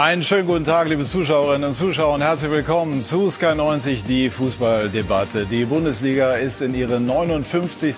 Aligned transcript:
Einen 0.00 0.22
schönen 0.22 0.46
guten 0.46 0.62
Tag, 0.62 0.88
liebe 0.88 1.02
Zuschauerinnen 1.02 1.70
und 1.70 1.74
Zuschauer 1.74 2.14
und 2.14 2.20
herzlich 2.20 2.52
willkommen 2.52 3.00
zu 3.00 3.30
Sky 3.30 3.56
90, 3.56 4.04
die 4.04 4.30
Fußballdebatte. 4.30 5.44
Die 5.44 5.64
Bundesliga 5.64 6.34
ist 6.34 6.60
in 6.60 6.72
ihre 6.72 7.00
59. 7.00 7.96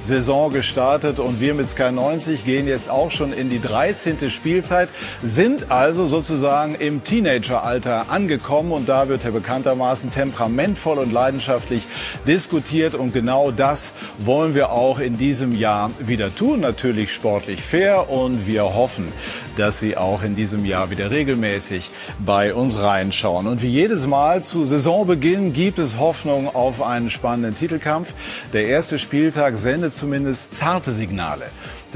Saison 0.00 0.50
gestartet 0.50 1.18
und 1.18 1.38
wir 1.38 1.52
mit 1.52 1.68
Sky 1.68 1.92
90 1.92 2.46
gehen 2.46 2.66
jetzt 2.66 2.88
auch 2.88 3.10
schon 3.10 3.34
in 3.34 3.50
die 3.50 3.60
13. 3.60 4.30
Spielzeit, 4.30 4.88
sind 5.22 5.70
also 5.70 6.06
sozusagen 6.06 6.74
im 6.74 7.04
Teenageralter 7.04 8.10
angekommen 8.10 8.72
und 8.72 8.88
da 8.88 9.10
wird 9.10 9.24
ja 9.24 9.30
bekanntermaßen 9.30 10.10
temperamentvoll 10.10 10.96
und 10.96 11.12
leidenschaftlich 11.12 11.86
diskutiert 12.26 12.94
und 12.94 13.12
genau 13.12 13.50
das 13.50 13.92
wollen 14.20 14.54
wir 14.54 14.70
auch 14.70 15.00
in 15.00 15.18
diesem 15.18 15.52
Jahr 15.52 15.90
wieder 15.98 16.34
tun. 16.34 16.60
Natürlich 16.60 17.12
sportlich 17.12 17.60
fair 17.60 18.08
und 18.08 18.46
wir 18.46 18.62
hoffen, 18.62 19.12
dass 19.58 19.80
Sie 19.80 19.98
auch 19.98 20.22
in 20.22 20.34
diesem 20.34 20.64
Jahr 20.64 20.88
wieder 20.88 21.10
regeln 21.10 21.25
regelmäßig 21.26 21.90
bei 22.24 22.54
uns 22.54 22.80
reinschauen. 22.80 23.46
Und 23.46 23.62
wie 23.62 23.68
jedes 23.68 24.06
Mal 24.06 24.42
zu 24.42 24.64
Saisonbeginn 24.64 25.52
gibt 25.52 25.78
es 25.78 25.98
Hoffnung 25.98 26.48
auf 26.48 26.80
einen 26.82 27.10
spannenden 27.10 27.56
Titelkampf. 27.56 28.14
Der 28.52 28.66
erste 28.66 28.98
Spieltag 28.98 29.56
sendet 29.56 29.92
zumindest 29.92 30.54
zarte 30.54 30.92
Signale 30.92 31.46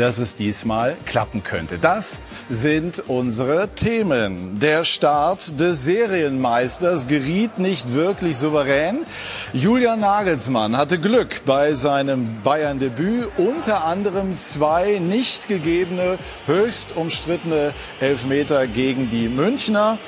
dass 0.00 0.18
es 0.18 0.34
diesmal 0.34 0.96
klappen 1.04 1.42
könnte. 1.45 1.78
Das 1.78 2.20
sind 2.48 3.02
unsere 3.06 3.68
Themen. 3.68 4.59
Der 4.59 4.84
Start 4.84 5.60
des 5.60 5.84
Serienmeisters 5.84 7.06
geriet 7.06 7.59
nicht 7.59 7.92
wirklich 7.92 8.38
souverän. 8.38 9.00
Julian 9.52 10.00
Nagelsmann 10.00 10.76
hatte 10.76 10.98
Glück 10.98 11.42
bei 11.45 11.74
seinem 11.74 12.40
Bayern-Debüt, 12.43 13.28
unter 13.37 13.84
anderem 13.84 14.37
zwei 14.37 14.98
nicht 15.01 15.48
gegebene, 15.48 16.18
höchst 16.46 16.96
umstrittene 16.96 17.74
Elfmeter 18.01 18.66
gegen 18.66 19.10
die 19.10 19.28
Münchner 19.28 19.98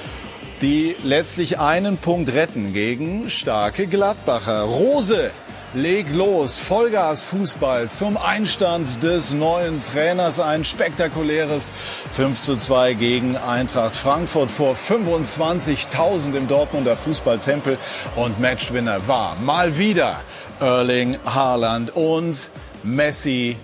die 0.63 0.95
letztlich 1.03 1.59
einen 1.59 1.97
Punkt 1.97 2.33
retten 2.35 2.73
gegen 2.73 3.29
starke 3.29 3.89
Gladbacher. 3.89 4.63
Rose 4.63 5.33
legt 5.75 6.13
los. 6.13 6.59
Vollgas 6.59 7.25
Fußball 7.25 7.89
zum 7.89 8.17
Einstand 8.17 9.03
des 9.03 9.33
neuen 9.33 9.83
Trainers. 9.83 10.41
Ein 10.41 10.65
spektakuläres 10.65 11.73
5 12.13 12.41
zu 12.41 12.57
2 12.57 12.95
gegen 12.95 13.37
Eintracht 13.37 13.97
Frankfurt 13.97 14.51
vor 14.51 14.75
25.000 14.75 16.35
im 16.35 16.49
Dortmunder 16.49 16.97
Fußballtempel. 16.97 17.79
Und 18.17 18.41
Matchwinner 18.41 19.07
war 19.09 19.37
mal 19.41 19.79
wieder 19.79 20.21
Erling 20.61 21.19
Haaland 21.25 21.95
und 21.97 22.51
Messi 22.83 23.57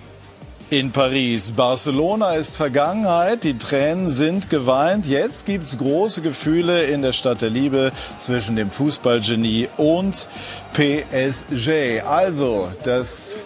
in 0.71 0.93
Paris. 0.93 1.53
Barcelona 1.53 2.35
ist 2.35 2.57
Vergangenheit, 2.57 3.45
die 3.45 3.57
Tränen 3.57 4.11
sind 4.11 4.51
geweint. 4.51 5.07
Jetzt 5.07 5.47
gibt's 5.47 5.79
große 5.79 6.21
Gefühle 6.21 6.85
in 6.85 7.03
der 7.03 7.13
Stadt 7.13 7.41
der 7.41 7.51
Liebe 7.51 7.93
zwischen 8.19 8.57
dem 8.57 8.71
Fußballgenie 8.71 9.69
und 9.77 10.29
PSG. 10.75 12.03
Also, 12.07 12.69
das 12.85 13.41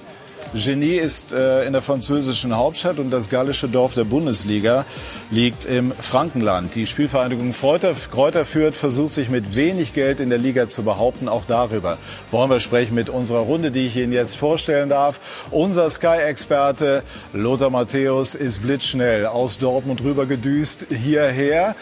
Genie 0.55 0.97
ist 0.97 1.33
äh, 1.33 1.65
in 1.65 1.73
der 1.73 1.81
französischen 1.81 2.55
Hauptstadt 2.55 2.99
und 2.99 3.11
das 3.11 3.31
gallische 3.31 3.69
Dorf 3.69 3.95
der 3.95 4.05
Bundesliga 4.05 4.85
liegt 5.31 5.65
im 5.65 5.93
Frankenland. 5.93 6.75
Die 6.75 6.87
Spielvereinigung 6.87 7.55
Kräuter 7.55 8.45
führt, 8.45 8.75
versucht 8.75 9.15
sich 9.15 9.31
mit 9.31 9.57
wenig 9.57 9.95
Geld 9.95 10.21
in 10.21 10.29
der 10.29 10.39
Liga 10.39 10.69
zu 10.69 10.83
behaupten. 10.83 11.31
Auch 11.31 11.45
darüber 11.49 11.97
wollen 12.31 12.51
wir 12.51 12.61
sprechen 12.61 12.95
mit 12.95 13.09
unserer 13.09 13.41
Runde, 13.41 13.71
die 13.71 13.87
ich 13.87 13.97
Ihnen 13.97 14.13
jetzt 14.13 14.37
vorstellen 14.37 14.91
darf. 14.91 15.21
Unser 15.51 15.89
Sky-Experte 15.89 17.03
Lothar 17.33 17.71
Matthäus 17.71 18.35
ist 18.35 18.63
blitzschnell 18.63 19.25
aus 19.25 19.57
Dortmund 19.57 20.03
rüber 20.05 20.27
gedüst 20.27 20.87
hierher. 20.91 21.75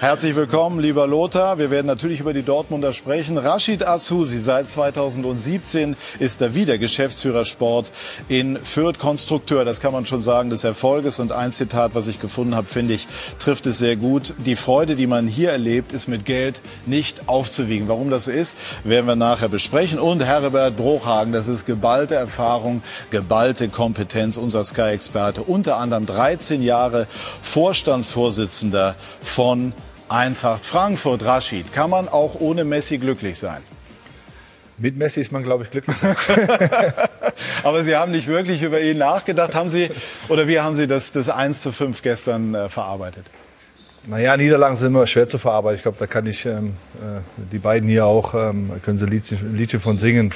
Herzlich 0.00 0.34
willkommen, 0.34 0.80
lieber 0.80 1.06
Lothar. 1.06 1.58
Wir 1.58 1.70
werden 1.70 1.86
natürlich 1.86 2.18
über 2.18 2.34
die 2.34 2.42
Dortmunder 2.42 2.92
sprechen. 2.92 3.38
Rashid 3.38 3.86
Asusi, 3.86 4.40
seit 4.40 4.68
2017 4.68 5.96
ist 6.18 6.42
er 6.42 6.56
wieder 6.56 6.76
Geschäftsführer 6.76 7.44
Sport 7.44 7.92
in 8.28 8.58
Fürth 8.58 8.98
Konstrukteur, 8.98 9.64
das 9.64 9.80
kann 9.80 9.92
man 9.92 10.06
schon 10.06 10.22
sagen, 10.22 10.50
des 10.50 10.64
Erfolges. 10.64 11.18
Und 11.18 11.32
ein 11.32 11.52
Zitat, 11.52 11.94
was 11.94 12.06
ich 12.06 12.20
gefunden 12.20 12.54
habe, 12.54 12.66
finde 12.66 12.94
ich, 12.94 13.06
trifft 13.38 13.66
es 13.66 13.78
sehr 13.78 13.96
gut. 13.96 14.34
Die 14.38 14.56
Freude, 14.56 14.94
die 14.94 15.06
man 15.06 15.26
hier 15.26 15.50
erlebt, 15.50 15.92
ist 15.92 16.08
mit 16.08 16.24
Geld 16.24 16.60
nicht 16.86 17.28
aufzuwiegen. 17.28 17.88
Warum 17.88 18.10
das 18.10 18.24
so 18.24 18.30
ist, 18.30 18.56
werden 18.84 19.06
wir 19.06 19.16
nachher 19.16 19.48
besprechen. 19.48 19.98
Und 19.98 20.24
Herbert 20.24 20.76
Bruchhagen, 20.76 21.32
das 21.32 21.48
ist 21.48 21.66
geballte 21.66 22.14
Erfahrung, 22.14 22.82
geballte 23.10 23.68
Kompetenz, 23.68 24.36
unser 24.36 24.64
Sky-Experte. 24.64 25.42
Unter 25.42 25.76
anderem 25.76 26.06
13 26.06 26.62
Jahre 26.62 27.06
Vorstandsvorsitzender 27.42 28.94
von 29.20 29.72
Eintracht 30.08 30.64
Frankfurt. 30.64 31.24
Rashid, 31.24 31.72
kann 31.72 31.90
man 31.90 32.08
auch 32.08 32.36
ohne 32.38 32.64
Messi 32.64 32.98
glücklich 32.98 33.38
sein? 33.38 33.62
Mit 34.78 34.96
Messi 34.96 35.20
ist 35.20 35.32
man, 35.32 35.42
glaube 35.42 35.64
ich, 35.64 35.70
glücklich. 35.70 35.96
Aber 37.62 37.82
Sie 37.82 37.96
haben 37.96 38.12
nicht 38.12 38.26
wirklich 38.26 38.62
über 38.62 38.80
ihn 38.80 38.98
nachgedacht. 38.98 39.54
Haben 39.54 39.70
Sie, 39.70 39.90
oder 40.28 40.48
wie 40.48 40.60
haben 40.60 40.76
Sie 40.76 40.86
das, 40.86 41.12
das 41.12 41.30
1 41.30 41.62
zu 41.62 41.72
5 41.72 42.02
gestern 42.02 42.54
äh, 42.54 42.68
verarbeitet? 42.68 43.24
Naja, 44.06 44.36
Niederlagen 44.36 44.76
sind 44.76 44.88
immer 44.88 45.06
schwer 45.06 45.28
zu 45.28 45.38
verarbeiten. 45.38 45.76
Ich 45.76 45.82
glaube, 45.82 45.98
da 45.98 46.06
kann 46.06 46.26
ich 46.26 46.44
ähm, 46.46 46.76
äh, 47.00 47.20
die 47.50 47.58
beiden 47.58 47.88
hier 47.88 48.06
auch, 48.06 48.34
ähm, 48.34 48.70
können 48.84 48.98
Sie 48.98 49.06
ein 49.06 49.56
Liedchen 49.56 49.80
von 49.80 49.98
singen. 49.98 50.32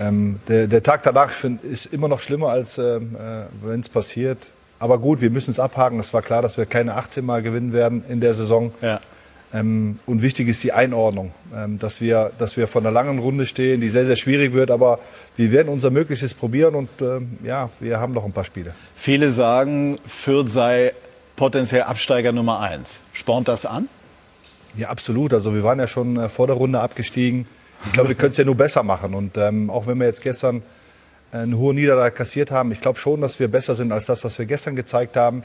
Ähm, 0.00 0.40
der, 0.48 0.66
der, 0.66 0.82
Tag 0.82 1.02
danach 1.04 1.30
find, 1.30 1.64
ist 1.64 1.86
immer 1.86 2.08
noch 2.08 2.20
schlimmer, 2.20 2.50
als 2.50 2.78
ähm, 2.78 3.16
äh, 3.16 3.44
wenn 3.66 3.80
es 3.80 3.88
passiert. 3.88 4.50
Aber 4.78 4.98
gut, 4.98 5.20
wir 5.20 5.30
müssen 5.30 5.50
es 5.50 5.58
abhaken. 5.58 5.98
Es 5.98 6.12
war 6.14 6.22
klar, 6.22 6.42
dass 6.42 6.58
wir 6.58 6.66
keine 6.66 6.94
18 6.94 7.24
Mal 7.24 7.42
gewinnen 7.42 7.72
werden 7.72 8.04
in 8.08 8.20
der 8.20 8.34
Saison. 8.34 8.72
Ja. 8.80 9.00
Ähm, 9.54 9.98
und 10.06 10.20
wichtig 10.20 10.48
ist 10.48 10.62
die 10.62 10.72
Einordnung, 10.72 11.32
ähm, 11.54 11.78
dass, 11.78 12.00
wir, 12.00 12.32
dass 12.38 12.56
wir 12.56 12.66
von 12.66 12.84
einer 12.84 12.92
langen 12.92 13.18
Runde 13.18 13.46
stehen, 13.46 13.80
die 13.80 13.88
sehr, 13.88 14.04
sehr 14.04 14.16
schwierig 14.16 14.52
wird. 14.52 14.70
Aber 14.70 14.98
wir 15.36 15.50
werden 15.52 15.68
unser 15.68 15.90
Möglichstes 15.90 16.34
probieren 16.34 16.74
und 16.74 16.90
ähm, 17.00 17.38
ja, 17.42 17.70
wir 17.80 17.98
haben 17.98 18.12
noch 18.12 18.24
ein 18.24 18.32
paar 18.32 18.44
Spiele. 18.44 18.74
Viele 18.94 19.30
sagen, 19.30 19.98
Fürth 20.06 20.50
sei 20.50 20.92
potenziell 21.36 21.82
Absteiger 21.82 22.32
Nummer 22.32 22.60
eins. 22.60 23.00
Spornt 23.12 23.48
das 23.48 23.64
an? 23.64 23.88
Ja, 24.76 24.90
absolut. 24.90 25.32
Also 25.32 25.54
wir 25.54 25.62
waren 25.62 25.78
ja 25.78 25.86
schon 25.86 26.18
äh, 26.18 26.28
vor 26.28 26.46
der 26.46 26.56
Runde 26.56 26.80
abgestiegen. 26.80 27.46
Ich 27.86 27.92
glaube, 27.92 28.10
wir 28.10 28.16
können 28.18 28.32
es 28.32 28.36
ja 28.36 28.44
nur 28.44 28.56
besser 28.56 28.82
machen. 28.82 29.14
Und 29.14 29.38
ähm, 29.38 29.70
auch 29.70 29.86
wenn 29.86 29.98
wir 29.98 30.06
jetzt 30.06 30.22
gestern 30.22 30.62
eine 31.32 31.58
hohe 31.58 31.74
Niederlage 31.74 32.14
kassiert 32.14 32.50
haben, 32.50 32.72
ich 32.72 32.80
glaube 32.80 32.98
schon, 32.98 33.20
dass 33.20 33.38
wir 33.38 33.48
besser 33.48 33.74
sind 33.74 33.92
als 33.92 34.06
das, 34.06 34.24
was 34.24 34.38
wir 34.38 34.46
gestern 34.46 34.76
gezeigt 34.76 35.16
haben. 35.16 35.42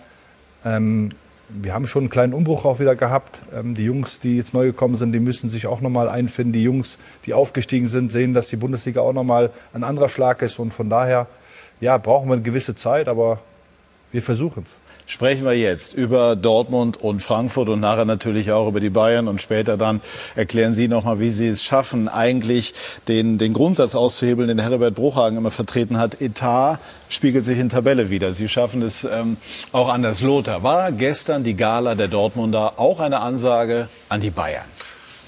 Ähm, 0.65 1.11
wir 1.49 1.73
haben 1.73 1.87
schon 1.87 2.03
einen 2.03 2.09
kleinen 2.09 2.33
Umbruch 2.33 2.65
auch 2.65 2.79
wieder 2.79 2.95
gehabt. 2.95 3.39
Ähm, 3.53 3.75
die 3.75 3.83
Jungs, 3.83 4.19
die 4.19 4.37
jetzt 4.37 4.53
neu 4.53 4.65
gekommen 4.67 4.95
sind, 4.95 5.11
die 5.11 5.19
müssen 5.19 5.49
sich 5.49 5.67
auch 5.67 5.81
nochmal 5.81 6.09
einfinden. 6.09 6.53
Die 6.53 6.63
Jungs, 6.63 6.99
die 7.25 7.33
aufgestiegen 7.33 7.87
sind, 7.87 8.11
sehen, 8.11 8.33
dass 8.33 8.49
die 8.49 8.55
Bundesliga 8.55 9.01
auch 9.01 9.13
nochmal 9.13 9.51
ein 9.73 9.83
anderer 9.83 10.09
Schlag 10.09 10.41
ist. 10.41 10.59
Und 10.59 10.73
von 10.73 10.89
daher, 10.89 11.27
ja, 11.81 11.97
brauchen 11.97 12.29
wir 12.29 12.33
eine 12.33 12.43
gewisse 12.43 12.75
Zeit, 12.75 13.07
aber 13.07 13.39
wir 14.11 14.21
versuchen 14.21 14.63
es 14.63 14.79
sprechen 15.05 15.45
wir 15.45 15.53
jetzt 15.53 15.93
über 15.93 16.35
Dortmund 16.35 16.97
und 16.97 17.21
Frankfurt 17.21 17.69
und 17.69 17.79
nachher 17.79 18.05
natürlich 18.05 18.51
auch 18.51 18.67
über 18.67 18.79
die 18.79 18.89
Bayern 18.89 19.27
und 19.27 19.41
später 19.41 19.77
dann 19.77 20.01
erklären 20.35 20.73
Sie 20.73 20.87
nochmal, 20.87 21.19
wie 21.19 21.29
Sie 21.29 21.47
es 21.47 21.63
schaffen, 21.63 22.07
eigentlich 22.07 22.73
den, 23.07 23.37
den 23.37 23.53
Grundsatz 23.53 23.95
auszuhebeln, 23.95 24.47
den 24.47 24.59
Herbert 24.59 24.95
Bruchhagen 24.95 25.37
immer 25.37 25.51
vertreten 25.51 25.97
hat. 25.97 26.21
Etat 26.21 26.79
spiegelt 27.09 27.45
sich 27.45 27.59
in 27.59 27.69
Tabelle 27.69 28.09
wieder. 28.09 28.33
Sie 28.33 28.47
schaffen 28.47 28.81
es 28.81 29.03
ähm, 29.03 29.37
auch 29.71 29.89
anders. 29.89 30.21
Lothar, 30.21 30.63
war 30.63 30.91
gestern 30.91 31.43
die 31.43 31.55
Gala 31.55 31.95
der 31.95 32.07
Dortmunder 32.07 32.73
auch 32.77 32.99
eine 32.99 33.19
Ansage 33.19 33.87
an 34.09 34.21
die 34.21 34.31
Bayern? 34.31 34.65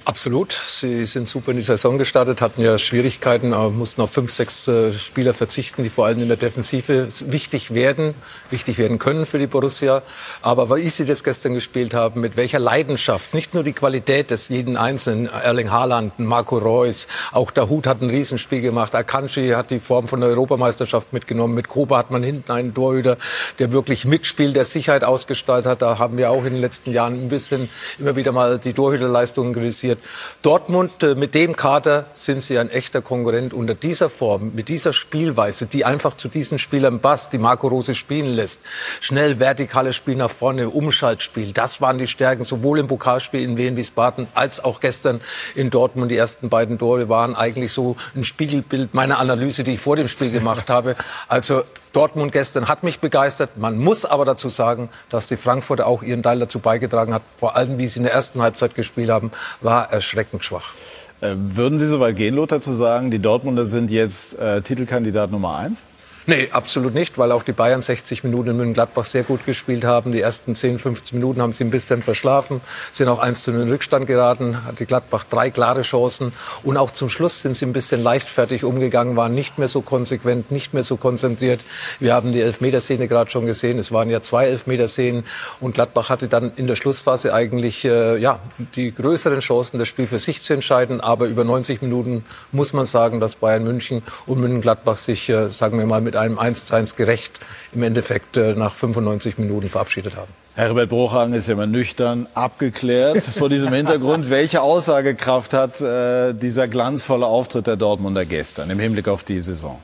Absolut. 0.07 0.51
Sie 0.53 1.07
sind 1.07 1.27
super 1.27 1.49
in 1.49 1.57
die 1.57 1.63
Saison 1.63 1.97
gestartet, 1.97 2.39
hatten 2.39 2.61
ja 2.61 2.77
Schwierigkeiten, 2.77 3.49
mussten 3.75 4.01
auf 4.01 4.11
fünf, 4.11 4.31
sechs 4.31 4.67
äh, 4.67 4.93
Spieler 4.93 5.33
verzichten, 5.33 5.81
die 5.81 5.89
vor 5.89 6.05
allem 6.05 6.19
in 6.19 6.27
der 6.27 6.37
Defensive 6.37 7.07
wichtig 7.25 7.73
werden, 7.73 8.13
wichtig 8.51 8.77
werden 8.77 8.99
können 8.99 9.25
für 9.25 9.39
die 9.39 9.47
Borussia. 9.47 10.03
Aber 10.43 10.69
weil 10.69 10.83
sie 10.91 11.05
das 11.05 11.23
gestern 11.23 11.55
gespielt 11.55 11.95
haben, 11.95 12.21
mit 12.21 12.37
welcher 12.37 12.59
Leidenschaft, 12.59 13.33
nicht 13.33 13.55
nur 13.55 13.63
die 13.63 13.73
Qualität 13.73 14.29
des 14.29 14.47
jeden 14.49 14.77
Einzelnen, 14.77 15.25
Erling 15.25 15.71
Haaland, 15.71 16.19
Marco 16.19 16.59
Reus, 16.59 17.07
auch 17.31 17.49
der 17.49 17.67
Hut 17.67 17.87
hat 17.87 18.03
ein 18.03 18.11
Riesenspiel 18.11 18.61
gemacht, 18.61 18.93
Akanji 18.93 19.49
hat 19.49 19.71
die 19.71 19.79
Form 19.79 20.07
von 20.07 20.19
der 20.19 20.29
Europameisterschaft 20.29 21.13
mitgenommen, 21.13 21.55
mit 21.55 21.67
Koba 21.67 21.97
hat 21.97 22.11
man 22.11 22.21
hinten 22.21 22.51
einen 22.51 22.75
Torhüter, 22.75 23.17
der 23.57 23.71
wirklich 23.71 24.05
mitspielt, 24.05 24.55
der 24.55 24.65
Sicherheit 24.65 25.03
ausgestaltet 25.03 25.65
hat. 25.65 25.81
Da 25.81 25.97
haben 25.97 26.15
wir 26.17 26.29
auch 26.29 26.45
in 26.45 26.53
den 26.53 26.61
letzten 26.61 26.91
Jahren 26.91 27.25
ein 27.25 27.29
bisschen 27.29 27.69
immer 27.97 28.15
wieder 28.15 28.31
mal 28.31 28.59
die 28.59 28.73
Torhüterleistungen 28.73 29.51
kritisiert 29.51 29.94
passiert. 29.95 30.41
Dortmund, 30.41 31.03
äh, 31.03 31.15
mit 31.15 31.33
dem 31.33 31.55
Kader 31.55 32.05
sind 32.13 32.43
sie 32.43 32.57
ein 32.59 32.69
echter 32.69 33.01
Konkurrent 33.01 33.53
unter 33.53 33.73
dieser 33.73 34.09
Form, 34.09 34.51
mit 34.53 34.69
dieser 34.69 34.93
Spielweise, 34.93 35.65
die 35.65 35.85
einfach 35.85 36.13
zu 36.13 36.27
diesen 36.27 36.59
Spielern 36.59 36.99
passt, 36.99 37.33
die 37.33 37.37
Marco 37.37 37.67
Rose 37.67 37.95
spielen 37.95 38.33
lässt. 38.33 38.61
Schnell 39.01 39.39
vertikales 39.39 39.95
Spiel 39.95 40.15
nach 40.15 40.29
vorne, 40.29 40.69
Umschaltspiel. 40.69 41.51
Das 41.51 41.81
waren 41.81 41.97
die 41.97 42.07
Stärken, 42.07 42.43
sowohl 42.43 42.79
im 42.79 42.87
Pokalspiel 42.87 43.41
in 43.41 43.57
Wien 43.57 43.75
Wiesbaden 43.75 44.27
als 44.35 44.63
auch 44.63 44.79
gestern 44.79 45.21
in 45.55 45.69
Dortmund. 45.69 46.11
Die 46.11 46.17
ersten 46.17 46.49
beiden 46.49 46.77
Tore 46.77 47.09
waren 47.09 47.35
eigentlich 47.35 47.73
so 47.73 47.95
ein 48.15 48.23
Spiegelbild 48.23 48.93
meiner 48.93 49.19
Analyse, 49.19 49.63
die 49.63 49.75
ich 49.75 49.81
vor 49.81 49.95
dem 49.95 50.07
Spiel 50.07 50.31
gemacht 50.31 50.69
habe. 50.69 50.95
Also 51.27 51.63
Dortmund 51.95 52.31
gestern 52.31 52.67
hat 52.67 52.83
mich 52.83 52.99
begeistert. 52.99 53.57
Man 53.57 53.77
muss 53.77 54.03
aber 54.03 54.25
dazu 54.25 54.49
sagen, 54.49 54.89
dass 55.09 55.27
die 55.27 55.37
Frankfurter 55.37 55.87
auch 55.87 56.03
ihren 56.03 56.23
Teil 56.23 56.39
dazu 56.39 56.59
beigetragen 56.59 57.13
hat. 57.13 57.21
Vor 57.37 57.55
allem, 57.55 57.77
wie 57.77 57.87
sie 57.87 57.99
in 57.99 58.03
der 58.03 58.13
ersten 58.13 58.41
Halbzeit 58.41 58.75
gespielt 58.75 59.09
haben, 59.09 59.31
war 59.61 59.91
erschreckend 59.91 60.43
schwach. 60.43 60.73
Äh, 61.21 61.35
würden 61.37 61.79
Sie 61.79 61.87
so 61.87 61.99
weit 61.99 62.17
gehen, 62.17 62.35
Lothar, 62.35 62.59
zu 62.59 62.73
sagen, 62.73 63.11
die 63.11 63.19
Dortmunder 63.19 63.65
sind 63.65 63.91
jetzt 63.91 64.37
äh, 64.37 64.61
Titelkandidat 64.61 65.31
Nummer 65.31 65.55
eins? 65.55 65.85
Nee, 66.27 66.49
absolut 66.51 66.95
nicht, 66.95 67.19
weil 67.19 67.31
auch 67.31 67.43
die 67.43 67.51
Bayern 67.51 67.83
60 67.83 68.23
Minuten 68.23 68.49
in 68.49 68.57
München-Gladbach 68.57 69.05
sehr 69.05 69.21
gut 69.21 69.45
gespielt 69.45 69.83
haben. 69.83 70.11
Die 70.11 70.21
ersten 70.21 70.55
10, 70.55 70.79
15 70.79 71.19
Minuten 71.19 71.39
haben 71.39 71.53
sie 71.53 71.63
ein 71.63 71.69
bisschen 71.69 72.01
verschlafen, 72.01 72.61
sind 72.91 73.09
auch 73.09 73.19
1 73.19 73.43
zu 73.43 73.51
0 73.51 73.61
in 73.61 73.69
Rückstand 73.69 74.07
geraten, 74.07 74.65
hat 74.65 74.79
die 74.79 74.87
Gladbach 74.87 75.23
drei 75.29 75.51
klare 75.51 75.83
Chancen 75.83 76.33
und 76.63 76.77
auch 76.77 76.89
zum 76.89 77.09
Schluss 77.09 77.43
sind 77.43 77.55
sie 77.55 77.67
ein 77.67 77.73
bisschen 77.73 78.01
leichtfertig 78.01 78.63
umgegangen, 78.63 79.15
waren 79.15 79.33
nicht 79.33 79.59
mehr 79.59 79.67
so 79.67 79.81
konsequent, 79.81 80.49
nicht 80.49 80.73
mehr 80.73 80.83
so 80.83 80.97
konzentriert. 80.97 81.61
Wir 81.99 82.15
haben 82.15 82.31
die 82.31 82.41
Elfmeterszene 82.41 83.07
gerade 83.07 83.29
schon 83.29 83.45
gesehen, 83.45 83.77
es 83.77 83.91
waren 83.91 84.09
ja 84.09 84.23
zwei 84.23 84.47
Elfmeterszenen 84.47 85.25
und 85.59 85.75
Gladbach 85.75 86.09
hatte 86.09 86.27
dann 86.27 86.51
in 86.55 86.65
der 86.65 86.75
Schlussphase 86.75 87.35
eigentlich 87.35 87.85
äh, 87.85 88.17
ja, 88.17 88.39
die 88.75 88.91
größeren 88.91 89.41
Chancen, 89.41 89.77
das 89.77 89.87
Spiel 89.87 90.07
für 90.07 90.17
sich 90.17 90.41
zu 90.41 90.53
entscheiden, 90.53 91.01
aber 91.01 91.27
über 91.27 91.43
90 91.43 91.83
Minuten 91.83 92.25
muss 92.51 92.73
man 92.73 92.85
sagen, 92.85 93.19
dass 93.19 93.35
Bayern 93.35 93.63
München 93.63 94.01
und 94.25 94.39
München-Gladbach 94.39 94.97
sich, 94.97 95.29
äh, 95.29 95.49
sagen 95.49 95.77
wir 95.77 95.85
mal, 95.85 96.01
mit 96.01 96.14
mit 96.15 96.21
einem 96.21 96.39
1 96.39 96.65
zu 96.65 96.75
1 96.75 96.95
gerecht 96.95 97.39
im 97.73 97.83
Endeffekt 97.83 98.37
äh, 98.37 98.53
nach 98.53 98.73
95 98.73 99.37
Minuten 99.37 99.69
verabschiedet 99.69 100.15
haben. 100.15 100.31
Herbert 100.55 100.89
Bruchhagen 100.89 101.33
ist 101.33 101.49
ja 101.49 101.55
mal 101.55 101.67
nüchtern 101.67 102.27
abgeklärt 102.33 103.21
vor 103.23 103.49
diesem 103.49 103.73
Hintergrund. 103.73 104.29
Welche 104.29 104.61
Aussagekraft 104.61 105.53
hat 105.53 105.81
äh, 105.81 106.33
dieser 106.33 106.69
glanzvolle 106.69 107.25
Auftritt 107.25 107.67
der 107.67 107.75
Dortmunder 107.75 108.23
gestern 108.23 108.69
im 108.69 108.79
Hinblick 108.79 109.09
auf 109.09 109.25
die 109.25 109.41
Saison? 109.41 109.79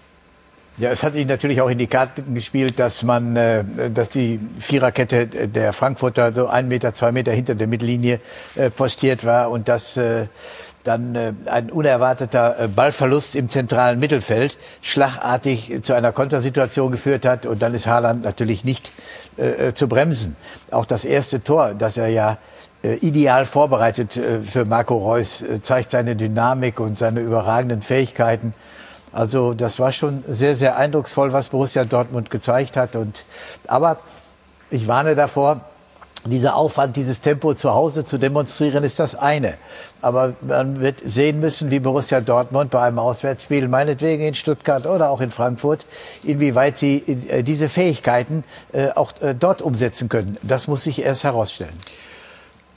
Ja, 0.77 0.89
es 0.89 1.03
hat 1.03 1.15
ihn 1.15 1.27
natürlich 1.27 1.59
auch 1.59 1.69
in 1.69 1.77
die 1.77 1.87
Karten 1.87 2.33
gespielt, 2.33 2.79
dass 2.79 3.03
man, 3.03 3.35
äh, 3.35 3.65
dass 3.93 4.09
die 4.09 4.39
Viererkette 4.57 5.27
der 5.27 5.73
Frankfurter 5.73 6.31
so 6.33 6.47
ein 6.47 6.69
Meter, 6.69 6.93
zwei 6.93 7.11
Meter 7.11 7.33
hinter 7.33 7.55
der 7.55 7.67
Mittellinie 7.67 8.21
äh, 8.55 8.69
postiert 8.69 9.25
war 9.25 9.51
und 9.51 9.67
dass 9.67 9.97
äh, 9.97 10.27
dann 10.83 11.15
äh, 11.15 11.33
ein 11.45 11.69
unerwarteter 11.69 12.59
äh, 12.59 12.67
Ballverlust 12.67 13.35
im 13.35 13.49
zentralen 13.49 13.99
Mittelfeld 13.99 14.57
schlagartig 14.81 15.79
zu 15.83 15.93
einer 15.93 16.11
Kontersituation 16.11 16.91
geführt 16.91 17.25
hat 17.25 17.45
und 17.45 17.61
dann 17.61 17.73
ist 17.73 17.87
Haaland 17.87 18.23
natürlich 18.23 18.63
nicht 18.63 18.91
äh, 19.37 19.67
äh, 19.67 19.73
zu 19.73 19.87
bremsen. 19.87 20.35
Auch 20.71 20.85
das 20.85 21.05
erste 21.05 21.43
Tor, 21.43 21.73
das 21.73 21.97
er 21.97 22.07
ja 22.07 22.37
äh, 22.83 22.95
ideal 22.95 23.45
vorbereitet 23.45 24.17
äh, 24.17 24.41
für 24.41 24.65
Marco 24.65 24.97
Reus, 24.97 25.41
äh, 25.41 25.61
zeigt 25.61 25.91
seine 25.91 26.15
Dynamik 26.15 26.79
und 26.79 26.97
seine 26.97 27.19
überragenden 27.19 27.81
Fähigkeiten. 27.81 28.53
Also 29.13 29.53
das 29.53 29.79
war 29.79 29.91
schon 29.91 30.23
sehr, 30.27 30.55
sehr 30.55 30.77
eindrucksvoll, 30.77 31.33
was 31.33 31.49
Borussia 31.49 31.85
Dortmund 31.85 32.31
gezeigt 32.31 32.77
hat. 32.77 32.95
Und, 32.95 33.25
aber 33.67 33.97
ich 34.69 34.87
warne 34.87 35.15
davor, 35.15 35.61
dieser 36.25 36.55
Aufwand, 36.55 36.95
dieses 36.95 37.21
Tempo 37.21 37.53
zu 37.53 37.73
Hause 37.73 38.05
zu 38.05 38.17
demonstrieren, 38.17 38.83
ist 38.83 38.99
das 38.99 39.15
eine. 39.15 39.55
Aber 40.01 40.33
man 40.41 40.79
wird 40.79 40.97
sehen 41.03 41.39
müssen, 41.39 41.71
wie 41.71 41.79
Borussia 41.79 42.21
Dortmund 42.21 42.69
bei 42.71 42.81
einem 42.81 42.99
Auswärtsspiel, 42.99 43.67
meinetwegen 43.67 44.23
in 44.23 44.33
Stuttgart 44.33 44.85
oder 44.85 45.09
auch 45.09 45.21
in 45.21 45.31
Frankfurt, 45.31 45.85
inwieweit 46.23 46.77
sie 46.77 46.97
äh, 46.97 47.43
diese 47.43 47.69
Fähigkeiten 47.69 48.43
äh, 48.71 48.89
auch 48.89 49.13
äh, 49.21 49.33
dort 49.33 49.61
umsetzen 49.61 50.09
können. 50.09 50.37
Das 50.43 50.67
muss 50.67 50.83
sich 50.83 51.01
erst 51.01 51.23
herausstellen. 51.23 51.75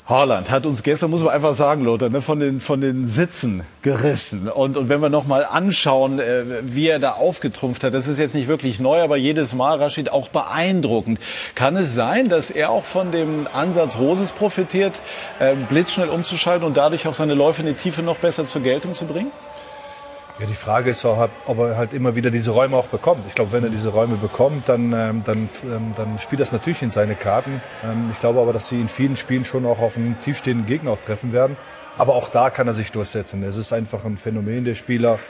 Haaland 0.06 0.51
hat 0.51 0.67
uns 0.67 0.83
gestern, 0.83 1.11
muss 1.11 1.23
man 1.23 1.33
einfach 1.33 1.55
sagen, 1.55 1.83
Lothar, 1.83 2.11
ne, 2.11 2.21
von, 2.21 2.39
den, 2.39 2.61
von 2.61 2.83
den 2.83 3.09
Sitzen 3.09 3.62
gerissen. 3.81 4.51
Und, 4.51 4.77
und 4.77 4.91
wenn 4.91 5.01
wir 5.01 5.09
noch 5.09 5.27
mal 5.27 5.47
anschauen, 5.51 6.19
äh, 6.19 6.45
wie 6.61 6.89
er 6.89 6.99
da 6.99 7.12
aufgetrumpft 7.12 7.83
hat, 7.85 7.95
das 7.95 8.06
ist 8.06 8.19
jetzt 8.19 8.35
nicht 8.35 8.47
wirklich 8.47 8.81
neu, 8.81 9.01
aber 9.01 9.17
jedes 9.17 9.55
Mal, 9.55 9.79
Rashid, 9.79 10.12
auch 10.12 10.29
beeindruckend. 10.29 11.21
Kann 11.55 11.77
es 11.77 11.95
sein, 11.95 12.29
dass 12.29 12.51
er 12.51 12.69
auch 12.69 12.85
von 12.85 13.12
dem 13.12 13.49
Ansatz 13.51 13.99
Roses 13.99 14.33
profitiert, 14.33 15.01
äh, 15.39 15.55
blitzschnell 15.55 16.11
umzuschalten 16.11 16.67
und 16.67 16.77
dadurch 16.77 17.09
auch 17.09 17.15
seine 17.15 17.33
Läufe 17.33 17.62
in 17.62 17.69
die 17.69 17.75
Tiefe 17.75 18.03
noch 18.03 18.19
besser 18.19 18.45
zur 18.45 18.61
Geltung 18.61 18.93
zu 18.93 19.07
bringen? 19.07 19.33
Ja, 20.41 20.47
die 20.47 20.55
Frage 20.55 20.91
ist 20.91 21.05
auch, 21.05 21.29
ob 21.47 21.59
er 21.59 21.77
halt 21.77 21.95
immer 21.95 22.17
wieder 22.17 22.29
diese 22.33 22.51
Räume 22.51 22.77
auch 22.77 22.89
bekommt. 22.89 23.25
Ich 23.29 23.37
glaube, 23.37 23.53
wenn 23.53 23.63
er 23.63 23.71
diese 23.71 23.91
Räume 23.91 24.17
bekommt, 24.17 24.69
dann, 24.69 24.93
ähm, 24.93 25.23
dann, 25.25 25.49
ähm, 25.63 25.95
dann 25.97 26.19
spielt 26.19 26.41
das 26.41 26.51
natürlich 26.51 26.83
in 26.83 26.91
seine 26.91 27.15
Karten. 27.15 27.63
Ähm, 27.85 28.09
ich 28.11 28.19
glaube 28.19 28.41
aber, 28.41 28.53
dass 28.53 28.69
sie 28.69 28.81
in 28.81 28.89
vielen 28.89 29.15
Spielen 29.15 29.45
schon 29.45 29.65
auch 29.65 29.79
auf 29.79 29.97
einen 29.97 30.19
tiefstehenden 30.19 30.67
Gegner 30.67 30.91
auch 30.91 31.01
treffen 31.01 31.33
werden. 31.33 31.57
Aber 31.99 32.17
auch 32.17 32.29
da 32.29 32.51
kann 32.51 32.67
er 32.67 32.75
sich 32.75 32.91
durchsetzen. 32.91 33.45
Es 33.45 33.57
ist 33.57 33.73
einfach 33.73 34.05
ein 34.05 34.17
Phänomen 34.17 34.65
der 34.65 34.75
Spieler. 34.75 35.21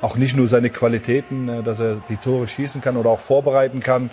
Auch 0.00 0.16
nicht 0.16 0.36
nur 0.36 0.46
seine 0.46 0.70
Qualitäten, 0.70 1.48
äh, 1.48 1.62
dass 1.64 1.80
er 1.80 1.96
die 2.08 2.16
Tore 2.16 2.46
schießen 2.46 2.80
kann 2.80 2.96
oder 2.96 3.10
auch 3.10 3.20
vorbereiten 3.20 3.80
kann, 3.80 4.10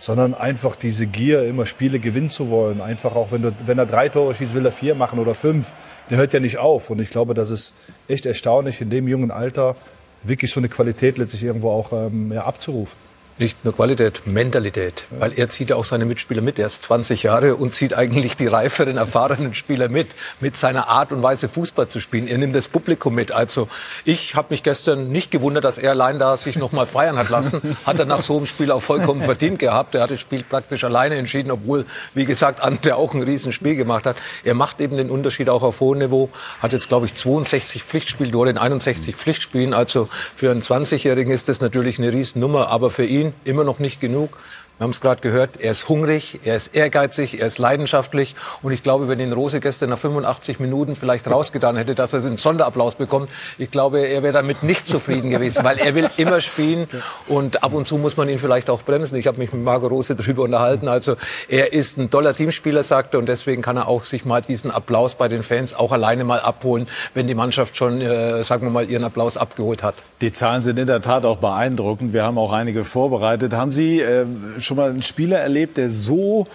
sondern 0.00 0.32
einfach 0.34 0.74
diese 0.74 1.06
Gier, 1.06 1.46
immer 1.46 1.66
Spiele 1.66 2.00
gewinnen 2.00 2.30
zu 2.30 2.48
wollen. 2.50 2.80
Einfach 2.80 3.14
auch, 3.14 3.30
wenn, 3.32 3.42
du, 3.42 3.52
wenn 3.66 3.78
er 3.78 3.86
drei 3.86 4.08
Tore 4.08 4.34
schießt, 4.34 4.54
will 4.54 4.64
er 4.64 4.72
vier 4.72 4.94
machen 4.94 5.18
oder 5.18 5.34
fünf. 5.34 5.72
Der 6.08 6.16
hört 6.16 6.32
ja 6.32 6.40
nicht 6.40 6.58
auf. 6.58 6.88
Und 6.90 7.00
ich 7.00 7.10
glaube, 7.10 7.34
das 7.34 7.50
ist 7.50 7.74
echt 8.08 8.24
erstaunlich, 8.24 8.80
in 8.80 8.88
dem 8.88 9.06
jungen 9.06 9.30
Alter 9.30 9.76
wirklich 10.22 10.50
so 10.50 10.58
eine 10.58 10.70
Qualität 10.70 11.18
letztlich 11.18 11.44
irgendwo 11.44 11.70
auch 11.70 11.92
ähm, 11.92 12.32
ja, 12.32 12.44
abzurufen. 12.44 12.98
Nicht 13.40 13.64
nur 13.64 13.74
Qualität, 13.74 14.26
Mentalität. 14.26 15.06
Weil 15.18 15.32
er 15.34 15.48
zieht 15.48 15.70
ja 15.70 15.76
auch 15.76 15.86
seine 15.86 16.04
Mitspieler 16.04 16.42
mit. 16.42 16.58
Er 16.58 16.66
ist 16.66 16.82
20 16.82 17.22
Jahre 17.22 17.56
und 17.56 17.72
zieht 17.72 17.94
eigentlich 17.94 18.36
die 18.36 18.46
reiferen, 18.46 18.98
erfahrenen 18.98 19.54
Spieler 19.54 19.88
mit. 19.88 20.08
Mit 20.40 20.58
seiner 20.58 20.88
Art 20.88 21.10
und 21.10 21.22
Weise 21.22 21.48
Fußball 21.48 21.88
zu 21.88 22.00
spielen. 22.00 22.28
Er 22.28 22.36
nimmt 22.36 22.54
das 22.54 22.68
Publikum 22.68 23.14
mit. 23.14 23.32
Also 23.32 23.68
ich 24.04 24.34
habe 24.34 24.48
mich 24.50 24.62
gestern 24.62 25.08
nicht 25.08 25.30
gewundert, 25.30 25.64
dass 25.64 25.78
er 25.78 25.92
allein 25.92 26.18
da 26.18 26.36
sich 26.36 26.56
noch 26.56 26.72
mal 26.72 26.86
feiern 26.86 27.16
hat 27.16 27.30
lassen. 27.30 27.78
Hat 27.86 27.98
er 27.98 28.04
nach 28.04 28.20
so 28.20 28.36
einem 28.36 28.44
Spiel 28.44 28.70
auch 28.70 28.82
vollkommen 28.82 29.22
verdient 29.22 29.58
gehabt. 29.58 29.94
Er 29.94 30.02
hat 30.02 30.10
das 30.10 30.20
Spiel 30.20 30.42
praktisch 30.42 30.84
alleine 30.84 31.14
entschieden, 31.14 31.50
obwohl, 31.50 31.86
wie 32.12 32.26
gesagt, 32.26 32.60
Ante 32.60 32.94
auch 32.96 33.14
ein 33.14 33.22
Riesenspiel 33.22 33.74
gemacht 33.74 34.04
hat. 34.04 34.16
Er 34.44 34.52
macht 34.52 34.82
eben 34.82 34.98
den 34.98 35.08
Unterschied 35.08 35.48
auch 35.48 35.62
auf 35.62 35.80
hohem 35.80 36.00
Niveau. 36.00 36.28
Hat 36.60 36.74
jetzt, 36.74 36.88
glaube 36.90 37.06
ich, 37.06 37.14
62 37.14 37.84
Pflichtspieltore 37.84 38.50
in 38.50 38.58
61 38.58 39.16
Pflichtspielen. 39.16 39.72
Also 39.72 40.04
für 40.36 40.50
einen 40.50 40.60
20-Jährigen 40.60 41.32
ist 41.32 41.48
das 41.48 41.62
natürlich 41.62 41.98
eine 41.98 42.12
Riesennummer. 42.12 42.68
Aber 42.68 42.90
für 42.90 43.06
ihn 43.06 43.29
immer 43.44 43.64
noch 43.64 43.78
nicht 43.78 44.00
genug. 44.00 44.38
Wir 44.80 44.84
haben 44.84 44.92
es 44.92 45.02
gerade 45.02 45.20
gehört, 45.20 45.60
er 45.60 45.72
ist 45.72 45.90
hungrig, 45.90 46.40
er 46.42 46.56
ist 46.56 46.74
ehrgeizig, 46.74 47.38
er 47.38 47.48
ist 47.48 47.58
leidenschaftlich. 47.58 48.34
Und 48.62 48.72
ich 48.72 48.82
glaube, 48.82 49.08
wenn 49.08 49.20
ihn 49.20 49.34
Rose 49.34 49.60
gestern 49.60 49.90
nach 49.90 49.98
85 49.98 50.58
Minuten 50.58 50.96
vielleicht 50.96 51.30
rausgetan 51.30 51.76
hätte, 51.76 51.94
dass 51.94 52.14
er 52.14 52.24
einen 52.24 52.38
Sonderapplaus 52.38 52.94
bekommt, 52.94 53.28
ich 53.58 53.70
glaube, 53.70 54.00
er 54.00 54.22
wäre 54.22 54.32
damit 54.32 54.62
nicht 54.62 54.86
zufrieden 54.86 55.28
gewesen, 55.28 55.64
weil 55.64 55.76
er 55.76 55.94
will 55.94 56.08
immer 56.16 56.40
spielen. 56.40 56.88
Und 57.28 57.62
ab 57.62 57.74
und 57.74 57.86
zu 57.86 57.98
muss 57.98 58.16
man 58.16 58.30
ihn 58.30 58.38
vielleicht 58.38 58.70
auch 58.70 58.80
bremsen. 58.80 59.16
Ich 59.16 59.26
habe 59.26 59.36
mich 59.36 59.52
mit 59.52 59.62
Marco 59.62 59.86
Rose 59.86 60.14
darüber 60.14 60.44
unterhalten. 60.44 60.88
Also 60.88 61.16
er 61.50 61.74
ist 61.74 61.98
ein 61.98 62.08
toller 62.08 62.32
Teamspieler, 62.32 62.82
sagte, 62.82 63.18
und 63.18 63.28
deswegen 63.28 63.60
kann 63.60 63.76
er 63.76 63.86
auch 63.86 64.06
sich 64.06 64.24
mal 64.24 64.40
diesen 64.40 64.70
Applaus 64.70 65.14
bei 65.14 65.28
den 65.28 65.42
Fans 65.42 65.74
auch 65.74 65.92
alleine 65.92 66.24
mal 66.24 66.40
abholen, 66.40 66.88
wenn 67.12 67.26
die 67.26 67.34
Mannschaft 67.34 67.76
schon, 67.76 68.00
äh, 68.00 68.42
sagen 68.44 68.62
wir 68.62 68.70
mal, 68.70 68.88
ihren 68.88 69.04
Applaus 69.04 69.36
abgeholt 69.36 69.82
hat. 69.82 69.96
Die 70.22 70.32
Zahlen 70.32 70.62
sind 70.62 70.78
in 70.78 70.86
der 70.86 71.02
Tat 71.02 71.26
auch 71.26 71.36
beeindruckend. 71.36 72.14
Wir 72.14 72.24
haben 72.24 72.38
auch 72.38 72.54
einige 72.54 72.84
vorbereitet. 72.84 73.52
Haben 73.52 73.72
Sie 73.72 74.00
äh, 74.00 74.24
schon 74.70 74.76
mal 74.76 74.90
einen 74.90 75.02
Spieler 75.02 75.38
erlebt, 75.38 75.78
der 75.78 75.90
so 75.90 76.46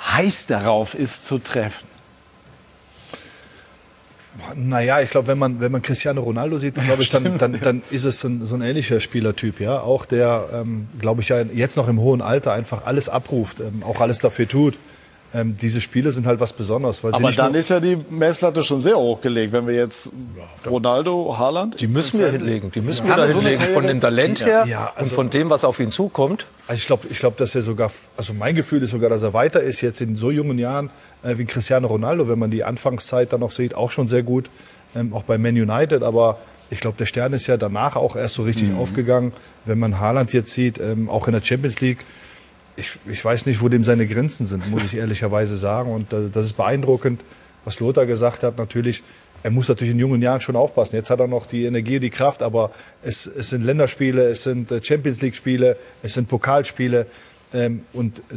heiß 0.00 0.46
darauf 0.46 0.94
ist 0.94 1.26
zu 1.26 1.38
treffen? 1.38 1.86
Naja, 4.54 5.00
ich 5.02 5.10
glaube, 5.10 5.28
wenn 5.28 5.38
man, 5.38 5.60
wenn 5.60 5.70
man 5.70 5.82
Cristiano 5.82 6.22
Ronaldo 6.22 6.56
sieht, 6.56 6.74
glaube 6.76 7.02
ich, 7.02 7.10
dann, 7.10 7.36
dann, 7.36 7.60
dann 7.60 7.82
ist 7.90 8.06
es 8.06 8.24
ein, 8.24 8.46
so 8.46 8.54
ein 8.54 8.62
ähnlicher 8.62 8.98
Spielertyp, 8.98 9.60
ja. 9.60 9.80
Auch 9.80 10.06
der, 10.06 10.48
ähm, 10.54 10.88
glaube 10.98 11.20
ich, 11.20 11.28
ja 11.28 11.42
jetzt 11.42 11.76
noch 11.76 11.88
im 11.88 12.00
hohen 12.00 12.22
Alter 12.22 12.54
einfach 12.54 12.86
alles 12.86 13.10
abruft, 13.10 13.60
ähm, 13.60 13.82
auch 13.82 14.00
alles 14.00 14.20
dafür 14.20 14.48
tut 14.48 14.78
ähm, 15.32 15.56
diese 15.60 15.80
Spiele 15.80 16.10
sind 16.10 16.26
halt 16.26 16.40
was 16.40 16.52
Besonderes. 16.52 17.04
Weil 17.04 17.14
Aber 17.14 17.30
dann 17.30 17.54
ist 17.54 17.70
ja 17.70 17.78
die 17.78 17.96
Messlatte 18.08 18.64
schon 18.64 18.80
sehr 18.80 18.96
hochgelegt, 18.96 19.52
wenn 19.52 19.66
wir 19.66 19.74
jetzt 19.74 20.12
Ronaldo, 20.68 21.36
Haaland. 21.38 21.80
Die 21.80 21.86
müssen 21.86 22.18
wir 22.18 22.30
hinlegen. 22.32 22.72
Die 22.72 22.80
müssen 22.80 23.06
wir 23.06 23.14
da 23.14 23.26
hinlegen. 23.26 23.60
So 23.60 23.72
von 23.72 23.86
dem 23.86 24.00
Talent 24.00 24.40
her 24.40 24.64
ja, 24.66 24.92
also, 24.96 25.10
und 25.10 25.14
von 25.14 25.30
dem, 25.30 25.48
was 25.48 25.62
auf 25.62 25.78
ihn 25.78 25.92
zukommt. 25.92 26.46
Also 26.66 26.80
ich 26.80 26.86
glaube, 26.86 27.08
ich 27.10 27.18
glaube, 27.20 27.36
dass 27.36 27.54
er 27.54 27.62
sogar, 27.62 27.90
also 28.16 28.34
mein 28.34 28.56
Gefühl 28.56 28.82
ist 28.82 28.90
sogar, 28.90 29.08
dass 29.08 29.22
er 29.22 29.32
weiter 29.32 29.60
ist 29.60 29.80
jetzt 29.82 30.00
in 30.00 30.16
so 30.16 30.32
jungen 30.32 30.58
Jahren 30.58 30.90
äh, 31.22 31.38
wie 31.38 31.44
Cristiano 31.44 31.86
Ronaldo, 31.86 32.28
wenn 32.28 32.38
man 32.38 32.50
die 32.50 32.64
Anfangszeit 32.64 33.32
dann 33.32 33.40
noch 33.40 33.52
sieht, 33.52 33.74
auch 33.74 33.92
schon 33.92 34.08
sehr 34.08 34.24
gut, 34.24 34.50
ähm, 34.96 35.12
auch 35.14 35.22
bei 35.22 35.38
Man 35.38 35.54
United. 35.54 36.02
Aber 36.02 36.38
ich 36.70 36.80
glaube, 36.80 36.96
der 36.96 37.06
Stern 37.06 37.32
ist 37.34 37.46
ja 37.46 37.56
danach 37.56 37.94
auch 37.94 38.16
erst 38.16 38.34
so 38.34 38.42
richtig 38.42 38.70
mhm. 38.70 38.78
aufgegangen. 38.78 39.32
Wenn 39.64 39.78
man 39.78 40.00
Haaland 40.00 40.32
jetzt 40.32 40.52
sieht, 40.52 40.80
ähm, 40.80 41.08
auch 41.08 41.28
in 41.28 41.34
der 41.34 41.42
Champions 41.42 41.80
League 41.80 41.98
ich, 42.80 42.98
ich 43.08 43.24
weiß 43.24 43.46
nicht, 43.46 43.62
wo 43.62 43.68
dem 43.68 43.84
seine 43.84 44.06
Grenzen 44.06 44.46
sind, 44.46 44.68
muss 44.70 44.82
ich 44.84 44.96
ehrlicherweise 44.96 45.56
sagen. 45.56 45.92
Und 45.92 46.12
das 46.12 46.46
ist 46.46 46.54
beeindruckend, 46.54 47.22
was 47.64 47.78
Lothar 47.80 48.06
gesagt 48.06 48.42
hat. 48.42 48.58
Natürlich, 48.58 49.02
er 49.42 49.50
muss 49.50 49.68
natürlich 49.68 49.92
in 49.92 49.98
jungen 49.98 50.22
Jahren 50.22 50.40
schon 50.40 50.56
aufpassen. 50.56 50.96
Jetzt 50.96 51.10
hat 51.10 51.20
er 51.20 51.26
noch 51.26 51.46
die 51.46 51.64
Energie, 51.64 52.00
die 52.00 52.10
Kraft, 52.10 52.42
aber 52.42 52.72
es, 53.02 53.26
es 53.26 53.50
sind 53.50 53.62
Länderspiele, 53.62 54.28
es 54.28 54.44
sind 54.44 54.70
äh, 54.72 54.82
Champions 54.82 55.20
League-Spiele, 55.20 55.76
es 56.02 56.14
sind 56.14 56.28
Pokalspiele. 56.28 57.06
Ähm, 57.52 57.84
und 57.92 58.18
äh, 58.18 58.36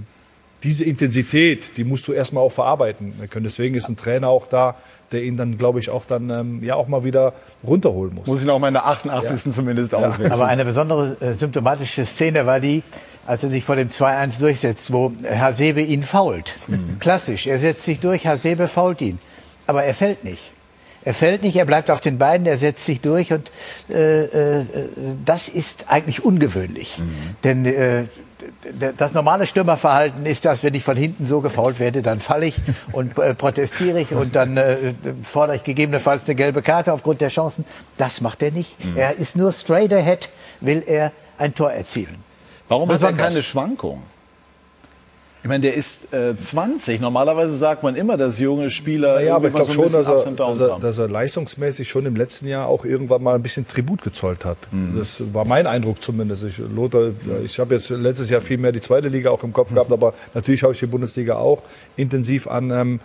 diese 0.63 0.85
Intensität, 0.85 1.77
die 1.77 1.83
musst 1.83 2.07
du 2.07 2.13
erstmal 2.13 2.43
auch 2.43 2.51
verarbeiten 2.51 3.13
können. 3.29 3.43
Deswegen 3.43 3.75
ist 3.75 3.89
ein 3.89 3.97
Trainer 3.97 4.29
auch 4.29 4.47
da, 4.47 4.77
der 5.13 5.23
ihn 5.23 5.37
dann, 5.37 5.57
glaube 5.57 5.79
ich, 5.79 5.89
auch 5.89 6.05
dann 6.05 6.29
ähm, 6.29 6.63
ja 6.63 6.75
auch 6.75 6.87
mal 6.87 7.03
wieder 7.03 7.33
runterholen 7.65 8.15
muss. 8.15 8.27
Muss 8.27 8.43
ihn 8.43 8.49
auch 8.49 8.59
mal 8.59 8.67
in 8.67 8.73
der 8.73 8.85
88. 8.85 9.45
Ja. 9.45 9.51
zumindest 9.51 9.91
ja. 9.91 9.99
auswechseln. 9.99 10.31
Aber 10.31 10.47
eine 10.47 10.65
besondere 10.65 11.15
äh, 11.21 11.33
symptomatische 11.33 12.05
Szene 12.05 12.45
war 12.45 12.59
die, 12.59 12.83
als 13.25 13.43
er 13.43 13.49
sich 13.49 13.63
vor 13.63 13.75
dem 13.75 13.89
2-1 13.89 14.39
durchsetzt, 14.39 14.91
wo 14.91 15.13
Hasebe 15.23 15.81
ihn 15.81 16.03
fault. 16.03 16.55
Mhm. 16.67 16.99
Klassisch, 16.99 17.47
er 17.47 17.59
setzt 17.59 17.83
sich 17.83 17.99
durch, 17.99 18.27
Hasebe 18.27 18.67
fault 18.67 19.01
ihn. 19.01 19.19
Aber 19.67 19.83
er 19.83 19.93
fällt 19.93 20.23
nicht. 20.23 20.51
Er 21.05 21.13
fällt 21.13 21.43
nicht, 21.43 21.55
er 21.55 21.65
bleibt 21.65 21.91
auf 21.91 21.99
den 21.99 22.17
Beinen, 22.17 22.45
er 22.45 22.57
setzt 22.57 22.85
sich 22.85 23.01
durch 23.01 23.33
und 23.33 23.51
äh, 23.89 24.23
äh, 24.59 24.65
das 25.25 25.49
ist 25.49 25.85
eigentlich 25.89 26.23
ungewöhnlich. 26.23 26.97
Mhm. 26.97 27.35
Denn 27.43 27.65
äh, 27.65 28.05
das 28.97 29.13
normale 29.13 29.45
Stürmerverhalten 29.45 30.25
ist 30.25 30.45
das, 30.45 30.63
wenn 30.63 30.73
ich 30.73 30.83
von 30.83 30.97
hinten 30.97 31.25
so 31.25 31.41
gefault 31.41 31.79
werde, 31.79 32.01
dann 32.01 32.19
falle 32.19 32.45
ich 32.45 32.55
und 32.91 33.17
äh, 33.17 33.33
protestiere 33.35 33.99
ich 34.01 34.11
und 34.13 34.35
dann 34.35 34.57
äh, 34.57 34.93
fordere 35.23 35.57
ich 35.57 35.63
gegebenenfalls 35.63 36.25
eine 36.25 36.35
gelbe 36.35 36.61
Karte 36.61 36.93
aufgrund 36.93 37.21
der 37.21 37.29
Chancen. 37.29 37.65
Das 37.97 38.21
macht 38.21 38.41
er 38.41 38.51
nicht. 38.51 38.83
Mhm. 38.83 38.97
Er 38.97 39.17
ist 39.17 39.35
nur 39.35 39.51
straight 39.51 39.93
ahead, 39.93 40.29
will 40.61 40.83
er 40.85 41.11
ein 41.37 41.53
Tor 41.55 41.71
erzielen. 41.71 42.23
Warum 42.67 42.89
hat 42.91 43.01
er 43.01 43.13
keine 43.13 43.41
Schwankung? 43.41 44.03
Ich 45.43 45.49
meine, 45.49 45.59
der 45.59 45.73
ist 45.73 46.13
äh, 46.13 46.39
20. 46.39 47.01
Normalerweise 47.01 47.53
sagt 47.57 47.83
man 47.83 47.97
immer, 47.97 48.15
dass 48.15 48.39
junge 48.39 48.69
Spieler. 48.69 49.21
Ja, 49.21 49.35
aber 49.35 49.47
ich 49.47 49.53
glaube 49.53 49.67
so 49.67 49.73
schon, 49.73 49.83
dass 49.91 50.07
er, 50.07 50.31
dass, 50.31 50.59
er, 50.61 50.79
dass 50.79 50.97
er, 50.99 51.09
leistungsmäßig 51.09 51.89
schon 51.89 52.05
im 52.05 52.15
letzten 52.15 52.47
Jahr 52.47 52.67
auch 52.67 52.85
irgendwann 52.85 53.21
mal 53.21 53.35
ein 53.35 53.43
bisschen 53.43 53.67
Tribut 53.67 54.01
gezollt 54.01 54.45
hat. 54.45 54.57
Mhm. 54.71 54.97
Das 54.97 55.21
war 55.33 55.43
mein 55.43 55.67
Eindruck 55.67 56.01
zumindest. 56.01 56.45
Ich, 56.45 56.59
Lothar, 56.59 57.09
ich 57.43 57.59
habe 57.59 57.75
jetzt 57.75 57.89
letztes 57.89 58.29
Jahr 58.29 58.39
viel 58.39 58.57
mehr 58.57 58.71
die 58.71 58.79
zweite 58.79 59.09
Liga 59.09 59.31
auch 59.31 59.43
im 59.43 59.51
Kopf 59.51 59.71
mhm. 59.71 59.75
gehabt, 59.75 59.91
aber 59.91 60.13
natürlich 60.33 60.61
schaue 60.61 60.71
ich 60.71 60.79
die 60.79 60.85
Bundesliga 60.85 61.35
auch 61.35 61.61
intensiv 61.97 62.47
an. 62.47 62.71
Ähm, 62.71 62.99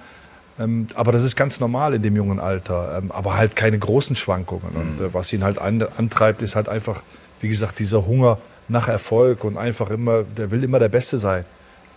ähm, 0.61 0.87
aber 0.95 1.11
das 1.11 1.25
ist 1.25 1.35
ganz 1.35 1.59
normal 1.59 1.95
in 1.95 2.03
dem 2.03 2.15
jungen 2.15 2.39
Alter. 2.39 2.99
Ähm, 2.99 3.11
aber 3.11 3.37
halt 3.37 3.57
keine 3.57 3.81
großen 3.81 4.15
Schwankungen. 4.15 4.71
Mhm. 4.75 4.81
Und 4.81 5.01
äh, 5.07 5.13
was 5.13 5.33
ihn 5.33 5.43
halt 5.43 5.59
an, 5.59 5.85
antreibt, 5.97 6.41
ist 6.43 6.55
halt 6.55 6.69
einfach, 6.69 7.03
wie 7.41 7.49
gesagt, 7.49 7.81
dieser 7.81 8.07
Hunger 8.07 8.39
nach 8.69 8.87
Erfolg 8.87 9.43
und 9.43 9.57
einfach 9.57 9.91
immer, 9.91 10.23
der 10.23 10.53
will 10.53 10.63
immer 10.63 10.79
der 10.79 10.89
Beste 10.89 11.19
sein. 11.19 11.45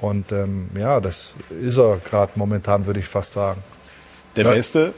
Und 0.01 0.31
ähm, 0.31 0.69
ja, 0.77 0.99
das 0.99 1.35
ist 1.61 1.77
er 1.77 1.97
gerade 1.97 2.33
momentan, 2.35 2.85
würde 2.85 2.99
ich 2.99 3.07
fast 3.07 3.33
sagen. 3.33 3.61
Der. 4.35 4.43
Beste 4.45 4.93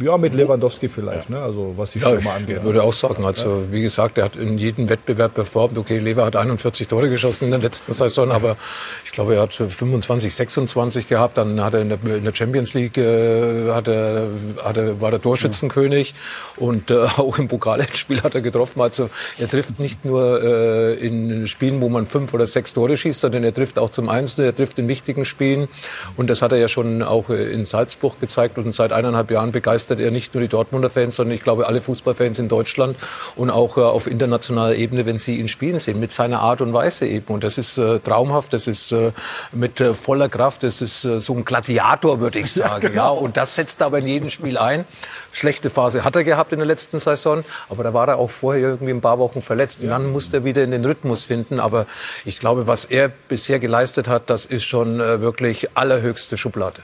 ja, 0.00 0.16
mit 0.16 0.34
Lewandowski 0.34 0.88
vielleicht, 0.88 1.30
ne? 1.30 1.40
also 1.40 1.74
was 1.76 1.92
die 1.92 1.98
ja, 1.98 2.08
Stürmer 2.08 2.34
angeht. 2.34 2.58
Ich 2.58 2.62
würde 2.62 2.82
auch 2.82 2.92
sagen, 2.92 3.24
also 3.24 3.64
wie 3.70 3.82
gesagt, 3.82 4.18
er 4.18 4.24
hat 4.24 4.36
in 4.36 4.58
jedem 4.58 4.88
Wettbewerb 4.88 5.34
performt. 5.34 5.76
Okay, 5.78 5.98
Lever 5.98 6.24
hat 6.24 6.36
41 6.36 6.88
Tore 6.88 7.08
geschossen 7.08 7.44
in 7.44 7.50
der 7.50 7.60
letzten 7.60 7.92
Saison, 7.92 8.30
aber 8.30 8.56
ich 9.04 9.12
glaube, 9.12 9.34
er 9.34 9.42
hat 9.42 9.54
25, 9.54 10.34
26 10.34 11.08
gehabt. 11.08 11.36
Dann 11.36 11.62
hat 11.62 11.74
er 11.74 11.80
in 11.80 11.88
der, 11.88 11.98
in 12.04 12.24
der 12.24 12.34
Champions 12.34 12.74
League 12.74 12.96
äh, 12.96 13.70
hat 13.70 13.88
er, 13.88 14.28
hat 14.64 14.76
er, 14.76 15.00
war 15.00 15.10
der 15.10 15.20
Torschützenkönig 15.20 16.14
und 16.56 16.90
äh, 16.90 17.00
auch 17.16 17.38
im 17.38 17.48
Pokalendspiel 17.48 18.22
hat 18.22 18.34
er 18.34 18.40
getroffen. 18.40 18.80
Also 18.80 19.10
er 19.38 19.48
trifft 19.48 19.78
nicht 19.78 20.04
nur 20.04 20.42
äh, 20.42 20.94
in 20.94 21.46
Spielen, 21.46 21.80
wo 21.80 21.88
man 21.88 22.06
fünf 22.06 22.34
oder 22.34 22.46
sechs 22.46 22.72
Tore 22.72 22.96
schießt, 22.96 23.20
sondern 23.20 23.44
er 23.44 23.54
trifft 23.54 23.78
auch 23.78 23.90
zum 23.90 24.08
Einzelnen, 24.08 24.48
er 24.48 24.54
trifft 24.54 24.78
in 24.78 24.88
wichtigen 24.88 25.24
Spielen. 25.24 25.68
Und 26.16 26.30
das 26.30 26.42
hat 26.42 26.52
er 26.52 26.58
ja 26.58 26.68
schon 26.68 27.02
auch 27.02 27.28
äh, 27.30 27.52
in 27.52 27.66
Salzburg 27.66 28.20
gezeigt 28.20 28.58
und 28.58 28.74
seit 28.74 28.92
eineinhalb 28.92 29.30
Jahren 29.30 29.52
begeistert 29.52 29.89
begeistert 29.90 30.00
er 30.00 30.10
nicht 30.10 30.34
nur 30.34 30.42
die 30.42 30.48
Dortmunder 30.48 30.90
Fans, 30.90 31.16
sondern 31.16 31.34
ich 31.34 31.42
glaube 31.42 31.66
alle 31.66 31.80
Fußballfans 31.80 32.38
in 32.38 32.48
Deutschland 32.48 32.96
und 33.36 33.50
auch 33.50 33.76
äh, 33.76 33.80
auf 33.80 34.06
internationaler 34.06 34.76
Ebene, 34.76 35.06
wenn 35.06 35.18
sie 35.18 35.36
ihn 35.36 35.48
spielen 35.48 35.78
sehen, 35.78 35.98
mit 35.98 36.12
seiner 36.12 36.40
Art 36.40 36.60
und 36.60 36.72
Weise 36.72 37.06
eben. 37.06 37.32
Und 37.34 37.44
das 37.44 37.58
ist 37.58 37.78
äh, 37.78 37.98
traumhaft, 37.98 38.52
das 38.52 38.66
ist 38.66 38.92
äh, 38.92 39.12
mit 39.52 39.80
äh, 39.80 39.94
voller 39.94 40.28
Kraft, 40.28 40.62
das 40.62 40.80
ist 40.80 41.04
äh, 41.04 41.20
so 41.20 41.34
ein 41.34 41.44
Gladiator, 41.44 42.20
würde 42.20 42.38
ich 42.38 42.52
sagen. 42.60 42.82
Ja, 42.82 42.88
genau. 42.88 43.14
ja, 43.14 43.20
und 43.20 43.36
das 43.36 43.54
setzt 43.54 43.82
aber 43.82 43.98
in 43.98 44.06
jedem 44.06 44.30
Spiel 44.30 44.58
ein. 44.58 44.84
Schlechte 45.32 45.70
Phase 45.70 46.04
hat 46.04 46.16
er 46.16 46.24
gehabt 46.24 46.52
in 46.52 46.58
der 46.58 46.66
letzten 46.66 46.98
Saison, 46.98 47.44
aber 47.68 47.84
da 47.84 47.94
war 47.94 48.08
er 48.08 48.18
auch 48.18 48.30
vorher 48.30 48.62
irgendwie 48.62 48.92
ein 48.92 49.00
paar 49.00 49.18
Wochen 49.18 49.42
verletzt. 49.42 49.80
Und 49.82 49.88
dann 49.88 50.10
musste 50.10 50.38
er 50.38 50.44
wieder 50.44 50.62
in 50.62 50.70
den 50.70 50.84
Rhythmus 50.84 51.24
finden. 51.24 51.60
Aber 51.60 51.86
ich 52.24 52.38
glaube, 52.38 52.66
was 52.66 52.84
er 52.84 53.08
bisher 53.08 53.58
geleistet 53.58 54.08
hat, 54.08 54.28
das 54.28 54.44
ist 54.44 54.64
schon 54.64 55.00
äh, 55.00 55.20
wirklich 55.20 55.76
allerhöchste 55.76 56.36
Schublade. 56.36 56.80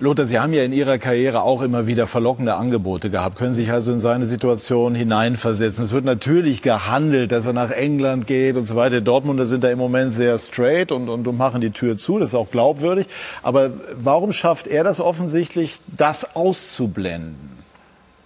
Lothar, 0.00 0.26
Sie 0.26 0.40
haben 0.40 0.52
ja 0.52 0.64
in 0.64 0.72
Ihrer 0.72 0.98
Karriere 0.98 1.42
auch 1.42 1.62
immer 1.62 1.86
wieder 1.86 2.08
verlockende 2.08 2.56
Angebote 2.56 3.10
gehabt, 3.10 3.38
können 3.38 3.54
sich 3.54 3.70
also 3.70 3.92
in 3.92 4.00
seine 4.00 4.26
Situation 4.26 4.96
hineinversetzen. 4.96 5.84
Es 5.84 5.92
wird 5.92 6.04
natürlich 6.04 6.62
gehandelt, 6.62 7.30
dass 7.30 7.46
er 7.46 7.52
nach 7.52 7.70
England 7.70 8.26
geht 8.26 8.56
und 8.56 8.66
so 8.66 8.74
weiter. 8.74 9.00
Dortmunder 9.00 9.46
sind 9.46 9.62
da 9.62 9.70
im 9.70 9.78
Moment 9.78 10.12
sehr 10.12 10.36
straight 10.40 10.90
und, 10.90 11.08
und, 11.08 11.28
und 11.28 11.38
machen 11.38 11.60
die 11.60 11.70
Tür 11.70 11.96
zu, 11.96 12.18
das 12.18 12.30
ist 12.30 12.34
auch 12.34 12.50
glaubwürdig. 12.50 13.06
Aber 13.44 13.70
warum 13.94 14.32
schafft 14.32 14.66
er 14.66 14.82
das 14.82 15.00
offensichtlich, 15.00 15.78
das 15.86 16.34
auszublenden? 16.34 17.53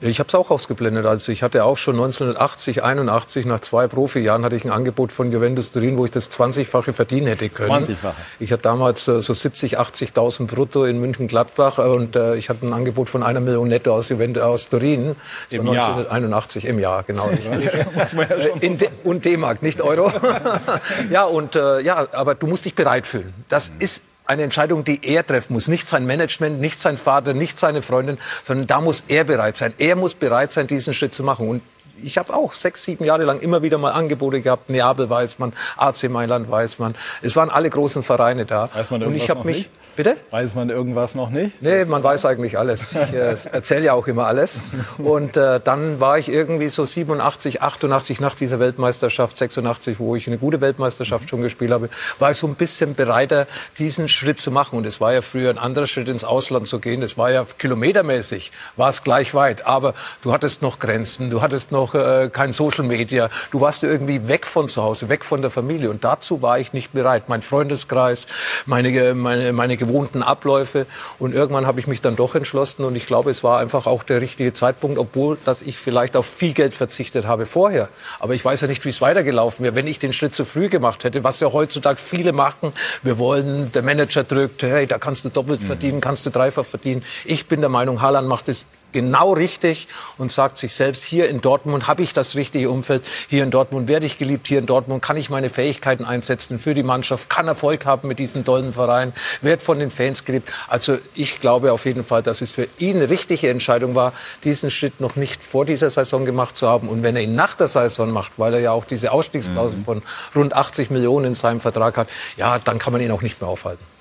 Ich 0.00 0.20
habe 0.20 0.28
es 0.28 0.34
auch 0.36 0.50
ausgeblendet. 0.50 1.06
Also 1.06 1.32
ich 1.32 1.42
hatte 1.42 1.64
auch 1.64 1.76
schon 1.76 1.96
1980, 1.96 2.84
81 2.84 3.46
nach 3.46 3.58
zwei 3.58 3.88
Profijahren 3.88 4.44
hatte 4.44 4.54
ich 4.54 4.64
ein 4.64 4.70
Angebot 4.70 5.10
von 5.10 5.32
Juventus 5.32 5.72
Turin, 5.72 5.98
wo 5.98 6.04
ich 6.04 6.12
das 6.12 6.30
20-fache 6.30 6.92
verdienen 6.92 7.26
hätte 7.26 7.48
können. 7.48 7.84
20-fache. 7.84 8.14
Ich 8.38 8.52
hatte 8.52 8.62
damals 8.62 9.08
äh, 9.08 9.20
so 9.20 9.34
70, 9.34 9.78
80.000 9.78 10.46
brutto 10.46 10.84
in 10.84 11.00
München 11.00 11.26
Gladbach 11.26 11.78
und 11.78 12.14
äh, 12.14 12.36
ich 12.36 12.48
hatte 12.48 12.64
ein 12.66 12.72
Angebot 12.72 13.10
von 13.10 13.24
einer 13.24 13.40
Million 13.40 13.66
netto 13.66 13.92
aus 13.92 14.08
Juventus 14.08 14.42
aus 14.42 14.68
Turin. 14.68 15.16
Im 15.50 15.68
1981 15.68 16.62
Jahr. 16.62 16.72
im 16.72 16.78
Jahr, 16.78 17.02
genau. 17.02 17.28
in 18.60 18.78
De 18.78 18.88
und 19.02 19.24
D-Mark, 19.24 19.62
nicht 19.62 19.82
Euro. 19.82 20.12
ja 21.10 21.24
und 21.24 21.56
äh, 21.56 21.80
ja, 21.80 22.06
aber 22.12 22.36
du 22.36 22.46
musst 22.46 22.64
dich 22.64 22.74
bereit 22.74 23.06
fühlen. 23.06 23.34
Das 23.48 23.70
mhm. 23.70 23.80
ist 23.80 24.02
eine 24.28 24.42
Entscheidung, 24.42 24.84
die 24.84 25.00
er 25.02 25.26
treffen 25.26 25.54
muss. 25.54 25.68
Nicht 25.68 25.88
sein 25.88 26.06
Management, 26.06 26.60
nicht 26.60 26.80
sein 26.80 26.98
Vater, 26.98 27.34
nicht 27.34 27.58
seine 27.58 27.82
Freundin, 27.82 28.18
sondern 28.44 28.66
da 28.66 28.80
muss 28.80 29.04
er 29.08 29.24
bereit 29.24 29.56
sein. 29.56 29.72
Er 29.78 29.96
muss 29.96 30.14
bereit 30.14 30.52
sein, 30.52 30.66
diesen 30.66 30.94
Schritt 30.94 31.14
zu 31.14 31.22
machen. 31.24 31.48
Und 31.48 31.62
ich 32.02 32.18
habe 32.18 32.34
auch 32.34 32.52
sechs, 32.52 32.84
sieben 32.84 33.04
Jahre 33.04 33.24
lang 33.24 33.40
immer 33.40 33.62
wieder 33.62 33.78
mal 33.78 33.90
Angebote 33.90 34.40
gehabt. 34.40 34.70
Neapel 34.70 35.08
weiß 35.10 35.38
man, 35.38 35.52
AC 35.76 36.08
Mailand 36.08 36.50
weiß 36.50 36.78
man. 36.78 36.94
Es 37.22 37.36
waren 37.36 37.50
alle 37.50 37.70
großen 37.70 38.02
Vereine 38.02 38.46
da. 38.46 38.68
Weiß 38.74 38.90
man 38.90 39.02
irgendwas 39.02 39.28
noch 39.28 39.44
mich, 39.44 39.56
nicht? 39.56 39.70
Bitte? 39.96 40.16
Weiß 40.30 40.54
man 40.54 40.70
irgendwas 40.70 41.14
noch 41.14 41.30
nicht? 41.30 41.60
Nee, 41.60 41.84
man 41.86 42.04
weiß 42.04 42.24
eigentlich 42.24 42.56
alles. 42.56 42.92
Ich 42.92 43.14
äh, 43.14 43.36
erzähle 43.52 43.86
ja 43.86 43.92
auch 43.94 44.06
immer 44.06 44.26
alles. 44.26 44.60
Und 44.98 45.36
äh, 45.36 45.60
dann 45.62 45.98
war 45.98 46.18
ich 46.18 46.28
irgendwie 46.28 46.68
so 46.68 46.86
87, 46.86 47.62
88 47.62 48.20
nach 48.20 48.34
dieser 48.34 48.60
Weltmeisterschaft, 48.60 49.36
86, 49.36 49.98
wo 49.98 50.14
ich 50.14 50.28
eine 50.28 50.38
gute 50.38 50.60
Weltmeisterschaft 50.60 51.28
schon 51.28 51.42
gespielt 51.42 51.72
habe, 51.72 51.88
war 52.18 52.30
ich 52.30 52.38
so 52.38 52.46
ein 52.46 52.54
bisschen 52.54 52.94
bereiter, 52.94 53.46
diesen 53.78 54.08
Schritt 54.08 54.38
zu 54.38 54.50
machen. 54.50 54.78
Und 54.78 54.86
es 54.86 55.00
war 55.00 55.12
ja 55.12 55.22
früher 55.22 55.50
ein 55.50 55.58
anderer 55.58 55.88
Schritt 55.88 56.08
ins 56.08 56.22
Ausland 56.22 56.68
zu 56.68 56.78
gehen. 56.78 57.02
Es 57.02 57.18
war 57.18 57.30
ja 57.30 57.44
kilometermäßig, 57.58 58.52
war 58.76 58.90
es 58.90 59.02
gleich 59.02 59.34
weit. 59.34 59.66
Aber 59.66 59.94
du 60.22 60.32
hattest 60.32 60.62
noch 60.62 60.78
Grenzen, 60.78 61.30
du 61.30 61.42
hattest 61.42 61.72
noch 61.72 61.87
äh, 61.94 62.30
kein 62.32 62.52
Social 62.52 62.84
Media. 62.84 63.30
Du 63.50 63.60
warst 63.60 63.82
irgendwie 63.82 64.28
weg 64.28 64.46
von 64.46 64.68
zu 64.68 64.82
Hause, 64.82 65.08
weg 65.08 65.24
von 65.24 65.42
der 65.42 65.50
Familie. 65.50 65.90
Und 65.90 66.04
dazu 66.04 66.42
war 66.42 66.58
ich 66.58 66.72
nicht 66.72 66.92
bereit. 66.92 67.28
Mein 67.28 67.42
Freundeskreis, 67.42 68.26
meine, 68.66 69.14
meine, 69.14 69.52
meine 69.52 69.76
gewohnten 69.76 70.22
Abläufe. 70.22 70.86
Und 71.18 71.34
irgendwann 71.34 71.66
habe 71.66 71.80
ich 71.80 71.86
mich 71.86 72.00
dann 72.00 72.16
doch 72.16 72.34
entschlossen 72.34 72.84
und 72.84 72.96
ich 72.96 73.06
glaube, 73.06 73.30
es 73.30 73.42
war 73.44 73.60
einfach 73.60 73.86
auch 73.86 74.02
der 74.02 74.20
richtige 74.20 74.52
Zeitpunkt, 74.52 74.98
obwohl 74.98 75.38
dass 75.44 75.62
ich 75.62 75.78
vielleicht 75.78 76.16
auf 76.16 76.26
viel 76.26 76.52
Geld 76.52 76.74
verzichtet 76.74 77.26
habe 77.26 77.46
vorher. 77.46 77.88
Aber 78.20 78.34
ich 78.34 78.44
weiß 78.44 78.60
ja 78.60 78.68
nicht, 78.68 78.84
wie 78.84 78.90
es 78.90 79.00
weitergelaufen 79.00 79.64
wäre, 79.64 79.74
wenn 79.74 79.86
ich 79.86 79.98
den 79.98 80.12
Schritt 80.12 80.34
zu 80.34 80.44
früh 80.44 80.68
gemacht 80.68 81.04
hätte, 81.04 81.24
was 81.24 81.40
ja 81.40 81.52
heutzutage 81.52 81.98
viele 81.98 82.32
machen. 82.32 82.72
Wir 83.02 83.18
wollen, 83.18 83.72
der 83.72 83.82
Manager 83.82 84.24
drückt, 84.24 84.62
hey, 84.62 84.86
da 84.86 84.98
kannst 84.98 85.24
du 85.24 85.28
doppelt 85.28 85.62
mhm. 85.62 85.66
verdienen, 85.66 86.00
kannst 86.00 86.26
du 86.26 86.30
dreifach 86.30 86.64
verdienen. 86.64 87.02
Ich 87.24 87.46
bin 87.46 87.60
der 87.60 87.70
Meinung, 87.70 88.02
Haaland 88.02 88.28
macht 88.28 88.48
es 88.48 88.66
genau 88.92 89.32
richtig 89.32 89.88
und 90.16 90.32
sagt 90.32 90.58
sich 90.58 90.74
selbst, 90.74 91.04
hier 91.04 91.28
in 91.28 91.40
Dortmund 91.40 91.86
habe 91.86 92.02
ich 92.02 92.14
das 92.14 92.34
richtige 92.34 92.70
Umfeld, 92.70 93.04
hier 93.28 93.42
in 93.42 93.50
Dortmund 93.50 93.88
werde 93.88 94.06
ich 94.06 94.18
geliebt, 94.18 94.48
hier 94.48 94.58
in 94.58 94.66
Dortmund 94.66 95.02
kann 95.02 95.16
ich 95.16 95.30
meine 95.30 95.50
Fähigkeiten 95.50 96.04
einsetzen 96.04 96.58
für 96.58 96.74
die 96.74 96.82
Mannschaft, 96.82 97.28
kann 97.30 97.48
Erfolg 97.48 97.86
haben 97.86 98.08
mit 98.08 98.18
diesem 98.18 98.44
tollen 98.44 98.72
Verein, 98.72 99.12
werde 99.42 99.62
von 99.62 99.78
den 99.78 99.90
Fans 99.90 100.24
geliebt. 100.24 100.52
Also 100.68 100.98
ich 101.14 101.40
glaube 101.40 101.72
auf 101.72 101.84
jeden 101.84 102.04
Fall, 102.04 102.22
dass 102.22 102.40
es 102.40 102.50
für 102.50 102.68
ihn 102.78 102.96
eine 102.96 103.10
richtige 103.10 103.50
Entscheidung 103.50 103.94
war, 103.94 104.12
diesen 104.44 104.70
Schritt 104.70 105.00
noch 105.00 105.16
nicht 105.16 105.42
vor 105.42 105.64
dieser 105.64 105.90
Saison 105.90 106.24
gemacht 106.24 106.56
zu 106.56 106.68
haben. 106.68 106.88
Und 106.88 107.02
wenn 107.02 107.16
er 107.16 107.22
ihn 107.22 107.34
nach 107.34 107.54
der 107.54 107.68
Saison 107.68 108.10
macht, 108.10 108.32
weil 108.36 108.54
er 108.54 108.60
ja 108.60 108.72
auch 108.72 108.84
diese 108.84 109.12
Ausstiegsklausel 109.12 109.80
mhm. 109.80 109.84
von 109.84 110.02
rund 110.34 110.54
80 110.54 110.90
Millionen 110.90 111.26
in 111.26 111.34
seinem 111.34 111.60
Vertrag 111.60 111.96
hat, 111.96 112.08
ja, 112.36 112.58
dann 112.58 112.78
kann 112.78 112.92
man 112.92 113.02
ihn 113.02 113.10
auch 113.10 113.22
nicht 113.22 113.40
mehr 113.40 113.48
aufhalten. 113.48 113.97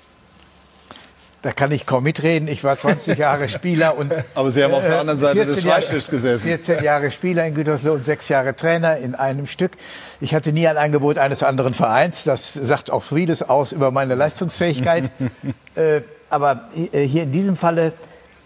Da 1.42 1.52
kann 1.52 1.70
ich 1.70 1.86
kaum 1.86 2.02
mitreden. 2.02 2.48
Ich 2.48 2.64
war 2.64 2.76
20 2.76 3.16
Jahre 3.18 3.48
Spieler 3.48 3.96
und. 3.96 4.12
Aber 4.34 4.50
Sie 4.50 4.62
haben 4.62 4.74
auf 4.74 4.84
der 4.84 5.00
anderen 5.00 5.18
Seite 5.20 5.46
des 5.46 5.62
Schreibtischs 5.62 6.10
gesessen. 6.10 6.44
14 6.44 6.82
Jahre 6.82 7.10
Spieler 7.10 7.46
in 7.46 7.54
Gütersloh 7.54 7.92
und 7.92 8.04
sechs 8.04 8.28
Jahre 8.28 8.56
Trainer 8.56 8.96
in 8.96 9.14
einem 9.14 9.46
Stück. 9.46 9.72
Ich 10.20 10.34
hatte 10.34 10.52
nie 10.52 10.66
ein 10.66 10.76
Angebot 10.76 11.16
eines 11.18 11.42
anderen 11.44 11.74
Vereins. 11.74 12.24
Das 12.24 12.54
sagt 12.54 12.90
auch 12.90 13.04
vieles 13.04 13.42
aus 13.42 13.72
über 13.72 13.92
meine 13.92 14.16
Leistungsfähigkeit. 14.16 15.10
äh, 15.76 16.00
aber 16.28 16.68
äh, 16.92 17.04
hier 17.04 17.22
in 17.22 17.32
diesem 17.32 17.56
Falle 17.56 17.92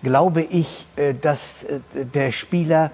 glaube 0.02 0.42
ich, 0.42 0.86
äh, 0.96 1.14
dass 1.14 1.64
äh, 1.64 1.80
der 1.94 2.30
Spieler 2.30 2.90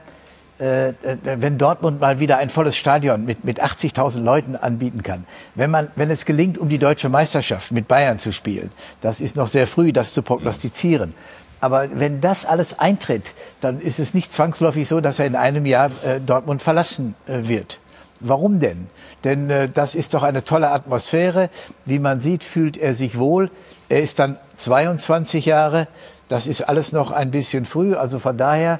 äh, 0.59 0.93
wenn 1.23 1.59
Dortmund 1.59 2.01
mal 2.01 2.21
wieder 2.21 2.39
ein 2.39 2.51
volles 2.51 2.77
Stadion 2.77 3.25
mit, 3.25 3.45
mit 3.45 3.63
80.000 3.63 4.21
Leuten 4.21 4.57
anbieten 4.57 5.03
kann, 5.03 5.25
wenn, 5.55 5.71
man, 5.71 5.89
wenn 5.97 6.11
es 6.11 6.25
gelingt, 6.25 6.59
um 6.59 6.69
die 6.69 6.79
deutsche 6.79 7.09
Meisterschaft 7.09 7.73
mit 7.73 7.89
Bayern 7.89 8.19
zu 8.19 8.33
spielen, 8.33 8.71
das 9.01 9.21
ist 9.21 9.37
noch 9.37 9.47
sehr 9.47 9.67
früh, 9.67 9.93
das 9.93 10.15
zu 10.15 10.23
prognostizieren. 10.23 11.15
Aber 11.61 11.89
wenn 11.93 12.21
das 12.21 12.45
alles 12.45 12.79
eintritt, 12.79 13.35
dann 13.61 13.81
ist 13.81 13.99
es 13.99 14.15
nicht 14.15 14.33
zwangsläufig 14.33 14.87
so, 14.87 15.01
dass 15.01 15.19
er 15.19 15.27
in 15.27 15.37
einem 15.37 15.67
Jahr 15.67 15.91
äh, 16.05 16.21
Dortmund 16.21 16.63
verlassen 16.63 17.15
äh, 17.27 17.49
wird. 17.49 17.81
Warum 18.21 18.59
denn? 18.59 18.89
Denn 19.25 19.51
äh, 19.51 19.69
das 19.69 19.95
ist 19.95 20.15
doch 20.15 20.23
eine 20.23 20.45
tolle 20.45 20.71
Atmosphäre. 20.71 21.51
Wie 21.85 21.99
man 21.99 22.21
sieht, 22.21 22.45
fühlt 22.45 22.77
er 22.77 22.95
sich 22.95 23.19
wohl. 23.19 23.51
Er 23.89 24.03
ist 24.03 24.19
dann 24.19 24.39
22 24.57 25.47
Jahre. 25.47 25.89
Das 26.29 26.47
ist 26.47 26.63
alles 26.63 26.93
noch 26.93 27.11
ein 27.11 27.31
bisschen 27.31 27.65
früh. 27.65 27.95
Also 27.95 28.19
von 28.19 28.37
daher 28.37 28.79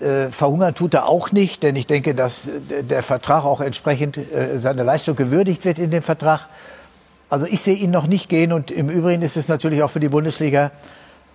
äh, 0.00 0.30
verhungern 0.30 0.74
tut 0.74 0.94
er 0.94 1.08
auch 1.08 1.32
nicht, 1.32 1.62
denn 1.62 1.76
ich 1.76 1.86
denke, 1.86 2.14
dass 2.14 2.48
äh, 2.48 2.82
der 2.82 3.02
Vertrag 3.02 3.44
auch 3.44 3.60
entsprechend 3.60 4.18
äh, 4.18 4.58
seine 4.58 4.82
Leistung 4.82 5.16
gewürdigt 5.16 5.64
wird 5.64 5.78
in 5.78 5.90
dem 5.90 6.02
Vertrag. 6.02 6.48
Also 7.30 7.46
ich 7.46 7.62
sehe 7.62 7.76
ihn 7.76 7.90
noch 7.90 8.06
nicht 8.06 8.28
gehen 8.28 8.52
und 8.52 8.70
im 8.70 8.88
Übrigen 8.88 9.22
ist 9.22 9.36
es 9.36 9.48
natürlich 9.48 9.82
auch 9.82 9.90
für 9.90 10.00
die 10.00 10.08
Bundesliga 10.08 10.72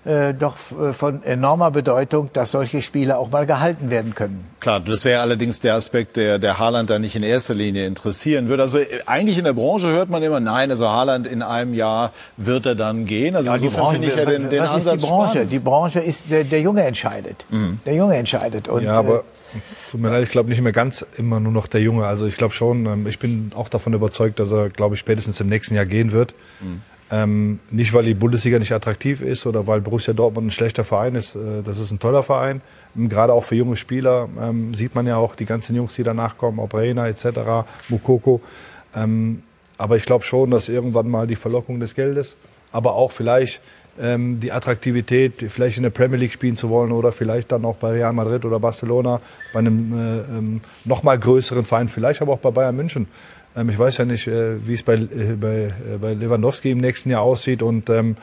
äh, 0.06 0.34
doch 0.34 0.56
äh, 0.80 0.94
von 0.94 1.24
enormer 1.24 1.72
Bedeutung, 1.72 2.30
dass 2.32 2.52
solche 2.52 2.82
Spiele 2.82 3.18
auch 3.18 3.32
mal 3.32 3.46
gehalten 3.46 3.90
werden 3.90 4.16
können. 4.16 4.46
Klar, 4.60 4.80
das 4.80 5.06
wäre 5.06 5.22
allerdings 5.22 5.60
der 5.60 5.76
Aspekt, 5.76 6.16
der, 6.16 6.40
der 6.40 6.58
Haaland 6.58 6.90
da 6.90 7.00
nicht 7.00 7.16
in 7.16 7.24
erster 7.24 7.54
Linie 7.54 7.86
interessieren 7.86 8.48
würde. 8.48 8.64
Also 8.64 8.78
äh, 8.78 8.86
eigentlich 9.06 9.38
in 9.38 9.44
der 9.44 9.54
Branche 9.54 9.90
hört 9.90 10.10
man 10.10 10.24
immer, 10.24 10.40
nein, 10.40 10.72
also 10.72 10.88
Haaland 10.88 11.28
in 11.28 11.42
einem 11.42 11.74
Jahr 11.74 12.14
wird 12.38 12.66
er 12.66 12.76
dann 12.76 13.06
gehen. 13.06 13.36
Also 13.36 13.52
ja, 13.52 13.58
die 13.58 13.68
Branche, 13.68 13.92
finde 13.92 14.08
ich 14.08 14.16
ja 14.16 14.26
den, 14.26 14.50
den 14.50 14.62
was 14.62 14.70
Ansatz 14.70 14.96
ist 14.96 15.04
die 15.04 15.08
Branche? 15.10 15.32
Spannend. 15.32 15.52
Die 15.52 15.60
Branche 15.60 16.00
ist, 16.00 16.32
der, 16.32 16.44
der 16.46 16.62
Junge 16.62 16.84
entscheidet. 16.84 17.46
Mhm. 17.50 17.80
Der 17.86 17.96
Junge 17.96 18.16
entscheidet. 18.16 18.68
Und, 18.68 18.84
ja, 18.84 18.96
aber 18.96 19.24
tut 19.92 20.00
mir 20.00 20.10
leid, 20.10 20.24
ich 20.24 20.30
glaube 20.30 20.50
nicht 20.50 20.62
mehr 20.62 20.72
ganz 20.72 21.06
immer 21.18 21.40
nur 21.40 21.52
noch 21.52 21.68
der 21.68 21.82
Junge. 21.82 22.06
Also 22.06 22.26
ich 22.26 22.38
glaube 22.38 22.54
schon, 22.54 22.86
ähm, 22.86 23.08
ich 23.08 23.20
bin 23.20 23.52
auch 23.56 23.68
davon 23.68 23.94
überzeugt, 23.94 24.40
dass 24.40 24.52
er, 24.52 24.70
glaube 24.70 24.96
ich, 24.96 25.00
spätestens 25.00 25.40
im 25.42 25.50
nächsten 25.50 25.76
Jahr 25.76 25.86
gehen 25.86 26.12
wird. 26.12 26.34
Mhm. 26.62 26.82
Ähm, 27.12 27.60
nicht, 27.72 27.94
weil 27.94 28.04
die 28.04 28.14
Bundesliga 28.14 28.60
nicht 28.60 28.72
attraktiv 28.72 29.22
ist 29.22 29.48
oder 29.48 29.66
weil 29.66 29.82
Borussia 29.82 30.14
Dortmund 30.14 30.48
ein 30.48 30.52
schlechter 30.52 30.84
Verein 30.84 31.16
ist. 31.16 31.36
Äh, 31.36 31.64
das 31.64 31.80
ist 31.80 31.92
ein 31.92 32.00
toller 32.00 32.22
Verein. 32.22 32.62
Ähm, 32.96 33.10
gerade 33.10 33.34
auch 33.34 33.44
für 33.44 33.56
junge 33.56 33.76
Spieler 33.76 34.30
ähm, 34.40 34.74
sieht 34.76 34.94
man 34.94 35.08
ja 35.08 35.18
auch 35.18 35.36
die 35.36 35.46
ganzen 35.46 35.76
Jungs, 35.76 35.96
die 35.96 36.04
danach 36.04 36.38
kommen, 36.38 36.60
ob 36.60 36.74
Reina 36.74 37.08
etc., 37.08 37.68
Mukoko. 37.90 38.42
Ähm, 38.96 39.42
aber 39.78 39.96
ich 39.96 40.04
glaube 40.04 40.24
schon, 40.24 40.52
dass 40.52 40.70
irgendwann 40.70 41.10
mal 41.10 41.26
die 41.26 41.36
Verlockung 41.36 41.80
des 41.80 41.96
Geldes, 41.96 42.36
aber 42.72 42.94
auch 42.94 43.12
vielleicht 43.12 43.62
ähm, 44.00 44.40
die 44.40 44.52
Attraktivität, 44.52 45.46
vielleicht 45.48 45.78
in 45.78 45.84
der 45.84 45.90
Premier 45.90 46.18
League 46.18 46.34
spielen 46.34 46.56
zu 46.56 46.70
wollen 46.70 46.92
oder 46.92 47.12
vielleicht 47.12 47.52
dann 47.52 47.66
auch 47.66 47.76
bei 47.76 47.92
Real 47.92 48.14
Madrid 48.14 48.46
oder 48.46 48.60
Barcelona, 48.60 49.20
bei 49.52 49.60
einem 49.60 49.94
äh, 49.94 50.20
ähm, 50.38 50.62
noch 50.86 51.04
mal 51.04 51.18
größeren 51.18 51.64
Verein, 51.66 51.88
vielleicht 51.88 52.22
aber 52.22 52.34
auch 52.34 52.40
bei 52.40 52.52
Bayern 52.52 52.76
München. 52.76 53.08
Ähm, 53.56 53.70
ich 53.70 53.80
weiß 53.80 53.98
ja 53.98 54.06
nicht, 54.06 54.28
äh, 54.28 54.66
wie 54.66 54.74
es 54.74 54.84
bei, 54.84 54.96
äh, 54.96 55.36
bei, 55.40 55.74
äh, 55.94 55.98
bei 56.00 56.14
Lewandowski 56.14 56.72
im 56.72 56.80
nächsten 56.80 57.10
Jahr 57.10 57.22
aussieht. 57.22 57.64
Und 57.64 57.90
ähm, 57.90 58.16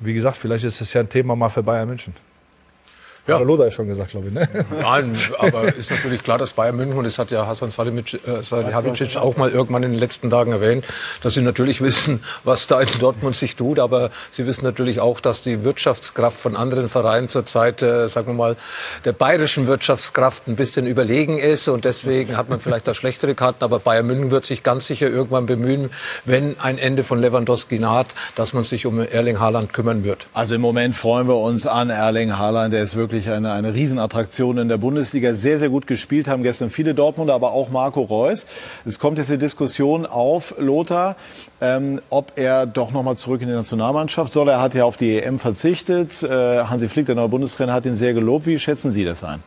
wie 0.00 0.14
gesagt, 0.14 0.36
vielleicht 0.36 0.64
ist 0.64 0.80
es 0.80 0.92
ja 0.92 1.00
ein 1.00 1.08
Thema 1.08 1.36
mal 1.36 1.48
für 1.48 1.62
Bayern 1.62 1.88
München. 1.88 2.14
Ja. 3.28 3.38
Hat 3.38 3.46
Lothar 3.46 3.70
schon 3.70 3.86
gesagt, 3.86 4.10
glaube 4.10 4.28
ich. 4.28 4.34
Ne? 4.34 4.48
Nein, 4.80 5.16
aber 5.38 5.72
ist 5.76 5.92
natürlich 5.92 6.24
klar, 6.24 6.38
dass 6.38 6.52
Bayern 6.52 6.76
München, 6.76 6.98
und 6.98 7.04
das 7.04 7.20
hat 7.20 7.30
ja 7.30 7.46
Hasan 7.46 7.70
Salihamidzic 7.70 9.14
äh, 9.14 9.18
auch 9.18 9.36
mal 9.36 9.48
irgendwann 9.48 9.84
in 9.84 9.92
den 9.92 10.00
letzten 10.00 10.28
Tagen 10.28 10.50
erwähnt, 10.50 10.84
dass 11.22 11.34
sie 11.34 11.40
natürlich 11.40 11.80
wissen, 11.80 12.24
was 12.42 12.66
da 12.66 12.80
in 12.80 12.88
Dortmund 12.98 13.36
sich 13.36 13.54
tut, 13.54 13.78
aber 13.78 14.10
sie 14.32 14.44
wissen 14.44 14.64
natürlich 14.64 14.98
auch, 14.98 15.20
dass 15.20 15.42
die 15.42 15.62
Wirtschaftskraft 15.62 16.36
von 16.40 16.56
anderen 16.56 16.88
Vereinen 16.88 17.28
zurzeit, 17.28 17.80
äh, 17.80 18.08
sagen 18.08 18.26
wir 18.26 18.34
mal, 18.34 18.56
der 19.04 19.12
bayerischen 19.12 19.68
Wirtschaftskraft 19.68 20.48
ein 20.48 20.56
bisschen 20.56 20.88
überlegen 20.88 21.38
ist 21.38 21.68
und 21.68 21.84
deswegen 21.84 22.36
hat 22.36 22.48
man 22.48 22.58
vielleicht 22.58 22.88
da 22.88 22.94
schlechtere 22.94 23.36
Karten, 23.36 23.62
aber 23.62 23.78
Bayern 23.78 24.06
München 24.08 24.32
wird 24.32 24.46
sich 24.46 24.64
ganz 24.64 24.88
sicher 24.88 25.08
irgendwann 25.08 25.46
bemühen, 25.46 25.90
wenn 26.24 26.58
ein 26.58 26.76
Ende 26.76 27.04
von 27.04 27.20
Lewandowski 27.20 27.78
naht, 27.78 28.08
dass 28.34 28.52
man 28.52 28.64
sich 28.64 28.84
um 28.84 29.00
Erling 29.00 29.38
Haaland 29.38 29.72
kümmern 29.72 30.02
wird. 30.02 30.26
Also 30.34 30.56
im 30.56 30.60
Moment 30.60 30.96
freuen 30.96 31.28
wir 31.28 31.36
uns 31.36 31.68
an 31.68 31.88
Erling 31.88 32.36
Haaland, 32.36 32.74
der 32.74 32.82
ist 32.82 32.96
wirklich 32.96 33.11
wirklich 33.12 33.30
eine, 33.30 33.52
eine 33.52 33.74
Riesenattraktion 33.74 34.56
in 34.56 34.68
der 34.68 34.78
Bundesliga. 34.78 35.34
Sehr, 35.34 35.58
sehr 35.58 35.68
gut 35.68 35.86
gespielt 35.86 36.28
haben 36.28 36.42
gestern 36.42 36.70
viele 36.70 36.94
Dortmunder, 36.94 37.34
aber 37.34 37.52
auch 37.52 37.68
Marco 37.68 38.00
Reus. 38.00 38.46
Es 38.86 38.98
kommt 38.98 39.18
jetzt 39.18 39.30
die 39.30 39.38
Diskussion 39.38 40.06
auf, 40.06 40.54
Lothar, 40.58 41.16
ähm, 41.60 42.00
ob 42.08 42.32
er 42.36 42.64
doch 42.64 42.90
noch 42.90 43.02
mal 43.02 43.16
zurück 43.16 43.42
in 43.42 43.48
die 43.48 43.54
Nationalmannschaft 43.54 44.32
soll. 44.32 44.48
Er 44.48 44.60
hat 44.60 44.74
ja 44.74 44.84
auf 44.84 44.96
die 44.96 45.22
EM 45.22 45.38
verzichtet. 45.38 46.22
Äh, 46.22 46.64
Hansi 46.64 46.88
Flick, 46.88 47.06
der 47.06 47.14
neue 47.14 47.28
Bundestrainer, 47.28 47.74
hat 47.74 47.84
ihn 47.84 47.96
sehr 47.96 48.14
gelobt. 48.14 48.46
Wie 48.46 48.58
schätzen 48.58 48.90
Sie 48.90 49.04
das 49.04 49.22
ein? 49.22 49.40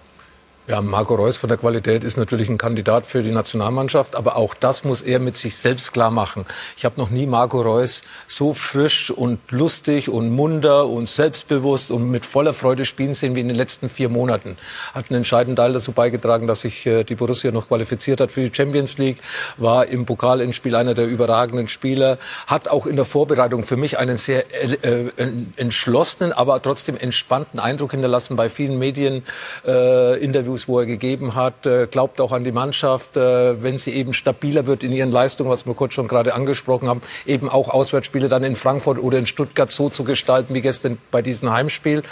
Ja, 0.67 0.81
Marco 0.81 1.13
Reus 1.13 1.37
von 1.37 1.47
der 1.47 1.59
Qualität 1.59 2.03
ist 2.03 2.17
natürlich 2.17 2.49
ein 2.49 2.57
Kandidat 2.57 3.05
für 3.05 3.21
die 3.21 3.29
Nationalmannschaft, 3.29 4.15
aber 4.15 4.35
auch 4.35 4.55
das 4.55 4.83
muss 4.83 5.03
er 5.03 5.19
mit 5.19 5.37
sich 5.37 5.57
selbst 5.57 5.93
klar 5.93 6.09
machen. 6.09 6.43
Ich 6.75 6.85
habe 6.85 6.99
noch 6.99 7.11
nie 7.11 7.27
Marco 7.27 7.61
Reus 7.61 8.01
so 8.27 8.55
frisch 8.55 9.11
und 9.11 9.39
lustig 9.51 10.09
und 10.09 10.31
munter 10.31 10.87
und 10.87 11.07
selbstbewusst 11.07 11.91
und 11.91 12.09
mit 12.09 12.25
voller 12.25 12.55
Freude 12.55 12.85
spielen 12.85 13.13
sehen 13.13 13.35
wie 13.35 13.41
in 13.41 13.47
den 13.47 13.55
letzten 13.55 13.89
vier 13.89 14.09
Monaten. 14.09 14.57
Hat 14.95 15.11
einen 15.11 15.17
entscheidenden 15.17 15.55
Teil 15.55 15.73
dazu 15.73 15.91
beigetragen, 15.91 16.47
dass 16.47 16.61
sich 16.61 16.83
äh, 16.87 17.03
die 17.03 17.13
Borussia 17.13 17.51
noch 17.51 17.67
qualifiziert 17.67 18.19
hat 18.19 18.31
für 18.31 18.49
die 18.49 18.55
Champions 18.55 18.97
League, 18.97 19.17
war 19.57 19.85
im 19.85 20.07
Pokalendspiel 20.07 20.73
einer 20.73 20.95
der 20.95 21.05
überragenden 21.05 21.67
Spieler, 21.67 22.17
hat 22.47 22.69
auch 22.69 22.87
in 22.87 22.95
der 22.95 23.05
Vorbereitung 23.05 23.65
für 23.65 23.77
mich 23.77 23.99
einen 23.99 24.17
sehr 24.17 24.45
äh, 24.51 25.09
äh 25.15 25.31
entschlossenen, 25.57 26.33
aber 26.33 26.59
trotzdem 26.59 26.97
entspannten 26.97 27.59
Eindruck 27.59 27.91
hinterlassen 27.91 28.35
bei 28.35 28.49
vielen 28.49 28.79
Medieninterviews. 28.79 30.54
Äh, 30.54 30.54
Interviews, 30.55 30.67
wo 30.67 30.79
er 30.79 30.85
gegeben 30.85 31.35
hat, 31.35 31.65
äh, 31.65 31.87
glaubt 31.87 32.21
auch 32.21 32.31
an 32.31 32.43
die 32.43 32.51
Mannschaft, 32.51 33.17
äh, 33.17 33.61
wenn 33.61 33.77
sie 33.77 33.93
eben 33.93 34.13
stabiler 34.13 34.65
wird 34.65 34.83
in 34.83 34.91
ihren 34.91 35.11
Leistungen, 35.11 35.49
was 35.49 35.65
wir 35.65 35.73
kurz 35.73 35.93
schon 35.93 36.07
gerade 36.07 36.33
angesprochen 36.33 36.87
haben, 36.87 37.01
eben 37.25 37.49
auch 37.49 37.69
Auswärtsspiele 37.69 38.29
dann 38.29 38.43
in 38.43 38.55
Frankfurt 38.55 38.97
oder 38.99 39.17
in 39.17 39.25
Stuttgart 39.25 39.69
so 39.69 39.89
zu 39.89 40.03
gestalten 40.03 40.53
wie 40.53 40.61
gestern 40.61 40.97
bei 41.11 41.21
diesem 41.21 41.51
Heimspiel. 41.51 42.03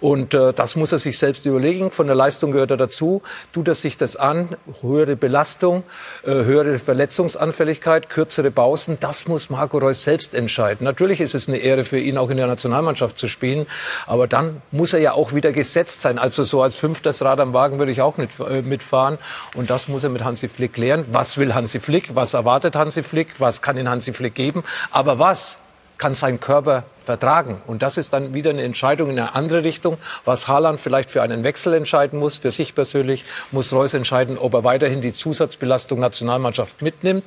Und 0.00 0.34
äh, 0.34 0.52
das 0.52 0.76
muss 0.76 0.92
er 0.92 0.98
sich 0.98 1.18
selbst 1.18 1.46
überlegen. 1.46 1.90
Von 1.90 2.06
der 2.06 2.16
Leistung 2.16 2.52
gehört 2.52 2.70
er 2.70 2.76
dazu. 2.76 3.22
Tut 3.52 3.68
er 3.68 3.74
sich 3.74 3.96
das 3.96 4.16
an, 4.16 4.50
höhere 4.82 5.16
Belastung, 5.16 5.84
höhere 6.24 6.78
Verletzungsanfälligkeit, 6.78 8.08
kürzere 8.08 8.50
Pausen, 8.50 8.98
das 9.00 9.26
muss 9.26 9.50
Marco 9.50 9.78
Reus 9.78 10.02
selbst 10.02 10.34
entscheiden. 10.34 10.84
Natürlich 10.84 11.20
ist 11.20 11.34
es 11.34 11.48
eine 11.48 11.58
Ehre 11.58 11.84
für 11.84 11.98
ihn, 11.98 12.18
auch 12.18 12.30
in 12.30 12.36
der 12.36 12.46
Nationalmannschaft 12.46 13.18
zu 13.18 13.26
spielen, 13.28 13.66
aber 14.06 14.26
dann 14.26 14.60
muss 14.70 14.92
er 14.92 15.00
ja 15.00 15.12
auch 15.12 15.32
wieder 15.32 15.52
gesetzt 15.52 16.02
sein. 16.02 16.18
Also 16.18 16.44
so 16.44 16.62
als 16.62 16.76
fünftes 16.76 17.22
Rad 17.22 17.40
am 17.40 17.52
Wagen 17.52 17.78
würde 17.86 17.92
ich 17.92 18.02
auch 18.02 18.18
nicht 18.18 18.32
äh, 18.40 18.62
mitfahren. 18.62 19.18
Und 19.54 19.70
das 19.70 19.88
muss 19.88 20.02
er 20.02 20.10
mit 20.10 20.24
Hansi 20.24 20.48
Flick 20.48 20.74
klären. 20.74 21.06
Was 21.12 21.38
will 21.38 21.54
Hansi 21.54 21.80
Flick? 21.80 22.14
Was 22.14 22.34
erwartet 22.34 22.76
Hansi 22.76 23.02
Flick? 23.02 23.38
Was 23.38 23.62
kann 23.62 23.78
ihn 23.78 23.88
Hansi 23.88 24.12
Flick 24.12 24.34
geben? 24.34 24.64
Aber 24.90 25.18
was 25.18 25.58
kann 25.98 26.14
sein 26.14 26.40
Körper 26.40 26.84
vertragen. 27.06 27.62
Und 27.66 27.80
das 27.80 27.96
ist 27.96 28.12
dann 28.12 28.34
wieder 28.34 28.50
eine 28.50 28.62
Entscheidung 28.62 29.08
in 29.08 29.18
eine 29.18 29.34
andere 29.34 29.62
Richtung. 29.64 29.96
Was 30.26 30.46
Haaland 30.46 30.78
vielleicht 30.78 31.10
für 31.10 31.22
einen 31.22 31.42
Wechsel 31.42 31.72
entscheiden 31.72 32.18
muss, 32.18 32.36
für 32.36 32.50
sich 32.50 32.74
persönlich, 32.74 33.24
muss 33.50 33.72
Reus 33.72 33.94
entscheiden, 33.94 34.36
ob 34.36 34.52
er 34.52 34.64
weiterhin 34.64 35.00
die 35.00 35.12
Zusatzbelastung 35.12 36.00
Nationalmannschaft 36.00 36.82
mitnimmt 36.82 37.24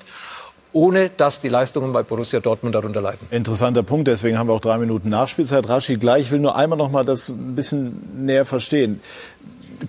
ohne 0.71 1.09
dass 1.09 1.41
die 1.41 1.49
Leistungen 1.49 1.91
bei 1.93 2.03
Borussia 2.03 2.39
Dortmund 2.39 2.75
darunter 2.75 3.01
leiden. 3.01 3.27
Interessanter 3.31 3.81
Punkt, 3.81 4.07
deswegen 4.07 4.37
haben 4.37 4.49
wir 4.49 4.53
auch 4.53 4.61
drei 4.61 4.77
Minuten 4.77 5.09
Nachspielzeit. 5.09 5.67
Raschi, 5.67 5.95
gleich 5.95 6.25
ich 6.25 6.31
will 6.31 6.39
nur 6.39 6.55
einmal 6.55 6.77
noch 6.77 6.91
mal 6.91 7.03
das 7.03 7.29
ein 7.29 7.55
bisschen 7.55 8.23
näher 8.23 8.45
verstehen 8.45 9.01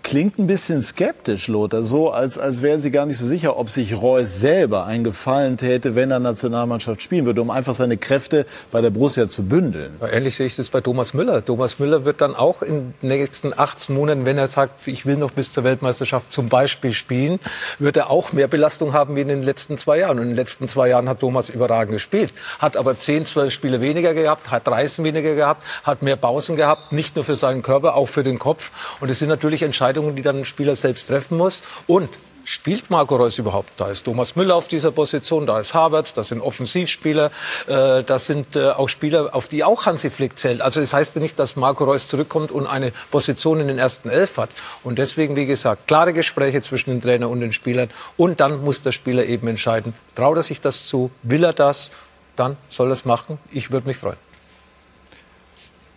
klingt 0.03 0.39
ein 0.39 0.47
bisschen 0.47 0.83
skeptisch, 0.83 1.49
Lothar. 1.49 1.83
So, 1.83 2.11
als, 2.11 2.39
als 2.39 2.63
wären 2.63 2.81
Sie 2.81 2.91
gar 2.91 3.07
nicht 3.07 3.19
so 3.19 3.27
sicher, 3.27 3.57
ob 3.57 3.71
sich 3.71 4.01
Reus 4.01 4.41
selber 4.41 4.87
einen 4.87 5.05
Gefallen 5.05 5.57
täte, 5.57 5.95
wenn 5.95 6.11
er 6.11 6.19
Nationalmannschaft 6.19 7.03
spielen 7.03 7.27
würde, 7.27 7.43
um 7.43 7.51
einfach 7.51 7.75
seine 7.75 7.97
Kräfte 7.97 8.47
bei 8.71 8.81
der 8.81 8.91
Borussia 8.91 9.29
zu 9.29 9.45
bündeln. 9.45 9.97
Ähnlich 10.13 10.37
sehe 10.37 10.47
ich 10.47 10.57
das 10.57 10.71
bei 10.71 10.81
Thomas 10.81 11.15
Müller. 11.15 11.45
Thomas 11.45 11.79
Müller 11.79 12.05
wird 12.05 12.21
dann 12.21 12.35
auch 12.35 12.63
in 12.63 12.95
den 13.03 13.09
nächsten 13.09 13.53
18 13.57 13.95
Monaten, 13.95 14.27
wenn 14.27 14.39
er 14.39 14.49
sagt, 14.49 14.87
ich 14.87 15.07
will 15.07 15.17
noch 15.17 15.31
bis 15.31 15.53
zur 15.53 15.65
Weltmeisterschaft 15.65 16.33
zum 16.33 16.49
Beispiel 16.49 16.93
spielen, 16.93 17.41
wird 17.79 17.97
er 17.97 18.11
auch 18.11 18.33
mehr 18.33 18.49
Belastung 18.49 18.93
haben 18.93 19.17
wie 19.17 19.21
in 19.21 19.29
den 19.29 19.43
letzten 19.43 19.79
zwei 19.79 19.99
Jahren. 19.99 20.19
Und 20.19 20.25
in 20.25 20.31
den 20.31 20.37
letzten 20.37 20.69
zwei 20.69 20.89
Jahren 20.89 21.09
hat 21.09 21.21
Thomas 21.21 21.49
überragend 21.49 21.95
gespielt. 21.95 22.33
Hat 22.59 22.77
aber 22.77 22.99
10, 22.99 23.27
12 23.27 23.53
Spiele 23.53 23.81
weniger 23.81 24.15
gehabt, 24.15 24.51
hat 24.51 24.67
30 24.67 25.05
weniger 25.05 25.35
gehabt, 25.35 25.65
hat 25.83 26.03
mehr 26.03 26.17
Pausen 26.17 26.57
gehabt, 26.57 26.93
nicht 26.93 27.17
nur 27.17 27.25
für 27.25 27.37
seinen 27.37 27.63
Körper, 27.63 27.95
auch 27.97 28.07
für 28.07 28.23
den 28.25 28.39
Kopf. 28.39 28.71
Und 29.01 29.11
es 29.11 29.19
sind 29.19 29.29
natürlich 29.29 29.63
Entscheidungen, 29.81 30.15
die 30.15 30.21
dann 30.21 30.41
ein 30.41 30.45
Spieler 30.45 30.77
selbst 30.77 31.07
treffen 31.07 31.39
muss. 31.39 31.63
Und 31.87 32.11
Spielt 32.43 32.91
Marco 32.91 33.17
Reus 33.17 33.39
überhaupt? 33.39 33.69
Da 33.77 33.91
ist 33.91 34.05
Thomas 34.05 34.35
Müller 34.35 34.57
auf 34.57 34.67
dieser 34.67 34.91
Position, 34.91 35.47
da 35.47 35.61
ist 35.61 35.75
Havertz, 35.75 36.15
das 36.15 36.29
sind 36.29 36.41
Offensivspieler, 36.41 37.31
äh, 37.67 38.03
das 38.03 38.27
sind 38.27 38.57
äh, 38.57 38.71
auch 38.71 38.89
Spieler, 38.89 39.35
auf 39.35 39.47
die 39.47 39.63
auch 39.63 39.85
Hansi 39.85 40.09
Flick 40.09 40.39
zählt. 40.39 40.63
Also 40.63 40.81
das 40.81 40.95
heißt 40.95 41.17
nicht, 41.17 41.39
dass 41.39 41.55
Marco 41.55 41.85
Reus 41.85 42.09
zurückkommt 42.09 42.51
und 42.51 42.67
eine 42.67 42.93
Position 43.11 43.61
in 43.61 43.69
den 43.69 43.79
ersten 43.79 44.09
Elf 44.09 44.39
hat. 44.39 44.49
Und 44.83 44.99
deswegen, 44.99 45.37
wie 45.37 45.45
gesagt, 45.47 45.87
klare 45.87 46.15
Gespräche 46.15 46.63
zwischen 46.63 46.91
dem 46.91 47.03
Trainer 47.03 47.29
und 47.29 47.41
den 47.41 47.53
Spielern. 47.53 47.91
Und 48.17 48.41
dann 48.41 48.65
muss 48.65 48.81
der 48.81 48.93
Spieler 48.93 49.27
eben 49.27 49.47
entscheiden, 49.47 49.93
traut 50.15 50.39
er 50.39 50.43
sich 50.43 50.63
das 50.63 50.87
zu, 50.87 51.11
will 51.23 51.45
er 51.45 51.53
das, 51.53 51.91
dann 52.37 52.57
soll 52.71 52.89
er 52.89 52.95
es 52.95 53.05
machen. 53.05 53.39
Ich 53.53 53.71
würde 53.71 53.87
mich 53.87 53.99
freuen. 53.99 54.30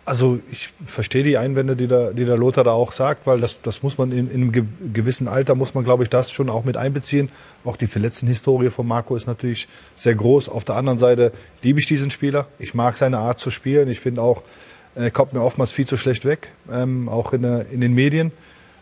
Also 0.06 0.38
ich 0.52 0.68
verstehe 0.84 1.22
die 1.22 1.38
Einwände, 1.38 1.76
die 1.76 1.86
der, 1.86 2.12
die 2.12 2.26
der 2.26 2.36
Lothar 2.36 2.62
da 2.62 2.72
auch 2.72 2.92
sagt, 2.92 3.26
weil 3.26 3.40
das, 3.40 3.62
das 3.62 3.82
muss 3.82 3.96
man 3.96 4.12
in, 4.12 4.30
in 4.30 4.42
einem 4.42 4.68
gewissen 4.92 5.28
Alter, 5.28 5.54
muss 5.54 5.72
man, 5.72 5.82
glaube 5.82 6.02
ich, 6.02 6.10
das 6.10 6.30
schon 6.30 6.50
auch 6.50 6.64
mit 6.64 6.76
einbeziehen. 6.76 7.30
Auch 7.64 7.76
die 7.76 7.86
verletzten 7.86 8.26
Historie 8.26 8.68
von 8.68 8.86
Marco 8.86 9.16
ist 9.16 9.26
natürlich 9.26 9.66
sehr 9.94 10.14
groß. 10.14 10.50
Auf 10.50 10.66
der 10.66 10.76
anderen 10.76 10.98
Seite 10.98 11.32
liebe 11.62 11.80
ich 11.80 11.86
diesen 11.86 12.10
Spieler. 12.10 12.46
Ich 12.58 12.74
mag 12.74 12.98
seine 12.98 13.18
Art 13.18 13.38
zu 13.38 13.50
spielen. 13.50 13.88
Ich 13.88 13.98
finde 13.98 14.20
auch, 14.20 14.42
er 14.94 15.10
kommt 15.10 15.32
mir 15.32 15.42
oftmals 15.42 15.72
viel 15.72 15.86
zu 15.86 15.96
schlecht 15.96 16.26
weg, 16.26 16.48
ähm, 16.70 17.08
auch 17.08 17.32
in, 17.32 17.42
der, 17.42 17.66
in 17.70 17.80
den 17.80 17.94
Medien. 17.94 18.30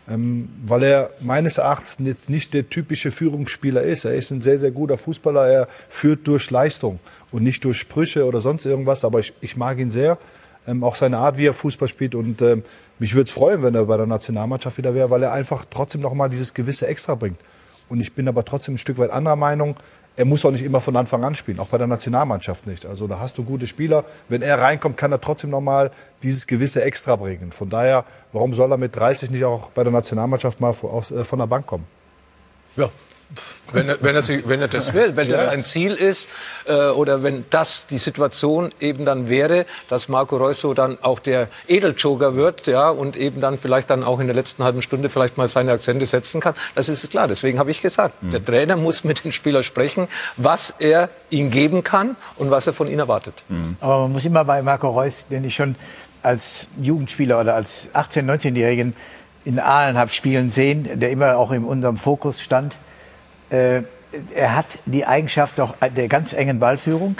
Ähm, 0.09 0.49
weil 0.65 0.83
er 0.83 1.11
meines 1.21 1.57
Erachtens 1.57 2.05
jetzt 2.05 2.29
nicht 2.29 2.53
der 2.53 2.67
typische 2.67 3.11
Führungsspieler 3.11 3.81
ist. 3.81 4.03
Er 4.03 4.13
ist 4.13 4.31
ein 4.31 4.41
sehr, 4.41 4.57
sehr 4.57 4.71
guter 4.71 4.97
Fußballer. 4.97 5.47
Er 5.47 5.67
führt 5.87 6.27
durch 6.27 6.51
Leistung 6.51 6.99
und 7.31 7.43
nicht 7.43 7.63
durch 7.63 7.77
Sprüche 7.77 8.25
oder 8.25 8.41
sonst 8.41 8.65
irgendwas. 8.65 9.05
Aber 9.05 9.19
ich, 9.19 9.31
ich 9.39 9.55
mag 9.55 9.79
ihn 9.79 9.89
sehr 9.89 10.17
ähm, 10.67 10.83
auch 10.83 10.95
seine 10.95 11.17
Art, 11.17 11.37
wie 11.37 11.47
er 11.47 11.53
Fußball 11.53 11.87
spielt. 11.87 12.15
Und 12.15 12.41
ähm, 12.41 12.63
mich 12.99 13.15
würde 13.15 13.27
es 13.27 13.33
freuen, 13.33 13.63
wenn 13.63 13.75
er 13.75 13.85
bei 13.85 13.97
der 13.97 14.05
Nationalmannschaft 14.05 14.77
wieder 14.77 14.93
wäre, 14.93 15.09
weil 15.09 15.23
er 15.23 15.33
einfach 15.33 15.65
trotzdem 15.69 16.01
noch 16.01 16.13
mal 16.13 16.29
dieses 16.29 16.53
gewisse 16.53 16.87
Extra 16.87 17.15
bringt. 17.15 17.39
Und 17.89 17.99
ich 17.99 18.13
bin 18.13 18.27
aber 18.27 18.45
trotzdem 18.45 18.75
ein 18.75 18.77
Stück 18.77 18.97
weit 18.97 19.11
anderer 19.11 19.35
Meinung. 19.35 19.75
Er 20.15 20.25
muss 20.25 20.45
auch 20.45 20.51
nicht 20.51 20.63
immer 20.63 20.79
von 20.79 20.95
Anfang 20.95 21.23
an 21.23 21.33
spielen, 21.33 21.59
auch 21.59 21.67
bei 21.67 21.79
der 21.79 21.87
Nationalmannschaft 21.87 22.67
nicht. 22.67 22.85
Also 22.85 23.07
da 23.07 23.19
hast 23.19 23.37
du 23.37 23.43
gute 23.43 23.65
Spieler. 23.65 24.05
Wenn 24.29 24.43
er 24.43 24.59
reinkommt, 24.59 24.95
kann 24.95 25.11
er 25.11 25.19
trotzdem 25.19 25.49
noch 25.49 25.61
mal 25.61 25.89
dieses 26.21 26.45
gewisse 26.45 26.83
Extra 26.83 27.15
bringen. 27.15 27.51
Von 27.51 27.69
daher, 27.69 28.05
warum 28.31 28.53
soll 28.53 28.71
er 28.71 28.77
mit 28.77 28.95
30 28.95 29.31
nicht 29.31 29.43
auch 29.43 29.71
bei 29.71 29.83
der 29.83 29.91
Nationalmannschaft 29.91 30.61
mal 30.61 30.71
äh, 30.71 31.23
von 31.23 31.39
der 31.39 31.47
Bank 31.47 31.65
kommen? 31.65 31.85
Ja, 32.75 32.89
wenn 33.71 33.89
er, 33.89 33.97
wenn, 34.01 34.15
er, 34.15 34.23
wenn 34.47 34.61
er 34.61 34.67
das 34.67 34.93
will, 34.93 35.15
wenn 35.15 35.29
das 35.29 35.47
ein 35.47 35.65
Ziel 35.65 35.93
ist 35.93 36.29
äh, 36.65 36.89
oder 36.89 37.23
wenn 37.23 37.45
das 37.49 37.87
die 37.87 37.97
Situation 37.97 38.71
eben 38.79 39.05
dann 39.05 39.29
wäre, 39.29 39.65
dass 39.89 40.09
Marco 40.09 40.37
Reus 40.37 40.59
so 40.59 40.73
dann 40.73 40.97
auch 41.01 41.19
der 41.19 41.47
Edeljoker 41.67 42.35
wird 42.35 42.67
ja, 42.67 42.89
und 42.89 43.15
eben 43.15 43.41
dann 43.41 43.57
vielleicht 43.57 43.89
dann 43.89 44.03
auch 44.03 44.19
in 44.19 44.27
der 44.27 44.35
letzten 44.35 44.63
halben 44.63 44.81
Stunde 44.81 45.09
vielleicht 45.09 45.37
mal 45.37 45.47
seine 45.47 45.71
Akzente 45.71 46.05
setzen 46.05 46.41
kann, 46.41 46.53
das 46.75 46.89
ist 46.89 47.09
klar. 47.09 47.27
Deswegen 47.27 47.59
habe 47.59 47.71
ich 47.71 47.81
gesagt, 47.81 48.21
mhm. 48.21 48.31
der 48.31 48.45
Trainer 48.45 48.77
muss 48.77 49.03
mit 49.03 49.23
dem 49.23 49.31
Spieler 49.31 49.63
sprechen, 49.63 50.07
was 50.37 50.75
er 50.79 51.09
ihm 51.29 51.49
geben 51.49 51.83
kann 51.83 52.15
und 52.37 52.51
was 52.51 52.67
er 52.67 52.73
von 52.73 52.87
ihm 52.87 52.99
erwartet. 52.99 53.35
Mhm. 53.49 53.77
Aber 53.79 54.03
man 54.03 54.13
muss 54.13 54.25
immer 54.25 54.45
bei 54.45 54.61
Marco 54.61 54.89
Reus, 54.89 55.25
den 55.29 55.43
ich 55.43 55.55
schon 55.55 55.75
als 56.21 56.67
Jugendspieler 56.79 57.39
oder 57.39 57.55
als 57.55 57.89
18-, 57.93 58.25
19-Jährigen 58.25 58.95
in 59.45 59.59
Aalen 59.59 59.97
habe 59.97 60.09
spielen 60.09 60.51
sehen, 60.51 60.99
der 60.99 61.11
immer 61.11 61.37
auch 61.37 61.51
in 61.51 61.65
unserem 61.65 61.97
Fokus 61.97 62.41
stand, 62.41 62.75
er 63.53 64.55
hat 64.55 64.79
die 64.85 65.05
Eigenschaft 65.05 65.59
doch 65.59 65.75
der 65.95 66.07
ganz 66.07 66.33
engen 66.33 66.59
Ballführung, 66.59 67.17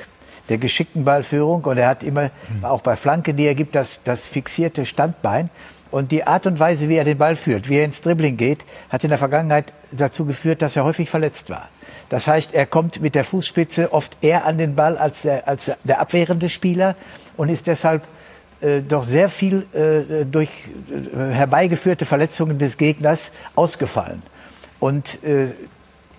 der 0.50 0.58
geschickten 0.58 1.06
Ballführung 1.06 1.63
und 1.63 1.78
er 1.78 1.88
hat 1.88 2.04
immer, 2.04 2.32
auch 2.62 2.82
bei 2.82 2.96
Flanken, 2.96 3.38
die 3.38 3.46
er 3.46 3.56
gibt, 3.56 3.76
das, 3.76 4.00
das 4.04 4.26
fixierte 4.26 4.86
Standbein. 4.86 5.50
Und 5.91 6.12
die 6.12 6.24
Art 6.24 6.48
und 6.48 6.60
Weise, 6.60 6.89
wie 6.89 6.96
er 6.96 7.04
den 7.04 7.19
Ball 7.19 7.36
führt, 7.36 7.69
wie 7.69 7.76
er 7.76 7.86
ins 7.86 8.02
Dribbling 8.02 8.36
geht, 8.36 8.65
hat 8.89 9.04
in 9.04 9.10
der 9.10 9.19
Vergangenheit 9.19 9.72
dazu 9.91 10.26
geführt, 10.26 10.63
dass 10.63 10.76
er 10.76 10.86
häufig 10.86 11.08
verletzt 11.08 11.52
war. 11.52 11.69
Das 12.10 12.28
heißt, 12.28 12.56
er 12.56 12.65
kommt 12.65 13.00
mit 13.00 13.13
der 13.13 13.24
Fußspitze 13.24 13.93
oft 13.93 14.17
eher 14.22 14.46
an 14.48 14.58
den 14.58 14.74
Ball 14.74 14.98
als 14.98 15.22
der, 15.22 15.48
als 15.48 15.72
der 15.84 16.02
abwehrende 16.02 16.50
Spieler 16.50 16.96
und 17.38 17.50
ist 17.50 17.67
deshalb 17.67 18.02
äh, 18.62 18.82
doch 18.82 19.04
sehr 19.04 19.30
viel 19.30 19.67
äh, 19.74 20.26
durch 20.26 20.50
äh, 20.89 21.32
herbeigeführte 21.32 22.06
Verletzungen 22.06 22.58
des 22.58 22.78
Gegners 22.78 23.32
ausgefallen. 23.54 24.24
Und 24.80 25.24
äh, 25.24 25.50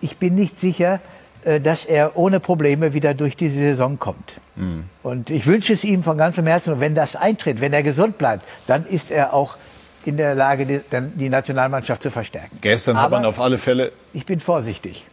ich 0.04 0.18
bin 0.18 0.34
nicht 0.34 0.60
sicher, 0.60 1.00
äh, 1.44 1.60
dass 1.60 1.84
er 1.86 2.16
ohne 2.16 2.38
Probleme 2.38 2.92
wieder 2.92 3.14
durch 3.14 3.36
diese 3.36 3.56
Saison 3.56 3.98
kommt. 3.98 4.40
Mhm. 4.56 4.84
Und 5.02 5.30
ich 5.30 5.46
wünsche 5.46 5.72
es 5.72 5.82
ihm 5.82 6.02
von 6.02 6.18
ganzem 6.18 6.46
Herzen. 6.46 6.74
Und 6.74 6.80
wenn 6.80 6.94
das 6.94 7.16
eintritt, 7.16 7.60
wenn 7.60 7.72
er 7.72 7.82
gesund 7.82 8.18
bleibt, 8.18 8.46
dann 8.66 8.86
ist 8.86 9.10
er 9.10 9.32
auch 9.32 9.56
in 10.04 10.18
der 10.18 10.34
Lage, 10.34 10.66
die, 10.66 10.80
die 11.14 11.30
Nationalmannschaft 11.30 12.02
zu 12.02 12.10
verstärken. 12.10 12.58
Gestern 12.60 12.96
Aber 12.96 13.04
hat 13.04 13.10
man 13.12 13.24
auf 13.24 13.40
alle 13.40 13.56
Fälle. 13.56 13.92
Ich 14.12 14.26
bin 14.26 14.40
vorsichtig. 14.40 15.06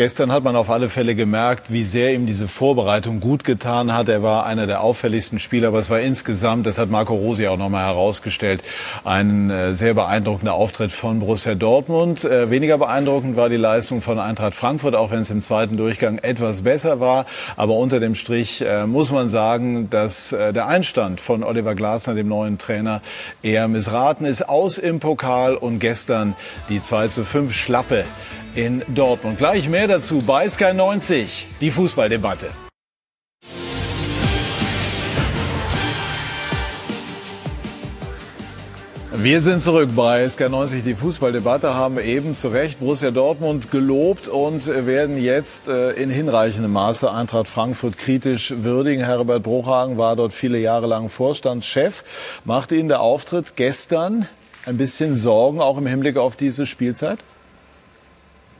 Gestern 0.00 0.32
hat 0.32 0.44
man 0.44 0.56
auf 0.56 0.70
alle 0.70 0.88
Fälle 0.88 1.14
gemerkt, 1.14 1.70
wie 1.70 1.84
sehr 1.84 2.14
ihm 2.14 2.24
diese 2.24 2.48
Vorbereitung 2.48 3.20
gut 3.20 3.44
getan 3.44 3.92
hat. 3.92 4.08
Er 4.08 4.22
war 4.22 4.46
einer 4.46 4.66
der 4.66 4.80
auffälligsten 4.80 5.38
Spieler, 5.38 5.68
aber 5.68 5.78
es 5.78 5.90
war 5.90 6.00
insgesamt, 6.00 6.66
das 6.66 6.78
hat 6.78 6.88
Marco 6.88 7.14
Rosi 7.14 7.46
auch 7.48 7.58
nochmal 7.58 7.84
herausgestellt, 7.84 8.62
ein 9.04 9.50
äh, 9.50 9.74
sehr 9.74 9.92
beeindruckender 9.92 10.54
Auftritt 10.54 10.90
von 10.92 11.18
Borussia 11.18 11.54
Dortmund. 11.54 12.24
Äh, 12.24 12.48
weniger 12.48 12.78
beeindruckend 12.78 13.36
war 13.36 13.50
die 13.50 13.58
Leistung 13.58 14.00
von 14.00 14.18
Eintracht 14.18 14.54
Frankfurt, 14.54 14.94
auch 14.94 15.10
wenn 15.10 15.20
es 15.20 15.30
im 15.30 15.42
zweiten 15.42 15.76
Durchgang 15.76 16.16
etwas 16.16 16.62
besser 16.62 16.98
war. 16.98 17.26
Aber 17.58 17.74
unter 17.74 18.00
dem 18.00 18.14
Strich 18.14 18.62
äh, 18.62 18.86
muss 18.86 19.12
man 19.12 19.28
sagen, 19.28 19.90
dass 19.90 20.30
der 20.30 20.66
Einstand 20.66 21.20
von 21.20 21.44
Oliver 21.44 21.74
Glasner, 21.74 22.14
dem 22.14 22.28
neuen 22.28 22.56
Trainer, 22.56 23.02
eher 23.42 23.68
missraten 23.68 24.24
ist. 24.24 24.48
Aus 24.48 24.78
im 24.78 24.98
Pokal 24.98 25.56
und 25.56 25.78
gestern 25.78 26.36
die 26.70 26.80
2 26.80 27.08
zu 27.08 27.26
5 27.26 27.54
Schlappe 27.54 28.06
in 28.54 28.82
Dortmund. 28.88 29.38
Gleich 29.38 29.68
mehr 29.68 29.88
dazu 29.88 30.20
bei 30.20 30.48
Sky 30.48 30.74
90, 30.74 31.46
die 31.60 31.70
Fußballdebatte. 31.70 32.48
Wir 39.22 39.42
sind 39.42 39.60
zurück 39.60 39.90
bei 39.94 40.24
SK90, 40.24 40.82
die 40.82 40.94
Fußballdebatte, 40.94 41.74
haben 41.74 41.98
eben 41.98 42.34
zu 42.34 42.48
Recht 42.48 42.80
Borussia 42.80 43.10
Dortmund 43.10 43.70
gelobt 43.70 44.28
und 44.28 44.66
werden 44.86 45.22
jetzt 45.22 45.68
äh, 45.68 45.90
in 45.90 46.08
hinreichendem 46.08 46.72
Maße 46.72 47.12
Eintracht 47.12 47.46
Frankfurt 47.46 47.98
kritisch 47.98 48.54
würdigen. 48.56 49.04
Herbert 49.04 49.42
Bruchhagen 49.42 49.98
war 49.98 50.16
dort 50.16 50.32
viele 50.32 50.58
Jahre 50.58 50.86
lang 50.86 51.10
Vorstandschef. 51.10 52.40
Macht 52.46 52.72
Ihnen 52.72 52.88
der 52.88 53.02
Auftritt 53.02 53.56
gestern 53.56 54.26
ein 54.64 54.78
bisschen 54.78 55.16
Sorgen, 55.16 55.60
auch 55.60 55.76
im 55.76 55.86
Hinblick 55.86 56.16
auf 56.16 56.36
diese 56.36 56.64
Spielzeit? 56.64 57.18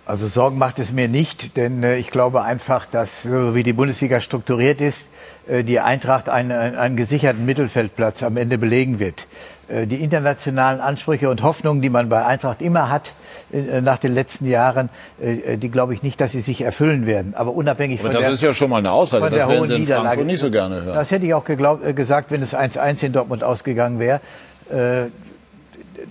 Also 0.07 0.27
Sorgen 0.27 0.59
macht 0.59 0.79
es 0.79 0.93
mir 0.93 1.09
nicht, 1.09 1.57
denn 1.57 1.83
äh, 1.83 1.97
ich 1.97 2.11
glaube 2.11 2.43
einfach, 2.43 2.87
dass 2.87 3.23
so 3.23 3.55
wie 3.55 3.63
die 3.63 3.73
Bundesliga 3.73 4.21
strukturiert 4.21 4.81
ist, 4.81 5.09
äh, 5.47 5.63
die 5.63 5.79
Eintracht 5.79 6.29
einen, 6.29 6.53
einen 6.53 6.97
gesicherten 6.97 7.45
Mittelfeldplatz 7.45 8.23
am 8.23 8.37
Ende 8.37 8.59
belegen 8.59 8.99
wird. 8.99 9.29
Äh, 9.69 9.87
die 9.87 10.03
internationalen 10.03 10.81
Ansprüche 10.81 11.31
und 11.31 11.43
Hoffnungen, 11.43 11.81
die 11.81 11.91
man 11.91 12.09
bei 12.09 12.25
Eintracht 12.25 12.61
immer 12.61 12.89
hat 12.89 13.13
äh, 13.53 13.81
nach 13.81 13.99
den 13.99 14.13
letzten 14.13 14.47
Jahren, 14.47 14.89
äh, 15.21 15.57
die 15.57 15.71
glaube 15.71 15.95
ich 15.95 16.03
nicht, 16.03 16.21
dass 16.21 16.33
sie 16.33 16.41
sich 16.41 16.63
erfüllen 16.63 17.07
werden. 17.07 17.35
Aber 17.35 17.53
unabhängig 17.53 18.01
Aber 18.01 18.09
von 18.09 18.17
das 18.17 18.25
der, 18.25 18.35
ist 18.35 18.43
ja 18.43 18.53
schon 18.53 18.71
mal 18.71 18.79
eine 18.79 18.91
Aussage. 18.91 19.31
Das 19.31 19.49
werden 19.49 19.65
Sie 19.67 19.75
in 19.77 19.87
Frankfurt 19.87 20.27
nicht 20.27 20.41
so 20.41 20.51
gerne 20.51 20.83
hören. 20.83 20.95
Das 20.95 21.11
hätte 21.11 21.27
ich 21.27 21.35
auch 21.35 21.45
geglaubt, 21.45 21.95
gesagt, 21.95 22.33
wenn 22.33 22.43
es 22.43 22.57
1-1 22.57 23.05
in 23.05 23.13
Dortmund 23.13 23.45
ausgegangen 23.45 24.01
wäre. 24.01 24.21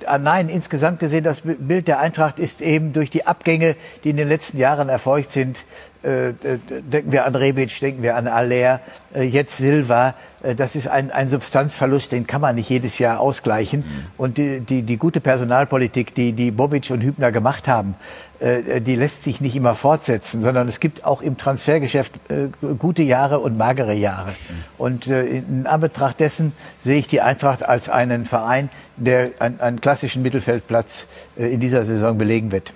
Ah, 0.05 0.17
nein, 0.17 0.49
insgesamt 0.49 0.99
gesehen, 0.99 1.23
das 1.23 1.41
Bild 1.43 1.87
der 1.87 1.99
Eintracht 1.99 2.39
ist 2.39 2.61
eben 2.61 2.93
durch 2.93 3.09
die 3.09 3.27
Abgänge, 3.27 3.75
die 4.03 4.09
in 4.09 4.17
den 4.17 4.27
letzten 4.27 4.57
Jahren 4.57 4.89
erfolgt 4.89 5.31
sind, 5.31 5.65
denken 6.01 7.11
wir 7.11 7.25
an 7.25 7.35
Rebic, 7.35 7.77
denken 7.79 8.03
wir 8.03 8.15
an 8.15 8.27
Aller, 8.27 8.79
äh, 9.13 9.23
jetzt 9.23 9.57
Silva. 9.57 10.15
Äh, 10.43 10.55
das 10.55 10.75
ist 10.75 10.87
ein, 10.87 11.11
ein 11.11 11.29
Substanzverlust, 11.29 12.11
den 12.11 12.27
kann 12.27 12.41
man 12.41 12.55
nicht 12.55 12.69
jedes 12.69 12.99
Jahr 12.99 13.19
ausgleichen. 13.19 13.81
Mhm. 13.81 14.05
Und 14.17 14.37
die, 14.37 14.61
die, 14.61 14.83
die 14.83 14.97
gute 14.97 15.19
Personalpolitik, 15.19 16.13
die, 16.15 16.33
die 16.33 16.51
Bobic 16.51 16.89
und 16.91 17.01
Hübner 17.01 17.31
gemacht 17.31 17.67
haben, 17.67 17.95
äh, 18.39 18.81
die 18.81 18.95
lässt 18.95 19.23
sich 19.23 19.41
nicht 19.41 19.55
immer 19.55 19.75
fortsetzen, 19.75 20.41
sondern 20.41 20.67
es 20.67 20.79
gibt 20.79 21.05
auch 21.05 21.21
im 21.21 21.37
Transfergeschäft 21.37 22.13
äh, 22.29 22.47
gute 22.77 23.03
Jahre 23.03 23.39
und 23.39 23.57
magere 23.57 23.93
Jahre. 23.93 24.29
Mhm. 24.29 24.63
Und 24.77 25.07
äh, 25.07 25.25
in 25.25 25.67
Anbetracht 25.67 26.19
dessen 26.19 26.53
sehe 26.79 26.99
ich 26.99 27.07
die 27.07 27.21
Eintracht 27.21 27.67
als 27.67 27.89
einen 27.89 28.25
Verein, 28.25 28.69
der 28.95 29.31
einen, 29.39 29.59
einen 29.59 29.81
klassischen 29.81 30.21
Mittelfeldplatz 30.21 31.07
äh, 31.37 31.47
in 31.47 31.59
dieser 31.59 31.83
Saison 31.83 32.17
belegen 32.17 32.51
wird. 32.51 32.73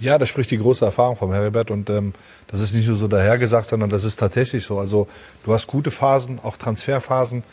Ja, 0.00 0.16
das 0.16 0.30
spricht 0.30 0.50
die 0.50 0.56
große 0.58 0.84
Erfahrung 0.84 1.14
vom 1.14 1.32
Herbert 1.32 1.70
und 1.70 1.90
ähm, 1.90 2.14
das 2.46 2.62
ist 2.62 2.74
nicht 2.74 2.88
nur 2.88 2.96
so 2.96 3.06
dahergesagt, 3.06 3.68
sondern 3.68 3.90
das 3.90 4.04
ist 4.04 4.16
tatsächlich 4.16 4.64
so. 4.64 4.78
Also 4.78 5.06
du 5.44 5.52
hast 5.52 5.66
gute 5.66 5.90
Phasen, 5.90 6.40
auch 6.42 6.56
Transferphasen, 6.56 7.44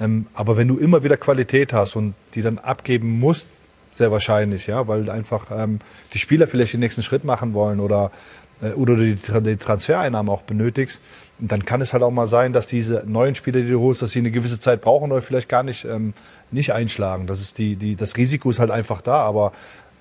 ähm, 0.00 0.26
aber 0.32 0.56
wenn 0.56 0.68
du 0.68 0.78
immer 0.78 1.02
wieder 1.02 1.16
Qualität 1.16 1.72
hast 1.72 1.96
und 1.96 2.14
die 2.34 2.42
dann 2.42 2.58
abgeben 2.58 3.18
musst, 3.18 3.48
sehr 3.92 4.12
wahrscheinlich, 4.12 4.66
ja, 4.66 4.86
weil 4.86 5.10
einfach 5.10 5.50
ähm, 5.50 5.80
die 6.14 6.18
Spieler 6.18 6.46
vielleicht 6.46 6.74
den 6.74 6.80
nächsten 6.80 7.02
Schritt 7.02 7.24
machen 7.24 7.54
wollen 7.54 7.80
oder 7.80 8.12
äh, 8.62 8.70
oder 8.72 8.96
die, 8.96 9.16
die 9.16 9.56
Transfereinnahmen 9.56 10.30
auch 10.32 10.42
benötigst, 10.42 11.02
dann 11.38 11.64
kann 11.64 11.80
es 11.80 11.92
halt 11.92 12.02
auch 12.02 12.10
mal 12.10 12.26
sein, 12.26 12.52
dass 12.52 12.66
diese 12.66 13.04
neuen 13.06 13.34
Spieler, 13.34 13.60
die 13.60 13.70
du 13.70 13.80
holst, 13.80 14.02
dass 14.02 14.12
sie 14.12 14.20
eine 14.20 14.30
gewisse 14.30 14.60
Zeit 14.60 14.80
brauchen 14.80 15.12
oder 15.12 15.22
vielleicht 15.22 15.48
gar 15.48 15.62
nicht 15.62 15.84
ähm, 15.84 16.14
nicht 16.50 16.72
einschlagen. 16.72 17.26
Das 17.26 17.40
ist 17.40 17.58
die 17.58 17.76
die 17.76 17.96
das 17.96 18.16
Risiko 18.16 18.50
ist 18.50 18.60
halt 18.60 18.70
einfach 18.70 19.00
da, 19.00 19.16
aber 19.16 19.52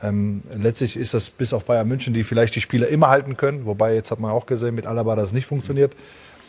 ähm, 0.03 0.43
letztlich 0.55 0.97
ist 0.97 1.13
das 1.13 1.29
bis 1.29 1.53
auf 1.53 1.65
Bayern 1.65 1.87
München, 1.87 2.13
die 2.13 2.23
vielleicht 2.23 2.55
die 2.55 2.61
Spieler 2.61 2.87
immer 2.87 3.09
halten 3.09 3.37
können, 3.37 3.65
wobei 3.65 3.95
jetzt 3.95 4.11
hat 4.11 4.19
man 4.19 4.31
auch 4.31 4.45
gesehen, 4.45 4.75
mit 4.75 4.85
Alaba 4.85 5.15
das 5.15 5.33
nicht 5.33 5.45
funktioniert, 5.45 5.95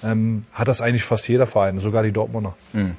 ähm, 0.04 0.44
hat 0.52 0.68
das 0.68 0.80
eigentlich 0.80 1.04
fast 1.04 1.28
jeder 1.28 1.46
Verein, 1.46 1.78
sogar 1.78 2.02
die 2.02 2.12
Dortmunder. 2.12 2.56
Mhm. 2.72 2.96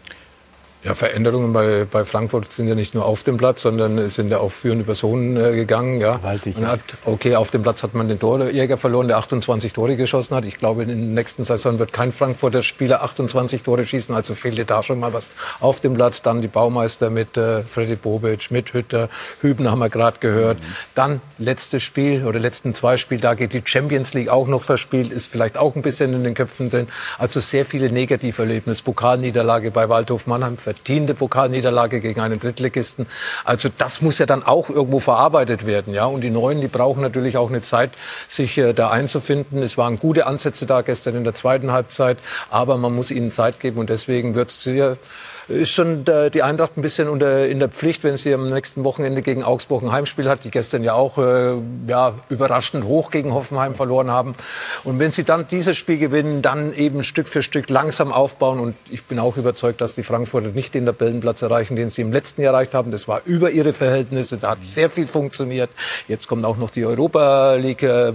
Ja, 0.84 0.94
Veränderungen 0.94 1.54
bei, 1.54 1.86
bei 1.90 2.06
Frankfurt 2.06 2.52
sind 2.52 2.68
ja 2.68 2.76
nicht 2.76 2.94
nur 2.94 3.06
auf 3.06 3.24
dem 3.24 3.38
Platz, 3.38 3.64
sondern 3.64 4.10
sind 4.10 4.30
ja 4.30 4.38
auch 4.38 4.52
führend 4.52 4.82
über 4.82 4.94
Sohn 4.94 5.36
äh, 5.36 5.56
gegangen. 5.56 6.00
Ja. 6.00 6.18
Gewaltig, 6.18 6.58
man 6.58 6.68
hat, 6.70 6.80
okay, 7.04 7.36
auf 7.36 7.50
dem 7.50 7.64
Platz 7.64 7.82
hat 7.82 7.96
man 7.96 8.08
den 8.08 8.20
Torjäger 8.20 8.78
verloren, 8.78 9.08
der 9.08 9.18
28 9.18 9.74
Tore 9.74 9.96
geschossen 9.96 10.36
hat. 10.36 10.46
Ich 10.46 10.58
glaube, 10.58 10.84
in 10.84 10.90
der 10.90 10.98
nächsten 10.98 11.44
Saison 11.44 11.80
wird 11.80 11.94
kein 11.94 12.12
Frankfurter 12.12 12.62
Spieler 12.62 13.02
28 13.02 13.64
Tore 13.64 13.86
schießen, 13.86 14.14
also 14.14 14.36
fehlte 14.36 14.66
da 14.66 14.84
schon 14.84 15.00
mal 15.00 15.14
was 15.14 15.32
auf 15.60 15.80
dem 15.80 15.96
Platz. 15.96 16.22
Dann 16.22 16.42
die 16.42 16.48
Baumeister 16.48 17.10
mit 17.10 17.36
äh, 17.38 17.64
Freddy 17.64 17.96
Bobic, 17.96 18.52
mit 18.52 18.74
Hütter, 18.74 19.10
Hüben 19.42 19.70
haben 19.70 19.80
wir 19.80 19.90
gerade 19.90 20.20
gehört. 20.20 20.60
Mhm. 20.60 20.64
Dann 20.94 21.22
letztes 21.40 21.82
Spiel 21.82 22.24
oder 22.24 22.40
letzten 22.40 22.76
zwei 22.76 22.98
Spieltage 22.98 23.48
die 23.48 23.64
Champions 23.66 24.14
League 24.14 24.30
auch 24.30 24.48
noch 24.48 24.62
verspielt, 24.62 25.12
ist 25.12 25.32
vielleicht 25.32 25.58
auch 25.58 25.76
ein 25.76 25.82
bisschen 25.82 26.14
in 26.14 26.24
den 26.24 26.36
Köpfen 26.36 26.70
drin. 26.70 26.88
Also 27.18 27.40
sehr 27.40 27.66
viele 27.66 27.92
Negativerlebnisse. 27.92 28.84
Pokalniederlage 28.84 29.72
bei 29.72 29.90
Waldhof 29.90 30.28
Mannheim, 30.28 30.58
verdiente 30.68 31.14
Pokalniederlage 31.14 32.02
gegen 32.02 32.20
einen 32.20 32.42
Drittligisten. 32.42 33.08
Also 33.46 33.70
das 33.78 34.02
muss 34.02 34.18
ja 34.18 34.26
dann 34.26 34.44
auch 34.44 34.70
irgendwo 34.70 35.00
verarbeitet 35.00 35.66
werden, 35.66 35.94
ja. 35.94 36.06
Und 36.08 36.20
die 36.22 36.30
Neuen, 36.30 36.60
die 36.60 36.68
brauchen 36.68 37.02
natürlich 37.02 37.38
auch 37.38 37.48
eine 37.48 37.62
Zeit, 37.62 37.92
sich 38.28 38.58
äh, 38.58 38.74
da 38.74 38.90
einzufinden. 38.90 39.64
Es 39.64 39.78
waren 39.78 39.98
gute 39.98 40.26
Ansätze 40.26 40.66
da 40.66 40.82
gestern 40.82 41.16
in 41.16 41.24
der 41.24 41.36
zweiten 41.36 41.72
Halbzeit, 41.72 42.18
aber 42.50 42.78
man 42.78 42.94
muss 42.94 43.12
ihnen 43.12 43.32
Zeit 43.32 43.62
geben 43.62 43.80
und 43.80 43.90
deswegen 43.90 44.36
wird 44.36 44.50
es 44.50 44.62
sehr 44.62 44.98
ist 45.50 45.72
schon 45.72 46.04
die 46.06 46.44
Eintracht 46.44 46.78
ein 46.78 46.82
bisschen 46.82 47.08
unter, 47.08 47.48
in 47.48 47.60
der 47.60 47.70
Pflicht, 47.70 48.04
wenn 48.04 48.18
sie 48.18 48.34
am 48.34 48.50
nächsten 48.50 48.84
Wochenende 48.84 49.22
gegen 49.22 49.44
Augsburg 49.44 49.84
ein 49.84 49.92
Heimspiel 49.92 50.30
hat, 50.30 50.44
die 50.44 50.52
gestern 50.52 50.84
ja 50.84 50.94
auch 50.94 51.18
äh, 51.18 51.54
ja, 51.88 52.14
überraschend 52.30 52.84
hoch 52.84 53.12
gegen 53.12 53.34
Hoffenheim 53.34 53.76
verloren 53.76 54.12
haben. 54.12 54.36
Und 54.84 55.00
wenn 55.00 55.12
sie 55.12 55.24
dann 55.24 55.48
dieses 55.48 55.78
Spiel 55.78 55.98
gewinnen, 55.98 56.42
dann 56.42 56.74
eben 56.74 57.04
Stück 57.04 57.28
für 57.28 57.44
Stück 57.44 57.70
langsam 57.70 58.12
aufbauen. 58.12 58.60
Und 58.60 58.76
ich 58.90 59.06
bin 59.06 59.20
auch 59.20 59.38
überzeugt, 59.38 59.80
dass 59.80 59.96
die 59.96 60.04
Frankfurter 60.04 60.50
nicht 60.50 60.74
den 60.74 60.86
Tabellenplatz 60.86 61.42
erreichen, 61.42 61.76
den 61.76 61.90
sie 61.90 62.02
im 62.02 62.12
letzten 62.12 62.42
Jahr 62.42 62.54
erreicht 62.54 62.74
haben. 62.74 62.92
Das 62.92 63.08
war 63.08 63.22
über 63.26 63.52
ihre 63.52 63.74
Verhältnisse. 63.74 64.38
Da 64.38 64.52
hat 64.52 64.60
sehr 64.64 64.90
viel 64.90 65.08
funktioniert. 65.08 65.70
Jetzt 66.08 66.28
kommt 66.28 66.46
auch 66.46 66.58
noch 66.58 66.70
die 66.70 66.86
Europa 66.86 67.56
League 67.56 67.84
äh, 67.84 68.14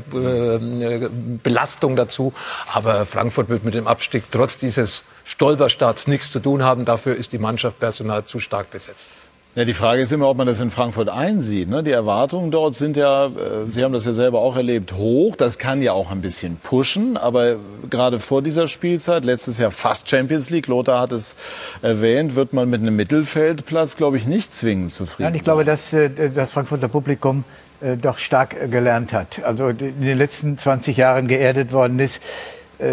Belastung 1.43 1.97
dazu. 1.97 2.33
Aber 2.73 3.07
Frankfurt 3.07 3.49
wird 3.49 3.65
mit 3.65 3.75
dem 3.75 3.87
Abstieg 3.87 4.25
trotz 4.31 4.59
dieses 4.59 5.05
Stolperstarts 5.25 6.09
nichts 6.09 6.33
zu 6.33 6.41
tun 6.41 6.63
haben. 6.63 6.85
Dafür 6.85 7.17
ist 7.23 7.33
die 7.33 7.39
Mannschaft 7.39 7.79
personal 7.79 8.25
zu 8.25 8.39
stark 8.39 8.71
besetzt. 8.71 9.11
Ja, 9.55 9.67
die 9.67 9.75
Frage 9.75 10.01
ist 10.01 10.11
immer, 10.13 10.31
ob 10.31 10.39
man 10.39 10.47
das 10.47 10.61
in 10.61 10.71
Frankfurt 10.71 11.11
einsieht. 11.11 11.69
Ne? 11.69 11.83
Die 11.83 11.91
Erwartungen 11.91 12.51
dort 12.51 12.75
sind 12.75 12.97
ja, 12.97 13.27
äh, 13.27 13.31
Sie 13.69 13.85
haben 13.85 13.93
das 13.93 14.07
ja 14.07 14.15
selber 14.15 14.39
auch 14.39 14.57
erlebt, 14.57 14.95
hoch. 14.95 15.37
Das 15.37 15.59
kann 15.59 15.83
ja 15.83 15.93
auch 15.93 16.11
ein 16.11 16.23
bisschen 16.23 16.57
pushen. 16.57 17.19
Aber 17.19 17.57
gerade 17.91 18.19
vor 18.19 18.41
dieser 18.41 18.67
Spielzeit, 18.67 19.27
letztes 19.27 19.59
Jahr 19.59 19.71
fast 19.71 20.09
Champions 20.09 20.49
League, 20.49 20.69
Lothar 20.69 21.01
hat 21.01 21.13
es 21.13 21.37
erwähnt, 21.83 22.35
wird 22.35 22.55
man 22.55 22.71
mit 22.71 22.81
einem 22.81 22.97
Mittelfeldplatz, 22.97 23.99
glaube 23.99 24.17
ich, 24.17 24.27
nicht 24.27 24.55
zwingend 24.55 24.91
zufrieden. 24.91 25.29
Nein, 25.29 25.35
ich 25.35 25.43
glaube, 25.43 25.67
dass 25.67 25.93
äh, 25.93 26.31
das 26.31 26.53
Frankfurter 26.53 26.89
Publikum 26.89 27.45
äh, 27.83 27.99
doch 27.99 28.17
stark 28.17 28.71
gelernt 28.71 29.13
hat. 29.13 29.45
Also 29.45 29.69
in 29.69 30.01
den 30.01 30.17
letzten 30.17 30.57
20 30.57 30.97
Jahren 30.97 31.29
geerdet 31.29 31.75
worden 31.75 31.99
ist 31.99 32.23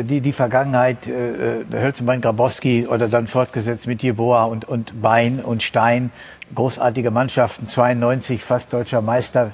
die, 0.03 0.21
die 0.21 0.31
Vergangenheit, 0.31 1.07
äh, 1.07 1.59
äh 1.61 1.65
Hölzenbein, 1.71 2.21
Grabowski 2.21 2.87
oder 2.87 3.07
dann 3.07 3.27
fortgesetzt 3.27 3.87
mit 3.87 4.03
Jeboa 4.03 4.45
und, 4.45 4.65
und 4.65 5.01
Bein 5.01 5.39
und 5.39 5.63
Stein, 5.63 6.11
großartige 6.53 7.11
Mannschaften, 7.11 7.67
92 7.67 8.43
fast 8.43 8.73
deutscher 8.73 9.01
Meister, 9.01 9.51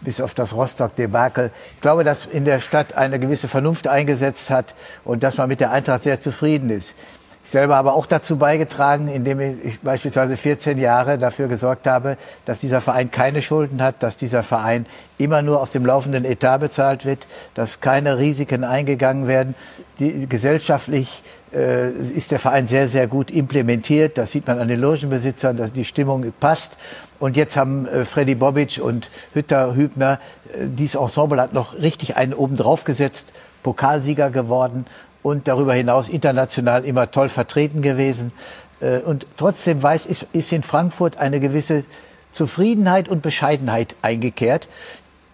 bis 0.00 0.20
auf 0.20 0.34
das 0.34 0.54
Rostock-Debakel. 0.54 1.50
Ich 1.74 1.80
glaube, 1.80 2.04
dass 2.04 2.26
in 2.26 2.44
der 2.44 2.60
Stadt 2.60 2.94
eine 2.94 3.18
gewisse 3.18 3.48
Vernunft 3.48 3.88
eingesetzt 3.88 4.50
hat 4.50 4.74
und 5.04 5.22
dass 5.22 5.36
man 5.36 5.48
mit 5.48 5.60
der 5.60 5.70
Eintracht 5.70 6.02
sehr 6.02 6.20
zufrieden 6.20 6.70
ist. 6.70 6.96
Ich 7.44 7.50
selber 7.50 7.74
habe 7.74 7.92
auch 7.92 8.06
dazu 8.06 8.36
beigetragen, 8.36 9.08
indem 9.08 9.40
ich 9.40 9.80
beispielsweise 9.80 10.36
14 10.36 10.78
Jahre 10.78 11.18
dafür 11.18 11.48
gesorgt 11.48 11.88
habe, 11.88 12.16
dass 12.44 12.60
dieser 12.60 12.80
Verein 12.80 13.10
keine 13.10 13.42
Schulden 13.42 13.82
hat, 13.82 14.02
dass 14.02 14.16
dieser 14.16 14.44
Verein 14.44 14.86
immer 15.18 15.42
nur 15.42 15.60
aus 15.60 15.72
dem 15.72 15.84
laufenden 15.84 16.24
Etat 16.24 16.58
bezahlt 16.58 17.04
wird, 17.04 17.26
dass 17.54 17.80
keine 17.80 18.18
Risiken 18.18 18.62
eingegangen 18.62 19.26
werden. 19.26 19.56
Die, 19.98 20.28
gesellschaftlich 20.28 21.24
äh, 21.52 21.90
ist 21.90 22.30
der 22.30 22.38
Verein 22.38 22.68
sehr, 22.68 22.86
sehr 22.86 23.08
gut 23.08 23.32
implementiert. 23.32 24.18
Das 24.18 24.30
sieht 24.30 24.46
man 24.46 24.60
an 24.60 24.68
den 24.68 24.80
Logenbesitzern, 24.80 25.56
dass 25.56 25.72
die 25.72 25.84
Stimmung 25.84 26.32
passt. 26.38 26.76
Und 27.18 27.36
jetzt 27.36 27.56
haben 27.56 27.86
äh, 27.86 28.04
Freddy 28.04 28.36
Bobic 28.36 28.80
und 28.80 29.10
Hütter 29.34 29.74
Hübner, 29.74 30.20
äh, 30.54 30.66
dieses 30.68 30.94
Ensemble 30.94 31.42
hat 31.42 31.52
noch 31.54 31.74
richtig 31.74 32.16
einen 32.16 32.34
oben 32.34 32.56
drauf 32.56 32.84
gesetzt, 32.84 33.32
Pokalsieger 33.64 34.30
geworden 34.30 34.86
und 35.22 35.48
darüber 35.48 35.74
hinaus 35.74 36.08
international 36.08 36.84
immer 36.84 37.10
toll 37.10 37.28
vertreten 37.28 37.82
gewesen. 37.82 38.32
Äh, 38.80 38.98
und 38.98 39.26
trotzdem 39.36 39.82
weiß, 39.82 40.06
ist, 40.06 40.26
ist 40.32 40.52
in 40.52 40.62
Frankfurt 40.62 41.16
eine 41.16 41.40
gewisse 41.40 41.84
Zufriedenheit 42.32 43.08
und 43.08 43.22
Bescheidenheit 43.22 43.94
eingekehrt. 44.02 44.68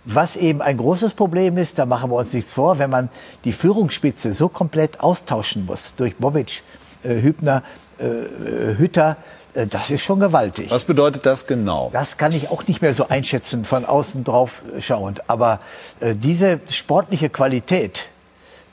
Was 0.05 0.37
eben 0.37 0.62
ein 0.62 0.79
großes 0.79 1.14
Problem 1.14 1.59
ist, 1.59 1.79
da 1.79 1.87
machen 1.87 2.11
wir 2.11 2.16
uns 2.16 2.33
nichts 2.33 2.53
vor, 2.53 2.79
wenn 2.79 2.90
man 2.90 3.09
die 3.44 3.53
Führungsspitze 3.53 4.33
so 4.33 4.48
komplett 4.48 5.01
austauschen 5.01 5.66
muss 5.66 5.94
durch 5.96 6.16
Bobic, 6.16 6.62
äh, 7.03 7.20
Hübner, 7.20 7.62
äh, 7.98 8.77
Hütter, 8.79 9.16
das 9.55 9.90
ist 9.90 10.03
schon 10.03 10.20
gewaltig. 10.20 10.70
Was 10.70 10.85
bedeutet 10.85 11.27
das 11.27 11.46
genau? 11.48 11.90
Das 11.92 12.16
kann 12.16 12.31
ich 12.31 12.51
auch 12.51 12.68
nicht 12.68 12.81
mehr 12.81 12.94
so 12.94 13.09
einschätzen, 13.09 13.64
von 13.64 13.85
außen 13.85 14.22
drauf 14.22 14.62
schauend. 14.79 15.29
Aber 15.29 15.59
diese 16.01 16.61
sportliche 16.70 17.29
Qualität, 17.29 18.11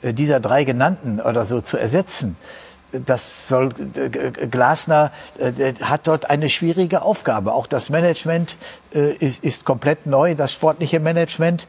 dieser 0.02 0.40
drei 0.40 0.64
genannten 0.64 1.20
oder 1.20 1.44
so 1.44 1.60
zu 1.60 1.76
ersetzen, 1.76 2.36
das 2.92 3.48
soll 3.48 3.70
äh, 3.96 4.46
Glasner 4.46 5.10
äh, 5.38 5.74
hat 5.82 6.06
dort 6.06 6.30
eine 6.30 6.48
schwierige 6.48 7.02
Aufgabe. 7.02 7.52
Auch 7.52 7.66
das 7.66 7.90
Management 7.90 8.56
ist, 8.92 9.44
ist 9.44 9.64
komplett 9.64 10.06
neu, 10.06 10.34
das 10.34 10.52
sportliche 10.52 11.00
Management. 11.00 11.66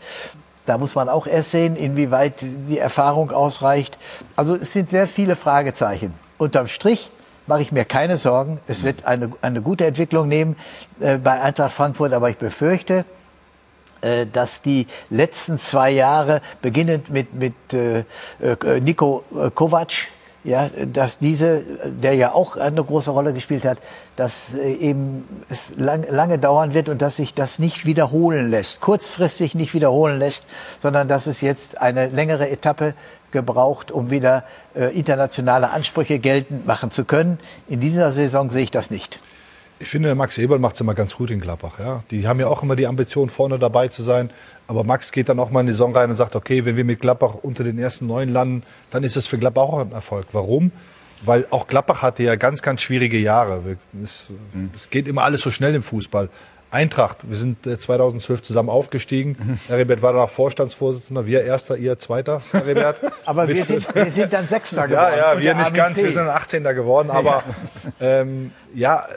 Da 0.65 0.77
muss 0.77 0.95
man 0.95 1.09
auch 1.09 1.27
erst 1.27 1.51
sehen, 1.51 1.75
inwieweit 1.75 2.45
die 2.69 2.77
Erfahrung 2.77 3.31
ausreicht. 3.31 3.97
Also 4.35 4.55
es 4.55 4.73
sind 4.73 4.89
sehr 4.89 5.07
viele 5.07 5.35
Fragezeichen. 5.35 6.13
Unterm 6.37 6.67
Strich 6.67 7.09
mache 7.47 7.61
ich 7.61 7.71
mir 7.71 7.85
keine 7.85 8.17
Sorgen. 8.17 8.59
Es 8.67 8.83
wird 8.83 9.05
eine, 9.05 9.31
eine 9.41 9.61
gute 9.61 9.85
Entwicklung 9.85 10.27
nehmen 10.27 10.57
äh, 10.99 11.17
bei 11.17 11.41
Eintracht 11.41 11.73
Frankfurt, 11.73 12.13
aber 12.13 12.29
ich 12.29 12.37
befürchte, 12.37 12.99
äh, 12.99 13.16
dass 14.31 14.61
die 14.61 14.87
letzten 15.09 15.57
zwei 15.57 15.91
Jahre, 15.91 16.41
beginnend 16.61 17.09
mit, 17.09 17.33
mit 17.33 17.53
äh, 17.73 18.03
äh 18.39 18.79
Nico 18.79 19.23
äh, 19.35 19.49
Kovac, 19.51 20.09
ja, 20.43 20.69
dass 20.93 21.19
diese, 21.19 21.63
der 21.85 22.13
ja 22.13 22.31
auch 22.31 22.55
eine 22.55 22.81
große 22.81 23.11
Rolle 23.11 23.33
gespielt 23.33 23.65
hat, 23.65 23.79
dass 24.15 24.53
eben 24.53 25.27
es 25.49 25.73
lang, 25.75 26.05
lange 26.09 26.39
dauern 26.39 26.73
wird 26.73 26.87
und 26.87 27.01
dass 27.01 27.17
sich 27.17 27.33
das 27.33 27.59
nicht 27.59 27.85
wiederholen 27.85 28.49
lässt, 28.49 28.79
kurzfristig 28.79 29.55
nicht 29.55 29.73
wiederholen 29.73 30.19
lässt, 30.19 30.45
sondern 30.81 31.09
dass 31.09 31.27
es 31.27 31.41
jetzt 31.41 31.81
eine 31.81 32.07
längere 32.07 32.49
Etappe 32.49 32.93
gebraucht, 33.31 33.91
um 33.91 34.09
wieder 34.09 34.45
äh, 34.73 34.85
internationale 34.97 35.71
Ansprüche 35.71 36.17
geltend 36.17 36.65
machen 36.65 36.91
zu 36.91 37.03
können. 37.03 37.39
In 37.67 37.81
dieser 37.81 38.11
Saison 38.13 38.49
sehe 38.49 38.63
ich 38.63 38.71
das 38.71 38.89
nicht. 38.89 39.19
Ich 39.79 39.89
finde, 39.89 40.15
Max 40.15 40.37
Eberl 40.37 40.59
macht 40.59 40.75
es 40.75 40.81
immer 40.81 40.95
ganz 40.95 41.15
gut 41.15 41.29
in 41.29 41.39
Gladbach. 41.39 41.79
Ja. 41.79 42.03
Die 42.09 42.27
haben 42.27 42.39
ja 42.39 42.47
auch 42.47 42.63
immer 42.63 42.75
die 42.75 42.87
Ambition, 42.87 43.29
vorne 43.29 43.59
dabei 43.59 43.87
zu 43.89 44.01
sein. 44.01 44.29
Aber 44.67 44.83
Max 44.83 45.11
geht 45.11 45.29
dann 45.29 45.39
auch 45.39 45.51
mal 45.51 45.61
in 45.61 45.67
die 45.67 45.73
Saison 45.73 45.95
rein 45.95 46.09
und 46.09 46.15
sagt, 46.15 46.35
okay, 46.35 46.65
wenn 46.65 46.77
wir 46.77 46.83
mit 46.83 46.99
Gladbach 46.99 47.35
unter 47.41 47.63
den 47.63 47.77
ersten 47.77 48.07
neun 48.07 48.29
landen, 48.29 48.63
dann 48.91 49.03
ist 49.03 49.17
es 49.17 49.27
für 49.27 49.37
Gladbach 49.37 49.63
auch 49.63 49.79
ein 49.79 49.91
Erfolg. 49.91 50.27
Warum? 50.31 50.71
Weil 51.23 51.47
auch 51.51 51.67
Gladbach 51.67 52.01
hatte 52.01 52.23
ja 52.23 52.35
ganz, 52.35 52.61
ganz 52.61 52.81
schwierige 52.81 53.17
Jahre. 53.17 53.77
Es, 54.03 54.27
es 54.75 54.89
geht 54.89 55.07
immer 55.07 55.23
alles 55.23 55.41
so 55.41 55.51
schnell 55.51 55.73
im 55.75 55.83
Fußball. 55.83 56.29
Eintracht, 56.69 57.29
wir 57.29 57.37
sind 57.37 57.63
2012 57.63 58.39
äh, 58.39 58.43
zusammen 58.43 58.69
aufgestiegen. 58.69 59.37
Mhm. 59.39 59.59
Heribert 59.69 60.01
war 60.01 60.11
danach 60.11 60.29
Vorstandsvorsitzender, 60.29 61.25
wir 61.25 61.43
Erster, 61.43 61.77
ihr 61.77 61.97
Zweiter, 61.97 62.41
Heribert. 62.51 62.99
aber 63.25 63.47
wir 63.47 63.63
sind, 63.63 63.95
wir 63.95 64.11
sind 64.11 64.33
dann 64.33 64.49
Sechster 64.49 64.87
geworden. 64.87 65.13
Ja, 65.17 65.33
ja, 65.33 65.39
wir 65.39 65.55
nicht 65.55 65.73
ganz, 65.73 65.97
wir 65.97 66.11
sind 66.11 66.27
18. 66.27 66.63
geworden. 66.63 67.09
Aber 67.09 67.43
ähm, 68.01 68.51
ja, 68.75 69.07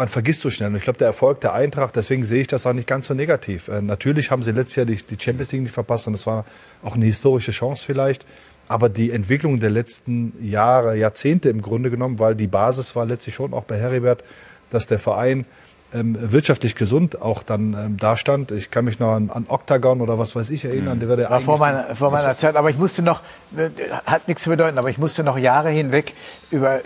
man 0.00 0.08
vergisst 0.08 0.40
so 0.40 0.50
schnell. 0.50 0.70
Und 0.70 0.76
ich 0.76 0.82
glaube, 0.82 0.98
der 0.98 1.06
Erfolg 1.06 1.40
der 1.42 1.52
Eintracht, 1.52 1.94
deswegen 1.94 2.24
sehe 2.24 2.40
ich 2.40 2.46
das 2.48 2.66
auch 2.66 2.72
nicht 2.72 2.88
ganz 2.88 3.06
so 3.06 3.14
negativ. 3.14 3.68
Äh, 3.68 3.82
natürlich 3.82 4.30
haben 4.32 4.42
sie 4.42 4.50
letztes 4.50 4.76
Jahr 4.76 4.86
die, 4.86 4.96
die 4.96 5.16
Champions 5.20 5.52
League 5.52 5.62
nicht 5.62 5.74
verpasst 5.74 6.08
und 6.08 6.14
das 6.14 6.26
war 6.26 6.44
auch 6.82 6.96
eine 6.96 7.04
historische 7.04 7.52
Chance 7.52 7.84
vielleicht. 7.84 8.26
Aber 8.66 8.88
die 8.88 9.10
Entwicklung 9.10 9.60
der 9.60 9.70
letzten 9.70 10.32
Jahre, 10.42 10.96
Jahrzehnte 10.96 11.50
im 11.50 11.60
Grunde 11.60 11.90
genommen, 11.90 12.18
weil 12.18 12.34
die 12.34 12.46
Basis 12.46 12.96
war 12.96 13.04
letztlich 13.04 13.34
schon 13.34 13.52
auch 13.52 13.64
bei 13.64 13.78
Heribert, 13.78 14.24
dass 14.70 14.86
der 14.86 14.98
Verein 14.98 15.44
ähm, 15.92 16.16
wirtschaftlich 16.18 16.76
gesund 16.76 17.20
auch 17.20 17.42
dann 17.42 17.74
ähm, 17.74 17.96
dastand. 17.98 18.52
Ich 18.52 18.70
kann 18.70 18.84
mich 18.84 19.00
noch 19.00 19.12
an, 19.12 19.28
an 19.28 19.46
Octagon 19.48 20.00
oder 20.00 20.18
was 20.18 20.34
weiß 20.34 20.48
ich 20.50 20.64
erinnern. 20.64 20.96
Mhm. 20.96 21.00
Der 21.00 21.08
war, 21.08 21.30
war 21.30 21.40
vor 21.40 21.58
meiner, 21.58 21.94
vor 21.94 22.10
meiner 22.10 22.36
Zeit, 22.36 22.56
aber 22.56 22.70
ich 22.70 22.78
musste 22.78 23.02
noch, 23.02 23.22
äh, 23.56 23.68
hat 24.06 24.28
nichts 24.28 24.44
zu 24.44 24.50
bedeuten, 24.50 24.78
aber 24.78 24.88
ich 24.88 24.98
musste 24.98 25.24
noch 25.24 25.36
Jahre 25.36 25.68
hinweg 25.70 26.14
über, 26.50 26.76
äh, 26.76 26.80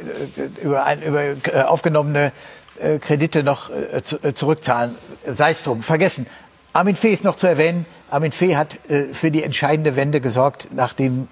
über, 0.63 0.85
ein, 0.85 1.03
über 1.03 1.71
aufgenommene 1.71 2.33
äh, 2.81 2.99
Kredite 2.99 3.43
noch 3.43 3.71
äh, 3.71 3.99
äh, 3.99 4.35
zurückzahlen. 4.35 4.95
Sei 5.27 5.51
es 5.51 5.63
drum, 5.63 5.83
vergessen. 5.83 6.27
Armin 6.73 6.97
Fee 6.97 7.13
ist 7.13 7.25
noch 7.25 7.37
zu 7.37 7.47
erwähnen. 7.47 7.87
Armin 8.11 8.33
Fee 8.33 8.57
hat 8.57 8.79
für 9.13 9.31
die 9.31 9.45
entscheidende 9.45 9.95
Wende 9.95 10.21
gesorgt. 10.21 10.69
Nach 10.73 10.93
dem 10.93 11.29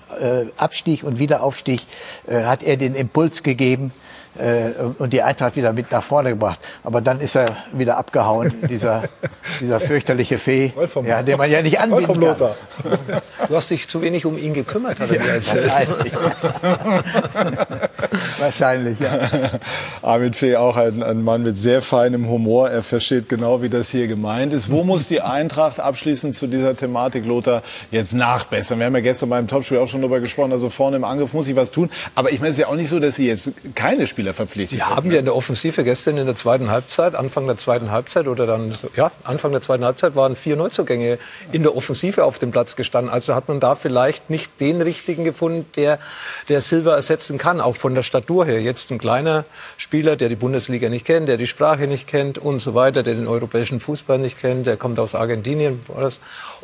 Abstieg 0.57 1.03
und 1.03 1.19
Wiederaufstieg 1.19 1.83
hat 2.29 2.63
er 2.63 2.77
den 2.77 2.95
Impuls 2.95 3.43
gegeben, 3.43 3.93
äh, 4.39 4.71
und 4.99 5.13
die 5.13 5.23
Eintracht 5.23 5.57
wieder 5.57 5.73
mit 5.73 5.91
nach 5.91 6.03
vorne 6.03 6.31
gebracht. 6.31 6.61
Aber 6.85 7.01
dann 7.01 7.21
ist 7.21 7.37
er 7.37 7.47
wieder 7.73 7.97
abgehauen, 7.97 8.53
dieser, 8.69 9.05
dieser 9.61 9.81
fürchterliche 9.81 10.39
Fee, 10.39 10.73
ja, 11.05 11.23
den 11.23 11.39
man 11.39 11.51
ja 11.51 11.63
nicht 11.63 11.81
anbieten 11.81 12.21
kann. 12.21 12.37
Du 13.49 13.57
hast 13.57 13.71
dich 13.71 13.89
zu 13.89 14.01
wenig 14.01 14.25
um 14.25 14.39
ihn 14.39 14.55
gekümmert, 14.55 14.99
hat 15.01 15.11
er 15.11 15.21
mir 15.21 15.29
erzählt. 15.29 15.69
Wahrscheinlich. 15.69 16.13
Wahrscheinlich, 18.39 19.01
ja. 19.01 19.19
Armin 20.01 20.33
Fee 20.33 20.57
auch 20.57 20.77
ein, 20.77 21.03
ein 21.03 21.23
Mann 21.23 21.43
mit 21.43 21.59
sehr 21.59 21.83
feinem 21.83 22.29
Humor. 22.29 22.71
Er 22.71 22.83
versteht 22.83 23.29
genau, 23.29 23.61
wie 23.61 23.69
das 23.69 23.91
hier 23.91 24.07
gemeint 24.07 24.53
ist. 24.53 24.71
Wo 24.71 24.85
muss 24.85 25.09
die 25.09 25.21
Eintracht 25.21 25.81
abschließend 25.81 26.35
zu 26.35 26.47
dieser 26.47 26.77
Thematik, 26.77 27.27
Lothar, 27.27 27.63
jetzt 27.91 28.15
nachbessern? 28.15 28.79
Wir 28.79 28.87
haben 28.87 28.95
ja 28.95 29.01
gestern 29.01 29.29
beim 29.29 29.49
Topspiel 29.49 29.79
auch 29.79 29.89
schon 29.89 30.01
darüber 30.01 30.21
gesprochen. 30.21 30.53
Also 30.53 30.71
vorne 30.71 30.97
im 30.97 31.05
Angriff 31.05 31.33
muss 31.33 31.47
sie 31.47 31.57
was 31.57 31.73
tun. 31.73 31.91
Aber 32.15 32.31
ich 32.31 32.41
meine, 32.41 32.51
es 32.51 32.59
ist 32.59 32.61
ja 32.61 32.69
auch 32.69 32.77
nicht 32.77 32.89
so, 32.89 33.01
dass 33.01 33.17
sie 33.17 33.27
jetzt 33.27 33.53
keine 33.75 34.07
Spieler 34.23 34.35
verpflichtet 34.35 34.79
Wir 34.79 34.89
haben 34.89 35.11
ja 35.11 35.19
in 35.19 35.25
der 35.25 35.35
Offensive 35.35 35.83
gestern 35.83 36.17
in 36.17 36.27
der 36.27 36.37
zweiten 36.37 36.71
Halbzeit, 36.71 37.17
Anfang 37.17 37.47
der 37.47 37.57
zweiten 37.57 37.91
Halbzeit 37.91 38.29
oder 38.29 38.47
dann, 38.47 38.73
ja, 38.95 39.11
Anfang 39.25 39.51
der 39.51 39.61
zweiten 39.61 39.85
Halbzeit 39.85 40.15
waren 40.15 40.37
vier 40.37 40.55
Neuzugänge 40.55 41.19
in 41.51 41.65
der 41.65 41.77
Offensive 41.77 42.25
auf 42.25 42.39
dem 42.39 42.53
Platz 42.53 42.77
gestanden. 42.77 43.13
Also 43.13 43.35
hat 43.35 43.49
man 43.49 43.59
da 43.59 43.75
vielleicht 43.75 44.31
nicht 44.31 44.61
den 44.61 44.81
richtigen 44.81 45.25
gefunden, 45.25 45.67
der, 45.75 45.99
der 46.49 46.61
Silva 46.61 46.95
ersetzen 46.95 47.37
kann, 47.37 47.61
auch 47.61 47.75
von 47.75 47.97
der 47.97 48.05
Statur 48.05 48.47
her. 48.47 48.61
Jetzt 48.61 48.93
ein 48.93 48.99
kleiner 48.99 49.45
Spieler, 49.77 50.15
der 50.15 50.29
die 50.29 50.37
Bundesliga 50.37 50.89
nicht 50.89 51.05
kennt, 51.05 51.29
der 51.29 51.37
die 51.37 51.49
Sprache 51.49 51.89
nicht 51.89 52.07
kennt 52.07 52.39
und 52.39 52.61
so 52.61 52.75
weiter, 52.75 53.03
der 53.03 53.15
den 53.15 53.27
europäischen 53.27 53.81
Fußball 53.81 54.19
nicht 54.19 54.39
kennt, 54.41 54.69
der 54.69 54.77
kommt 54.77 55.01
aus 55.01 55.17
Argentinien. 55.17 55.81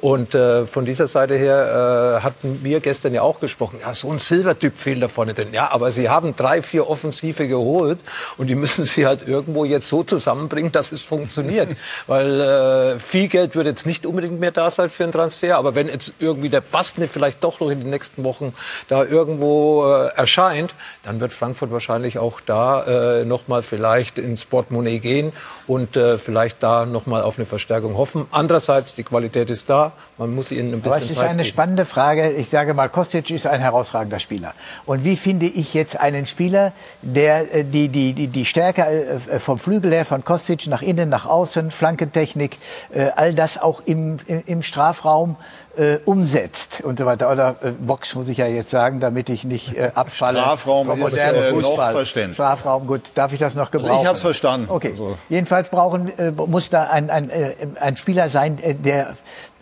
Und 0.01 0.35
äh, 0.35 0.64
von 0.66 0.85
dieser 0.85 1.09
Seite 1.09 1.37
her 1.37 2.18
äh, 2.18 2.23
hatten 2.23 2.61
wir 2.62 2.79
gestern 2.79 3.14
ja 3.14 3.23
auch 3.23 3.40
gesprochen, 3.40 3.81
ja, 3.81 3.92
so 3.94 4.11
ein 4.12 4.21
Silbertyp 4.21 4.79
fehlt 4.79 5.03
da 5.03 5.09
vorne 5.09 5.35
drin. 5.35 5.49
Ja, 5.51 5.73
aber 5.73 5.90
sie 5.90 6.09
haben 6.09 6.37
drei, 6.37 6.62
vier 6.62 6.88
Offensive 6.88 7.48
geholt 7.49 7.99
und 8.37 8.47
die 8.47 8.55
müssen 8.55 8.85
sie 8.85 9.07
halt 9.07 9.27
irgendwo 9.27 9.65
jetzt 9.65 9.89
so 9.89 10.03
zusammenbringen, 10.03 10.73
dass 10.73 10.93
es 10.93 11.03
funktioniert. 11.03 11.77
Weil 12.07 12.41
äh, 12.41 12.99
viel 12.99 13.29
Geld 13.29 13.55
wird 13.57 13.67
jetzt 13.67 13.87
nicht 13.87 14.07
unbedingt 14.07 14.39
mehr 14.39 14.53
da 14.53 14.71
sein 14.71 14.91
für 14.91 15.05
einen 15.05 15.13
Transfer, 15.13 15.57
aber 15.57 15.75
wenn 15.75 15.89
jetzt 15.89 16.15
irgendwie 16.21 16.49
der 16.49 16.61
Bastne 16.61 17.09
vielleicht 17.09 17.43
doch 17.45 17.61
noch 17.61 17.71
in 17.71 17.81
den 17.81 17.91
nächsten 17.91 18.25
Wochen 18.25 18.55
da 18.89 19.05
irgendwo 19.05 19.85
äh, 19.87 20.09
erscheint, 20.17 20.75
dann 21.03 21.21
wird 21.21 21.33
Frankfurt 21.33 21.71
wahrscheinlich 21.71 22.19
auch 22.19 22.41
da 22.41 23.21
äh, 23.21 23.25
nochmal 23.25 23.63
vielleicht 23.63 24.19
ins 24.19 24.45
Portemonnaie 24.45 24.99
gehen 24.99 25.33
und 25.67 25.97
äh, 25.97 26.19
vielleicht 26.19 26.63
da 26.63 26.87
nochmal 26.87 27.23
auf 27.23 27.39
eine 27.39 27.47
Verstärkung 27.47 27.97
hoffen. 27.97 28.27
Andererseits, 28.31 28.95
die 28.95 29.03
Qualität 29.03 29.51
ist 29.51 29.71
da, 29.71 29.93
man 30.17 30.35
muss 30.35 30.51
ihnen 30.51 30.73
ein 30.73 30.81
bisschen 30.81 30.93
Aber 30.93 31.03
es 31.03 31.11
ist 31.11 31.17
Zeit 31.17 31.31
eine 31.31 31.43
geben. 31.43 31.49
spannende 31.49 31.85
Frage. 31.85 32.31
Ich 32.33 32.49
sage 32.49 32.75
mal, 32.75 32.89
Kostic 32.89 33.31
ist 33.31 33.47
ein 33.47 33.61
herausragender 33.61 34.19
Spieler. 34.19 34.55
Und 34.87 35.05
wie 35.05 35.17
finde 35.17 35.47
ich 35.47 35.75
jetzt 35.75 35.99
einen 35.99 36.27
Spieler, 36.27 36.73
der 37.03 37.38
äh, 37.42 37.64
die, 37.64 37.88
die, 37.88 38.12
die, 38.12 38.29
die 38.29 38.44
Stärke 38.44 38.83
äh, 38.83 39.38
vom 39.38 39.59
Flügel 39.59 39.92
her 39.92 40.05
von 40.05 40.24
Kostic 40.24 40.66
nach 40.66 40.83
innen, 40.83 41.09
nach 41.09 41.27
außen, 41.27 41.70
Flankentechnik, 41.70 42.59
äh, 42.92 43.09
all 43.16 43.35
das 43.35 43.61
auch 43.61 43.83
im, 43.85 44.18
im, 44.46 44.62
Strafraum 44.62 45.37
äh, 45.77 45.98
umsetzt 46.05 46.81
und 46.83 46.98
so 46.98 47.07
weiter. 47.07 47.31
Oder 47.31 47.57
äh, 47.62 47.70
Box 47.72 48.14
muss 48.14 48.29
ich 48.29 48.38
ja 48.38 48.46
jetzt 48.46 48.70
sagen, 48.70 49.01
damit 49.01 49.29
ich 49.29 49.44
nicht 49.44 49.77
äh, 49.77 49.90
abfalle. 49.94 50.38
Strafraum 50.38 50.90
ist, 51.01 51.16
äh, 51.16 51.53
noch 51.53 51.90
verständlich. 51.90 52.37
Strafraum, 52.37 52.87
gut. 52.87 53.12
Darf 53.14 53.33
ich 53.33 53.38
das 53.38 53.55
noch 53.55 53.70
gebrauchen? 53.70 53.90
Also 53.90 54.03
ich 54.03 54.09
hab's 54.09 54.22
verstanden. 54.22 54.66
Okay. 54.70 54.88
Also- 54.88 55.18
Jedenfalls 55.29 55.68
brauchen, 55.68 56.16
äh, 56.18 56.31
muss 56.31 56.70
da 56.70 56.85
ein, 56.85 57.11
ein, 57.11 57.31
äh, 57.31 57.55
ein 57.81 57.96
Spieler 57.96 58.29
sein, 58.29 58.59
äh, 58.62 58.74
der 58.74 59.14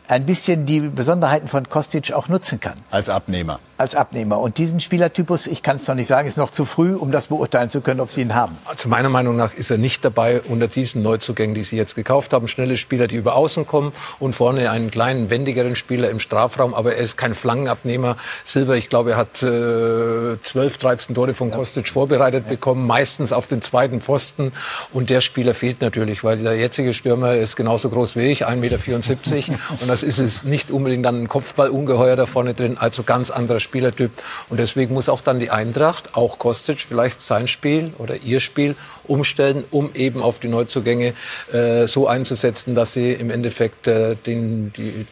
ein 0.08 0.24
bisschen 0.26 0.66
die 0.66 0.80
Besonderheiten 0.80 1.48
von 1.48 1.68
Kostic 1.68 2.12
auch 2.12 2.28
nutzen 2.28 2.60
kann 2.60 2.74
Als 2.90 3.08
Abnehmer. 3.08 3.58
Als 3.78 3.94
Abnehmer. 3.94 4.38
Und 4.38 4.58
diesen 4.58 4.80
Spielertypus, 4.80 5.46
ich 5.46 5.62
kann 5.62 5.76
es 5.76 5.86
noch 5.86 5.94
nicht 5.94 6.06
sagen, 6.06 6.26
ist 6.26 6.38
noch 6.38 6.50
zu 6.50 6.64
früh, 6.64 6.94
um 6.94 7.12
das 7.12 7.26
beurteilen 7.26 7.70
zu 7.70 7.80
können, 7.80 8.00
ob 8.00 8.10
sie 8.10 8.22
ihn 8.22 8.34
haben. 8.34 8.56
Also 8.64 8.88
meiner 8.88 9.08
Meinung 9.08 9.36
nach 9.36 9.52
ist 9.54 9.70
er 9.70 9.78
nicht 9.78 10.04
dabei 10.04 10.40
unter 10.40 10.68
diesen 10.68 11.02
Neuzugängen, 11.02 11.54
die 11.54 11.62
Sie 11.62 11.76
jetzt 11.76 11.94
gekauft 11.94 12.32
haben. 12.32 12.48
Schnelle 12.48 12.76
Spieler, 12.76 13.06
die 13.06 13.16
über 13.16 13.36
Außen 13.36 13.66
kommen 13.66 13.92
und 14.18 14.34
vorne 14.34 14.70
einen 14.70 14.90
kleinen, 14.90 15.30
wendigeren 15.30 15.76
Spieler 15.76 16.10
im 16.10 16.18
Strafraum. 16.18 16.74
Aber 16.74 16.94
er 16.94 17.02
ist 17.02 17.16
kein 17.16 17.34
Flankenabnehmer. 17.34 18.16
Silber, 18.44 18.76
ich 18.76 18.88
glaube, 18.88 19.12
er 19.12 19.16
hat 19.16 19.42
äh, 19.42 20.40
12, 20.42 20.78
13 20.78 21.14
Tore 21.14 21.34
von 21.34 21.50
Kostic 21.50 21.88
vorbereitet 21.88 22.48
bekommen, 22.48 22.86
meistens 22.86 23.32
auf 23.32 23.46
den 23.46 23.60
zweiten 23.60 24.00
Pfosten. 24.00 24.52
Und 24.92 25.10
der 25.10 25.20
Spieler 25.20 25.54
fehlt 25.54 25.80
natürlich, 25.80 26.24
weil 26.24 26.38
der 26.38 26.56
jetzige 26.56 26.94
Stürmer 26.94 27.36
ist 27.36 27.56
genauso 27.56 27.90
groß 27.90 28.16
wie 28.16 28.26
ich, 28.26 28.46
1,74 28.46 28.56
Meter. 28.56 29.58
und 29.80 29.88
das 29.88 30.02
ist 30.02 30.18
es 30.18 30.44
nicht 30.44 30.70
unbedingt 30.70 31.04
dann 31.04 31.22
ein 31.22 31.28
Kopfballungeheuer 31.28 32.16
da 32.16 32.26
vorne 32.26 32.54
drin, 32.54 32.78
also 32.78 33.02
ganz 33.02 33.30
anderer 33.30 33.60
Spielertyp. 33.66 34.11
Und 34.48 34.59
deswegen 34.59 34.94
muss 34.94 35.09
auch 35.09 35.20
dann 35.20 35.38
die 35.38 35.50
Eintracht, 35.50 36.16
auch 36.16 36.38
Kostic, 36.38 36.81
vielleicht 36.81 37.20
sein 37.20 37.48
Spiel 37.48 37.92
oder 37.98 38.16
ihr 38.16 38.40
Spiel 38.40 38.74
umstellen, 39.05 39.64
um 39.70 39.90
eben 39.94 40.22
auf 40.22 40.40
die 40.40 40.48
Neuzugänge 40.48 41.12
äh, 41.52 41.87
so 41.87 42.09
einzusetzen, 42.09 42.74
dass 42.74 42.94
sie 42.94 43.12
im 43.12 43.31
Endeffekt 43.31 43.87
äh, 43.87 44.16
den, 44.16 44.72
die, 44.72 45.07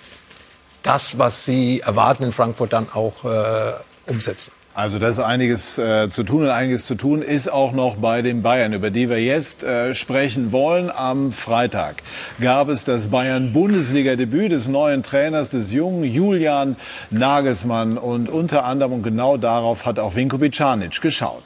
das, 0.83 1.19
was 1.19 1.45
sie 1.45 1.81
erwarten 1.81 2.25
in 2.25 2.33
Frankfurt, 2.33 2.73
dann 2.73 2.89
auch 2.93 3.25
äh, 3.25 3.73
umsetzen. 4.07 4.53
Also 4.77 4.99
das 4.99 5.19
ist 5.19 5.25
einiges 5.25 5.79
äh, 5.79 6.11
zu 6.11 6.25
tun 6.25 6.43
und 6.43 6.51
einiges 6.51 6.85
zu 6.87 6.97
tun 6.97 7.23
ist 7.23 7.51
auch 7.51 7.71
noch 7.71 7.95
bei 7.95 8.23
den 8.23 8.43
Bayern, 8.43 8.73
über 8.73 8.91
die 8.91 9.09
wir 9.09 9.23
jetzt 9.23 9.63
äh, 9.63 9.95
sprechen 9.95 10.51
wollen. 10.51 10.91
Am 10.91 11.31
Freitag 11.31 12.03
gab 12.41 12.69
es 12.69 12.83
das 12.83 13.07
Bayern-Bundesliga-Debüt 13.07 14.51
des 14.51 14.67
neuen 14.67 15.05
Trainers, 15.05 15.51
des 15.51 15.73
jungen 15.73 16.03
Julian 16.03 16.75
Nagelsmann. 17.11 17.97
Und 17.99 18.29
unter 18.29 18.65
anderem, 18.65 18.95
und 18.95 19.03
genau 19.05 19.37
darauf 19.37 19.87
hat 19.87 20.01
auch 20.01 20.17
Vinko 20.17 20.39
Bicanic 20.39 21.01
geschaut. 21.01 21.45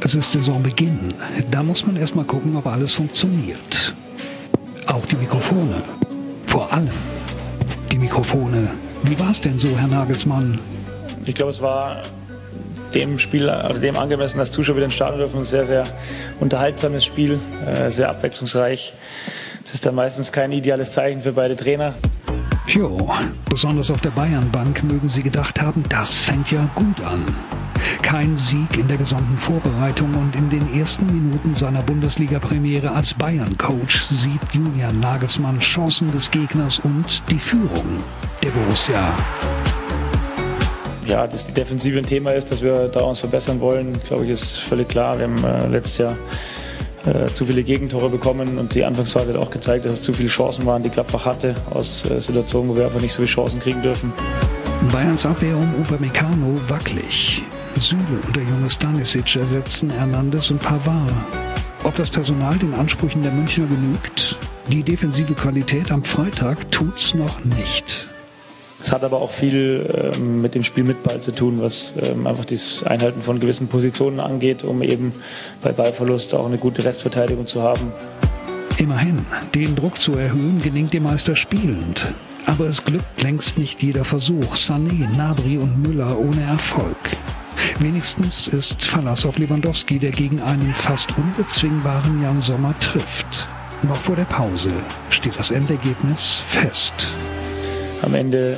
Es 0.00 0.14
ist 0.14 0.32
Saisonbeginn. 0.32 1.12
Da 1.50 1.62
muss 1.62 1.86
man 1.86 1.96
erst 1.96 2.16
mal 2.16 2.24
gucken, 2.24 2.56
ob 2.56 2.66
alles 2.66 2.94
funktioniert. 2.94 3.94
Auch 4.86 5.04
die 5.04 5.16
Mikrofone. 5.16 5.82
Vor 6.46 6.72
allem 6.72 6.88
die 7.92 7.98
Mikrofone. 7.98 8.70
Wie 9.02 9.18
war 9.20 9.32
es 9.32 9.40
denn 9.42 9.58
so, 9.58 9.76
Herr 9.76 9.88
Nagelsmann? 9.88 10.58
Ich 11.26 11.34
glaube, 11.34 11.50
es 11.50 11.60
war 11.60 12.02
dem 12.94 13.18
Spiel, 13.18 13.44
oder 13.44 13.74
dem 13.74 13.96
angemessen, 13.96 14.38
dass 14.38 14.50
Zuschauer 14.50 14.76
wieder 14.76 14.88
Stadion 14.90 15.18
dürfen. 15.18 15.38
Ein 15.38 15.44
sehr, 15.44 15.66
sehr 15.66 15.84
unterhaltsames 16.40 17.04
Spiel, 17.04 17.38
äh, 17.66 17.90
sehr 17.90 18.08
abwechslungsreich. 18.08 18.94
Das 19.64 19.74
ist 19.74 19.84
dann 19.84 19.96
meistens 19.96 20.32
kein 20.32 20.52
ideales 20.52 20.92
Zeichen 20.92 21.22
für 21.22 21.32
beide 21.32 21.56
Trainer. 21.56 21.94
Jo, 22.68 22.96
besonders 23.48 23.90
auf 23.90 24.00
der 24.00 24.10
Bayernbank 24.10 24.82
mögen 24.84 25.08
Sie 25.08 25.22
gedacht 25.22 25.60
haben, 25.60 25.82
das 25.88 26.22
fängt 26.22 26.50
ja 26.50 26.68
gut 26.74 27.00
an. 27.04 27.24
Kein 28.02 28.36
Sieg 28.36 28.76
in 28.76 28.88
der 28.88 28.96
gesamten 28.96 29.36
Vorbereitung 29.38 30.12
und 30.14 30.34
in 30.34 30.50
den 30.50 30.74
ersten 30.74 31.06
Minuten 31.06 31.54
seiner 31.54 31.82
Bundesliga-Premiere 31.82 32.90
als 32.90 33.14
Bayern-Coach 33.14 34.06
sieht 34.06 34.40
Julian 34.52 34.98
Nagelsmann 35.00 35.60
Chancen 35.60 36.10
des 36.10 36.30
Gegners 36.30 36.80
und 36.80 37.22
die 37.30 37.38
Führung 37.38 38.02
der 38.42 38.50
Borussia. 38.50 39.14
Ja, 41.06 41.26
dass 41.26 41.46
die 41.46 41.54
Defensive 41.54 41.98
ein 41.98 42.06
Thema 42.06 42.32
ist, 42.32 42.50
dass 42.50 42.62
wir 42.62 42.88
da 42.88 43.00
uns 43.00 43.20
verbessern 43.20 43.60
wollen, 43.60 43.92
glaube 44.06 44.24
ich, 44.24 44.30
ist 44.30 44.56
völlig 44.56 44.88
klar. 44.88 45.18
Wir 45.18 45.28
haben 45.28 45.44
äh, 45.44 45.68
letztes 45.68 45.98
Jahr 45.98 46.16
äh, 47.06 47.26
zu 47.32 47.46
viele 47.46 47.62
Gegentore 47.62 48.10
bekommen 48.10 48.58
und 48.58 48.74
die 48.74 48.84
Anfangsphase 48.84 49.32
hat 49.32 49.40
auch 49.40 49.50
gezeigt, 49.50 49.84
dass 49.86 49.92
es 49.92 50.02
zu 50.02 50.12
viele 50.12 50.28
Chancen 50.28 50.66
waren, 50.66 50.82
die 50.82 50.90
Gladbach 50.90 51.24
hatte, 51.24 51.54
aus 51.70 52.10
äh, 52.10 52.20
Situationen, 52.20 52.70
wo 52.70 52.76
wir 52.76 52.86
einfach 52.86 53.00
nicht 53.00 53.12
so 53.12 53.18
viele 53.18 53.28
Chancen 53.28 53.60
kriegen 53.60 53.82
dürfen. 53.82 54.12
Bayerns 54.92 55.24
Abwehr 55.24 55.56
um 55.56 55.74
Upamecano 55.80 56.54
wackelig. 56.68 57.42
Süle 57.78 58.00
und 58.26 58.34
der 58.34 58.42
junge 58.42 58.68
Stanisic 58.68 59.36
ersetzen 59.36 59.90
Hernandez 59.90 60.50
und 60.50 60.58
Pavard. 60.58 61.12
Ob 61.84 61.94
das 61.94 62.10
Personal 62.10 62.56
den 62.58 62.74
Ansprüchen 62.74 63.22
der 63.22 63.32
Münchner 63.32 63.66
genügt? 63.66 64.36
Die 64.72 64.82
defensive 64.82 65.34
Qualität 65.34 65.92
am 65.92 66.02
Freitag 66.02 66.68
tut's 66.72 67.14
noch 67.14 67.44
nicht. 67.44 68.08
Es 68.86 68.92
hat 68.92 69.02
aber 69.02 69.20
auch 69.20 69.32
viel 69.32 70.12
ähm, 70.14 70.40
mit 70.40 70.54
dem 70.54 70.62
Spiel 70.62 70.84
mit 70.84 71.02
Ball 71.02 71.20
zu 71.20 71.32
tun, 71.32 71.60
was 71.60 71.94
ähm, 72.00 72.24
einfach 72.24 72.44
das 72.44 72.84
Einhalten 72.84 73.20
von 73.20 73.40
gewissen 73.40 73.66
Positionen 73.66 74.20
angeht, 74.20 74.62
um 74.62 74.80
eben 74.80 75.12
bei 75.60 75.72
Ballverlust 75.72 76.32
auch 76.36 76.46
eine 76.46 76.56
gute 76.56 76.84
Restverteidigung 76.84 77.48
zu 77.48 77.62
haben. 77.62 77.90
Immerhin, 78.78 79.26
den 79.56 79.74
Druck 79.74 79.98
zu 79.98 80.12
erhöhen 80.12 80.60
gelingt 80.60 80.92
dem 80.92 81.02
Meister 81.02 81.34
spielend. 81.34 82.14
Aber 82.46 82.68
es 82.68 82.84
glückt 82.84 83.24
längst 83.24 83.58
nicht 83.58 83.82
jeder 83.82 84.04
Versuch. 84.04 84.54
Sané, 84.54 85.12
Nabri 85.16 85.58
und 85.58 85.82
Müller 85.82 86.16
ohne 86.16 86.42
Erfolg. 86.42 86.96
Wenigstens 87.80 88.46
ist 88.46 88.84
Verlass 88.84 89.26
auf 89.26 89.36
Lewandowski, 89.36 89.98
der 89.98 90.12
gegen 90.12 90.40
einen 90.42 90.72
fast 90.72 91.12
unbezwingbaren 91.18 92.22
Jan 92.22 92.40
Sommer 92.40 92.72
trifft. 92.78 93.48
Noch 93.82 93.96
vor 93.96 94.14
der 94.14 94.26
Pause 94.26 94.70
steht 95.10 95.36
das 95.36 95.50
Endergebnis 95.50 96.40
fest. 96.46 97.08
Am 98.02 98.14
Ende 98.14 98.56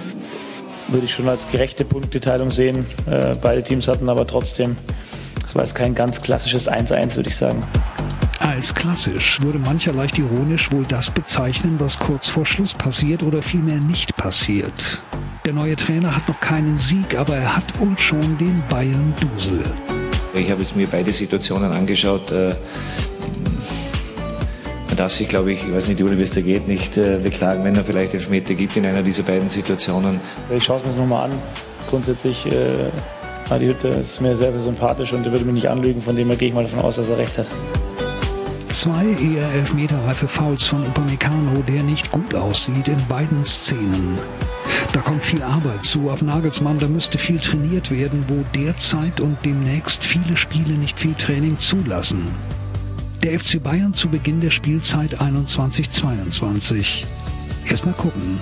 würde 0.88 1.04
ich 1.04 1.14
schon 1.14 1.28
als 1.28 1.50
gerechte 1.50 1.84
Punkteteilung 1.84 2.50
sehen. 2.50 2.86
Äh, 3.10 3.34
beide 3.40 3.62
Teams 3.62 3.88
hatten 3.88 4.08
aber 4.08 4.26
trotzdem, 4.26 4.76
das 5.42 5.54
war 5.54 5.62
jetzt 5.62 5.74
kein 5.74 5.94
ganz 5.94 6.22
klassisches 6.22 6.70
1-1, 6.70 7.16
würde 7.16 7.28
ich 7.28 7.36
sagen. 7.36 7.62
Als 8.40 8.74
klassisch 8.74 9.40
würde 9.42 9.58
mancher 9.58 9.92
leicht 9.92 10.18
ironisch 10.18 10.72
wohl 10.72 10.84
das 10.86 11.10
bezeichnen, 11.10 11.76
was 11.78 11.98
kurz 11.98 12.28
vor 12.28 12.46
Schluss 12.46 12.72
passiert 12.72 13.22
oder 13.22 13.42
vielmehr 13.42 13.78
nicht 13.78 14.16
passiert. 14.16 15.02
Der 15.44 15.52
neue 15.52 15.76
Trainer 15.76 16.14
hat 16.14 16.28
noch 16.28 16.40
keinen 16.40 16.78
Sieg, 16.78 17.16
aber 17.16 17.36
er 17.36 17.56
hat 17.56 17.78
wohl 17.80 17.96
schon 17.98 18.38
den 18.38 18.62
Bayern-Dusel. 18.68 19.62
Ich 20.34 20.50
habe 20.50 20.62
jetzt 20.62 20.76
mir 20.76 20.86
beide 20.86 21.12
Situationen 21.12 21.72
angeschaut. 21.72 22.30
Darf 24.98 25.14
sich, 25.14 25.28
glaube 25.28 25.52
ich, 25.52 25.62
ich 25.62 25.72
weiß 25.72 25.86
nicht, 25.86 26.00
wie 26.00 26.22
es 26.22 26.32
da 26.32 26.40
geht, 26.40 26.66
nicht 26.66 26.96
äh, 26.96 27.20
beklagen, 27.22 27.62
wenn 27.62 27.76
er 27.76 27.84
vielleicht 27.84 28.14
den 28.14 28.20
Schmetter 28.20 28.54
gibt 28.54 28.76
in 28.76 28.84
einer 28.84 29.00
dieser 29.00 29.22
beiden 29.22 29.48
Situationen. 29.48 30.18
Ich 30.50 30.64
schaue 30.64 30.80
es 30.80 30.86
mir 30.86 31.00
nochmal 31.00 31.26
an. 31.26 31.38
Grundsätzlich, 31.88 32.44
äh, 32.46 32.90
Adi 33.48 33.66
Hütte 33.66 33.88
ist 33.88 34.20
mir 34.20 34.36
sehr, 34.36 34.50
sehr 34.50 34.60
sympathisch 34.60 35.12
und 35.12 35.24
er 35.24 35.30
würde 35.30 35.44
mich 35.44 35.54
nicht 35.54 35.68
anlügen. 35.68 36.02
Von 36.02 36.16
dem 36.16 36.26
her 36.26 36.36
gehe 36.36 36.48
ich 36.48 36.54
mal 36.54 36.64
davon 36.64 36.80
aus, 36.80 36.96
dass 36.96 37.10
er 37.10 37.18
recht 37.18 37.38
hat. 37.38 37.46
Zwei 38.70 39.04
eher 39.04 39.48
elfmeterreife 39.52 40.26
Fouls 40.26 40.64
von 40.64 40.84
Upamecano, 40.84 41.62
der 41.68 41.84
nicht 41.84 42.10
gut 42.10 42.34
aussieht 42.34 42.88
in 42.88 43.06
beiden 43.08 43.44
Szenen. 43.44 44.18
Da 44.92 44.98
kommt 44.98 45.24
viel 45.24 45.44
Arbeit 45.44 45.84
zu 45.84 46.10
auf 46.10 46.22
Nagelsmann, 46.22 46.78
da 46.78 46.88
müsste 46.88 47.18
viel 47.18 47.38
trainiert 47.38 47.92
werden, 47.92 48.24
wo 48.26 48.42
derzeit 48.58 49.20
und 49.20 49.38
demnächst 49.44 50.04
viele 50.04 50.36
Spiele 50.36 50.74
nicht 50.74 50.98
viel 50.98 51.14
Training 51.14 51.56
zulassen. 51.56 52.34
Der 53.22 53.38
FC 53.38 53.60
Bayern 53.60 53.94
zu 53.94 54.08
Beginn 54.08 54.40
der 54.40 54.50
Spielzeit 54.50 55.20
21-22. 55.20 57.04
Erstmal 57.68 57.94
gucken, 57.94 58.38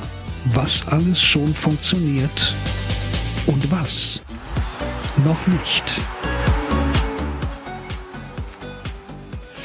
was 0.53 0.87
alles 0.89 1.21
schon 1.21 1.49
funktioniert 1.55 2.55
und 3.47 3.71
was 3.71 4.21
noch 5.25 5.47
nicht. 5.47 6.01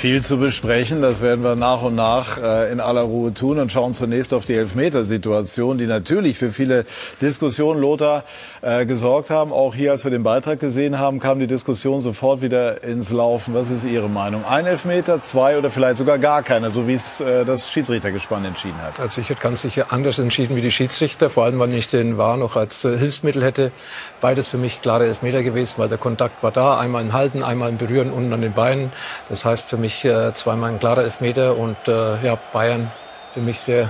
Viel 0.01 0.23
zu 0.23 0.37
besprechen, 0.37 1.03
das 1.03 1.21
werden 1.21 1.43
wir 1.43 1.55
nach 1.55 1.83
und 1.83 1.93
nach 1.93 2.39
äh, 2.39 2.71
in 2.71 2.79
aller 2.79 3.01
Ruhe 3.01 3.35
tun 3.35 3.59
und 3.59 3.71
schauen 3.71 3.93
zunächst 3.93 4.33
auf 4.33 4.45
die 4.45 4.55
Elfmetersituation, 4.55 5.77
die 5.77 5.85
natürlich 5.85 6.39
für 6.39 6.49
viele 6.49 6.85
Diskussionen, 7.21 7.79
Lothar, 7.79 8.23
äh, 8.63 8.87
gesorgt 8.87 9.29
haben. 9.29 9.53
Auch 9.53 9.75
hier, 9.75 9.91
als 9.91 10.03
wir 10.03 10.09
den 10.09 10.23
Beitrag 10.23 10.59
gesehen 10.59 10.97
haben, 10.97 11.19
kam 11.19 11.37
die 11.37 11.45
Diskussion 11.45 12.01
sofort 12.01 12.41
wieder 12.41 12.83
ins 12.83 13.11
Laufen. 13.11 13.53
Was 13.53 13.69
ist 13.69 13.85
Ihre 13.85 14.09
Meinung? 14.09 14.43
Ein 14.43 14.65
Elfmeter, 14.65 15.21
zwei 15.21 15.55
oder 15.55 15.69
vielleicht 15.69 15.97
sogar 15.97 16.17
gar 16.17 16.41
keiner, 16.41 16.71
so 16.71 16.87
wie 16.87 16.95
es 16.95 17.21
äh, 17.21 17.45
das 17.45 17.71
Schiedsrichtergespann 17.71 18.43
entschieden 18.43 18.81
hat? 18.81 18.99
Also 18.99 19.21
ich 19.21 19.29
hätte 19.29 19.41
ganz 19.41 19.61
sicher 19.61 19.93
anders 19.93 20.17
entschieden 20.17 20.55
wie 20.55 20.61
die 20.61 20.71
Schiedsrichter, 20.71 21.29
vor 21.29 21.43
allem, 21.43 21.59
weil 21.59 21.71
ich 21.75 21.89
den 21.89 22.17
VAR 22.17 22.37
noch 22.37 22.55
als 22.55 22.83
äh, 22.85 22.97
Hilfsmittel 22.97 23.43
hätte. 23.43 23.71
Beides 24.19 24.47
für 24.47 24.57
mich 24.57 24.81
klare 24.81 25.05
Elfmeter 25.05 25.43
gewesen, 25.43 25.75
weil 25.77 25.89
der 25.89 25.99
Kontakt 25.99 26.41
war 26.41 26.51
da, 26.51 26.79
einmal 26.79 27.03
im 27.03 27.13
Halten, 27.13 27.43
einmal 27.43 27.69
im 27.69 27.77
Berühren 27.77 28.09
unten 28.09 28.33
an 28.33 28.41
den 28.41 28.53
Beinen. 28.53 28.91
Das 29.29 29.45
heißt 29.45 29.69
für 29.69 29.77
mich 29.77 29.90
mich 29.91 30.05
äh, 30.05 30.33
zweimal 30.33 30.71
ein 30.71 30.79
klarer 30.79 31.03
Elfmeter 31.03 31.57
und 31.57 31.75
äh, 31.87 32.23
ja, 32.23 32.37
Bayern 32.53 32.89
für 33.33 33.41
mich 33.41 33.59
sehr 33.59 33.89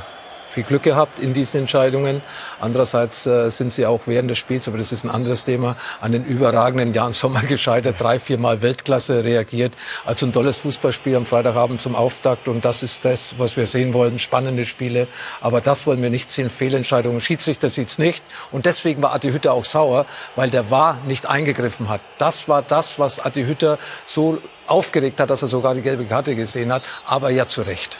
viel 0.52 0.64
Glück 0.64 0.84
gehabt 0.84 1.20
in 1.20 1.34
diesen 1.34 1.62
Entscheidungen. 1.62 2.22
Andererseits 2.60 3.26
äh, 3.26 3.50
sind 3.50 3.72
sie 3.72 3.86
auch 3.86 4.02
während 4.06 4.30
des 4.30 4.38
Spiels, 4.38 4.68
aber 4.68 4.78
das 4.78 4.92
ist 4.92 5.04
ein 5.04 5.10
anderes 5.10 5.46
Thema, 5.46 5.78
an 6.02 6.12
den 6.12 6.26
überragenden 6.26 6.94
Jan 6.94 7.14
Sommer 7.14 7.42
gescheitert, 7.48 7.96
drei, 8.00 8.20
viermal 8.20 8.62
Weltklasse 8.62 9.24
reagiert. 9.24 9.74
Also 10.06 10.26
ein 10.26 10.34
tolles 10.34 10.60
Fußballspiel 10.60 11.16
am 11.16 11.26
Freitagabend 11.26 11.82
zum 11.82 11.96
Auftakt 11.96 12.48
und 12.48 12.66
das 12.66 12.84
ist 12.84 13.06
das, 13.06 13.36
was 13.38 13.56
wir 13.56 13.66
sehen 13.66 13.94
wollen, 13.94 14.20
spannende 14.20 14.66
Spiele. 14.66 15.08
Aber 15.40 15.62
das 15.62 15.88
wollen 15.88 16.02
wir 16.02 16.10
nicht 16.10 16.32
sehen, 16.32 16.50
Fehlentscheidungen. 16.50 17.22
Schiedsrichter 17.22 17.70
sieht's 17.70 17.98
nicht 17.98 18.24
und 18.52 18.66
deswegen 18.66 19.02
war 19.02 19.14
Adi 19.14 19.32
Hütter 19.32 19.54
auch 19.54 19.66
sauer, 19.66 20.06
weil 20.36 20.50
der 20.50 20.70
war 20.70 21.00
nicht 21.08 21.28
eingegriffen 21.28 21.88
hat. 21.90 22.02
Das 22.18 22.48
war 22.50 22.62
das, 22.62 23.00
was 23.00 23.20
Adi 23.20 23.46
Hütter 23.46 23.80
so 24.06 24.40
aufgeregt 24.68 25.20
hat, 25.20 25.30
dass 25.30 25.42
er 25.42 25.48
sogar 25.48 25.76
die 25.76 25.82
gelbe 25.82 26.06
Karte 26.06 26.36
gesehen 26.36 26.72
hat, 26.74 26.84
aber 27.06 27.30
ja 27.30 27.48
zu 27.48 27.62
Recht. 27.62 27.98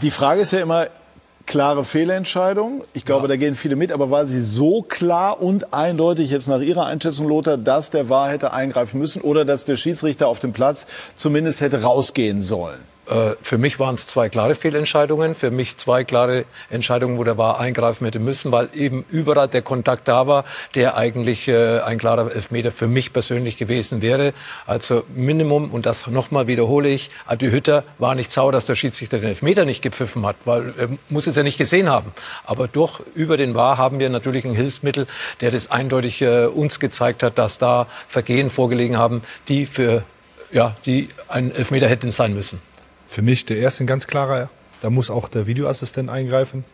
Die 0.00 0.10
Frage 0.10 0.42
ist 0.42 0.52
ja 0.52 0.60
immer, 0.60 0.86
klare 1.46 1.84
Fehlentscheidung. 1.84 2.84
Ich 2.94 3.04
glaube, 3.04 3.22
ja. 3.22 3.28
da 3.28 3.36
gehen 3.36 3.54
viele 3.54 3.76
mit, 3.76 3.92
aber 3.92 4.10
war 4.10 4.26
sie 4.26 4.40
so 4.40 4.82
klar 4.82 5.40
und 5.40 5.72
eindeutig 5.72 6.30
jetzt 6.30 6.48
nach 6.48 6.60
Ihrer 6.60 6.86
Einschätzung, 6.86 7.28
Lothar, 7.28 7.56
dass 7.56 7.90
der 7.90 8.08
Wahr 8.08 8.30
hätte 8.30 8.52
eingreifen 8.52 8.98
müssen 8.98 9.22
oder 9.22 9.44
dass 9.44 9.64
der 9.64 9.76
Schiedsrichter 9.76 10.28
auf 10.28 10.40
dem 10.40 10.52
Platz 10.52 10.86
zumindest 11.14 11.60
hätte 11.60 11.82
rausgehen 11.82 12.42
sollen? 12.42 12.91
Äh, 13.08 13.34
für 13.42 13.58
mich 13.58 13.78
waren 13.80 13.96
es 13.96 14.06
zwei 14.06 14.28
klare 14.28 14.54
Fehlentscheidungen, 14.54 15.34
für 15.34 15.50
mich 15.50 15.76
zwei 15.76 16.04
klare 16.04 16.44
Entscheidungen, 16.70 17.18
wo 17.18 17.24
der 17.24 17.36
war 17.36 17.58
eingreifen 17.58 18.04
hätte 18.04 18.20
müssen, 18.20 18.52
weil 18.52 18.68
eben 18.74 19.04
überall 19.10 19.48
der 19.48 19.62
Kontakt 19.62 20.06
da 20.06 20.26
war, 20.26 20.44
der 20.74 20.96
eigentlich 20.96 21.48
äh, 21.48 21.80
ein 21.80 21.98
klarer 21.98 22.32
Elfmeter 22.32 22.70
für 22.70 22.86
mich 22.86 23.12
persönlich 23.12 23.56
gewesen 23.56 24.02
wäre. 24.02 24.32
Also 24.66 25.02
Minimum, 25.14 25.70
und 25.70 25.84
das 25.84 26.06
nochmal 26.06 26.46
wiederhole 26.46 26.88
ich, 26.88 27.10
Adi 27.26 27.50
Hütter 27.50 27.82
war 27.98 28.14
nicht 28.14 28.30
sauer, 28.30 28.52
dass 28.52 28.66
der 28.66 28.76
Schiedsrichter 28.76 29.18
den 29.18 29.30
Elfmeter 29.30 29.64
nicht 29.64 29.82
gepfiffen 29.82 30.24
hat, 30.24 30.36
weil 30.44 30.72
er 30.78 30.88
muss 31.08 31.26
es 31.26 31.34
ja 31.34 31.42
nicht 31.42 31.58
gesehen 31.58 31.88
haben. 31.88 32.12
Aber 32.44 32.68
durch 32.68 33.00
über 33.14 33.36
den 33.36 33.54
War 33.54 33.78
haben 33.78 33.98
wir 33.98 34.10
natürlich 34.10 34.44
ein 34.44 34.54
Hilfsmittel, 34.54 35.08
der 35.40 35.50
das 35.50 35.70
eindeutig 35.70 36.22
äh, 36.22 36.46
uns 36.46 36.78
gezeigt 36.78 37.24
hat, 37.24 37.36
dass 37.36 37.58
da 37.58 37.88
Vergehen 38.06 38.48
vorgelegen 38.48 38.96
haben, 38.96 39.22
die 39.48 39.66
für 39.66 40.04
ja, 40.52 40.76
die 40.86 41.08
ein 41.28 41.52
Elfmeter 41.54 41.88
hätten 41.88 42.12
sein 42.12 42.34
müssen. 42.34 42.60
Für 43.12 43.20
mich 43.20 43.44
der 43.44 43.58
erste 43.58 43.84
ein 43.84 43.86
ganz 43.86 44.06
klarer, 44.06 44.48
da 44.80 44.88
muss 44.88 45.10
auch 45.10 45.28
der 45.28 45.46
Videoassistent 45.46 46.08
eingreifen. 46.08 46.64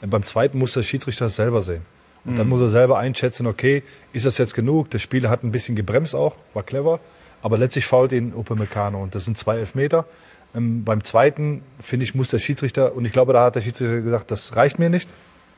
Beim 0.00 0.24
zweiten 0.24 0.56
muss 0.58 0.72
der 0.72 0.82
Schiedsrichter 0.82 1.26
das 1.26 1.36
selber 1.36 1.60
sehen. 1.60 1.82
Und 2.24 2.32
mhm. 2.32 2.36
dann 2.38 2.48
muss 2.48 2.62
er 2.62 2.68
selber 2.68 2.96
einschätzen, 2.96 3.46
okay, 3.46 3.82
ist 4.14 4.24
das 4.24 4.38
jetzt 4.38 4.54
genug? 4.54 4.88
Der 4.92 4.98
Spieler 4.98 5.28
hat 5.28 5.44
ein 5.44 5.52
bisschen 5.52 5.76
gebremst 5.76 6.14
auch, 6.14 6.36
war 6.54 6.62
clever. 6.62 7.00
Aber 7.42 7.58
letztlich 7.58 7.84
fault 7.84 8.12
ihn 8.12 8.32
Upamecano 8.32 9.02
und 9.02 9.14
das 9.14 9.26
sind 9.26 9.36
zwei 9.36 9.58
Elfmeter. 9.58 10.06
Ähm, 10.54 10.84
beim 10.84 11.04
zweiten, 11.04 11.60
finde 11.80 12.04
ich, 12.04 12.14
muss 12.14 12.30
der 12.30 12.38
Schiedsrichter, 12.38 12.96
und 12.96 13.04
ich 13.04 13.12
glaube, 13.12 13.34
da 13.34 13.44
hat 13.44 13.56
der 13.56 13.60
Schiedsrichter 13.60 14.00
gesagt, 14.00 14.30
das 14.30 14.56
reicht 14.56 14.78
mir 14.78 14.88
nicht. 14.88 15.10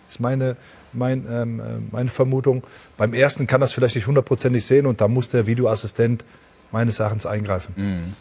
Ist 0.09 0.19
meine, 0.19 0.57
mein, 0.93 1.25
ähm, 1.31 1.61
äh, 1.61 1.63
meine 1.93 2.11
Vermutung. 2.11 2.65
Beim 2.97 3.15
ersten 3.15 3.47
kann 3.47 3.61
das 3.61 3.73
vielleicht 3.73 3.95
nicht 3.95 4.09
hundertprozentig 4.09 4.67
sehen 4.67 4.87
und 4.87 5.01
da 5.01 5.07
muss 5.07 5.29
der 5.29 5.47
Videoassistent 5.47 6.25
meines 6.73 6.99
Erachtens 6.99 7.27
eingreifen. 7.27 7.75
Mhm. 7.77 8.15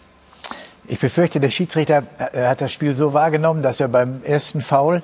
Ich 0.88 1.00
befürchte, 1.00 1.40
der 1.40 1.50
Schiedsrichter 1.50 2.04
äh, 2.34 2.48
hat 2.48 2.62
das 2.62 2.72
Spiel 2.72 2.94
so 2.94 3.14
wahrgenommen, 3.14 3.62
dass 3.62 3.80
er 3.80 3.88
beim 3.88 4.22
ersten 4.24 4.62
Foul 4.62 5.02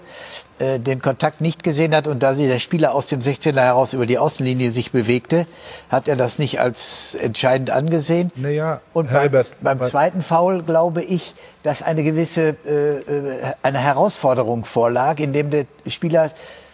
äh, 0.60 0.80
den 0.80 1.02
Kontakt 1.02 1.42
nicht 1.42 1.64
gesehen 1.64 1.96
hat 1.96 2.08
und 2.08 2.22
da 2.22 2.34
der 2.34 2.60
Spieler 2.60 2.94
aus 2.94 3.08
dem 3.08 3.20
16er 3.20 3.60
heraus 3.60 3.94
über 3.94 4.06
die 4.06 4.20
Außenlinie 4.20 4.70
sich 4.70 4.92
bewegte, 4.92 5.48
hat 5.90 6.08
er 6.08 6.16
das 6.16 6.38
nicht 6.38 6.60
als 6.60 7.16
entscheidend 7.16 7.72
angesehen. 7.72 8.32
Naja, 8.36 8.82
und 8.94 9.10
Herbert, 9.10 9.56
beim, 9.62 9.80
beim 9.80 9.90
zweiten 9.90 10.22
Foul 10.22 10.62
glaube 10.62 11.02
ich, 11.02 11.34
dass 11.64 11.82
eine 11.82 12.04
gewisse 12.04 12.56
äh, 12.66 13.00
äh 13.00 13.54
eine 13.64 13.80
Herausforderung 13.80 14.66
vorlag, 14.66 15.20
in 15.20 15.34
dem 15.34 15.50
der 15.50 15.66
Spieler 15.88 16.32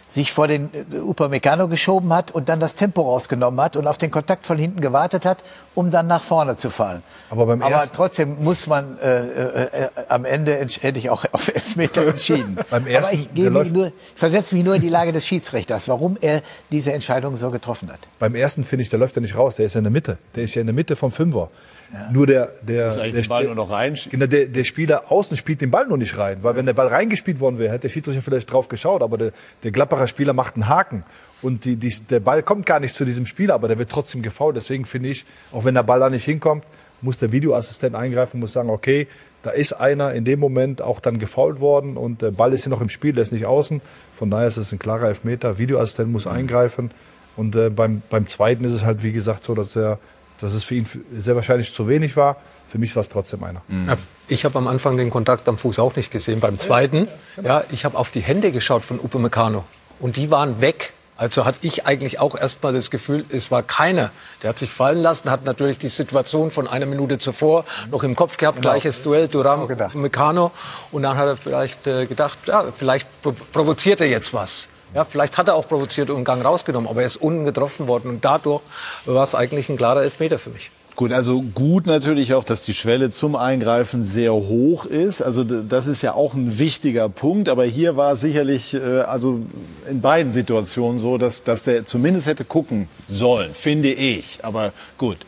sich 0.08 0.32
vor 0.32 0.48
den 0.48 0.70
äh, 0.72 0.96
Upamecano 0.96 1.68
geschoben 1.68 2.12
hat 2.12 2.30
und 2.30 2.48
dann 2.48 2.60
das 2.60 2.74
Tempo 2.74 3.02
rausgenommen 3.02 3.60
hat 3.60 3.76
und 3.76 3.86
auf 3.86 3.98
den 3.98 4.10
Kontakt 4.10 4.46
von 4.46 4.58
hinten 4.58 4.80
gewartet 4.80 5.24
hat, 5.24 5.38
um 5.74 5.90
dann 5.90 6.06
nach 6.06 6.22
vorne 6.22 6.56
zu 6.56 6.70
fallen. 6.70 7.02
Aber, 7.30 7.46
beim 7.46 7.62
Aber 7.62 7.82
trotzdem 7.94 8.42
muss 8.42 8.66
man 8.66 8.98
äh, 8.98 9.20
äh, 9.20 9.62
äh, 9.64 9.88
am 10.08 10.24
Ende 10.24 10.54
hätte 10.80 10.98
ich 10.98 11.10
auch 11.10 11.24
auf 11.32 11.54
Elfmeter 11.54 12.06
entschieden. 12.06 12.58
beim 12.70 12.86
ersten, 12.86 13.16
Aber 13.16 13.24
ich, 13.24 13.34
gebe 13.34 13.50
nur, 13.50 13.92
versetze 14.14 14.54
mich 14.54 14.64
nur 14.64 14.76
in 14.76 14.82
die 14.82 14.88
Lage 14.88 15.12
des 15.12 15.26
Schiedsrichters, 15.26 15.88
warum 15.88 16.16
er 16.20 16.42
diese 16.70 16.92
Entscheidung 16.92 17.36
so 17.36 17.50
getroffen 17.50 17.90
hat. 17.92 18.00
Beim 18.18 18.34
ersten 18.34 18.64
finde 18.64 18.82
ich, 18.82 18.88
der 18.88 18.98
läuft 18.98 19.14
ja 19.14 19.22
nicht 19.22 19.36
raus, 19.36 19.56
der 19.56 19.66
ist 19.66 19.74
ja 19.74 19.78
in 19.78 19.84
der 19.84 19.92
Mitte. 19.92 20.18
Der 20.34 20.44
ist 20.44 20.54
ja 20.54 20.62
in 20.62 20.66
der 20.66 20.74
Mitte 20.74 20.96
vom 20.96 21.12
Fünfer. 21.12 21.50
Ja. 21.92 22.10
Nur 22.12 22.26
der, 22.26 22.52
der, 22.62 22.90
der, 22.94 23.12
den 23.12 23.28
Ball 23.28 23.44
nur 23.44 23.54
noch 23.54 23.70
rein. 23.70 23.96
Genau, 24.10 24.26
der, 24.26 24.46
der 24.46 24.64
Spieler 24.64 25.10
außen 25.10 25.36
spielt 25.36 25.62
den 25.62 25.70
Ball 25.70 25.86
nur 25.86 25.96
nicht 25.96 26.18
rein. 26.18 26.38
Weil 26.42 26.56
wenn 26.56 26.66
der 26.66 26.74
Ball 26.74 26.88
reingespielt 26.88 27.40
worden 27.40 27.58
wäre, 27.58 27.72
hätte 27.72 27.82
der 27.82 27.88
Schiedsrichter 27.88 28.20
vielleicht 28.20 28.52
drauf 28.52 28.68
geschaut. 28.68 29.02
Aber 29.02 29.16
der, 29.16 29.32
der 29.62 29.70
Gladbacher 29.70 30.06
Spieler 30.06 30.34
macht 30.34 30.56
einen 30.56 30.68
Haken. 30.68 31.02
Und 31.40 31.64
die, 31.64 31.76
die, 31.76 31.94
der 32.10 32.20
Ball 32.20 32.42
kommt 32.42 32.66
gar 32.66 32.80
nicht 32.80 32.94
zu 32.94 33.04
diesem 33.04 33.24
Spieler, 33.24 33.54
aber 33.54 33.68
der 33.68 33.78
wird 33.78 33.90
trotzdem 33.90 34.22
gefault. 34.22 34.56
Deswegen 34.56 34.84
finde 34.84 35.08
ich, 35.08 35.24
auch 35.52 35.64
wenn 35.64 35.74
der 35.74 35.82
Ball 35.82 36.00
da 36.00 36.10
nicht 36.10 36.24
hinkommt, 36.24 36.64
muss 37.00 37.16
der 37.18 37.32
Videoassistent 37.32 37.94
eingreifen, 37.94 38.40
muss 38.40 38.52
sagen, 38.52 38.70
okay, 38.70 39.06
da 39.42 39.50
ist 39.50 39.72
einer 39.72 40.12
in 40.12 40.24
dem 40.24 40.40
Moment 40.40 40.82
auch 40.82 41.00
dann 41.00 41.18
gefault 41.18 41.60
worden 41.60 41.96
und 41.96 42.22
der 42.22 42.32
Ball 42.32 42.52
ist 42.52 42.64
ja 42.64 42.70
noch 42.70 42.80
im 42.80 42.88
Spiel, 42.88 43.12
der 43.12 43.22
ist 43.22 43.32
nicht 43.32 43.46
außen. 43.46 43.80
Von 44.10 44.30
daher 44.30 44.48
ist 44.48 44.56
es 44.56 44.72
ein 44.72 44.80
klarer 44.80 45.06
Elfmeter. 45.06 45.58
Videoassistent 45.58 46.10
muss 46.10 46.26
eingreifen. 46.26 46.90
Und 47.36 47.54
äh, 47.54 47.70
beim, 47.70 48.02
beim 48.10 48.26
zweiten 48.26 48.64
ist 48.64 48.72
es 48.72 48.84
halt, 48.84 49.04
wie 49.04 49.12
gesagt, 49.12 49.44
so, 49.44 49.54
dass 49.54 49.76
er 49.76 50.00
dass 50.40 50.54
es 50.54 50.64
für 50.64 50.74
ihn 50.74 50.86
sehr 51.16 51.36
wahrscheinlich 51.36 51.72
zu 51.72 51.88
wenig 51.88 52.16
war. 52.16 52.36
Für 52.66 52.78
mich 52.78 52.94
war 52.96 53.00
es 53.00 53.08
trotzdem 53.08 53.42
einer. 53.44 53.62
Mhm. 53.68 53.92
Ich 54.28 54.44
habe 54.44 54.58
am 54.58 54.66
Anfang 54.66 54.96
den 54.96 55.10
Kontakt 55.10 55.48
am 55.48 55.58
Fuß 55.58 55.78
auch 55.78 55.96
nicht 55.96 56.10
gesehen. 56.10 56.40
Beim 56.40 56.58
zweiten, 56.58 57.08
ja, 57.42 57.64
ich 57.70 57.84
habe 57.84 57.96
auf 57.96 58.10
die 58.10 58.20
Hände 58.20 58.52
geschaut 58.52 58.84
von 58.84 59.00
Upamecano 59.00 59.64
und 60.00 60.16
die 60.16 60.30
waren 60.30 60.60
weg. 60.60 60.92
Also 61.16 61.44
hatte 61.44 61.58
ich 61.62 61.84
eigentlich 61.84 62.20
auch 62.20 62.38
erstmal 62.38 62.72
das 62.72 62.92
Gefühl, 62.92 63.24
es 63.30 63.50
war 63.50 63.64
keiner. 63.64 64.12
Der 64.42 64.50
hat 64.50 64.58
sich 64.58 64.70
fallen 64.70 65.02
lassen, 65.02 65.32
hat 65.32 65.44
natürlich 65.44 65.76
die 65.76 65.88
Situation 65.88 66.52
von 66.52 66.68
einer 66.68 66.86
Minute 66.86 67.18
zuvor 67.18 67.64
noch 67.90 68.04
im 68.04 68.14
Kopf 68.14 68.36
gehabt, 68.36 68.58
genau. 68.58 68.70
gleiches 68.70 69.02
Duell, 69.02 69.26
Duram, 69.26 69.66
Meccano. 69.94 70.52
Und 70.92 71.02
dann 71.02 71.16
hat 71.16 71.26
er 71.26 71.36
vielleicht 71.36 71.88
äh, 71.88 72.06
gedacht, 72.06 72.38
ja, 72.46 72.66
vielleicht 72.76 73.08
provoziert 73.52 74.00
er 74.00 74.06
jetzt 74.06 74.32
was. 74.32 74.68
Ja, 74.94 75.04
vielleicht 75.04 75.36
hat 75.36 75.48
er 75.48 75.54
auch 75.54 75.68
provoziert 75.68 76.10
und 76.10 76.16
einen 76.16 76.24
Gang 76.24 76.44
rausgenommen, 76.44 76.88
aber 76.88 77.00
er 77.00 77.06
ist 77.06 77.16
unten 77.16 77.44
getroffen 77.44 77.88
worden 77.88 78.08
und 78.08 78.24
dadurch 78.24 78.62
war 79.04 79.24
es 79.24 79.34
eigentlich 79.34 79.68
ein 79.68 79.76
klarer 79.76 80.02
Elfmeter 80.02 80.38
für 80.38 80.50
mich. 80.50 80.70
Gut, 80.98 81.12
also 81.12 81.42
gut 81.54 81.86
natürlich 81.86 82.34
auch, 82.34 82.42
dass 82.42 82.62
die 82.62 82.74
Schwelle 82.74 83.10
zum 83.10 83.36
Eingreifen 83.36 84.02
sehr 84.02 84.34
hoch 84.34 84.84
ist. 84.84 85.22
Also 85.22 85.44
das 85.44 85.86
ist 85.86 86.02
ja 86.02 86.14
auch 86.14 86.34
ein 86.34 86.58
wichtiger 86.58 87.08
Punkt. 87.08 87.48
Aber 87.48 87.64
hier 87.64 87.96
war 87.96 88.16
sicherlich, 88.16 88.74
äh, 88.74 89.02
also 89.02 89.40
in 89.88 90.00
beiden 90.00 90.32
Situationen 90.32 90.98
so, 90.98 91.16
dass, 91.16 91.44
dass 91.44 91.62
der 91.62 91.84
zumindest 91.84 92.26
hätte 92.26 92.44
gucken 92.44 92.88
sollen, 93.06 93.54
finde 93.54 93.92
ich. 93.92 94.40
Aber 94.42 94.72
gut. 94.96 95.18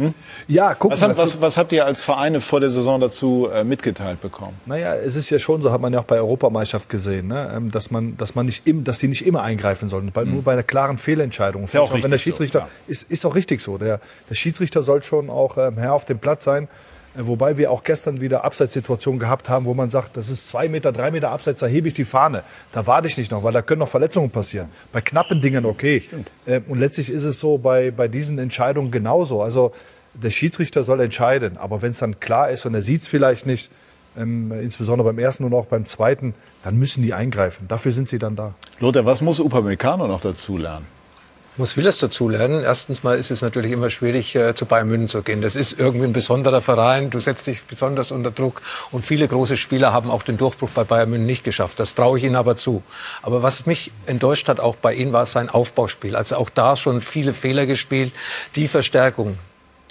Hm? 0.00 0.14
Ja, 0.48 0.72
gucken 0.74 0.98
was, 0.98 1.16
was, 1.16 1.40
was, 1.42 1.56
habt 1.58 1.72
ihr 1.72 1.84
als 1.84 2.02
Vereine 2.02 2.40
vor 2.40 2.60
der 2.60 2.70
Saison 2.70 3.00
dazu 3.00 3.48
äh, 3.52 3.64
mitgeteilt 3.64 4.22
bekommen? 4.22 4.58
Naja, 4.64 4.94
es 4.94 5.14
ist 5.14 5.28
ja 5.28 5.38
schon 5.38 5.60
so, 5.60 5.70
hat 5.70 5.80
man 5.80 5.92
ja 5.92 6.00
auch 6.00 6.04
bei 6.04 6.16
Europameisterschaft 6.16 6.88
gesehen, 6.88 7.28
ne? 7.28 7.52
Ähm, 7.54 7.70
dass 7.70 7.90
man, 7.90 8.16
dass 8.16 8.34
man 8.34 8.46
nicht, 8.46 8.66
im, 8.66 8.82
dass 8.82 8.98
die 8.98 9.08
nicht 9.08 9.26
immer 9.26 9.42
eingreifen 9.42 9.90
sollen, 9.90 10.10
bei, 10.10 10.22
hm. 10.22 10.32
nur 10.32 10.42
bei 10.42 10.52
einer 10.54 10.62
klaren 10.62 10.96
Fehlentscheidung. 10.96 11.64
Ist 11.64 11.74
ja 11.74 11.82
auch, 11.82 11.92
auch 11.92 12.02
wenn 12.02 12.10
der 12.10 12.18
Schiedsrichter 12.18 12.60
so, 12.60 12.90
ist, 12.90 13.10
ist 13.10 13.26
auch 13.26 13.34
richtig 13.34 13.60
so. 13.60 13.76
Der, 13.76 14.00
der 14.30 14.34
Schiedsrichter 14.34 14.80
soll 14.80 15.02
schon 15.02 15.28
auch 15.28 15.58
ähm, 15.58 15.76
Herr 15.76 15.92
auf 15.92 16.06
dem 16.06 16.18
Platz 16.18 16.44
sein. 16.44 16.66
Äh, 17.16 17.26
wobei 17.26 17.56
wir 17.56 17.70
auch 17.70 17.82
gestern 17.82 18.20
wieder 18.20 18.44
Abseitssituationen 18.44 19.18
gehabt 19.18 19.48
haben, 19.48 19.66
wo 19.66 19.74
man 19.74 19.90
sagt, 19.90 20.16
das 20.16 20.28
ist 20.28 20.48
zwei 20.48 20.68
Meter, 20.68 20.92
drei 20.92 21.10
Meter 21.10 21.30
Abseits, 21.30 21.60
da 21.60 21.66
hebe 21.66 21.88
ich 21.88 21.94
die 21.94 22.04
Fahne. 22.04 22.44
Da 22.72 22.86
warte 22.86 23.08
ich 23.08 23.16
nicht 23.16 23.30
noch, 23.30 23.42
weil 23.42 23.52
da 23.52 23.62
können 23.62 23.80
noch 23.80 23.88
Verletzungen 23.88 24.30
passieren. 24.30 24.68
Bei 24.92 25.00
knappen 25.00 25.40
Dingen 25.40 25.64
okay. 25.64 26.00
Stimmt. 26.00 26.30
Ähm, 26.46 26.64
und 26.68 26.78
letztlich 26.78 27.10
ist 27.10 27.24
es 27.24 27.40
so 27.40 27.58
bei, 27.58 27.90
bei 27.90 28.08
diesen 28.08 28.38
Entscheidungen 28.38 28.90
genauso. 28.90 29.42
Also 29.42 29.72
der 30.14 30.30
Schiedsrichter 30.30 30.82
soll 30.82 31.00
entscheiden. 31.00 31.56
Aber 31.56 31.82
wenn 31.82 31.92
es 31.92 31.98
dann 31.98 32.20
klar 32.20 32.50
ist 32.50 32.66
und 32.66 32.74
er 32.74 32.82
sieht 32.82 33.02
es 33.02 33.08
vielleicht 33.08 33.46
nicht, 33.46 33.70
ähm, 34.16 34.52
insbesondere 34.52 35.08
beim 35.08 35.18
ersten 35.18 35.44
und 35.44 35.54
auch 35.54 35.66
beim 35.66 35.86
zweiten, 35.86 36.34
dann 36.62 36.76
müssen 36.76 37.02
die 37.02 37.14
eingreifen. 37.14 37.68
Dafür 37.68 37.92
sind 37.92 38.08
sie 38.08 38.18
dann 38.18 38.36
da. 38.36 38.54
Lothar, 38.80 39.06
was 39.06 39.20
muss 39.20 39.40
Upamecano 39.40 40.06
noch 40.06 40.20
dazu 40.20 40.58
lernen? 40.58 40.86
Muss 41.56 41.74
vieles 41.74 41.98
dazulernen. 41.98 42.62
Erstens 42.62 43.02
mal 43.02 43.18
ist 43.18 43.30
es 43.30 43.42
natürlich 43.42 43.72
immer 43.72 43.90
schwierig, 43.90 44.34
äh, 44.34 44.54
zu 44.54 44.66
Bayern 44.66 44.88
München 44.88 45.08
zu 45.08 45.22
gehen. 45.22 45.42
Das 45.42 45.56
ist 45.56 45.78
irgendwie 45.78 46.06
ein 46.06 46.12
besonderer 46.12 46.60
Verein. 46.60 47.10
Du 47.10 47.20
setzt 47.20 47.46
dich 47.46 47.64
besonders 47.64 48.10
unter 48.10 48.30
Druck. 48.30 48.62
Und 48.90 49.04
viele 49.04 49.26
große 49.28 49.56
Spieler 49.56 49.92
haben 49.92 50.10
auch 50.10 50.22
den 50.22 50.36
Durchbruch 50.36 50.70
bei 50.70 50.84
Bayern 50.84 51.10
München 51.10 51.26
nicht 51.26 51.44
geschafft. 51.44 51.80
Das 51.80 51.94
traue 51.94 52.18
ich 52.18 52.24
ihnen 52.24 52.36
aber 52.36 52.56
zu. 52.56 52.82
Aber 53.22 53.42
was 53.42 53.66
mich 53.66 53.90
enttäuscht 54.06 54.48
hat, 54.48 54.60
auch 54.60 54.76
bei 54.76 54.94
ihnen, 54.94 55.12
war 55.12 55.26
sein 55.26 55.48
Aufbauspiel. 55.48 56.16
Also 56.16 56.36
auch 56.36 56.50
da 56.50 56.76
schon 56.76 57.00
viele 57.00 57.34
Fehler 57.34 57.66
gespielt. 57.66 58.12
Die 58.56 58.68
Verstärkung, 58.68 59.38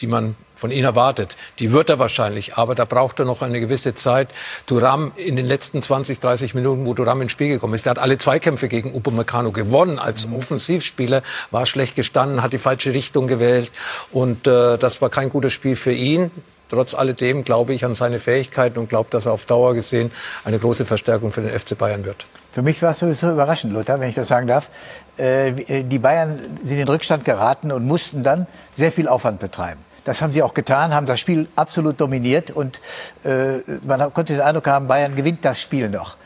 die 0.02 0.08
man 0.08 0.36
von 0.60 0.72
ihm 0.72 0.84
erwartet. 0.84 1.38
Die 1.58 1.72
wird 1.72 1.90
er 1.90 2.00
wahrscheinlich, 2.00 2.56
aber 2.56 2.76
da 2.76 2.86
braucht 2.86 3.20
er 3.20 3.26
noch 3.26 3.42
eine 3.42 3.60
gewisse 3.60 3.96
Zeit. 3.96 4.30
Duram 4.66 5.14
in 5.16 5.36
den 5.36 5.46
letzten 5.46 5.82
20, 5.82 6.20
30 6.20 6.54
Minuten, 6.54 6.86
wo 6.86 6.94
Duram 6.94 7.22
ins 7.22 7.32
Spiel 7.32 7.50
gekommen 7.50 7.74
ist, 7.74 7.86
der 7.86 7.92
hat 7.92 8.00
alle 8.00 8.18
Zweikämpfe 8.18 8.68
gegen 8.68 8.94
Upamecano 8.94 9.52
gewonnen 9.52 10.00
als 10.00 10.28
mhm. 10.28 10.36
Offensivspieler, 10.36 11.24
war 11.52 11.66
schlecht 11.66 11.96
gestanden, 11.96 12.44
hat 12.44 12.54
die 12.54 12.58
falsche 12.58 12.94
Richtung 12.94 13.28
gewählt 13.28 13.72
und 14.12 14.48
äh, 14.48 14.78
das 14.78 15.02
war 15.02 15.10
kein 15.10 15.30
gutes 15.30 15.54
Spiel 15.54 15.76
für 15.76 15.94
ihn. 15.94 16.32
Trotz 16.70 16.94
alledem 16.94 17.44
glaube 17.44 17.74
ich 17.74 17.84
an 17.84 17.96
seine 17.96 18.20
Fähigkeiten 18.20 18.78
und 18.78 18.90
glaube, 18.90 19.10
dass 19.10 19.26
er 19.26 19.32
auf 19.32 19.46
Dauer 19.46 19.74
gesehen 19.74 20.12
eine 20.46 20.60
große 20.60 20.86
Verstärkung 20.86 21.32
für 21.32 21.42
den 21.42 21.58
FC 21.58 21.76
Bayern 21.76 22.06
wird. 22.06 22.28
Für 22.52 22.62
mich 22.62 22.82
war 22.82 22.92
es 22.92 23.00
sowieso 23.00 23.32
überraschend, 23.32 23.74
Lothar, 23.74 24.00
wenn 24.00 24.10
ich 24.10 24.16
das 24.16 24.28
sagen 24.28 24.48
darf. 24.48 24.70
Äh, 25.18 25.84
die 25.84 26.00
Bayern 26.00 26.40
sind 26.64 26.80
in 26.80 26.88
Rückstand 26.88 27.26
geraten 27.26 27.72
und 27.72 27.86
mussten 27.86 28.24
dann 28.24 28.46
sehr 28.72 28.92
viel 28.92 29.08
Aufwand 29.08 29.40
betreiben. 29.40 29.80
Das 30.10 30.24
haben 30.24 30.32
sie 30.32 30.42
auch 30.42 30.56
getan, 30.56 30.92
haben 30.92 31.06
das 31.06 31.20
Spiel 31.20 31.48
absolut 31.56 32.02
dominiert 32.02 32.50
und 32.50 32.82
äh, 33.24 33.60
man 33.86 34.12
konnte 34.12 34.34
den 34.34 34.42
Eindruck 34.42 34.66
haben, 34.66 34.88
Bayern 34.88 35.14
gewinnt 35.14 35.46
das 35.46 35.62
Spiel 35.62 35.88
noch. 35.88 36.18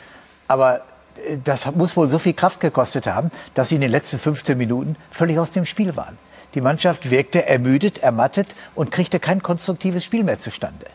Aber 0.47 0.77
äh, 1.17 1.37
das 1.43 1.69
muss 1.75 1.97
wohl 1.97 2.07
so 2.07 2.17
viel 2.17 2.31
Kraft 2.31 2.61
gekostet 2.61 3.07
haben, 3.07 3.29
dass 3.55 3.67
sie 3.67 3.75
in 3.75 3.81
den 3.81 3.91
letzten 3.91 4.19
15 4.19 4.57
Minuten 4.57 4.95
völlig 5.11 5.37
aus 5.37 5.51
dem 5.51 5.65
Spiel 5.65 5.97
waren. 5.97 6.17
Die 6.53 6.61
Mannschaft 6.61 7.11
wirkte 7.11 7.45
ermüdet, 7.45 8.01
ermattet 8.01 8.55
und 8.73 8.89
kriegte 8.89 9.19
kein 9.19 9.43
konstruktives 9.43 10.05
Spiel 10.05 10.23
mehr 10.23 10.39
zustande. 10.39 10.85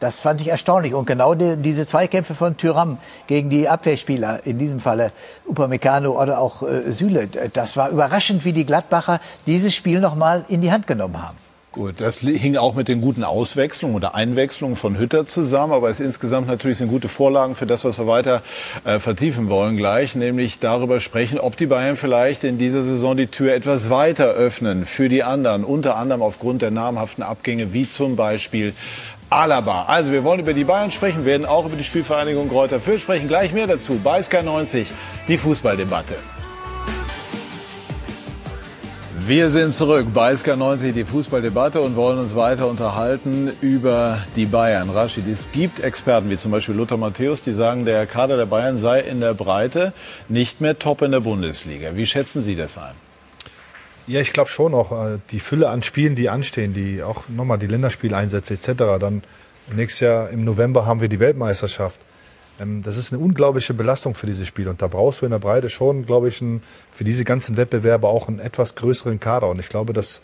Das 0.00 0.18
fand 0.18 0.40
ich 0.40 0.48
erstaunlich. 0.48 0.94
Und 0.94 1.06
genau 1.06 1.36
die, 1.36 1.56
diese 1.58 1.86
Zweikämpfe 1.86 2.34
von 2.34 2.56
Tyram 2.56 2.98
gegen 3.28 3.50
die 3.50 3.68
Abwehrspieler, 3.68 4.44
in 4.44 4.58
diesem 4.58 4.80
Falle 4.80 5.12
Upamecano 5.48 6.20
oder 6.20 6.40
auch 6.40 6.64
äh, 6.64 6.90
Süle, 6.90 7.28
das 7.28 7.76
war 7.76 7.90
überraschend, 7.90 8.44
wie 8.44 8.52
die 8.52 8.66
Gladbacher 8.66 9.20
dieses 9.46 9.76
Spiel 9.76 10.00
nochmal 10.00 10.44
in 10.48 10.60
die 10.60 10.72
Hand 10.72 10.88
genommen 10.88 11.22
haben. 11.22 11.36
Gut, 11.72 12.02
das 12.02 12.18
hing 12.18 12.58
auch 12.58 12.74
mit 12.74 12.88
den 12.88 13.00
guten 13.00 13.24
Auswechslungen 13.24 13.96
oder 13.96 14.14
Einwechslungen 14.14 14.76
von 14.76 14.98
Hütter 14.98 15.24
zusammen, 15.24 15.72
aber 15.72 15.88
es 15.88 16.00
insgesamt 16.00 16.46
natürlich 16.46 16.76
sind 16.76 16.88
gute 16.88 17.08
Vorlagen 17.08 17.54
für 17.54 17.64
das, 17.64 17.86
was 17.86 17.98
wir 17.98 18.06
weiter 18.06 18.42
äh, 18.84 18.98
vertiefen 18.98 19.48
wollen 19.48 19.78
gleich, 19.78 20.14
nämlich 20.14 20.58
darüber 20.58 21.00
sprechen, 21.00 21.40
ob 21.40 21.56
die 21.56 21.64
Bayern 21.64 21.96
vielleicht 21.96 22.44
in 22.44 22.58
dieser 22.58 22.82
Saison 22.82 23.16
die 23.16 23.28
Tür 23.28 23.54
etwas 23.54 23.88
weiter 23.88 24.26
öffnen 24.26 24.84
für 24.84 25.08
die 25.08 25.22
anderen, 25.22 25.64
unter 25.64 25.96
anderem 25.96 26.20
aufgrund 26.20 26.60
der 26.60 26.70
namhaften 26.70 27.24
Abgänge 27.24 27.72
wie 27.72 27.88
zum 27.88 28.16
Beispiel 28.16 28.74
Alaba. 29.30 29.84
Also 29.84 30.12
wir 30.12 30.24
wollen 30.24 30.40
über 30.40 30.52
die 30.52 30.64
Bayern 30.64 30.90
sprechen, 30.90 31.24
werden 31.24 31.46
auch 31.46 31.64
über 31.64 31.76
die 31.76 31.84
Spielvereinigung 31.84 32.50
Kräuter 32.50 32.80
Fürth 32.80 33.00
sprechen, 33.00 33.28
gleich 33.28 33.54
mehr 33.54 33.66
dazu 33.66 33.98
bei 34.04 34.20
Sky90, 34.20 34.92
die 35.26 35.38
Fußballdebatte. 35.38 36.16
Wir 39.24 39.50
sind 39.50 39.72
zurück 39.72 40.08
bei 40.12 40.32
SK90, 40.32 40.92
die 40.92 41.04
Fußballdebatte 41.04 41.80
und 41.80 41.94
wollen 41.94 42.18
uns 42.18 42.34
weiter 42.34 42.66
unterhalten 42.66 43.52
über 43.60 44.18
die 44.34 44.46
Bayern. 44.46 44.90
Rashid, 44.90 45.28
es 45.28 45.52
gibt 45.52 45.78
Experten 45.78 46.28
wie 46.28 46.36
zum 46.36 46.50
Beispiel 46.50 46.74
Lothar 46.74 46.98
Matthäus, 46.98 47.40
die 47.40 47.52
sagen, 47.52 47.84
der 47.84 48.06
Kader 48.06 48.36
der 48.36 48.46
Bayern 48.46 48.78
sei 48.78 48.98
in 48.98 49.20
der 49.20 49.34
Breite 49.34 49.92
nicht 50.28 50.60
mehr 50.60 50.76
top 50.76 51.02
in 51.02 51.12
der 51.12 51.20
Bundesliga. 51.20 51.94
Wie 51.94 52.04
schätzen 52.04 52.40
Sie 52.40 52.56
das 52.56 52.78
ein? 52.78 52.94
Ja, 54.08 54.20
ich 54.20 54.32
glaube 54.32 54.50
schon 54.50 54.74
auch. 54.74 54.90
Äh, 54.90 55.18
die 55.30 55.38
Fülle 55.38 55.68
an 55.68 55.84
Spielen, 55.84 56.16
die 56.16 56.28
anstehen, 56.28 56.74
die 56.74 57.04
auch 57.04 57.28
nochmal 57.28 57.58
die 57.58 57.68
Länderspieleinsätze 57.68 58.54
etc. 58.54 58.98
Dann 58.98 59.22
nächstes 59.72 60.00
Jahr 60.00 60.30
im 60.30 60.44
November 60.44 60.84
haben 60.84 61.00
wir 61.00 61.08
die 61.08 61.20
Weltmeisterschaft. 61.20 62.00
Ähm, 62.60 62.82
das 62.82 62.96
ist 62.96 63.12
eine 63.12 63.22
unglaubliche 63.22 63.74
Belastung 63.74 64.14
für 64.14 64.26
dieses 64.26 64.46
Spiel. 64.46 64.68
Und 64.68 64.82
da 64.82 64.88
brauchst 64.88 65.22
du 65.22 65.26
in 65.26 65.32
der 65.32 65.38
Breite 65.38 65.68
schon, 65.68 66.06
glaube 66.06 66.28
ich, 66.28 66.42
für 66.90 67.04
diese 67.04 67.24
ganzen 67.24 67.56
Wettbewerbe 67.56 68.06
auch 68.06 68.28
einen 68.28 68.38
etwas 68.38 68.74
größeren 68.74 69.20
Kader. 69.20 69.48
Und 69.48 69.58
ich 69.58 69.68
glaube, 69.68 69.92
dass, 69.92 70.22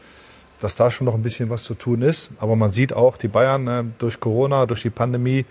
dass 0.61 0.75
da 0.75 0.91
schon 0.91 1.05
noch 1.05 1.15
ein 1.15 1.23
bisschen 1.23 1.51
was 1.51 1.65
zu 1.65 1.75
tun 1.75 2.03
ist. 2.03 2.31
Aber 2.41 2.57
man 2.57 2.73
sieht 2.73 2.93
auch, 2.93 3.17
die 3.17 3.29
Bayern 3.29 3.67
äh, 3.69 3.85
durch 3.99 4.21
Corona, 4.21 4.67
durch 4.67 4.83
die 4.83 4.91
Pandemie, 4.91 5.45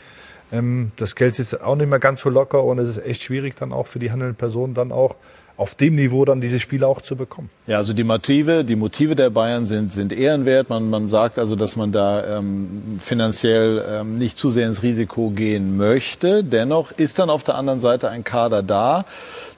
ähm, 0.51 0.91
das 0.95 1.15
Geld 1.15 1.35
sitzt 1.35 1.61
auch 1.61 1.75
nicht 1.75 1.89
mehr 1.89 1.99
ganz 1.99 2.21
so 2.21 2.29
locker 2.29 2.63
und 2.63 2.79
es 2.79 2.89
ist 2.89 3.05
echt 3.05 3.23
schwierig 3.23 3.55
dann 3.55 3.73
auch 3.73 3.87
für 3.87 3.99
die 3.99 4.11
handelnden 4.11 4.37
Personen 4.37 4.73
dann 4.73 4.91
auch 4.91 5.15
auf 5.57 5.73
dem 5.73 5.95
Niveau 5.95 6.23
dann 6.23 6.39
diese 6.39 6.59
Spiele 6.59 6.87
auch 6.87 7.01
zu 7.01 7.15
bekommen. 7.15 7.49
Ja, 7.65 7.77
also 7.77 7.93
die 7.93 8.03
Motive, 8.03 8.63
die 8.63 8.75
Motive 8.75 9.15
der 9.15 9.31
Bayern 9.31 9.65
sind, 9.65 9.91
sind 9.91 10.13
ehrenwert. 10.13 10.69
Man, 10.69 10.89
man 10.89 11.07
sagt 11.07 11.39
also, 11.39 11.55
dass 11.55 11.75
man 11.75 11.91
da 11.91 12.37
ähm, 12.37 12.99
finanziell 12.99 13.83
ähm, 13.89 14.19
nicht 14.19 14.37
zu 14.37 14.51
sehr 14.51 14.67
ins 14.67 14.83
Risiko 14.83 15.31
gehen 15.31 15.75
möchte. 15.75 16.43
Dennoch 16.43 16.91
ist 16.91 17.17
dann 17.17 17.31
auf 17.31 17.43
der 17.43 17.55
anderen 17.55 17.79
Seite 17.79 18.09
ein 18.09 18.23
Kader 18.23 18.61
da, 18.61 19.05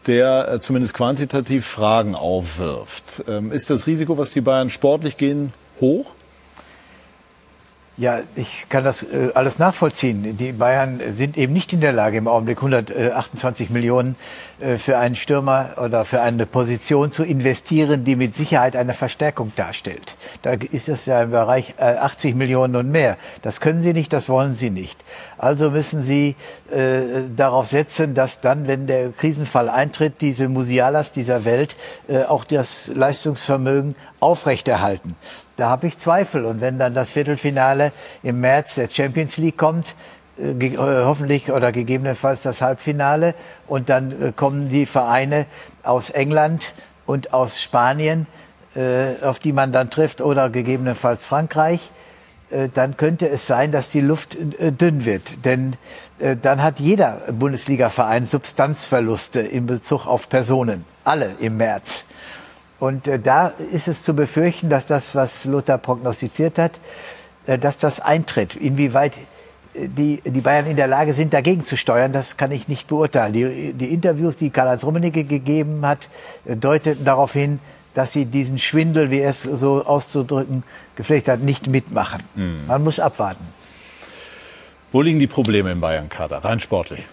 der 0.07 0.53
äh, 0.53 0.59
zumindest 0.61 0.93
quantitativ 0.93 1.65
Fragen 1.65 2.15
aufwirft. 2.15 3.25
Ähm, 3.27 3.51
ist 3.51 3.69
das 3.69 3.85
Risiko, 3.85 4.17
was 4.17 4.31
die 4.31 4.41
Bayern 4.41 4.69
sportlich 4.69 5.17
gehen, 5.17 5.51
hoch? 5.81 6.13
Ja, 7.99 8.21
ich 8.37 8.67
kann 8.69 8.85
das 8.85 9.03
äh, 9.03 9.31
alles 9.33 9.59
nachvollziehen. 9.59 10.37
Die 10.37 10.53
Bayern 10.53 11.01
sind 11.09 11.37
eben 11.37 11.51
nicht 11.51 11.73
in 11.73 11.81
der 11.81 11.91
Lage, 11.91 12.17
im 12.17 12.29
Augenblick 12.29 12.59
128 12.59 13.71
Millionen 13.71 14.15
äh, 14.61 14.77
für 14.77 14.97
einen 14.97 15.15
Stürmer 15.15 15.71
oder 15.83 16.05
für 16.05 16.21
eine 16.21 16.45
Position 16.45 17.11
zu 17.11 17.25
investieren, 17.25 18.05
die 18.05 18.15
mit 18.15 18.37
Sicherheit 18.37 18.77
eine 18.77 18.93
Verstärkung 18.93 19.51
darstellt. 19.57 20.15
Da 20.43 20.53
ist 20.53 20.87
es 20.87 21.07
ja 21.07 21.21
im 21.23 21.31
Bereich 21.31 21.73
äh, 21.77 21.95
80 21.97 22.35
Millionen 22.35 22.77
und 22.77 22.89
mehr. 22.89 23.17
Das 23.41 23.59
können 23.59 23.81
sie 23.81 23.91
nicht, 23.91 24.13
das 24.13 24.29
wollen 24.29 24.55
sie 24.55 24.69
nicht. 24.69 25.03
Also 25.37 25.69
müssen 25.69 26.01
sie 26.01 26.37
äh, 26.71 27.27
darauf 27.35 27.67
setzen, 27.67 28.13
dass 28.13 28.39
dann, 28.39 28.65
wenn 28.65 28.87
der 28.87 29.09
Krisenfall 29.09 29.67
eintritt, 29.67 30.21
diese 30.21 30.47
Musialas 30.47 31.11
dieser 31.11 31.43
Welt 31.43 31.75
äh, 32.07 32.23
auch 32.23 32.45
das 32.45 32.87
Leistungsvermögen 32.95 33.95
aufrechterhalten. 34.21 35.17
Da 35.59 35.69
habe 35.69 35.87
ich 35.87 35.97
Zweifel. 35.97 36.45
Und 36.45 36.61
wenn 36.61 36.79
dann 36.79 36.93
das 36.93 37.09
Viertelfinale 37.09 37.91
im 38.23 38.39
März 38.39 38.75
der 38.75 38.89
Champions 38.89 39.35
League 39.35 39.57
kommt, 39.57 39.93
äh, 40.39 40.51
äh, 40.51 40.77
hoffentlich 40.77 41.51
oder 41.51 41.73
gegebenenfalls 41.73 42.43
das 42.43 42.61
Halbfinale, 42.61 43.35
und 43.67 43.89
dann 43.89 44.11
äh, 44.11 44.31
kommen 44.31 44.69
die 44.69 44.85
Vereine 44.85 45.45
aus 45.83 46.11
England 46.11 46.73
und 47.05 47.33
aus 47.33 47.61
Spanien, 47.61 48.27
auf 49.23 49.39
die 49.39 49.51
man 49.51 49.71
dann 49.71 49.89
trifft, 49.89 50.21
oder 50.21 50.51
gegebenenfalls 50.51 51.25
Frankreich, 51.25 51.89
dann 52.75 52.97
könnte 52.97 53.27
es 53.27 53.47
sein, 53.47 53.71
dass 53.71 53.89
die 53.89 53.99
Luft 53.99 54.37
dünn 54.39 55.05
wird. 55.05 55.43
Denn 55.43 55.75
dann 56.19 56.61
hat 56.61 56.79
jeder 56.79 57.17
Bundesliga-Verein 57.31 58.27
Substanzverluste 58.27 59.39
in 59.39 59.65
Bezug 59.65 60.05
auf 60.05 60.29
Personen. 60.29 60.85
Alle 61.03 61.31
im 61.39 61.57
März. 61.57 62.05
Und 62.79 63.07
äh, 63.07 63.19
da 63.19 63.47
ist 63.71 63.87
es 63.87 64.03
zu 64.03 64.13
befürchten, 64.13 64.69
dass 64.69 64.85
das, 64.85 65.13
was 65.15 65.45
Luther 65.45 65.77
prognostiziert 65.77 66.57
hat, 66.57 66.79
äh, 67.45 67.57
dass 67.57 67.77
das 67.77 67.99
eintritt. 67.99 68.55
Inwieweit 68.55 69.17
äh, 69.73 69.87
die, 69.87 70.21
die 70.25 70.41
Bayern 70.41 70.65
in 70.65 70.77
der 70.77 70.87
Lage 70.87 71.13
sind, 71.13 71.33
dagegen 71.33 71.63
zu 71.63 71.75
steuern, 71.75 72.13
das 72.13 72.37
kann 72.37 72.51
ich 72.51 72.67
nicht 72.67 72.87
beurteilen. 72.87 73.33
Die, 73.33 73.73
die 73.73 73.93
Interviews, 73.93 74.37
die 74.37 74.49
Karl-Heinz 74.49 74.83
Rummenigge 74.83 75.25
gegeben 75.25 75.85
hat, 75.85 76.09
äh, 76.45 76.55
deuteten 76.55 77.03
darauf 77.03 77.33
hin, 77.33 77.59
dass 77.93 78.13
sie 78.13 78.25
diesen 78.25 78.59
Schwindel, 78.59 79.11
wie 79.11 79.19
er 79.19 79.31
es 79.31 79.41
so 79.41 79.83
auszudrücken, 79.85 80.63
gepflegt 80.95 81.27
hat, 81.27 81.41
nicht 81.41 81.67
mitmachen. 81.67 82.23
Mhm. 82.35 82.67
Man 82.67 82.83
muss 82.83 82.99
abwarten. 82.99 83.45
Wo 84.91 85.01
liegen 85.01 85.19
die 85.19 85.27
Probleme 85.27 85.71
im 85.71 85.81
Bayern-Kader, 85.81 86.37
rein 86.45 86.59
sportlich? 86.59 87.05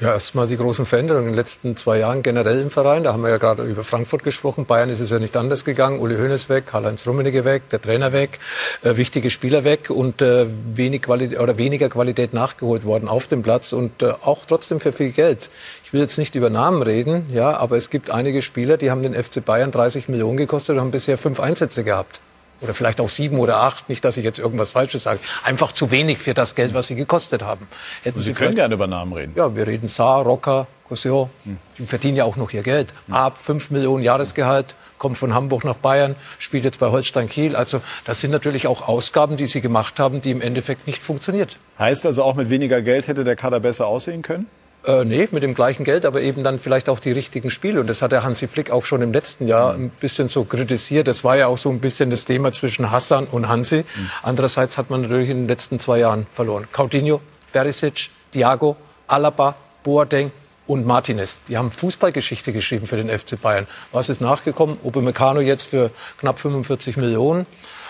Ja, 0.00 0.12
erstmal 0.12 0.46
die 0.46 0.56
großen 0.56 0.86
Veränderungen 0.86 1.24
in 1.24 1.32
den 1.32 1.36
letzten 1.36 1.74
zwei 1.74 1.98
Jahren 1.98 2.22
generell 2.22 2.60
im 2.60 2.70
Verein. 2.70 3.02
Da 3.02 3.12
haben 3.12 3.22
wir 3.24 3.30
ja 3.30 3.38
gerade 3.38 3.64
über 3.64 3.82
Frankfurt 3.82 4.22
gesprochen. 4.22 4.64
Bayern 4.64 4.90
ist 4.90 5.00
es 5.00 5.10
ja 5.10 5.18
nicht 5.18 5.36
anders 5.36 5.64
gegangen. 5.64 5.98
Uli 5.98 6.14
Hoeneß 6.14 6.48
weg, 6.48 6.66
Karl-Heinz 6.66 7.04
Rummenigge 7.04 7.44
weg, 7.44 7.68
der 7.70 7.82
Trainer 7.82 8.12
weg, 8.12 8.38
äh, 8.84 8.96
wichtige 8.96 9.28
Spieler 9.28 9.64
weg 9.64 9.90
und 9.90 10.22
äh, 10.22 10.46
wenig 10.72 11.02
Qualität, 11.02 11.40
oder 11.40 11.58
weniger 11.58 11.88
Qualität 11.88 12.32
nachgeholt 12.32 12.84
worden 12.84 13.08
auf 13.08 13.26
dem 13.26 13.42
Platz 13.42 13.72
und 13.72 14.00
äh, 14.04 14.12
auch 14.22 14.46
trotzdem 14.46 14.78
für 14.78 14.92
viel 14.92 15.10
Geld. 15.10 15.50
Ich 15.82 15.92
will 15.92 16.00
jetzt 16.00 16.16
nicht 16.16 16.36
über 16.36 16.48
Namen 16.48 16.82
reden, 16.82 17.26
ja, 17.32 17.56
aber 17.56 17.76
es 17.76 17.90
gibt 17.90 18.12
einige 18.12 18.42
Spieler, 18.42 18.76
die 18.76 18.92
haben 18.92 19.02
den 19.02 19.14
FC 19.14 19.44
Bayern 19.44 19.72
30 19.72 20.08
Millionen 20.08 20.36
gekostet 20.36 20.76
und 20.76 20.80
haben 20.80 20.90
bisher 20.92 21.18
fünf 21.18 21.40
Einsätze 21.40 21.82
gehabt 21.82 22.20
oder 22.60 22.74
vielleicht 22.74 23.00
auch 23.00 23.08
sieben 23.08 23.38
oder 23.38 23.58
acht, 23.58 23.88
nicht, 23.88 24.04
dass 24.04 24.16
ich 24.16 24.24
jetzt 24.24 24.38
irgendwas 24.38 24.70
Falsches 24.70 25.04
sage, 25.04 25.20
einfach 25.44 25.72
zu 25.72 25.90
wenig 25.90 26.18
für 26.18 26.34
das 26.34 26.54
Geld, 26.54 26.74
was 26.74 26.88
sie 26.88 26.94
gekostet 26.94 27.42
haben. 27.42 27.68
Hätten 28.02 28.20
Sie, 28.20 28.30
sie 28.30 28.32
können 28.32 28.54
gerne 28.54 28.74
über 28.74 28.86
Namen 28.86 29.12
reden. 29.12 29.32
Ja, 29.36 29.54
wir 29.54 29.66
reden 29.66 29.88
Saar, 29.88 30.22
Rocker, 30.22 30.66
Cosio, 30.88 31.30
hm. 31.44 31.58
die 31.78 31.86
verdienen 31.86 32.16
ja 32.16 32.24
auch 32.24 32.36
noch 32.36 32.52
ihr 32.52 32.62
Geld. 32.62 32.92
Hm. 33.06 33.14
Ab 33.14 33.38
5 33.40 33.70
Millionen 33.70 34.02
Jahresgehalt, 34.02 34.74
kommt 34.98 35.18
von 35.18 35.34
Hamburg 35.34 35.64
nach 35.64 35.76
Bayern, 35.76 36.16
spielt 36.38 36.64
jetzt 36.64 36.80
bei 36.80 36.88
Holstein 36.88 37.28
Kiel. 37.28 37.56
Also 37.56 37.80
das 38.04 38.20
sind 38.20 38.30
natürlich 38.30 38.66
auch 38.66 38.88
Ausgaben, 38.88 39.36
die 39.36 39.46
sie 39.46 39.60
gemacht 39.60 39.98
haben, 39.98 40.20
die 40.20 40.30
im 40.30 40.40
Endeffekt 40.40 40.86
nicht 40.86 41.02
funktioniert. 41.02 41.56
Heißt 41.78 42.04
also 42.04 42.24
auch 42.24 42.34
mit 42.34 42.50
weniger 42.50 42.82
Geld 42.82 43.06
hätte 43.06 43.24
der 43.24 43.36
Kader 43.36 43.60
besser 43.60 43.86
aussehen 43.86 44.22
können? 44.22 44.46
Äh, 44.88 45.04
nee, 45.04 45.28
mit 45.32 45.42
dem 45.42 45.52
gleichen 45.52 45.84
Geld, 45.84 46.06
aber 46.06 46.22
eben 46.22 46.42
dann 46.42 46.58
vielleicht 46.58 46.88
auch 46.88 46.98
die 46.98 47.12
richtigen 47.12 47.50
Spiele. 47.50 47.78
Und 47.82 47.88
das 47.88 48.00
hat 48.00 48.10
der 48.10 48.22
Hansi 48.22 48.48
Flick 48.48 48.70
auch 48.70 48.86
schon 48.86 49.02
im 49.02 49.12
letzten 49.12 49.46
Jahr 49.46 49.74
ein 49.74 49.90
bisschen 49.90 50.28
so 50.28 50.44
kritisiert. 50.44 51.06
Das 51.06 51.24
war 51.24 51.36
ja 51.36 51.46
auch 51.46 51.58
so 51.58 51.68
ein 51.68 51.78
bisschen 51.78 52.08
das 52.08 52.24
Thema 52.24 52.54
zwischen 52.54 52.90
Hassan 52.90 53.26
und 53.26 53.48
Hansi. 53.48 53.84
Andererseits 54.22 54.78
hat 54.78 54.88
man 54.88 55.02
natürlich 55.02 55.28
in 55.28 55.40
den 55.40 55.48
letzten 55.48 55.78
zwei 55.78 55.98
Jahren 55.98 56.26
verloren. 56.32 56.66
Coutinho, 56.74 57.20
Perisic, 57.52 58.08
Thiago, 58.32 58.76
Alaba, 59.08 59.56
Boateng 59.84 60.30
und 60.66 60.86
Martinez. 60.86 61.40
Die 61.48 61.58
haben 61.58 61.70
Fußballgeschichte 61.70 62.54
geschrieben 62.54 62.86
für 62.86 62.96
den 62.96 63.10
FC 63.10 63.38
Bayern. 63.38 63.66
Was 63.92 64.08
ist 64.08 64.22
nachgekommen? 64.22 64.78
Upamecano 64.82 65.40
jetzt 65.40 65.64
für 65.64 65.90
knapp 66.18 66.40
45 66.40 66.96
Millionen 66.96 67.44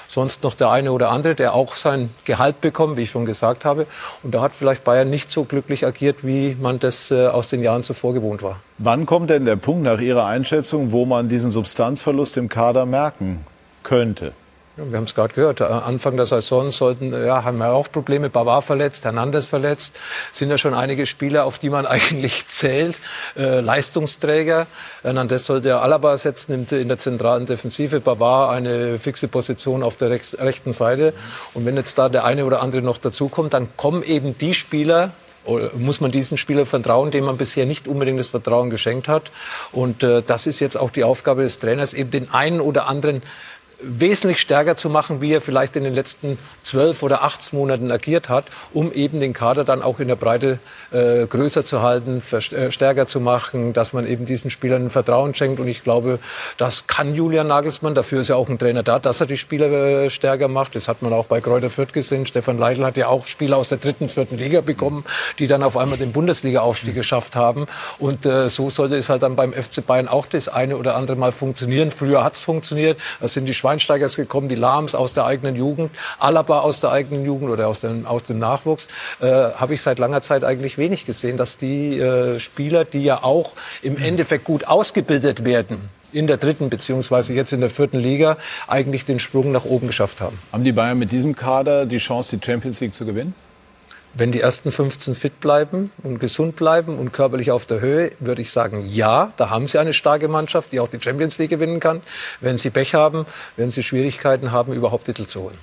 sonst 0.09 0.43
noch 0.43 0.55
der 0.55 0.71
eine 0.71 0.91
oder 0.91 1.11
andere, 1.11 1.35
der 1.35 1.55
auch 1.55 1.75
sein 1.77 2.11
Gehalt 2.25 2.61
bekommt, 2.61 2.97
wie 2.97 3.03
ich 3.03 3.11
schon 3.11 3.27
gesagt 3.27 3.65
habe. 3.65 3.87
Und 4.23 4.35
da 4.35 4.41
hat 4.41 4.53
vielleicht 4.55 4.83
Bayern 4.83 5.11
nicht 5.11 5.31
so 5.31 5.45
glücklich 5.45 5.87
agiert, 5.87 6.19
wie 6.23 6.57
man 6.61 6.81
das 6.81 7.11
äh, 7.11 7.27
aus 7.27 7.49
den 7.49 7.63
Jahren 7.63 7.85
zuvor 7.85 8.15
gewohnt 8.15 8.43
war. 8.43 8.59
Wann 8.79 9.07
kommt 9.07 9.31
denn 9.31 9.45
der 9.45 9.57
Punkt 9.57 9.85
nach 9.85 10.01
Ihrer 10.01 10.27
Einschätzung, 10.27 10.91
wo 10.91 11.05
man 11.05 11.29
diesen 11.29 11.51
Substanzverlust 11.51 12.37
im 12.39 12.49
Kader 12.49 12.87
merken 12.87 13.45
könnte? 13.83 14.33
Wir 14.79 14.97
haben 14.97 15.05
es 15.05 15.14
gerade 15.14 15.35
gehört. 15.35 15.61
Anfang 15.61 16.16
der 16.16 16.26
Saison 16.26 16.70
sollten, 16.70 17.12
ja, 17.12 17.43
haben 17.43 17.59
wir 17.59 17.72
auch 17.72 17.91
Probleme. 17.91 18.31
Bavard 18.31 18.64
verletzt, 18.64 19.05
Hernandez 19.05 19.47
verletzt. 19.47 19.99
Sind 20.31 20.51
ja 20.51 20.59
schon 20.59 20.72
einige 20.72 21.07
Spieler, 21.07 21.47
auf 21.47 21.59
die 21.59 21.68
man 21.68 21.85
eigentlich 21.87 22.47
zählt. 22.47 22.97
Äh, 23.37 23.59
Leistungsträger. 23.61 24.68
Hernandez 25.03 25.47
sollte 25.47 25.68
ja 25.68 25.81
Alaba 25.81 26.12
ersetzen 26.12 26.53
in, 26.53 26.79
in 26.79 26.89
der 26.89 26.99
zentralen 26.99 27.47
Defensive. 27.47 28.01
Bavard 28.01 28.55
eine 28.55 29.01
fixe 29.01 29.26
Position 29.26 29.83
auf 29.83 29.97
der 29.97 30.11
rechts, 30.11 30.39
rechten 30.39 30.72
Seite. 30.72 31.12
Und 31.55 31.66
wenn 31.66 31.76
jetzt 31.76 31.99
da 31.99 32.09
der 32.09 32.24
eine 32.24 32.45
oder 32.45 32.62
andere 32.62 32.83
noch 32.83 32.99
dazukommt, 32.99 33.55
dann 33.55 33.68
kommen 33.76 34.05
eben 34.05 34.39
die 34.39 34.55
Spieler, 34.55 35.11
muss 35.76 36.01
man 36.01 36.11
diesen 36.11 36.37
Spieler 36.37 36.66
vertrauen, 36.66 37.11
dem 37.11 37.24
man 37.24 37.37
bisher 37.37 37.66
nicht 37.66 37.89
unbedingt 37.89 38.20
das 38.20 38.29
Vertrauen 38.29 38.70
geschenkt 38.70 39.09
hat. 39.09 39.31
Und 39.72 40.03
äh, 40.03 40.22
das 40.24 40.47
ist 40.47 40.61
jetzt 40.61 40.76
auch 40.76 40.91
die 40.91 41.05
Aufgabe 41.05 41.43
des 41.43 41.59
Trainers, 41.59 41.95
eben 41.95 42.11
den 42.11 42.31
einen 42.31 42.61
oder 42.61 42.87
anderen 42.87 43.22
wesentlich 43.81 44.39
stärker 44.39 44.76
zu 44.76 44.91
machen, 44.91 45.20
wie 45.20 45.33
er 45.33 45.41
vielleicht 45.41 45.76
in 45.76 45.85
den 45.85 45.95
letzten 45.95 46.39
zwölf 46.62 47.03
oder 47.03 47.22
acht 47.22 47.53
Monaten 47.53 47.91
agiert 47.91 48.29
hat, 48.29 48.47
um 48.72 48.93
eben 48.93 49.20
den 49.20 49.33
Kader 49.33 49.64
dann 49.64 49.83
auch 49.83 50.01
in 50.01 50.09
der 50.09 50.16
Breite 50.16 50.59
äh, 50.91 51.26
größer 51.26 51.64
zu 51.64 51.83
halten, 51.83 52.22
äh, 52.33 52.70
stärker 52.72 53.07
zu 53.07 53.20
machen, 53.20 53.72
dass 53.72 53.93
man 53.93 54.07
eben 54.07 54.24
diesen 54.24 54.51
Spielern 54.51 54.91
Vertrauen 54.91 55.35
schenkt. 55.35 55.61
Und 55.61 55.68
ich 55.68 55.85
glaube, 55.85 56.18
das 56.57 56.87
kann 56.87 57.14
Julian 57.14 57.47
Nagelsmann. 57.47 57.95
Dafür 57.95 58.20
ist 58.20 58.29
ja 58.29 58.37
auch 58.37 58.49
ein 58.49 58.59
Trainer 58.59 58.83
da, 58.83 58.99
dass 58.99 59.20
er 59.20 59.26
die 59.26 59.37
Spieler 59.37 59.70
äh, 59.70 60.11
stärker 60.11 60.49
macht. 60.49 60.74
Das 60.74 60.89
hat 60.89 61.03
man 61.03 61.12
auch 61.12 61.26
bei 61.26 61.41
Kräuter 61.41 61.70
Fürth 61.70 61.93
gesehen. 61.93 62.26
Stefan 62.26 62.59
Leitl 62.59 62.85
hat 62.85 62.97
ja 62.97 63.09
auch 63.09 63.26
Spieler 63.26 63.57
aus 63.57 63.68
der 63.68 63.79
dritten, 63.79 64.09
vierten 64.09 64.39
Liga 64.39 64.61
bekommen, 64.61 65.05
die 65.39 65.47
dann 65.47 65.62
auf 65.62 65.76
einmal 65.76 65.99
den 65.99 66.12
Bundesliga-Aufstieg 66.12 66.95
geschafft 66.95 67.37
haben. 67.37 67.66
Und 67.99 68.26
äh, 68.26 68.51
so 68.51 68.70
sollte 68.70 68.97
es 68.97 69.09
halt 69.09 69.22
dann 69.22 69.37
beim 69.37 69.53
FC 69.53 69.87
Bayern 69.87 70.09
auch 70.09 70.26
das 70.26 70.49
eine 70.49 70.76
oder 70.76 70.97
andere 70.97 71.16
Mal 71.16 71.33
funktionieren. 71.33 71.91
Früher 71.91 72.24
hat 72.24 72.35
es 72.35 72.41
funktioniert. 72.41 72.99
Das 73.20 73.33
sind 73.33 73.47
die 73.47 73.55
Schweinsteigers 73.69 74.16
gekommen, 74.16 74.49
die 74.49 74.55
Lahms 74.55 74.95
aus 74.95 75.12
der 75.12 75.27
eigenen 75.27 75.55
Jugend, 75.55 75.91
Alaba 76.19 76.61
aus 76.61 76.81
der 76.81 76.91
eigenen 76.91 77.27
Jugend 77.27 77.51
oder 77.51 77.69
aus 77.69 77.81
dem, 77.81 78.07
aus 78.07 78.25
dem 78.25 78.39
Nachwuchs, 78.39 78.89
äh, 79.21 79.27
habe 79.27 79.75
ich 79.75 79.83
seit 79.83 79.99
langer 79.99 80.23
Zeit 80.23 80.43
eigentlich 80.43 80.79
wenig 80.79 81.05
gesehen, 81.05 81.37
dass 81.37 81.59
die 81.59 81.99
äh, 81.99 82.41
Spieler, 82.41 82.87
die 82.87 83.05
ja 83.05 83.23
auch 83.23 83.53
im 83.83 83.99
Endeffekt 83.99 84.45
gut 84.45 84.66
ausgebildet 84.66 85.45
werden, 85.45 85.91
in 86.12 86.27
der 86.27 86.39
dritten 86.39 86.71
beziehungsweise 86.71 87.35
jetzt 87.35 87.53
in 87.53 87.61
der 87.61 87.69
vierten 87.69 87.99
Liga 87.99 88.39
eigentlich 88.69 89.05
den 89.05 89.19
Sprung 89.19 89.53
nach 89.53 89.66
oben 89.66 89.89
geschafft 89.89 90.23
haben. 90.23 90.39
Haben 90.51 90.64
die 90.64 90.73
Bayern 90.73 90.99
mit 90.99 91.12
diesem 91.12 91.37
Kader 91.37 91.85
die 91.85 91.99
Chance, 91.99 92.39
die 92.39 92.47
Champions 92.47 92.81
League 92.81 92.95
zu 92.95 93.05
gewinnen? 93.05 93.35
Wenn 94.15 94.33
die 94.33 94.41
ersten 94.41 94.73
15 94.73 95.15
fit 95.15 95.39
bleiben 95.39 95.93
und 96.03 96.19
gesund 96.19 96.57
bleiben 96.57 96.99
und 96.99 97.13
körperlich 97.13 97.51
auf 97.51 97.67
der 97.67 97.81
Höhe, 97.81 98.11
würde 98.21 98.43
ich 98.43 98.51
sagen, 98.51 98.89
ja, 98.89 99.33
da 99.37 99.51
haben 99.51 99.69
sie 99.69 99.79
eine 99.79 99.93
starke 99.93 100.29
Mannschaft, 100.29 100.73
die 100.73 100.81
auch 100.81 100.89
die 100.89 101.01
Champions 101.01 101.39
League 101.39 101.51
gewinnen 101.51 101.79
kann. 101.79 102.01
Wenn 102.41 102.59
sie 102.59 102.71
Pech 102.71 102.95
haben, 102.95 103.27
werden 103.57 103.71
sie 103.71 103.83
Schwierigkeiten 103.83 104.51
haben, 104.51 104.73
überhaupt 104.73 105.05
Titel 105.05 105.27
zu 105.27 105.43
holen. 105.43 105.59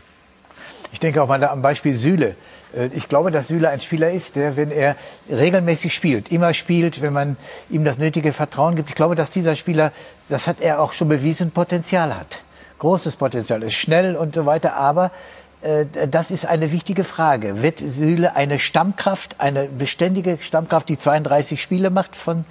Ich 0.93 0.99
denke 0.99 1.21
auch 1.21 1.27
mal 1.27 1.43
am 1.43 1.61
Beispiel 1.61 1.93
Süle. 1.93 2.35
Äh, 2.73 2.89
ich 2.93 3.09
glaube, 3.09 3.31
dass 3.31 3.47
Süle 3.47 3.69
ein 3.69 3.81
Spieler 3.81 4.11
ist, 4.11 4.35
der, 4.35 4.55
wenn 4.55 4.71
er 4.71 4.95
regelmäßig 5.29 5.93
spielt, 5.93 6.31
immer 6.31 6.53
spielt, 6.53 7.01
wenn 7.01 7.13
man 7.13 7.37
ihm 7.69 7.83
das 7.83 7.97
nötige 7.97 8.33
Vertrauen 8.33 8.75
gibt, 8.75 8.89
ich 8.89 8.95
glaube, 8.95 9.15
dass 9.15 9.31
dieser 9.31 9.55
Spieler, 9.55 9.91
das 10.29 10.47
hat 10.47 10.61
er 10.61 10.81
auch 10.81 10.93
schon 10.93 11.09
bewiesen, 11.09 11.51
Potenzial 11.51 12.15
hat. 12.15 12.43
Großes 12.79 13.15
Potenzial, 13.15 13.63
ist 13.63 13.73
schnell 13.73 14.15
und 14.15 14.35
so 14.35 14.45
weiter, 14.45 14.75
aber 14.75 15.11
das 16.11 16.29
ist 16.29 16.45
eine 16.45 16.71
wichtige 16.71 17.03
Frage. 17.03 17.63
Wird 17.63 17.79
Süle 17.79 18.35
eine 18.35 18.59
Stammkraft, 18.59 19.39
eine 19.39 19.65
beständige 19.65 20.37
Stammkraft, 20.39 20.89
die 20.89 20.97
32 20.97 21.59
Spiele 21.61 21.89
macht 21.89 22.15
von 22.15 22.43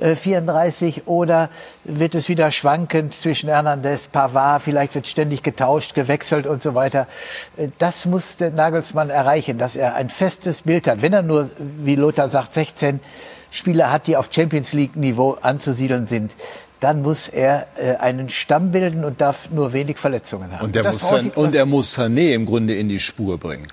34 0.00 0.98
äh, 0.98 1.00
oder 1.06 1.50
wird 1.82 2.14
es 2.14 2.28
wieder 2.28 2.52
schwankend 2.52 3.12
zwischen 3.12 3.48
Hernandez, 3.48 4.06
Pavard, 4.06 4.62
vielleicht 4.62 4.94
wird 4.94 5.08
ständig 5.08 5.42
getauscht, 5.42 5.94
gewechselt 5.94 6.46
und 6.46 6.62
so 6.62 6.74
weiter. 6.76 7.08
Äh, 7.56 7.68
das 7.78 8.06
muss 8.06 8.36
der 8.36 8.50
Nagelsmann 8.50 9.10
erreichen, 9.10 9.58
dass 9.58 9.74
er 9.74 9.94
ein 9.94 10.08
festes 10.08 10.62
Bild 10.62 10.86
hat. 10.86 11.02
Wenn 11.02 11.12
er 11.12 11.22
nur, 11.22 11.50
wie 11.58 11.96
Lothar 11.96 12.28
sagt, 12.28 12.52
16 12.52 13.00
Spieler 13.50 13.90
hat, 13.90 14.06
die 14.06 14.16
auf 14.16 14.30
Champions 14.32 14.72
League 14.72 14.96
Niveau 14.96 15.38
anzusiedeln 15.42 16.06
sind, 16.06 16.34
dann 16.84 17.00
muss 17.00 17.28
er 17.28 17.66
äh, 17.76 17.96
einen 17.96 18.28
Stamm 18.28 18.70
bilden 18.70 19.06
und 19.06 19.18
darf 19.22 19.48
nur 19.50 19.72
wenig 19.72 19.96
Verletzungen 19.96 20.52
haben. 20.52 20.66
Und, 20.66 20.74
der 20.74 20.84
muss, 20.84 21.08
San, 21.08 21.30
und 21.30 21.54
er 21.54 21.64
muss 21.64 21.98
Sané 21.98 22.34
im 22.34 22.44
Grunde 22.44 22.74
in 22.74 22.90
die 22.90 23.00
Spur 23.00 23.38
bringen. 23.38 23.68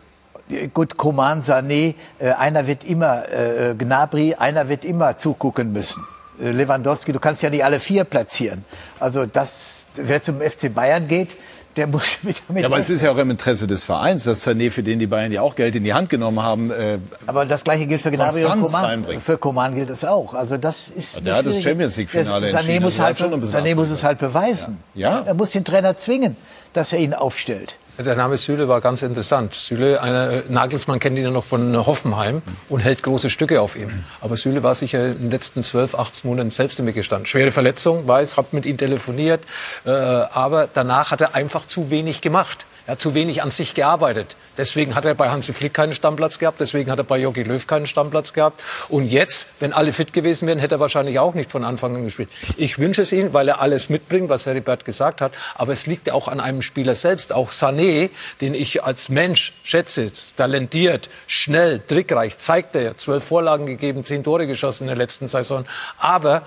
Gut, 0.74 0.95
Coman, 0.95 1.41
Sané, 1.41 1.95
äh, 2.20 2.30
einer 2.32 2.68
wird 2.68 2.86
immer, 2.86 3.30
äh, 3.30 3.76
Gnabry, 3.78 4.36
einer 4.36 4.70
wird 4.70 4.86
immer 4.86 5.18
zugucken 5.18 5.74
müssen. 5.74 6.01
Äh, 6.41 6.51
Lewandowski, 6.51 7.12
du 7.12 7.20
kannst 7.20 7.43
ja 7.43 7.49
nicht 7.49 7.66
alle 7.66 7.82
vier 7.82 8.05
platzieren. 8.05 8.64
Also 9.01 9.26
das, 9.26 9.88
wer 9.95 10.22
zum 10.22 10.39
FC 10.39 10.74
Bayern 10.74 11.09
geht, 11.09 11.36
der 11.76 11.88
muss 11.88 12.17
mit, 12.24 12.38
mit 12.49 12.61
ja, 12.63 12.67
aber 12.67 12.78
es 12.78 12.89
ist 12.89 13.01
ja 13.01 13.11
auch 13.11 13.17
im 13.17 13.32
Interesse 13.32 13.67
des 13.67 13.84
Vereins, 13.84 14.24
dass 14.26 14.45
Sané, 14.45 14.72
für 14.72 14.84
den 14.84 14.99
die 14.99 15.07
Bayern 15.07 15.32
ja 15.32 15.41
auch 15.41 15.55
Geld 15.55 15.76
in 15.76 15.84
die 15.84 15.93
Hand 15.93 16.09
genommen 16.09 16.41
haben, 16.41 16.72
äh, 16.72 16.99
Aber 17.28 17.45
das 17.45 17.63
Gleiche 17.63 17.86
gilt 17.86 18.01
für 18.01 18.11
Gnabry 18.11 18.45
und 18.45 18.61
Coman. 18.61 19.05
Für 19.19 19.38
Coman 19.38 19.76
gilt 19.76 19.89
es 19.89 20.05
auch. 20.05 20.34
Also 20.34 20.57
das 20.57 20.89
ist 20.89 21.15
ja, 21.15 21.22
Der 21.22 21.36
hat 21.38 21.45
das 21.45 21.61
Champions 21.61 21.97
League 21.97 22.09
Finale 22.09 22.47
Sané 22.47 22.57
entschieden. 22.57 22.84
Muss 22.84 22.99
halt, 22.99 23.17
Sané 23.17 23.76
muss 23.76 23.89
es 23.89 24.03
halt 24.03 24.17
beweisen. 24.17 24.80
Ja. 24.93 25.09
ja. 25.09 25.24
Er 25.28 25.34
muss 25.34 25.51
den 25.51 25.63
Trainer 25.63 25.95
zwingen, 25.95 26.36
dass 26.74 26.93
er 26.93 26.99
ihn 26.99 27.13
aufstellt. 27.13 27.78
Der 27.97 28.15
Name 28.15 28.37
Süle 28.37 28.67
war 28.67 28.81
ganz 28.81 29.01
interessant. 29.01 29.53
Süle, 29.53 30.01
einer, 30.01 30.43
Nagelsmann 30.47 30.99
kennt 30.99 31.17
ihn 31.17 31.25
ja 31.25 31.29
noch 31.29 31.43
von 31.43 31.85
Hoffenheim 31.85 32.41
und 32.69 32.79
hält 32.79 33.03
große 33.03 33.29
Stücke 33.29 33.61
auf 33.61 33.75
ihm. 33.75 34.03
Aber 34.21 34.37
Süle 34.37 34.63
war 34.63 34.75
sicher 34.75 35.07
in 35.07 35.19
den 35.19 35.31
letzten 35.31 35.61
12, 35.63 35.95
18 35.95 36.29
Monaten 36.29 36.51
selbst 36.51 36.79
im 36.79 36.91
gestanden. 36.91 37.25
Schwere 37.25 37.51
Verletzung, 37.51 38.07
weiß, 38.07 38.37
hab 38.37 38.53
mit 38.53 38.65
ihm 38.65 38.77
telefoniert. 38.77 39.43
Äh, 39.85 39.91
aber 39.91 40.67
danach 40.73 41.11
hat 41.11 41.21
er 41.21 41.35
einfach 41.35 41.67
zu 41.67 41.89
wenig 41.89 42.21
gemacht. 42.21 42.65
Er 42.91 42.95
hat 42.95 42.99
zu 42.99 43.13
wenig 43.13 43.41
an 43.41 43.51
sich 43.51 43.73
gearbeitet. 43.73 44.35
Deswegen 44.57 44.95
hat 44.95 45.05
er 45.05 45.15
bei 45.15 45.29
Hansi 45.29 45.53
Flick 45.53 45.73
keinen 45.73 45.93
Stammplatz 45.93 46.39
gehabt, 46.39 46.59
deswegen 46.59 46.91
hat 46.91 46.97
er 46.97 47.05
bei 47.05 47.19
Jogi 47.19 47.43
Löw 47.43 47.65
keinen 47.65 47.87
Stammplatz 47.87 48.33
gehabt. 48.33 48.61
Und 48.89 49.07
jetzt, 49.07 49.47
wenn 49.61 49.71
alle 49.71 49.93
fit 49.93 50.11
gewesen 50.11 50.45
wären, 50.45 50.59
hätte 50.59 50.75
er 50.75 50.81
wahrscheinlich 50.81 51.17
auch 51.17 51.33
nicht 51.33 51.51
von 51.51 51.63
Anfang 51.63 51.95
an 51.95 52.03
gespielt. 52.03 52.27
Ich 52.57 52.79
wünsche 52.79 53.03
es 53.03 53.13
ihm, 53.13 53.31
weil 53.31 53.47
er 53.47 53.61
alles 53.61 53.87
mitbringt, 53.87 54.27
was 54.27 54.45
Heribert 54.45 54.83
gesagt 54.83 55.21
hat. 55.21 55.31
Aber 55.55 55.71
es 55.71 55.85
liegt 55.87 56.07
ja 56.07 56.13
auch 56.13 56.27
an 56.27 56.41
einem 56.41 56.61
Spieler 56.61 56.95
selbst. 56.95 57.31
Auch 57.31 57.51
Sané, 57.53 58.09
den 58.41 58.53
ich 58.53 58.83
als 58.83 59.07
Mensch 59.07 59.53
schätze, 59.63 60.11
talentiert, 60.35 61.09
schnell, 61.27 61.79
trickreich, 61.79 62.39
zeigt 62.39 62.75
er. 62.75 62.97
Zwölf 62.97 63.23
Vorlagen 63.23 63.67
gegeben, 63.67 64.03
zehn 64.03 64.25
Tore 64.25 64.47
geschossen 64.47 64.83
in 64.83 64.87
der 64.87 64.97
letzten 64.97 65.29
Saison. 65.29 65.65
Aber 65.97 66.41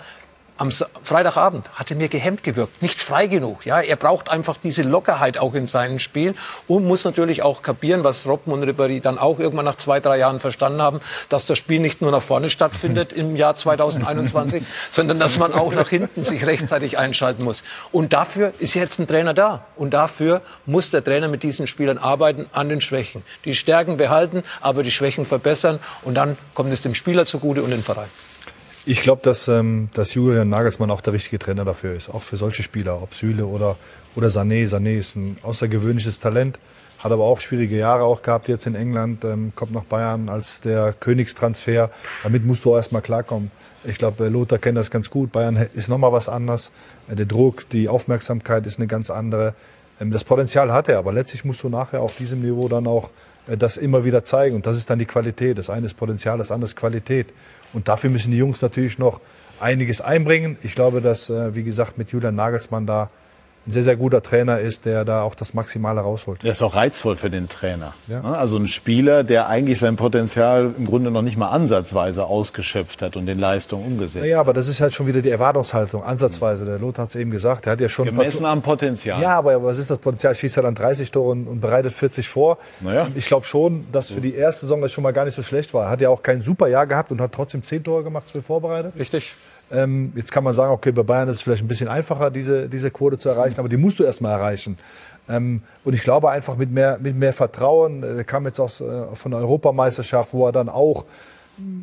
am 0.57 0.71
Freitagabend 0.71 1.69
hat 1.75 1.91
er 1.91 1.97
mir 1.97 2.09
gehemmt 2.09 2.45
gewirkt, 2.45 2.81
nicht 2.81 3.01
frei 3.01 3.27
genug. 3.27 3.67
Ja, 3.67 3.81
er 3.81 3.97
braucht 3.97 4.29
einfach 4.29 4.57
diese 4.57 4.83
Lockerheit 4.83 5.37
auch 5.37 5.55
in 5.55 5.67
seinem 5.67 5.99
Spiel 5.99 6.35
und 6.69 6.85
muss 6.85 7.05
natürlich 7.05 7.43
auch 7.43 7.63
kapieren, 7.63 8.05
was 8.05 8.27
Robben 8.27 8.53
und 8.53 8.63
Ribéry 8.63 9.01
dann 9.01 9.19
auch 9.19 9.41
irgendwann 9.41 9.65
nach 9.65 9.77
zwei, 9.77 9.99
drei 9.99 10.19
Jahren 10.19 10.39
verstanden 10.39 10.81
haben, 10.81 11.01
dass 11.29 11.47
das 11.47 11.59
Spiel 11.59 11.81
nicht 11.81 12.03
nur 12.03 12.13
nach 12.13 12.23
vorne 12.23 12.51
stattfindet 12.51 13.13
im 13.13 13.35
Jahr 13.35 13.57
2021, 13.57 14.63
sondern 14.93 15.19
dass 15.19 15.39
man 15.39 15.53
auch 15.53 15.75
nach 15.75 15.89
hinten 15.89 16.23
sich 16.23 16.47
rechtzeitig 16.47 16.99
einschalten 16.99 17.43
muss. 17.43 17.65
Und 17.91 18.13
dafür 18.13 18.53
ist 18.61 18.75
jetzt 18.75 19.01
ein 19.01 19.09
Trainer 19.09 19.35
da. 19.35 19.65
Und 19.75 19.93
dafür 19.93 20.41
muss 20.67 20.91
der 20.91 21.03
Trainer 21.03 21.27
mit 21.27 21.43
diesen 21.43 21.67
Spielern 21.67 21.99
arbeiten 21.99 22.47
an 22.53 22.69
den 22.69 22.81
Schwächen. 22.81 23.25
Die 23.45 23.57
Stärken 23.57 23.97
behalten, 23.97 24.45
aber 24.61 24.85
die 24.85 24.93
Schwächen 24.93 25.27
verbessern. 25.27 25.81
Und 26.03 26.15
dann 26.15 26.39
kommt 26.55 26.73
es 26.73 26.83
dem 26.83 26.95
Spieler 26.95 27.27
zugute 27.27 27.63
und 27.63 27.71
dem 27.71 27.83
Verein. 27.83 28.09
Ich 28.87 29.01
glaube, 29.01 29.23
dass, 29.23 29.49
ähm, 29.49 29.89
dass 29.95 30.13
Julian 30.13 30.51
Nagelsmann 30.51 30.91
auch 30.91 31.01
der 31.01 31.15
richtige 31.15 31.39
Trainer 31.39 31.65
dafür 31.65 31.95
ist. 31.95 32.11
Auch 32.11 32.23
für 32.23 32.37
solche 32.37 32.63
Spieler, 32.63 33.03
ob 33.03 33.15
Süle 33.15 33.47
oder, 33.47 33.77
oder 34.15 34.27
Sané. 34.27 34.69
Sané 34.69 34.99
ist 34.99 35.17
ein 35.17 35.39
außergewöhnliches 35.43 36.21
Talent, 36.21 36.59
hat 36.99 37.11
aber 37.11 37.25
auch 37.25 37.41
schwierige 37.41 37.79
Jahre 37.79 38.05
auch 38.05 38.21
gehabt 38.21 38.47
jetzt 38.49 38.67
in 38.67 38.75
England, 38.75 39.25
ähm, 39.25 39.53
kommt 39.55 39.73
nach 39.73 39.85
Bayern 39.85 40.29
als 40.29 40.61
der 40.61 40.93
Königstransfer. 40.93 41.91
Damit 42.23 42.45
musst 42.45 42.67
du 42.67 42.73
auch 42.73 42.77
erstmal 42.77 43.01
klarkommen. 43.01 43.51
Ich 43.85 43.97
glaube, 43.97 44.29
Lothar 44.29 44.59
kennt 44.59 44.77
das 44.77 44.91
ganz 44.91 45.09
gut. 45.09 45.33
Bayern 45.33 45.67
ist 45.73 45.89
nochmal 45.89 46.13
was 46.13 46.29
anderes. 46.29 46.71
Äh, 47.09 47.15
der 47.15 47.27
Druck, 47.27 47.67
die 47.71 47.89
Aufmerksamkeit 47.89 48.67
ist 48.67 48.79
eine 48.79 48.87
ganz 48.87 49.09
andere. 49.09 49.55
Ähm, 49.99 50.11
das 50.11 50.25
Potenzial 50.25 50.71
hat 50.73 50.91
er, 50.91 50.99
aber 50.99 51.15
letztlich 51.15 51.47
musst 51.47 51.63
du 51.63 51.71
nachher 51.71 52.03
auf 52.03 52.13
diesem 52.13 52.43
Niveau 52.43 52.69
dann 52.69 52.87
auch 52.87 53.13
äh, 53.47 53.57
das 53.57 53.79
immer 53.79 54.05
wieder 54.05 54.25
zeigen. 54.25 54.57
Und 54.57 54.67
das 54.67 54.77
ist 54.77 54.91
dann 54.91 54.99
die 54.99 55.07
Qualität. 55.07 55.57
Das 55.57 55.71
eine 55.71 55.87
ist 55.87 55.95
Potenzial, 55.95 56.37
das 56.37 56.53
andere 56.53 56.67
ist 56.67 56.77
Qualität. 56.77 57.29
Und 57.75 57.89
dafür 57.89 58.09
müssen 58.09 58.31
die 58.31 58.39
Jungs 58.39 58.63
natürlich 58.63 58.99
noch 58.99 59.21
einiges 59.61 60.01
einbringen. 60.01 60.57
Ich 60.63 60.75
glaube, 60.75 61.01
dass, 61.01 61.29
äh, 61.29 61.55
wie 61.55 61.65
gesagt, 61.65 61.99
mit 61.99 62.11
Julian 62.13 62.35
Nagelsmann 62.35 62.87
da 62.87 63.09
ein 63.67 63.71
sehr, 63.71 63.83
sehr 63.83 63.97
guter 63.97 64.23
Trainer 64.23 64.61
ist, 64.61 64.85
der 64.85 65.05
da 65.05 65.23
auch 65.23 65.35
das 65.35 65.55
Maximale 65.55 66.01
rausholt. 66.01 66.43
Der 66.43 66.53
ist 66.53 66.63
auch 66.63 66.75
reizvoll 66.75 67.17
für 67.17 67.31
den 67.31 67.49
Trainer. 67.49 67.95
Ja. 68.09 68.21
Also 68.21 68.59
ein 68.59 68.69
Spieler, 68.69 69.25
der 69.25 69.49
eigentlich 69.49 69.79
sein 69.79 69.97
Potenzial 69.97 70.75
im 70.77 70.85
Grunde 70.85 71.11
noch 71.11 71.23
nicht 71.23 71.39
mal 71.39 71.49
ansatzweise 71.49 72.27
ausgeschöpft 72.27 73.01
hat 73.01 73.17
und 73.17 73.27
in 73.29 73.39
Leistung 73.39 73.85
umgesetzt 73.85 74.27
Ja, 74.27 74.41
aber 74.41 74.53
das 74.53 74.69
ist 74.69 74.81
halt 74.81 74.93
schon 74.93 75.07
wieder 75.07 75.23
die 75.23 75.31
Erwartungshaltung, 75.31 76.05
ansatzweise. 76.05 76.67
Der 76.67 76.79
Lothar 76.79 77.05
hat 77.05 77.11
es 77.11 77.17
eben 77.17 77.31
gesagt, 77.31 77.67
er 77.67 77.73
hat 77.73 77.81
ja 77.81 77.89
schon... 77.89 78.05
Gemessen 78.05 78.45
am 78.45 78.61
Potenzial. 78.61 79.21
Ja, 79.23 79.39
aber 79.39 79.63
was 79.63 79.79
ist 79.79 79.91
das 79.91 79.99
Potenzial? 79.99 80.35
Schießt 80.35 80.59
er 80.59 80.65
dann 80.65 80.75
30 80.75 81.11
Tore 81.11 81.31
und, 81.31 81.47
und 81.47 81.61
bereitet 81.61 81.93
40 81.93 82.29
vor? 82.29 82.59
Naja. 82.81 83.09
Ich 83.15 83.27
glaube 83.27 83.47
schon, 83.47 83.87
dass 83.93 84.11
für 84.11 84.21
die 84.21 84.35
erste 84.35 84.67
Saison 84.67 84.83
das 84.83 84.93
schon 84.93 85.03
mal 85.03 85.13
gar 85.13 85.25
nicht 85.25 85.35
so 85.35 85.43
schlecht 85.43 85.73
war. 85.73 85.85
Er 85.85 85.91
hat 85.91 86.01
ja 86.03 86.11
auch 86.11 86.23
kein 86.23 86.43
super 86.43 86.69
Jahr 86.69 86.87
gehabt 86.87 87.11
und 87.13 87.21
hat 87.21 87.33
trotzdem 87.33 87.63
10 87.63 87.85
Tore 87.85 88.05
gemacht, 88.05 88.29
zwei 88.29 88.43
vorbereitet. 88.43 88.93
Richtig. 88.99 89.35
Ähm, 89.71 90.13
jetzt 90.15 90.31
kann 90.31 90.45
man 90.45 90.55
sagen, 90.55 90.73
okay, 90.73 90.93
bei 90.93 91.03
Bayern 91.03 91.29
ist 91.29 91.37
es 91.37 91.43
vielleicht 91.43 91.63
ein 91.63 91.69
bisschen 91.69 91.89
einfacher, 91.89 92.31
diese, 92.31 92.69
diese 92.69 92.91
Quote 92.91 93.19
zu 93.19 93.29
erreichen, 93.29 93.59
aber 93.59 93.69
die 93.69 93.77
musst 93.77 93.99
du 93.99 94.05
erstmal 94.05 94.33
erreichen. 94.33 94.79
Ähm, 95.29 95.63
und 95.85 95.95
ich 95.95 96.03
glaube 96.03 96.31
einfach 96.31 96.57
mit 96.57 96.71
mehr, 96.71 96.99
mit 97.01 97.17
mehr 97.17 97.33
Vertrauen, 97.33 98.03
äh, 98.03 98.17
er 98.19 98.25
kam 98.25 98.45
jetzt 98.47 98.61
auch 98.61 98.69
äh, 98.69 99.15
von 99.15 99.33
der 99.33 99.41
Europameisterschaft, 99.41 100.35
wo 100.35 100.47
er 100.47 100.53
dann 100.53 100.69
auch 100.69 101.05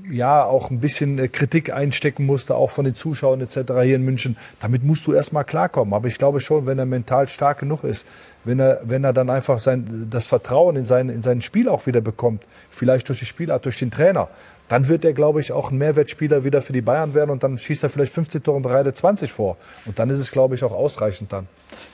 ja 0.09 0.43
auch 0.43 0.69
ein 0.69 0.79
bisschen 0.79 1.17
äh, 1.17 1.27
Kritik 1.27 1.71
einstecken 1.71 2.25
musste, 2.25 2.55
auch 2.55 2.71
von 2.71 2.85
den 2.85 2.95
Zuschauern 2.95 3.41
etc. 3.41 3.55
hier 3.83 3.95
in 3.95 4.03
München. 4.03 4.37
Damit 4.59 4.83
musst 4.83 5.07
du 5.07 5.13
erstmal 5.13 5.45
klarkommen. 5.45 5.93
Aber 5.93 6.07
ich 6.07 6.17
glaube 6.17 6.41
schon, 6.41 6.65
wenn 6.65 6.79
er 6.79 6.85
mental 6.85 7.29
stark 7.29 7.59
genug 7.59 7.83
ist, 7.83 8.07
wenn 8.43 8.59
er, 8.59 8.81
wenn 8.83 9.03
er 9.03 9.13
dann 9.13 9.29
einfach 9.29 9.59
sein, 9.59 10.07
das 10.09 10.27
Vertrauen 10.27 10.75
in 10.75 10.85
sein, 10.85 11.09
in 11.09 11.21
sein 11.21 11.41
Spiel 11.41 11.69
auch 11.69 11.85
wieder 11.85 12.01
bekommt, 12.01 12.43
vielleicht 12.69 13.07
durch 13.09 13.19
die 13.19 13.25
Spielart, 13.25 13.65
durch 13.65 13.79
den 13.79 13.91
Trainer, 13.91 14.29
dann 14.67 14.87
wird 14.87 15.05
er, 15.05 15.13
glaube 15.13 15.41
ich, 15.41 15.51
auch 15.51 15.71
ein 15.71 15.77
Mehrwertspieler 15.77 16.43
wieder 16.43 16.61
für 16.61 16.73
die 16.73 16.81
Bayern 16.81 17.13
werden 17.13 17.29
und 17.29 17.43
dann 17.43 17.57
schießt 17.57 17.83
er 17.83 17.89
vielleicht 17.89 18.13
15 18.13 18.43
Tore 18.43 18.57
und 18.57 18.63
bereitet 18.63 18.95
20 18.95 19.31
vor. 19.31 19.57
Und 19.85 19.99
dann 19.99 20.09
ist 20.09 20.19
es, 20.19 20.31
glaube 20.31 20.55
ich, 20.55 20.63
auch 20.63 20.71
ausreichend 20.71 21.33
dann. 21.33 21.47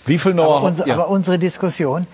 Wie 0.05 0.17
viel 0.17 0.33
noch? 0.33 0.57
Aber, 0.57 0.67
unser, 0.67 0.87
ja. 0.87 0.93
aber 0.93 1.09
unsere 1.09 1.39
Diskussion 1.39 2.07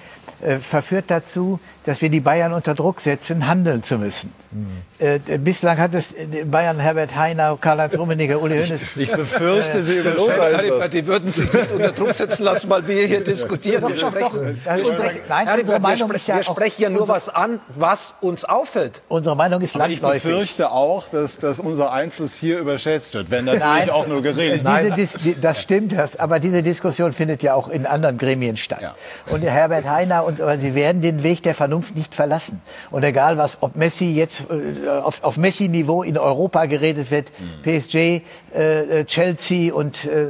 äh, 0.43 0.59
verführt 0.59 1.05
dazu, 1.07 1.59
dass 1.85 2.01
wir 2.01 2.09
die 2.09 2.19
Bayern 2.19 2.53
unter 2.53 2.73
Druck 2.73 3.01
setzen, 3.01 3.47
handeln 3.47 3.83
zu 3.83 3.97
müssen. 3.97 4.33
Mhm. 4.51 4.67
Äh, 4.99 5.19
bislang 5.37 5.77
hat 5.77 5.93
es 5.95 6.13
Bayern 6.45 6.79
Herbert 6.79 7.15
Heiner, 7.15 7.57
Karl-Heinz 7.59 7.97
Rummenigge, 7.97 8.39
Uli 8.39 8.55
Hoeneß. 8.63 8.81
Ich 8.95 9.11
befürchte, 9.11 9.79
äh, 9.79 9.83
Sie 9.83 9.97
überschätzen 9.97 10.91
Die 10.91 11.07
würden 11.07 11.31
sich 11.31 11.51
nicht 11.51 11.71
unter 11.71 11.91
Druck 11.91 12.13
setzen 12.13 12.43
lassen, 12.43 12.69
weil 12.69 12.87
wir 12.87 13.07
hier 13.07 13.23
diskutieren. 13.23 13.81
Doch, 13.81 14.11
doch, 14.11 14.13
doch. 14.13 14.33
Unsere, 14.33 15.11
nein, 15.27 15.59
unsere 15.59 15.79
Meinung 15.79 16.11
ist 16.11 16.27
ja 16.27 16.35
wir 16.37 16.43
sprechen 16.43 16.81
ja 16.81 16.89
nur 16.89 17.07
was 17.07 17.29
an, 17.29 17.59
was 17.75 18.13
uns 18.21 18.45
auffällt. 18.45 19.01
Unsere 19.07 19.35
Meinung 19.35 19.61
ist 19.61 19.75
landläufig. 19.75 20.17
Ich 20.17 20.23
befürchte 20.23 20.71
auch, 20.71 21.07
dass, 21.09 21.37
dass 21.37 21.59
unser 21.59 21.91
Einfluss 21.91 22.35
hier 22.35 22.59
überschätzt 22.59 23.13
wird, 23.13 23.31
wenn 23.31 23.45
natürlich 23.45 23.63
nein, 23.63 23.89
auch 23.89 24.07
nur 24.07 24.21
gering. 24.21 24.63
Diese, 24.95 25.35
das 25.35 25.61
stimmt, 25.61 25.95
aber 26.19 26.39
diese 26.39 26.63
Diskussion 26.63 27.13
findet 27.13 27.43
ja 27.43 27.52
auch 27.53 27.67
in 27.67 27.85
anderen 27.85 28.17
Gremien 28.17 28.57
statt. 28.57 28.81
Ja. 28.81 28.95
Und 29.29 29.43
Herbert 29.43 29.89
Heiner 29.89 30.25
und 30.25 30.39
sie 30.59 30.75
werden 30.75 31.01
den 31.01 31.23
Weg 31.23 31.43
der 31.43 31.55
Vernunft 31.55 31.95
nicht 31.95 32.15
verlassen. 32.15 32.61
Und 32.91 33.03
egal 33.03 33.37
was, 33.37 33.57
ob 33.61 33.75
Messi 33.75 34.05
jetzt 34.05 34.47
äh, 34.49 34.89
auf, 34.89 35.23
auf 35.23 35.37
Messi-Niveau 35.37 36.03
in 36.03 36.17
Europa 36.17 36.65
geredet 36.65 37.11
wird, 37.11 37.31
mhm. 37.39 37.61
PSG, 37.63 38.21
äh, 38.55 38.99
äh, 38.99 39.05
Chelsea 39.05 39.73
und 39.73 40.05
äh, 40.05 40.25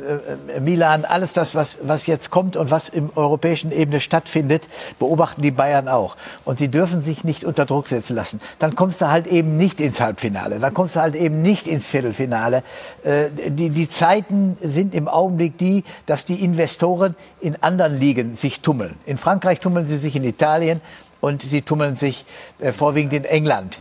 äh, 0.56 0.60
Milan, 0.62 1.04
alles 1.04 1.34
das, 1.34 1.56
was, 1.56 1.80
was 1.82 2.08
jetzt 2.08 2.32
kommt 2.32 2.56
und 2.56 2.72
was 2.72 2.88
im 2.88 3.10
europäischen 3.16 3.72
Ebene 3.72 4.00
stattfindet, 4.00 4.70
beobachten 4.98 5.42
die 5.42 5.52
Bayern 5.52 5.90
auch. 5.90 6.16
Und 6.46 6.58
sie 6.58 6.70
dürfen 6.70 7.02
sich 7.02 7.26
nicht 7.26 7.44
unter 7.44 7.66
Druck 7.66 7.88
setzen 7.88 8.16
lassen. 8.16 8.40
Dann 8.60 8.76
kommst 8.76 9.02
du 9.02 9.10
halt 9.10 9.28
eben 9.28 9.58
nicht 9.58 9.82
ins 9.82 10.00
Halbfinale, 10.00 10.60
dann 10.60 10.74
kommst 10.74 10.96
du 10.96 11.02
halt 11.02 11.16
eben 11.16 11.42
nicht 11.42 11.68
ins 11.68 11.88
Viertelfinale. 11.88 12.64
Äh, 13.04 13.30
die, 13.50 13.70
die 13.70 13.90
Zeiten 13.90 14.58
sind 14.62 14.96
im 14.96 15.10
Augenblick 15.10 15.58
die, 15.58 15.84
dass 16.06 16.24
die 16.24 16.44
Investoren 16.44 17.13
in 17.40 17.62
anderen 17.62 18.00
Ligen 18.00 18.36
sich 18.36 18.62
tummeln. 18.62 18.96
In 19.06 19.18
Frankreich 19.18 19.60
tummeln 19.60 19.88
sie 19.88 19.98
sich 19.98 20.16
in 20.16 20.24
Italien 20.24 20.82
und 21.22 21.42
sie 21.42 21.62
tummeln 21.62 21.96
sich 21.96 22.26
äh, 22.60 22.72
vorwiegend 22.72 23.14
in 23.14 23.26
England. 23.26 23.80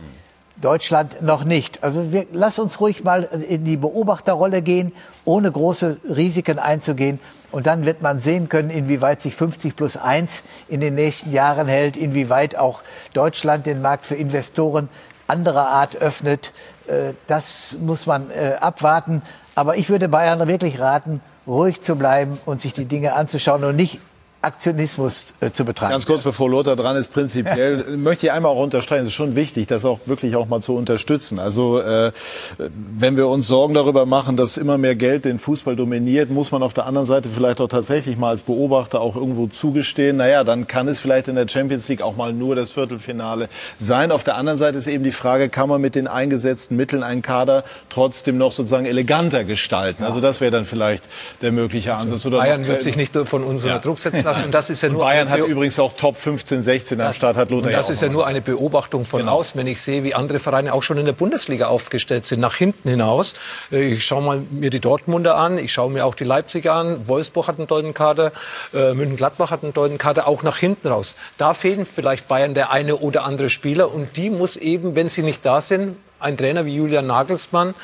Deutschland 0.61 1.21
noch 1.21 1.43
nicht. 1.43 1.83
Also 1.83 2.13
wir, 2.13 2.25
lass 2.31 2.57
uns 2.57 2.79
ruhig 2.79 3.03
mal 3.03 3.23
in 3.23 3.65
die 3.65 3.75
Beobachterrolle 3.75 4.61
gehen, 4.61 4.93
ohne 5.25 5.51
große 5.51 5.97
Risiken 6.07 6.57
einzugehen. 6.57 7.19
Und 7.51 7.67
dann 7.67 7.85
wird 7.85 8.01
man 8.01 8.21
sehen 8.21 8.47
können, 8.49 8.69
inwieweit 8.69 9.21
sich 9.21 9.35
50 9.35 9.75
plus 9.75 9.97
1 9.97 10.43
in 10.69 10.79
den 10.79 10.95
nächsten 10.95 11.33
Jahren 11.33 11.67
hält, 11.67 11.97
inwieweit 11.97 12.55
auch 12.55 12.81
Deutschland 13.13 13.65
den 13.65 13.81
Markt 13.81 14.05
für 14.05 14.15
Investoren 14.15 14.87
anderer 15.27 15.67
Art 15.67 15.97
öffnet. 15.97 16.53
Äh, 16.87 17.13
das 17.27 17.75
muss 17.79 18.05
man 18.05 18.29
äh, 18.29 18.55
abwarten. 18.59 19.21
Aber 19.55 19.77
ich 19.77 19.89
würde 19.89 20.07
Bayern 20.07 20.47
wirklich 20.47 20.79
raten, 20.79 21.21
ruhig 21.47 21.81
zu 21.81 21.95
bleiben 21.95 22.39
und 22.45 22.61
sich 22.61 22.73
die 22.73 22.85
Dinge 22.85 23.13
anzuschauen 23.13 23.63
und 23.63 23.75
nicht 23.75 23.99
Aktionismus 24.43 25.33
äh, 25.39 25.51
zu 25.51 25.63
betreiben. 25.63 25.91
Ganz 25.91 26.05
kurz, 26.05 26.21
bevor 26.21 26.49
Lothar 26.49 26.75
dran 26.75 26.97
ist, 26.97 27.13
prinzipiell 27.13 27.83
möchte 27.97 28.25
ich 28.25 28.31
einmal 28.31 28.51
auch 28.51 28.61
unterstreichen, 28.61 29.03
es 29.03 29.09
ist 29.09 29.13
schon 29.13 29.35
wichtig, 29.35 29.67
das 29.67 29.85
auch 29.85 30.01
wirklich 30.05 30.35
auch 30.35 30.47
mal 30.47 30.61
zu 30.61 30.75
unterstützen. 30.75 31.39
Also 31.39 31.79
äh, 31.79 32.11
wenn 32.57 33.15
wir 33.15 33.27
uns 33.29 33.47
Sorgen 33.47 33.73
darüber 33.73 34.05
machen, 34.05 34.35
dass 34.35 34.57
immer 34.57 34.77
mehr 34.77 34.95
Geld 34.95 35.25
den 35.25 35.39
Fußball 35.39 35.75
dominiert, 35.75 36.29
muss 36.29 36.51
man 36.51 36.61
auf 36.61 36.73
der 36.73 36.85
anderen 36.85 37.05
Seite 37.05 37.29
vielleicht 37.29 37.61
auch 37.61 37.69
tatsächlich 37.69 38.17
mal 38.17 38.29
als 38.29 38.41
Beobachter 38.41 38.99
auch 38.99 39.15
irgendwo 39.15 39.47
zugestehen, 39.47 40.17
naja, 40.17 40.43
dann 40.43 40.67
kann 40.67 40.89
es 40.89 40.99
vielleicht 40.99 41.29
in 41.29 41.35
der 41.35 41.47
Champions 41.47 41.87
League 41.87 42.01
auch 42.01 42.17
mal 42.17 42.33
nur 42.33 42.55
das 42.55 42.71
Viertelfinale 42.71 43.47
sein. 43.79 44.11
Auf 44.11 44.25
der 44.25 44.35
anderen 44.35 44.57
Seite 44.57 44.77
ist 44.77 44.87
eben 44.87 45.05
die 45.05 45.11
Frage, 45.11 45.47
kann 45.47 45.69
man 45.69 45.79
mit 45.79 45.95
den 45.95 46.07
eingesetzten 46.07 46.75
Mitteln 46.75 47.03
einen 47.03 47.21
Kader 47.21 47.63
trotzdem 47.89 48.37
noch 48.37 48.51
sozusagen 48.51 48.85
eleganter 48.85 49.45
gestalten? 49.45 50.03
Also 50.03 50.19
das 50.19 50.41
wäre 50.41 50.51
dann 50.51 50.65
vielleicht 50.65 51.05
der 51.41 51.53
mögliche 51.53 51.95
Ansatz. 51.95 52.25
Oder 52.25 52.39
Bayern 52.39 52.67
wird 52.67 52.81
sich 52.81 52.97
nicht 52.97 53.15
von 53.25 53.43
uns 53.43 53.63
unter 53.63 53.75
ja. 53.75 53.79
Druck 53.79 53.99
setzen 53.99 54.23
lassen 54.23 54.32
lassen. 54.33 54.45
Und 54.45 54.51
das 54.51 54.69
ist 54.69 54.81
ja 54.81 54.89
nur 54.89 55.03
Bayern 55.03 55.29
hat 55.29 55.39
übrigens 55.39 55.79
auch 55.79 55.93
Top 55.95 56.17
15, 56.17 56.61
16 56.61 57.01
am 57.01 57.13
Start, 57.13 57.35
hat 57.35 57.51
Lothar 57.51 57.67
und 57.67 57.73
Das 57.73 57.87
ja 57.87 57.93
ist 57.93 58.01
ja 58.01 58.09
nur 58.09 58.27
eine 58.27 58.41
Beobachtung 58.41 59.05
von 59.05 59.21
genau. 59.21 59.33
außen, 59.39 59.59
wenn 59.59 59.67
ich 59.67 59.81
sehe, 59.81 60.03
wie 60.03 60.13
andere 60.13 60.39
Vereine 60.39 60.73
auch 60.73 60.83
schon 60.83 60.97
in 60.97 61.05
der 61.05 61.13
Bundesliga 61.13 61.67
aufgestellt 61.67 62.25
sind, 62.25 62.39
nach 62.39 62.55
hinten 62.55 62.89
hinaus. 62.89 63.35
Äh, 63.71 63.93
ich 63.93 64.05
schaue 64.05 64.21
mal 64.21 64.43
mir 64.51 64.69
die 64.69 64.79
Dortmunder 64.79 65.35
an, 65.35 65.57
ich 65.57 65.71
schaue 65.73 65.91
mir 65.91 66.05
auch 66.05 66.15
die 66.15 66.23
Leipziger 66.23 66.73
an, 66.73 67.07
Wolfsburg 67.07 67.47
hat 67.47 67.57
einen 67.57 67.67
tollen 67.67 67.93
Kader, 67.93 68.31
äh, 68.73 68.93
München-Gladbach 68.93 69.51
hat 69.51 69.63
einen 69.63 69.73
tollen 69.73 69.97
Kader, 69.97 70.27
auch 70.27 70.43
nach 70.43 70.57
hinten 70.57 70.87
raus. 70.87 71.15
Da 71.37 71.53
fehlen 71.53 71.85
vielleicht 71.85 72.27
Bayern 72.27 72.53
der 72.53 72.71
eine 72.71 72.97
oder 72.97 73.23
andere 73.25 73.49
Spieler 73.49 73.93
und 73.93 74.15
die 74.17 74.29
muss 74.29 74.57
eben, 74.57 74.95
wenn 74.95 75.09
sie 75.09 75.23
nicht 75.23 75.45
da 75.45 75.61
sind, 75.61 75.97
ein 76.19 76.37
Trainer 76.37 76.65
wie 76.65 76.75
Julian 76.75 77.05
Nagelsmann 77.05 77.75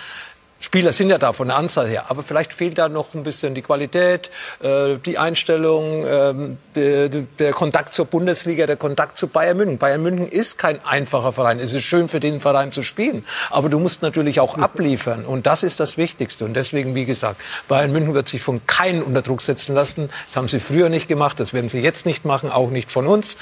Spieler 0.62 0.91
sind 0.91 1.10
ja 1.10 1.18
da 1.18 1.32
von 1.32 1.47
der 1.47 1.57
Anzahl 1.57 1.88
her, 1.88 2.05
aber 2.10 2.22
vielleicht 2.22 2.53
fehlt 2.53 2.78
da 2.78 2.89
noch 2.89 3.14
ein 3.14 3.24
bisschen 3.24 3.55
die 3.55 3.62
Qualität, 3.62 4.30
äh, 4.62 4.97
die 4.97 5.18
Einstellung, 5.18 6.05
ähm, 6.05 6.57
der, 6.76 7.07
der, 7.07 7.53
Kontakt 7.53 7.93
zur 7.93 8.05
Bundesliga, 8.05 8.68
der 8.68 8.76
Kontakt 8.76 9.18
zu 9.18 9.28
Bayern 9.28 9.55
München. 9.55 9.78
Bayern 9.78 10.03
München 10.03 10.28
ist 10.28 10.57
kein 10.57 10.84
einfacher 10.84 11.32
Verein. 11.32 11.60
Es 11.60 11.74
ist 11.74 11.84
schön 11.84 12.10
für 12.10 12.20
den 12.20 12.41
Verein 12.41 12.74
zu 12.74 12.84
spielen, 12.84 13.26
aber 13.49 13.70
du 13.70 13.80
musst 13.80 14.01
natürlich 14.01 14.41
auch 14.41 14.57
abliefern 14.57 15.26
und 15.26 15.45
das 15.45 15.64
ist 15.64 15.80
das 15.80 15.97
Wichtigste. 15.97 16.43
Und 16.43 16.55
deswegen, 16.55 16.93
wie 16.93 17.05
gesagt, 17.05 17.39
Bayern 17.70 17.93
München 17.93 18.14
wird 18.14 18.28
sich 18.28 18.41
von 18.41 18.62
keinem 18.68 19.03
unter 19.03 19.22
Druck 19.22 19.41
setzen 19.41 19.74
lassen. 19.74 20.10
Das 20.28 20.36
haben 20.36 20.49
sie 20.49 20.60
früher 20.60 20.89
nicht 20.89 21.07
gemacht, 21.07 21.39
das 21.39 21.53
werden 21.53 21.70
sie 21.70 21.80
jetzt 21.80 22.05
nicht 22.05 22.26
machen, 22.26 22.51
auch 22.51 22.70
nicht 22.70 22.91
von 22.91 23.07
uns. 23.07 23.38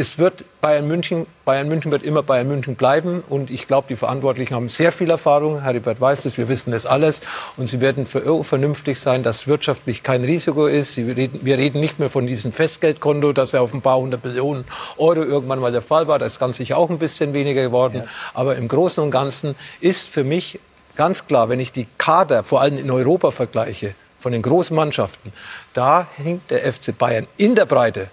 Es 0.00 0.18
wird 0.18 0.44
Bayern 0.62 0.88
München, 0.88 1.26
Bayern 1.44 1.68
München 1.68 1.90
wird 1.90 2.04
immer 2.04 2.22
Bayern 2.22 2.48
München 2.48 2.74
bleiben. 2.74 3.22
Und 3.28 3.50
ich 3.50 3.66
glaube, 3.66 3.86
die 3.90 3.96
Verantwortlichen 3.96 4.54
haben 4.54 4.70
sehr 4.70 4.92
viel 4.92 5.10
Erfahrung. 5.10 5.60
Heribert 5.60 6.00
weiß 6.00 6.22
das, 6.22 6.38
wir 6.38 6.48
wissen 6.48 6.70
das 6.70 6.86
alles. 6.86 7.20
Und 7.58 7.66
sie 7.66 7.82
werden 7.82 8.06
für 8.06 8.42
vernünftig 8.42 8.98
sein, 8.98 9.22
dass 9.22 9.46
wirtschaftlich 9.46 10.02
kein 10.02 10.24
Risiko 10.24 10.66
ist. 10.66 10.96
Reden, 10.96 11.40
wir 11.42 11.58
reden 11.58 11.80
nicht 11.80 11.98
mehr 11.98 12.08
von 12.08 12.26
diesem 12.26 12.50
Festgeldkonto, 12.50 13.34
das 13.34 13.52
ja 13.52 13.60
auf 13.60 13.74
ein 13.74 13.82
paar 13.82 13.98
hundert 13.98 14.24
Millionen 14.24 14.64
Euro 14.96 15.22
irgendwann 15.22 15.58
mal 15.58 15.70
der 15.70 15.82
Fall 15.82 16.08
war. 16.08 16.18
Das 16.18 16.32
ist 16.32 16.40
ganz 16.40 16.56
sicher 16.56 16.78
auch 16.78 16.88
ein 16.88 16.98
bisschen 16.98 17.34
weniger 17.34 17.62
geworden. 17.62 17.98
Ja. 17.98 18.04
Aber 18.32 18.56
im 18.56 18.68
Großen 18.68 19.04
und 19.04 19.10
Ganzen 19.10 19.54
ist 19.82 20.08
für 20.08 20.24
mich 20.24 20.60
ganz 20.96 21.26
klar, 21.26 21.50
wenn 21.50 21.60
ich 21.60 21.72
die 21.72 21.86
Kader 21.98 22.42
vor 22.42 22.62
allem 22.62 22.78
in 22.78 22.90
Europa 22.90 23.32
vergleiche, 23.32 23.94
von 24.18 24.32
den 24.32 24.40
großen 24.40 24.74
Mannschaften, 24.74 25.30
da 25.74 26.06
hinkt 26.16 26.50
der 26.50 26.60
FC 26.72 26.96
Bayern 26.96 27.26
in 27.36 27.54
der 27.54 27.66
Breite 27.66 28.08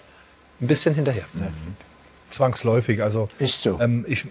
ein 0.62 0.68
bisschen 0.68 0.96
hinterher. 0.96 1.26
Mhm. 1.34 1.48
Zwangsläufig. 2.30 3.02
Also, 3.02 3.30
ist 3.40 3.62
so. 3.62 3.80
Ähm, 3.80 4.06
ich, 4.08 4.26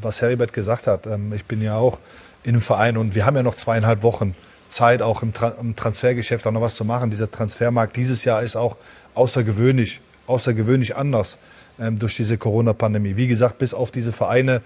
was 0.00 0.22
Heribert 0.22 0.52
gesagt 0.52 0.86
hat, 0.86 1.06
ähm, 1.06 1.32
ich 1.32 1.44
bin 1.44 1.60
ja 1.60 1.76
auch 1.76 1.98
in 2.42 2.50
einem 2.50 2.60
Verein 2.60 2.96
und 2.96 3.14
wir 3.14 3.26
haben 3.26 3.36
ja 3.36 3.42
noch 3.42 3.54
zweieinhalb 3.54 4.02
Wochen 4.02 4.34
Zeit, 4.70 5.02
auch 5.02 5.22
im, 5.22 5.32
Tra 5.32 5.48
im 5.60 5.76
Transfergeschäft 5.76 6.46
auch 6.46 6.52
noch 6.52 6.60
was 6.60 6.74
zu 6.74 6.84
machen. 6.84 7.10
Dieser 7.10 7.30
Transfermarkt 7.30 7.96
dieses 7.96 8.24
Jahr 8.24 8.42
ist 8.42 8.56
auch 8.56 8.76
außergewöhnlich, 9.14 10.00
außergewöhnlich 10.26 10.96
anders 10.96 11.38
ähm, 11.78 11.98
durch 11.98 12.16
diese 12.16 12.38
Corona-Pandemie. 12.38 13.16
Wie 13.16 13.28
gesagt, 13.28 13.58
bis 13.58 13.72
auf 13.72 13.90
diese 13.90 14.12
Vereine, 14.12 14.62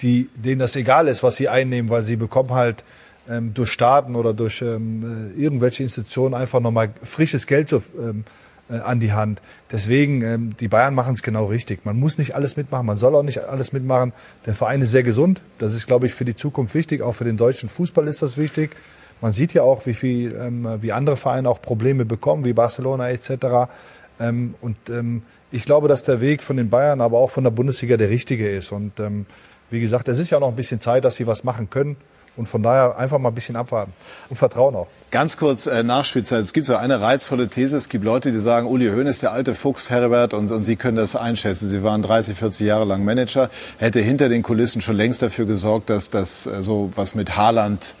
die, 0.00 0.28
denen 0.34 0.58
das 0.58 0.74
egal 0.76 1.08
ist, 1.08 1.22
was 1.22 1.36
sie 1.36 1.48
einnehmen, 1.48 1.90
weil 1.90 2.02
sie 2.02 2.16
bekommen 2.16 2.50
halt 2.50 2.84
ähm, 3.28 3.54
durch 3.54 3.70
Staaten 3.70 4.16
oder 4.16 4.34
durch 4.34 4.62
ähm, 4.62 5.32
äh, 5.36 5.40
irgendwelche 5.40 5.84
Institutionen 5.84 6.34
einfach 6.34 6.60
nochmal 6.60 6.92
frisches 7.02 7.46
Geld 7.46 7.68
zu, 7.68 7.82
ähm, 7.98 8.24
äh, 8.70 8.78
an 8.78 9.00
die 9.00 9.12
Hand. 9.12 9.42
Deswegen, 9.70 10.22
ähm, 10.22 10.56
die 10.58 10.68
Bayern 10.68 10.94
machen 10.94 11.14
es 11.14 11.22
genau 11.22 11.46
richtig. 11.46 11.84
Man 11.84 11.98
muss 11.98 12.18
nicht 12.18 12.34
alles 12.34 12.56
mitmachen, 12.56 12.86
man 12.86 12.98
soll 12.98 13.14
auch 13.14 13.22
nicht 13.22 13.44
alles 13.44 13.72
mitmachen. 13.72 14.12
Der 14.46 14.54
Verein 14.54 14.82
ist 14.82 14.92
sehr 14.92 15.02
gesund. 15.02 15.42
Das 15.58 15.74
ist, 15.74 15.86
glaube 15.86 16.06
ich, 16.06 16.14
für 16.14 16.24
die 16.24 16.34
Zukunft 16.34 16.74
wichtig. 16.74 17.02
Auch 17.02 17.12
für 17.12 17.24
den 17.24 17.36
deutschen 17.36 17.68
Fußball 17.68 18.06
ist 18.08 18.22
das 18.22 18.38
wichtig. 18.38 18.76
Man 19.20 19.32
sieht 19.32 19.54
ja 19.54 19.62
auch, 19.62 19.86
wie 19.86 19.94
viel, 19.94 20.34
ähm, 20.34 20.66
wie 20.80 20.92
andere 20.92 21.16
Vereine 21.16 21.48
auch 21.48 21.62
Probleme 21.62 22.04
bekommen, 22.04 22.44
wie 22.44 22.52
Barcelona 22.52 23.10
etc. 23.10 23.70
Ähm, 24.18 24.54
und 24.60 24.76
ähm, 24.90 25.22
ich 25.50 25.64
glaube, 25.64 25.88
dass 25.88 26.02
der 26.02 26.20
Weg 26.20 26.42
von 26.42 26.56
den 26.56 26.70
Bayern, 26.70 27.00
aber 27.00 27.18
auch 27.18 27.30
von 27.30 27.44
der 27.44 27.50
Bundesliga 27.50 27.96
der 27.96 28.10
richtige 28.10 28.50
ist. 28.50 28.72
Und 28.72 28.98
ähm, 29.00 29.26
wie 29.70 29.80
gesagt, 29.80 30.08
es 30.08 30.18
ist 30.18 30.30
ja 30.30 30.40
noch 30.40 30.48
ein 30.48 30.56
bisschen 30.56 30.80
Zeit, 30.80 31.04
dass 31.04 31.16
sie 31.16 31.26
was 31.26 31.44
machen 31.44 31.70
können. 31.70 31.96
Und 32.36 32.48
von 32.48 32.62
daher 32.62 32.96
einfach 32.96 33.18
mal 33.18 33.28
ein 33.28 33.34
bisschen 33.34 33.56
abwarten 33.56 33.92
und 34.30 34.36
Vertrauen 34.36 34.74
auch. 34.74 34.86
Ganz 35.10 35.36
kurz 35.36 35.66
äh, 35.66 35.82
Nachspielzeit. 35.82 36.40
Es 36.40 36.54
gibt 36.54 36.66
so 36.66 36.76
eine 36.76 37.02
reizvolle 37.02 37.48
These. 37.48 37.76
Es 37.76 37.90
gibt 37.90 38.04
Leute, 38.04 38.32
die 38.32 38.40
sagen, 38.40 38.66
Uli 38.66 38.88
Hoeneß 38.88 39.16
ist 39.16 39.22
der 39.22 39.32
alte 39.32 39.54
Fuchs, 39.54 39.90
Herbert, 39.90 40.32
und, 40.32 40.50
und 40.50 40.62
Sie 40.62 40.76
können 40.76 40.96
das 40.96 41.14
einschätzen. 41.14 41.68
Sie 41.68 41.82
waren 41.82 42.00
30, 42.00 42.36
40 42.36 42.66
Jahre 42.66 42.86
lang 42.86 43.04
Manager. 43.04 43.50
Hätte 43.78 44.00
hinter 44.00 44.30
den 44.30 44.42
Kulissen 44.42 44.80
schon 44.80 44.96
längst 44.96 45.20
dafür 45.20 45.44
gesorgt, 45.44 45.90
dass 45.90 46.08
das 46.08 46.46
äh, 46.46 46.62
so 46.62 46.90
was 46.94 47.14
mit 47.14 47.36
Haaland 47.36 47.94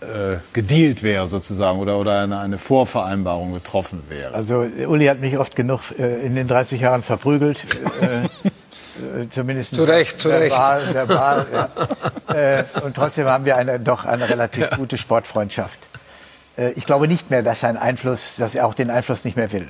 äh, 0.00 0.38
gedealt 0.52 1.02
wäre 1.02 1.26
sozusagen 1.26 1.80
oder, 1.80 1.98
oder 1.98 2.20
eine, 2.20 2.38
eine 2.38 2.56
Vorvereinbarung 2.56 3.52
getroffen 3.52 4.02
wäre. 4.08 4.32
Also 4.32 4.60
Uli 4.86 5.06
hat 5.06 5.20
mich 5.20 5.36
oft 5.38 5.56
genug 5.56 5.80
äh, 5.98 6.24
in 6.24 6.34
den 6.34 6.46
30 6.46 6.80
Jahren 6.80 7.02
verprügelt. 7.02 7.64
Zumindest 9.30 9.74
zu 9.74 9.84
Recht, 9.84 10.18
zu 10.18 10.28
verbal, 10.28 10.80
Recht. 10.80 10.94
Verbal, 10.94 11.46
ja. 11.52 12.34
äh, 12.34 12.64
und 12.82 12.94
trotzdem 12.94 13.26
haben 13.26 13.44
wir 13.44 13.56
eine, 13.56 13.80
doch 13.80 14.04
eine 14.04 14.28
relativ 14.28 14.70
gute 14.70 14.98
Sportfreundschaft. 14.98 15.78
Äh, 16.56 16.72
ich 16.72 16.86
glaube 16.86 17.08
nicht 17.08 17.30
mehr, 17.30 17.42
dass 17.42 17.60
sein 17.60 17.76
Einfluss, 17.76 18.36
dass 18.36 18.54
er 18.54 18.66
auch 18.66 18.74
den 18.74 18.90
Einfluss 18.90 19.24
nicht 19.24 19.36
mehr 19.36 19.52
will. 19.52 19.68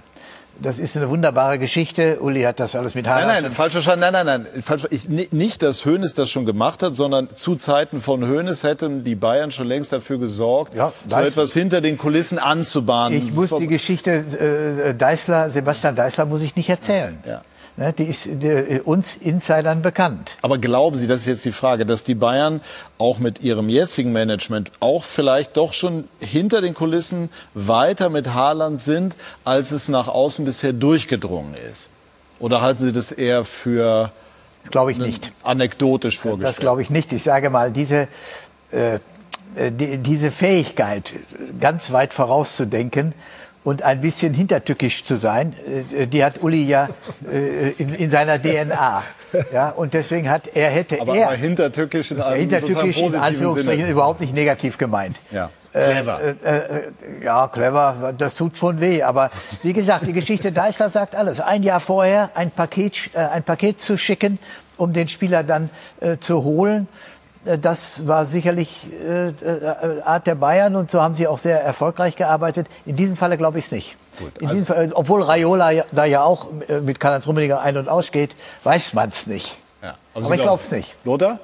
Das 0.61 0.80
ist 0.80 0.96
eine 0.96 1.09
wunderbare 1.09 1.59
Geschichte. 1.61 2.18
Uli 2.20 2.42
hat 2.42 2.59
das 2.59 2.74
alles 2.74 2.96
mit 2.96 3.07
Harald. 3.07 3.28
Nein, 3.28 3.42
nein, 3.44 3.53
falsch 3.53 3.74
verstanden. 3.74 4.01
Nein, 4.01 4.26
nein, 4.26 4.46
nein. 4.53 4.62
Falsch, 4.62 4.88
ich, 4.90 5.09
nicht, 5.09 5.62
dass 5.62 5.86
Hoeneß 5.86 6.14
das 6.14 6.30
schon 6.30 6.46
gemacht 6.46 6.82
hat, 6.82 6.96
sondern 6.96 7.28
zu 7.34 7.55
Zeiten 7.55 8.01
von 8.01 8.28
Hoeneß 8.28 8.64
hätten 8.64 9.05
die 9.05 9.14
Bayern 9.14 9.53
schon 9.53 9.68
längst 9.68 9.92
dafür 9.92 10.18
gesorgt, 10.18 10.74
ja, 10.74 10.92
so 11.07 11.20
etwas 11.20 11.53
hinter 11.53 11.80
den 11.80 11.96
Kulissen 11.96 12.40
anzubahnen. 12.40 13.16
Ich 13.16 13.32
muss 13.32 13.55
die 13.55 13.68
Geschichte 13.68 14.90
äh, 14.90 14.94
Deißler, 14.94 15.51
Sebastian 15.51 15.94
Deißler 15.94 16.26
muss 16.26 16.42
ich 16.42 16.57
nicht 16.57 16.68
erzählen. 16.68 17.22
Ja. 17.24 17.42
Ne, 17.78 17.92
die 17.92 18.06
ist 18.06 18.28
die, 18.28 18.80
uns 18.84 19.14
Insidern 19.14 19.82
bekannt. 19.82 20.36
Aber 20.42 20.58
glauben 20.58 20.98
Sie, 20.98 21.06
das 21.06 21.20
ist 21.20 21.26
jetzt 21.28 21.44
die 21.44 21.52
Frage, 21.52 21.86
dass 21.86 22.02
die 22.02 22.16
Bayern 22.16 22.60
auch 22.98 23.20
mit 23.20 23.40
ihrem 23.40 23.68
jetzigen 23.68 24.10
Management 24.10 24.72
auch 24.80 25.04
vielleicht 25.04 25.56
doch 25.56 25.72
schon 25.72 26.08
hinter 26.18 26.60
den 26.60 26.74
Kulissen 26.74 27.30
weiter 27.54 28.08
mit 28.08 28.34
Haaland 28.34 28.82
sind, 28.82 29.14
als 29.44 29.70
es 29.70 29.88
nach 29.88 30.08
außen 30.08 30.44
bisher 30.44 30.72
durchgedrungen 30.72 31.54
ist? 31.70 31.92
Oder 32.40 32.62
halten 32.62 32.80
Sie 32.80 32.92
das 32.92 33.12
eher 33.12 33.44
für 33.44 34.10
das 34.64 34.72
glaube 34.72 34.90
ich 34.90 34.98
nicht. 34.98 35.30
anekdotisch 35.44 36.18
vorgestellt? 36.18 36.48
Das 36.48 36.58
glaube 36.58 36.82
ich 36.82 36.90
nicht. 36.90 37.12
Ich 37.12 37.22
sage 37.22 37.48
mal, 37.48 37.70
diese 37.70 38.08
äh, 38.72 38.94
äh 39.54 39.70
die, 39.70 39.98
diese 39.98 40.32
Fähigkeit, 40.32 41.14
ganz 41.60 41.92
weit 41.92 42.12
vorauszudenken 42.12 43.14
und 43.68 43.82
ein 43.82 44.00
bisschen 44.00 44.32
hintertückisch 44.32 45.04
zu 45.04 45.16
sein, 45.16 45.54
äh, 45.94 46.06
die 46.06 46.24
hat 46.24 46.42
Uli 46.42 46.64
ja 46.64 46.88
äh, 47.30 47.72
in, 47.72 47.92
in 47.92 48.08
seiner 48.08 48.40
DNA. 48.40 49.02
Ja, 49.52 49.68
und 49.68 49.92
deswegen 49.92 50.30
hat 50.30 50.46
er 50.54 50.70
hätte 50.70 50.98
aber, 51.02 51.14
er 51.14 51.26
aber 51.26 51.36
hintertückisch 51.36 52.12
in, 52.12 52.22
einem, 52.22 52.40
hintertückisch 52.40 52.96
in 52.96 53.14
Anführungsstrichen 53.14 53.80
Sinne. 53.80 53.90
überhaupt 53.90 54.22
nicht 54.22 54.32
negativ 54.32 54.78
gemeint. 54.78 55.16
Ja. 55.30 55.50
Clever. 55.70 56.20
Äh, 56.22 56.30
äh, 56.30 56.92
ja, 57.22 57.46
clever, 57.48 58.14
das 58.16 58.36
tut 58.36 58.56
schon 58.56 58.80
weh. 58.80 59.02
Aber 59.02 59.30
wie 59.62 59.74
gesagt, 59.74 60.06
die 60.06 60.14
Geschichte 60.14 60.50
Deißler 60.50 60.88
sagt 60.88 61.14
alles. 61.14 61.40
Ein 61.40 61.62
Jahr 61.62 61.80
vorher 61.80 62.30
ein 62.34 62.50
Paket, 62.50 63.10
äh, 63.12 63.18
ein 63.18 63.42
Paket 63.42 63.82
zu 63.82 63.98
schicken, 63.98 64.38
um 64.78 64.94
den 64.94 65.08
Spieler 65.08 65.44
dann 65.44 65.68
äh, 66.00 66.16
zu 66.16 66.42
holen. 66.42 66.88
Äh, 67.45 67.59
das 67.59 68.07
war 68.07 68.26
sicherlich 68.26 68.86
äh, 69.07 69.28
äh, 69.28 70.03
Art 70.05 70.26
der 70.26 70.34
Bayern 70.34 70.76
und 70.76 70.91
so 70.91 71.03
haben 71.03 71.14
sie 71.14 71.26
auch 71.26 71.39
sehr 71.39 71.62
erfolgreich 71.62 72.16
gearbeitet. 72.16 72.66
In 72.86 72.97
diesem 72.97 73.16
Falle 73.16 73.36
glaube 73.36 73.59
ich 73.59 73.66
es 73.66 73.72
nicht. 73.72 73.97
Gut, 74.18 74.32
also 74.43 74.55
diesem 74.55 74.66
Fall, 74.66 74.91
obwohl 74.95 75.22
Raiola 75.22 75.84
da 75.93 76.05
ja 76.05 76.22
auch 76.22 76.49
äh, 76.68 76.80
mit 76.80 76.99
Karl-Heinz 76.99 77.26
Rummeniger 77.26 77.61
ein- 77.61 77.76
und 77.76 77.89
ausgeht, 77.89 78.34
weiß 78.64 78.95
man 78.95 79.11
es 79.11 79.26
nicht. 79.26 79.57
Ja, 79.82 79.95
aber, 80.14 80.26
aber 80.26 80.34
ich 80.34 80.43
glaube 80.43 80.62
es 80.62 80.70
nicht. 80.70 80.95
Lothar? 81.05 81.39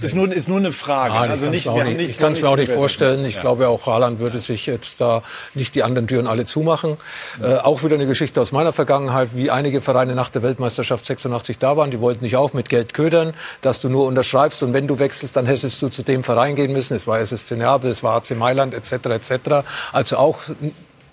Ist 0.00 0.14
nur, 0.16 0.32
ist 0.32 0.48
nur 0.48 0.58
eine 0.58 0.72
Frage. 0.72 1.14
Ah, 1.14 1.20
also 1.20 1.48
nicht, 1.48 1.70
nicht, 1.70 1.96
nicht, 1.96 2.10
ich 2.10 2.18
kann 2.18 2.32
es 2.32 2.42
mir 2.42 2.48
auch 2.48 2.56
nicht 2.56 2.72
vorstellen. 2.72 3.24
Ich 3.24 3.36
ja. 3.36 3.40
glaube, 3.40 3.68
auch 3.68 3.86
Haaland 3.86 4.18
würde 4.18 4.40
sich 4.40 4.66
jetzt 4.66 5.00
da 5.00 5.22
nicht 5.54 5.74
die 5.76 5.84
anderen 5.84 6.08
Türen 6.08 6.26
alle 6.26 6.46
zumachen. 6.46 6.96
Äh, 7.40 7.58
auch 7.58 7.84
wieder 7.84 7.94
eine 7.94 8.06
Geschichte 8.06 8.40
aus 8.40 8.50
meiner 8.50 8.72
Vergangenheit, 8.72 9.30
wie 9.34 9.52
einige 9.52 9.80
Vereine 9.80 10.16
nach 10.16 10.30
der 10.30 10.42
Weltmeisterschaft 10.42 11.06
86 11.06 11.58
da 11.58 11.76
waren. 11.76 11.92
Die 11.92 12.00
wollten 12.00 12.24
dich 12.24 12.36
auch 12.36 12.52
mit 12.54 12.68
Geld 12.68 12.92
ködern, 12.92 13.34
dass 13.62 13.78
du 13.78 13.88
nur 13.88 14.06
unterschreibst 14.06 14.64
und 14.64 14.72
wenn 14.72 14.88
du 14.88 14.98
wechselst, 14.98 15.36
dann 15.36 15.46
hättest 15.46 15.80
du 15.80 15.88
zu 15.88 16.02
dem 16.02 16.24
Verein 16.24 16.56
gehen 16.56 16.72
müssen. 16.72 16.96
Es 16.96 17.06
war 17.06 17.20
SSC 17.20 17.54
Neapel, 17.54 17.90
es 17.90 18.02
war 18.02 18.16
AC 18.16 18.36
Mailand 18.36 18.74
etc. 18.74 18.92
etc. 19.06 19.64
Also 19.92 20.16
auch 20.16 20.40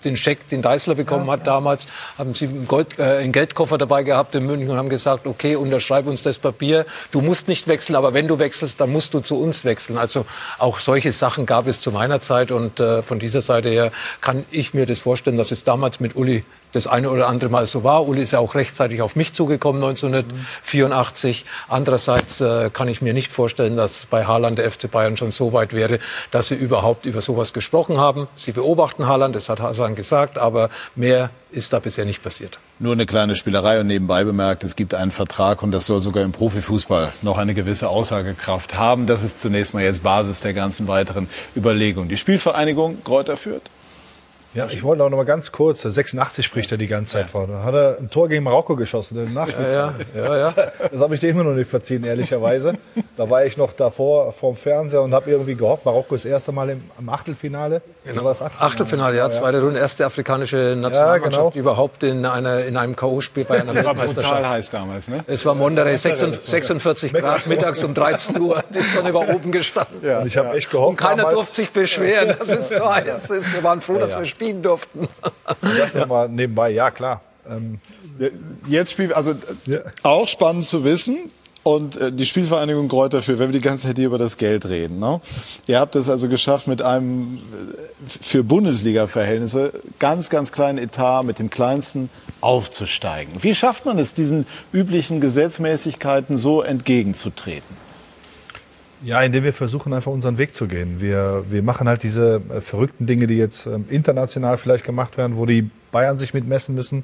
den 0.04 0.16
Scheck, 0.16 0.48
den 0.48 0.62
Deißler 0.62 0.94
bekommen 0.94 1.26
ja, 1.26 1.32
hat 1.32 1.40
ja. 1.40 1.46
damals, 1.46 1.86
haben 2.18 2.34
sie 2.34 2.46
einen, 2.46 2.68
Gold, 2.68 2.98
äh, 2.98 3.02
einen, 3.02 3.32
Geldkoffer 3.32 3.78
dabei 3.78 4.02
gehabt 4.02 4.34
in 4.34 4.46
München 4.46 4.70
und 4.70 4.76
haben 4.76 4.88
gesagt, 4.88 5.26
okay, 5.26 5.56
unterschreib 5.56 6.06
uns 6.06 6.22
das 6.22 6.38
Papier. 6.38 6.86
Du 7.10 7.20
musst 7.20 7.48
nicht 7.48 7.68
wechseln, 7.68 7.96
aber 7.96 8.14
wenn 8.14 8.28
du 8.28 8.38
wechselst, 8.38 8.80
dann 8.80 8.90
musst 8.90 9.14
du 9.14 9.20
zu 9.20 9.38
uns 9.38 9.64
wechseln. 9.64 9.98
Also 9.98 10.26
auch 10.58 10.80
solche 10.80 11.12
Sachen 11.12 11.46
gab 11.46 11.66
es 11.66 11.80
zu 11.80 11.90
meiner 11.90 12.20
Zeit 12.20 12.52
und 12.52 12.80
äh, 12.80 13.02
von 13.02 13.18
dieser 13.18 13.42
Seite 13.42 13.68
her 13.68 13.92
kann 14.20 14.44
ich 14.50 14.74
mir 14.74 14.86
das 14.86 14.98
vorstellen, 14.98 15.36
dass 15.36 15.50
es 15.50 15.64
damals 15.64 16.00
mit 16.00 16.16
Uli 16.16 16.44
das 16.72 16.86
eine 16.86 17.10
oder 17.10 17.28
andere 17.28 17.50
Mal 17.50 17.66
so 17.66 17.84
war. 17.84 18.08
Uli 18.08 18.22
ist 18.22 18.32
ja 18.32 18.38
auch 18.38 18.54
rechtzeitig 18.54 19.02
auf 19.02 19.14
mich 19.14 19.32
zugekommen 19.32 19.82
1984. 19.82 21.44
Andererseits 21.68 22.40
äh, 22.40 22.70
kann 22.70 22.88
ich 22.88 23.02
mir 23.02 23.12
nicht 23.12 23.30
vorstellen, 23.30 23.76
dass 23.76 24.06
bei 24.06 24.24
Haaland 24.24 24.58
der 24.58 24.70
FC 24.70 24.90
Bayern 24.90 25.16
schon 25.16 25.30
so 25.30 25.52
weit 25.52 25.72
wäre, 25.72 25.98
dass 26.30 26.48
sie 26.48 26.54
überhaupt 26.54 27.06
über 27.06 27.20
sowas 27.20 27.52
gesprochen 27.52 27.98
haben. 27.98 28.26
Sie 28.36 28.52
beobachten 28.52 29.06
Haaland, 29.06 29.36
das 29.36 29.48
hat 29.48 29.60
Hasan 29.60 29.91
gesagt, 29.94 30.38
aber 30.38 30.70
mehr 30.94 31.30
ist 31.50 31.72
da 31.72 31.78
bisher 31.78 32.04
nicht 32.04 32.22
passiert. 32.22 32.58
Nur 32.78 32.92
eine 32.92 33.06
kleine 33.06 33.34
Spielerei 33.34 33.80
und 33.80 33.86
nebenbei 33.86 34.24
bemerkt, 34.24 34.64
es 34.64 34.76
gibt 34.76 34.94
einen 34.94 35.10
Vertrag 35.10 35.62
und 35.62 35.70
das 35.70 35.86
soll 35.86 36.00
sogar 36.00 36.24
im 36.24 36.32
Profifußball 36.32 37.12
noch 37.22 37.38
eine 37.38 37.54
gewisse 37.54 37.88
Aussagekraft 37.88 38.76
haben. 38.76 39.06
Das 39.06 39.22
ist 39.22 39.40
zunächst 39.40 39.74
mal 39.74 39.82
jetzt 39.82 40.02
Basis 40.02 40.40
der 40.40 40.54
ganzen 40.54 40.88
weiteren 40.88 41.28
Überlegungen. 41.54 42.08
Die 42.08 42.16
Spielvereinigung 42.16 43.04
Kräuter 43.04 43.36
führt. 43.36 43.62
Ja, 44.54 44.66
ich 44.70 44.82
wollte 44.82 45.02
auch 45.02 45.08
noch 45.08 45.16
mal 45.16 45.24
ganz 45.24 45.50
kurz, 45.50 45.82
86 45.82 46.44
spricht 46.44 46.70
er 46.72 46.76
die 46.76 46.86
ganze 46.86 47.12
Zeit 47.12 47.22
ja. 47.22 47.28
vor. 47.28 47.46
Da 47.46 47.62
hat 47.62 47.74
er 47.74 47.96
ein 47.98 48.10
Tor 48.10 48.28
gegen 48.28 48.44
Marokko 48.44 48.76
geschossen, 48.76 49.26
in 49.26 49.34
der 49.34 49.46
Ja, 49.48 49.94
ja, 50.14 50.36
ja, 50.36 50.54
Das 50.92 51.00
habe 51.00 51.14
ich 51.14 51.20
dir 51.20 51.30
immer 51.30 51.44
noch 51.44 51.54
nicht 51.54 51.70
verziehen, 51.70 52.04
ehrlicherweise. 52.04 52.74
da 53.16 53.30
war 53.30 53.46
ich 53.46 53.56
noch 53.56 53.72
davor 53.72 54.32
vorm 54.32 54.54
Fernseher 54.54 55.00
und 55.00 55.14
habe 55.14 55.30
irgendwie 55.30 55.54
gehofft, 55.54 55.86
Marokko 55.86 56.16
ist 56.16 56.26
das 56.26 56.32
erste 56.32 56.52
Mal 56.52 56.68
im, 56.68 56.82
im 56.98 57.08
Achtelfinale. 57.08 57.80
Genau. 58.04 58.28
Achtelfinale, 58.28 58.60
Achtelfinale, 58.60 59.16
ja, 59.16 59.30
zweite 59.30 59.62
Runde, 59.62 59.78
erste 59.78 60.04
afrikanische 60.04 60.76
Nationalmannschaft 60.78 61.54
genau. 61.54 61.62
überhaupt 61.62 62.02
in, 62.02 62.26
einer, 62.26 62.64
in 62.64 62.76
einem 62.76 62.94
K.O.-Spiel 62.94 63.44
bei 63.46 63.60
einer 63.60 63.72
das 63.72 63.84
Weltmeisterschaft. 63.84 64.16
Das 64.16 64.24
war 64.24 64.32
brutal 64.32 64.50
heiß 64.50 64.70
damals, 64.70 65.08
ne? 65.08 65.24
Es 65.28 65.46
war 65.46 65.54
Monterey, 65.54 65.96
46, 65.96 66.50
46 66.50 67.12
Grad, 67.14 67.46
mittags 67.46 67.82
um 67.84 67.94
13 67.94 68.38
Uhr, 68.38 68.62
die 68.68 68.80
Sonne 68.80 69.14
war 69.14 69.28
oben 69.34 69.50
gestanden. 69.50 70.00
Ja, 70.02 70.18
und 70.18 70.26
ich 70.26 70.36
habe 70.36 70.50
echt 70.56 70.70
gehofft. 70.70 70.90
Und 70.90 70.96
keiner 70.96 71.30
durfte 71.30 71.54
sich 71.54 71.70
beschweren, 71.70 72.36
das 72.38 72.48
ist 72.48 72.76
so 72.76 72.94
heiß. 72.94 73.06
Wir 73.30 73.62
waren 73.62 73.80
froh, 73.80 73.98
dass 73.98 74.18
wir 74.18 74.26
spielen 74.26 74.41
durften. 74.62 75.08
das 75.60 75.94
nochmal 75.94 76.28
nebenbei, 76.28 76.70
ja 76.70 76.90
klar. 76.90 77.20
Ähm, 77.48 77.78
Jetzt 78.66 78.92
spielen 78.92 79.12
also 79.12 79.34
ja. 79.66 79.80
auch 80.02 80.28
spannend 80.28 80.64
zu 80.64 80.84
wissen. 80.84 81.30
Und 81.64 81.96
äh, 81.96 82.10
die 82.10 82.26
Spielvereinigung 82.26 82.88
Greut 82.88 83.14
dafür, 83.14 83.38
wenn 83.38 83.48
wir 83.50 83.52
die 83.52 83.64
ganze 83.64 83.86
Zeit 83.86 83.96
hier 83.96 84.06
über 84.06 84.18
das 84.18 84.36
Geld 84.36 84.68
reden. 84.68 84.98
Ne? 84.98 85.20
Ihr 85.68 85.78
habt 85.78 85.94
es 85.94 86.10
also 86.10 86.28
geschafft, 86.28 86.66
mit 86.66 86.82
einem 86.82 87.36
äh, 87.36 87.38
für 88.06 88.42
Bundesliga-Verhältnisse 88.42 89.72
ganz, 90.00 90.28
ganz 90.28 90.50
kleinen 90.50 90.78
Etat, 90.78 91.22
mit 91.22 91.38
dem 91.38 91.50
kleinsten 91.50 92.10
aufzusteigen. 92.40 93.44
Wie 93.44 93.54
schafft 93.54 93.86
man 93.86 94.00
es, 94.00 94.14
diesen 94.14 94.44
üblichen 94.72 95.20
Gesetzmäßigkeiten 95.20 96.36
so 96.36 96.62
entgegenzutreten? 96.62 97.81
Ja, 99.04 99.20
indem 99.20 99.42
wir 99.42 99.52
versuchen, 99.52 99.92
einfach 99.92 100.12
unseren 100.12 100.38
Weg 100.38 100.54
zu 100.54 100.68
gehen. 100.68 101.00
Wir, 101.00 101.44
wir 101.50 101.62
machen 101.64 101.88
halt 101.88 102.04
diese 102.04 102.40
äh, 102.48 102.60
verrückten 102.60 103.06
Dinge, 103.06 103.26
die 103.26 103.36
jetzt 103.36 103.66
ähm, 103.66 103.84
international 103.88 104.58
vielleicht 104.58 104.84
gemacht 104.84 105.16
werden, 105.16 105.36
wo 105.36 105.44
die 105.44 105.70
Bayern 105.90 106.18
sich 106.18 106.34
mitmessen 106.34 106.76
müssen. 106.76 107.02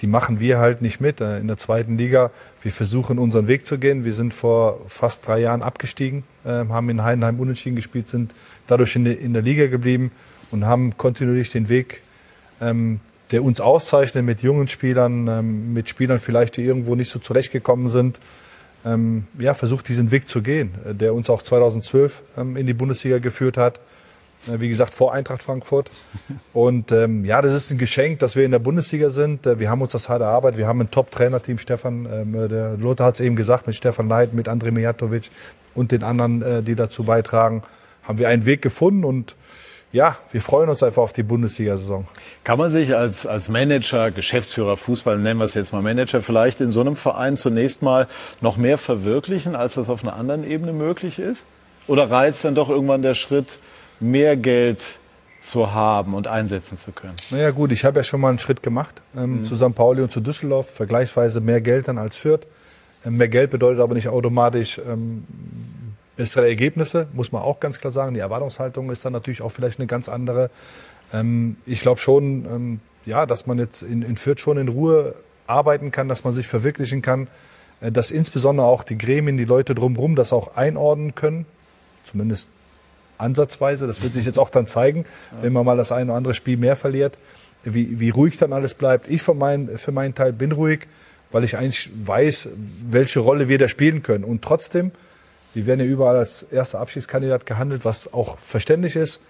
Die 0.00 0.06
machen 0.06 0.40
wir 0.40 0.58
halt 0.58 0.82
nicht 0.82 1.00
mit 1.00 1.22
äh, 1.22 1.38
in 1.38 1.48
der 1.48 1.56
zweiten 1.56 1.96
Liga. 1.96 2.30
Wir 2.60 2.70
versuchen, 2.70 3.18
unseren 3.18 3.48
Weg 3.48 3.66
zu 3.66 3.78
gehen. 3.78 4.04
Wir 4.04 4.12
sind 4.12 4.34
vor 4.34 4.80
fast 4.88 5.26
drei 5.26 5.40
Jahren 5.40 5.62
abgestiegen, 5.62 6.24
äh, 6.44 6.66
haben 6.68 6.90
in 6.90 7.02
Heidenheim 7.02 7.40
unentschieden 7.40 7.76
gespielt, 7.76 8.08
sind 8.08 8.34
dadurch 8.66 8.94
in, 8.96 9.06
in 9.06 9.32
der 9.32 9.42
Liga 9.42 9.68
geblieben 9.68 10.10
und 10.50 10.66
haben 10.66 10.98
kontinuierlich 10.98 11.48
den 11.48 11.70
Weg, 11.70 12.02
ähm, 12.60 13.00
der 13.30 13.42
uns 13.42 13.58
auszeichnet 13.58 14.22
mit 14.22 14.42
jungen 14.42 14.68
Spielern, 14.68 15.28
ähm, 15.28 15.72
mit 15.72 15.88
Spielern 15.88 16.18
vielleicht, 16.18 16.58
die 16.58 16.62
irgendwo 16.62 16.94
nicht 16.94 17.10
so 17.10 17.18
zurechtgekommen 17.18 17.88
sind, 17.88 18.20
ähm, 18.84 19.26
ja, 19.38 19.54
versucht, 19.54 19.88
diesen 19.88 20.10
Weg 20.10 20.28
zu 20.28 20.42
gehen, 20.42 20.74
äh, 20.88 20.94
der 20.94 21.14
uns 21.14 21.30
auch 21.30 21.42
2012 21.42 22.22
ähm, 22.36 22.56
in 22.56 22.66
die 22.66 22.74
Bundesliga 22.74 23.18
geführt 23.18 23.56
hat. 23.56 23.80
Äh, 24.48 24.60
wie 24.60 24.68
gesagt, 24.68 24.94
vor 24.94 25.12
Eintracht 25.12 25.42
Frankfurt. 25.42 25.90
Und 26.52 26.92
ähm, 26.92 27.24
ja, 27.24 27.40
das 27.42 27.54
ist 27.54 27.70
ein 27.70 27.78
Geschenk, 27.78 28.18
dass 28.18 28.36
wir 28.36 28.44
in 28.44 28.50
der 28.50 28.58
Bundesliga 28.58 29.10
sind. 29.10 29.46
Äh, 29.46 29.58
wir 29.58 29.70
haben 29.70 29.82
uns 29.82 29.92
das 29.92 30.08
hart 30.08 30.22
erarbeitet. 30.22 30.58
Wir 30.58 30.66
haben 30.66 30.80
ein 30.80 30.90
Top-Trainerteam, 30.90 31.58
Stefan, 31.58 32.08
ähm, 32.10 32.48
der 32.48 32.76
Lothar 32.76 33.08
hat 33.08 33.14
es 33.14 33.20
eben 33.20 33.36
gesagt, 33.36 33.66
mit 33.66 33.76
Stefan 33.76 34.08
Leit, 34.08 34.34
mit 34.34 34.48
André 34.48 34.70
Mijatovic 34.72 35.30
und 35.74 35.92
den 35.92 36.02
anderen, 36.02 36.42
äh, 36.42 36.62
die 36.62 36.74
dazu 36.74 37.04
beitragen, 37.04 37.62
haben 38.02 38.18
wir 38.18 38.28
einen 38.28 38.46
Weg 38.46 38.62
gefunden 38.62 39.04
und 39.04 39.36
ja, 39.92 40.16
wir 40.30 40.40
freuen 40.40 40.70
uns 40.70 40.82
einfach 40.82 41.02
auf 41.02 41.12
die 41.12 41.22
Bundesliga-Saison. 41.22 42.06
Kann 42.44 42.58
man 42.58 42.70
sich 42.70 42.96
als, 42.96 43.26
als 43.26 43.50
Manager, 43.50 44.10
Geschäftsführer, 44.10 44.78
Fußball, 44.78 45.18
nennen 45.18 45.38
wir 45.38 45.44
es 45.44 45.54
jetzt 45.54 45.72
mal 45.72 45.82
Manager, 45.82 46.22
vielleicht 46.22 46.62
in 46.62 46.70
so 46.70 46.80
einem 46.80 46.96
Verein 46.96 47.36
zunächst 47.36 47.82
mal 47.82 48.08
noch 48.40 48.56
mehr 48.56 48.78
verwirklichen, 48.78 49.54
als 49.54 49.74
das 49.74 49.90
auf 49.90 50.02
einer 50.02 50.16
anderen 50.16 50.50
Ebene 50.50 50.72
möglich 50.72 51.18
ist? 51.18 51.44
Oder 51.88 52.10
reizt 52.10 52.44
dann 52.44 52.54
doch 52.54 52.70
irgendwann 52.70 53.02
der 53.02 53.14
Schritt, 53.14 53.58
mehr 54.00 54.36
Geld 54.36 54.98
zu 55.40 55.74
haben 55.74 56.14
und 56.14 56.26
einsetzen 56.26 56.78
zu 56.78 56.92
können? 56.92 57.16
Naja 57.30 57.50
gut, 57.50 57.70
ich 57.70 57.84
habe 57.84 58.00
ja 58.00 58.04
schon 58.04 58.20
mal 58.20 58.30
einen 58.30 58.38
Schritt 58.38 58.62
gemacht 58.62 59.02
ähm, 59.14 59.38
mhm. 59.38 59.44
zu 59.44 59.56
St. 59.56 59.74
Pauli 59.74 60.00
und 60.00 60.10
zu 60.10 60.20
Düsseldorf, 60.20 60.70
vergleichsweise 60.70 61.42
mehr 61.42 61.60
Geld 61.60 61.88
dann 61.88 61.98
als 61.98 62.16
Fürth. 62.16 62.46
Ähm, 63.04 63.18
mehr 63.18 63.28
Geld 63.28 63.50
bedeutet 63.50 63.80
aber 63.80 63.94
nicht 63.94 64.08
automatisch 64.08 64.80
ähm, 64.88 65.24
bessere 66.16 66.48
Ergebnisse, 66.48 67.08
muss 67.12 67.32
man 67.32 67.42
auch 67.42 67.60
ganz 67.60 67.80
klar 67.80 67.90
sagen. 67.90 68.14
Die 68.14 68.20
Erwartungshaltung 68.20 68.90
ist 68.90 69.04
dann 69.04 69.12
natürlich 69.12 69.42
auch 69.42 69.50
vielleicht 69.50 69.78
eine 69.78 69.86
ganz 69.86 70.08
andere. 70.08 70.50
Ähm, 71.12 71.56
ich 71.66 71.80
glaube 71.80 72.00
schon, 72.00 72.46
ähm, 72.46 72.80
ja, 73.06 73.26
dass 73.26 73.46
man 73.46 73.58
jetzt 73.58 73.82
in, 73.82 74.02
in 74.02 74.16
Fürth 74.16 74.40
schon 74.40 74.58
in 74.58 74.68
Ruhe 74.68 75.14
arbeiten 75.46 75.90
kann, 75.90 76.08
dass 76.08 76.24
man 76.24 76.34
sich 76.34 76.46
verwirklichen 76.46 77.02
kann, 77.02 77.28
äh, 77.80 77.90
dass 77.90 78.10
insbesondere 78.10 78.66
auch 78.66 78.84
die 78.84 78.98
Gremien, 78.98 79.36
die 79.36 79.44
Leute 79.44 79.74
drumherum 79.74 80.16
das 80.16 80.32
auch 80.32 80.56
einordnen 80.56 81.14
können, 81.14 81.46
zumindest 82.04 82.50
ansatzweise. 83.18 83.86
Das 83.86 84.02
wird 84.02 84.14
sich 84.14 84.26
jetzt 84.26 84.38
auch 84.38 84.50
dann 84.50 84.66
zeigen, 84.66 85.04
wenn 85.40 85.52
man 85.52 85.64
mal 85.64 85.76
das 85.76 85.92
eine 85.92 86.10
oder 86.10 86.16
andere 86.16 86.34
Spiel 86.34 86.56
mehr 86.56 86.76
verliert, 86.76 87.18
wie, 87.64 88.00
wie 88.00 88.10
ruhig 88.10 88.36
dann 88.36 88.52
alles 88.52 88.74
bleibt. 88.74 89.08
Ich 89.08 89.22
für, 89.22 89.34
mein, 89.34 89.78
für 89.78 89.92
meinen 89.92 90.14
Teil 90.14 90.32
bin 90.32 90.52
ruhig, 90.52 90.88
weil 91.30 91.44
ich 91.44 91.56
eigentlich 91.56 91.90
weiß, 91.94 92.50
welche 92.88 93.20
Rolle 93.20 93.48
wir 93.48 93.58
da 93.58 93.68
spielen 93.68 94.02
können. 94.02 94.24
Und 94.24 94.42
trotzdem, 94.42 94.90
wir 95.54 95.66
werden 95.66 95.80
ja 95.80 95.86
überall 95.86 96.16
als 96.16 96.42
erster 96.44 96.80
Abschiedskandidat 96.80 97.46
gehandelt, 97.46 97.84
was 97.84 98.12
auch 98.12 98.38
verständlich 98.42 98.96
ist. 98.96 99.22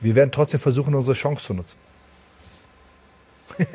Wir 0.00 0.14
werden 0.14 0.30
trotzdem 0.32 0.60
versuchen, 0.60 0.94
unsere 0.94 1.14
Chance 1.14 1.44
zu 1.44 1.54
nutzen. 1.54 1.78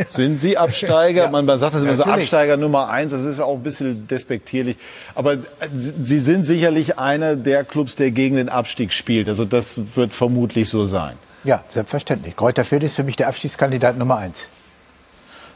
Sind 0.07 0.39
Sie 0.39 0.57
Absteiger? 0.57 1.23
ja. 1.25 1.29
man, 1.29 1.45
sagt 1.57 1.75
das 1.75 1.83
immer 1.83 1.95
so, 1.95 2.03
Absteiger 2.03 2.55
Nummer 2.55 2.89
eins, 2.89 3.11
das 3.11 3.25
ist 3.25 3.39
auch 3.39 3.55
ein 3.55 3.63
bisschen 3.63 4.07
despektierlich. 4.07 4.77
Aber 5.15 5.37
Sie 5.75 6.19
sind 6.19 6.45
sicherlich 6.45 6.97
einer 6.97 7.35
der 7.35 7.63
Clubs, 7.63 7.95
der 7.95 8.11
gegen 8.11 8.37
den 8.37 8.49
Abstieg 8.49 8.93
spielt. 8.93 9.27
Also 9.27 9.43
das 9.45 9.95
wird 9.95 10.13
vermutlich 10.13 10.69
so 10.69 10.85
sein. 10.85 11.17
Ja, 11.43 11.63
selbstverständlich. 11.67 12.37
Kräuter 12.37 12.63
Fürth 12.63 12.83
ist 12.83 12.95
für 12.95 13.03
mich 13.03 13.17
der 13.17 13.27
Abstiegskandidat 13.27 13.97
Nummer 13.97 14.17
eins 14.17 14.47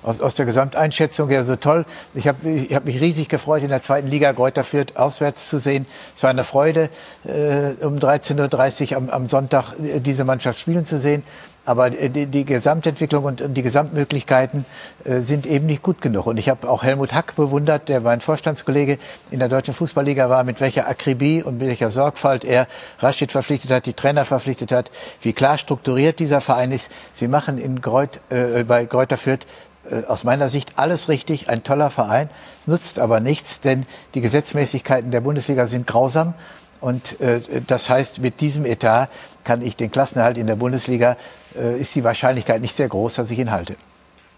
aus, 0.03 0.21
aus 0.21 0.33
der 0.33 0.45
Gesamteinschätzung 0.45 1.29
ja 1.29 1.43
so 1.43 1.55
toll. 1.55 1.85
Ich 2.13 2.27
habe 2.27 2.49
ich 2.49 2.73
hab 2.73 2.85
mich 2.85 3.01
riesig 3.01 3.29
gefreut, 3.29 3.63
in 3.63 3.69
der 3.69 3.81
zweiten 3.81 4.07
Liga 4.07 4.31
Greuther 4.31 4.63
Fürth 4.63 4.95
auswärts 4.95 5.49
zu 5.49 5.57
sehen. 5.57 5.85
Es 6.15 6.23
war 6.23 6.29
eine 6.29 6.43
Freude, 6.43 6.89
äh, 7.25 7.83
um 7.85 7.97
13.30 7.97 8.91
Uhr 8.91 8.97
am, 8.97 9.09
am 9.09 9.29
Sonntag 9.29 9.73
äh, 9.79 9.99
diese 9.99 10.23
Mannschaft 10.23 10.59
spielen 10.59 10.85
zu 10.85 10.97
sehen. 10.97 11.23
Aber 11.67 11.89
die, 11.89 12.27
die 12.27 12.45
Gesamtentwicklung 12.45 13.25
und, 13.25 13.43
die 13.49 13.61
Gesamtmöglichkeiten 13.61 14.65
äh, 15.03 15.19
sind 15.19 15.45
eben 15.45 15.65
nicht 15.65 15.81
gut 15.81 15.99
genug. 15.99 16.25
Und 16.25 16.37
ich 16.37 16.47
habe 16.47 16.69
auch 16.69 16.81
Helmut 16.81 17.13
Hack 17.13 17.35
bewundert, 17.35 17.89
der 17.89 17.99
mein 17.99 18.21
Vorstandskollege 18.21 18.97
in 19.31 19.39
der 19.39 19.49
Deutschen 19.49 19.73
Fußballliga 19.73 20.29
war, 20.29 20.45
mit 20.45 20.61
welcher 20.61 20.87
Akribie 20.87 21.43
und 21.43 21.57
mit 21.57 21.67
welcher 21.67 21.91
Sorgfalt 21.91 22.45
er 22.45 22.67
Rashid 22.99 23.33
verpflichtet 23.33 23.69
hat, 23.71 23.85
die 23.85 23.91
Trainer 23.91 24.23
verpflichtet 24.23 24.71
hat, 24.71 24.89
wie 25.19 25.33
klar 25.33 25.57
strukturiert 25.57 26.19
dieser 26.19 26.39
Verein 26.39 26.71
ist. 26.71 26.89
Sie 27.11 27.27
machen 27.27 27.57
in 27.57 27.81
Greut, 27.81 28.21
äh, 28.29 28.63
bei 28.63 28.85
Greuther 28.85 29.17
Fürth 29.17 29.43
äh, 29.43 29.66
aus 30.07 30.23
meiner 30.23 30.49
Sicht 30.49 30.73
alles 30.75 31.09
richtig, 31.09 31.49
ein 31.49 31.63
toller 31.63 31.89
Verein, 31.89 32.29
nutzt 32.65 32.99
aber 32.99 33.19
nichts, 33.19 33.61
denn 33.61 33.85
die 34.13 34.21
Gesetzmäßigkeiten 34.21 35.11
der 35.11 35.21
Bundesliga 35.21 35.67
sind 35.67 35.87
grausam. 35.87 36.33
Und 36.79 37.19
äh, 37.21 37.41
das 37.65 37.89
heißt, 37.89 38.19
mit 38.19 38.41
diesem 38.41 38.65
Etat 38.65 39.09
kann 39.43 39.61
ich 39.61 39.75
den 39.75 39.91
Klassenerhalt 39.91 40.37
in 40.37 40.47
der 40.47 40.55
Bundesliga, 40.55 41.17
äh, 41.55 41.79
ist 41.79 41.95
die 41.95 42.03
Wahrscheinlichkeit 42.03 42.61
nicht 42.61 42.75
sehr 42.75 42.87
groß, 42.87 43.15
dass 43.15 43.31
ich 43.31 43.39
ihn 43.39 43.51
halte. 43.51 43.75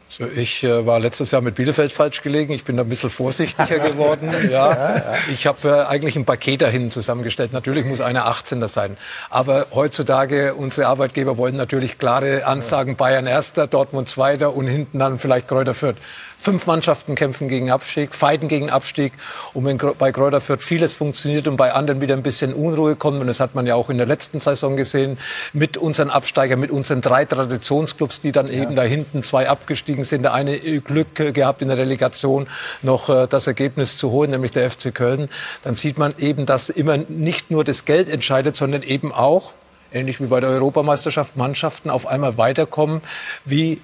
Also 0.10 0.26
ich 0.36 0.64
äh, 0.64 0.88
war 0.88 1.00
letztes 1.00 1.30
Jahr 1.30 1.42
mit 1.42 1.54
Bielefeld 1.54 1.94
falsch 1.94 2.24
gelegen. 2.24 2.52
Ich 2.52 2.64
bin 2.64 2.78
da 2.78 2.84
ein 2.84 2.90
bisschen 2.90 3.12
vorsichtiger 3.12 3.78
geworden. 3.90 4.34
ja. 4.50 4.50
ja, 4.50 4.96
ja. 4.96 5.14
Ich 5.32 5.46
habe 5.46 5.70
äh, 5.70 5.86
eigentlich 5.86 6.16
ein 6.16 6.26
Paket 6.26 6.64
dahin 6.64 6.90
zusammengestellt. 6.90 7.54
Natürlich 7.54 7.86
muss 7.86 8.02
einer 8.02 8.26
18er 8.26 8.68
sein. 8.68 8.98
Aber 9.30 9.68
heutzutage, 9.72 10.56
unsere 10.56 10.88
Arbeitgeber 10.88 11.38
wollen 11.38 11.56
natürlich 11.56 12.00
klare 12.00 12.48
Ansagen. 12.48 12.96
Bayern 12.96 13.28
Erster, 13.28 13.68
Dortmund 13.68 14.10
Zweiter 14.10 14.56
und 14.56 14.66
hinten 14.66 14.98
dann 14.98 15.20
vielleicht 15.20 15.48
Kräuter 15.48 15.76
Fürth. 15.76 15.98
Fünf 16.42 16.68
Mannschaften 16.68 17.16
kämpfen 17.16 17.50
gegen 17.50 17.70
Abstieg, 17.70 18.16
fighten 18.16 18.48
gegen 18.48 18.70
Abstieg. 18.70 19.12
Und 19.54 19.66
wenn 19.66 19.78
bei 19.78 20.14
Kräuter 20.14 20.40
Fürth 20.40 20.64
vieles 20.64 20.94
funktioniert 20.94 21.50
und 21.50 21.58
bei 21.58 21.74
anderen 21.74 22.00
wieder 22.00 22.16
ein 22.16 22.24
bisschen 22.24 22.54
Unruhe 22.54 22.96
kommt, 22.96 23.20
und 23.20 23.28
das 23.28 23.42
hat 23.42 23.56
man 23.56 23.68
ja 23.68 23.76
auch 23.76 23.90
in 23.90 23.98
der 23.98 24.06
letzten 24.06 24.40
Saison 24.40 24.78
gesehen, 24.78 25.18
mit 25.52 25.76
unseren 25.76 26.10
Absteigern, 26.10 26.62
mit 26.62 26.72
unseren 26.72 27.02
drei 27.02 27.26
Traditionsclubs, 27.26 28.22
die 28.22 28.32
dann 28.32 28.48
ja. 28.48 28.64
eben 28.64 28.78
da 28.78 28.84
hinten 28.84 29.22
zwei 29.22 29.50
abgestiegen 29.50 30.06
sind. 30.06 30.24
Der 30.24 30.34
eine 30.34 30.58
Glück 30.80 31.14
gehabt 31.14 31.62
in 31.62 31.68
der 31.68 31.78
Relegation 31.78 32.48
noch 32.84 33.10
äh, 33.10 33.28
das 33.28 33.46
Ergebnis 33.46 33.98
zu 33.98 34.12
holen, 34.12 34.32
nämlich 34.32 34.54
der 34.54 34.72
FC 34.72 34.96
Köln. 34.96 35.28
Dann 35.66 35.74
sieht 35.74 35.98
man 35.98 36.14
eben, 36.20 36.46
dass 36.46 36.70
immer 36.70 36.96
nicht 36.96 37.52
nur 37.52 37.66
das 37.66 37.84
Geld 37.84 38.10
entscheidet, 38.10 38.56
sondern 38.56 38.84
eben 38.84 39.12
auch 39.12 39.52
ähnlich 39.92 40.22
wie 40.22 40.28
bei 40.28 40.40
der 40.40 40.52
Europameisterschaft, 40.52 41.36
Mannschaften 41.36 41.90
auf 41.90 42.08
einmal 42.08 42.38
weiterkommen, 42.38 43.02
wie 43.44 43.82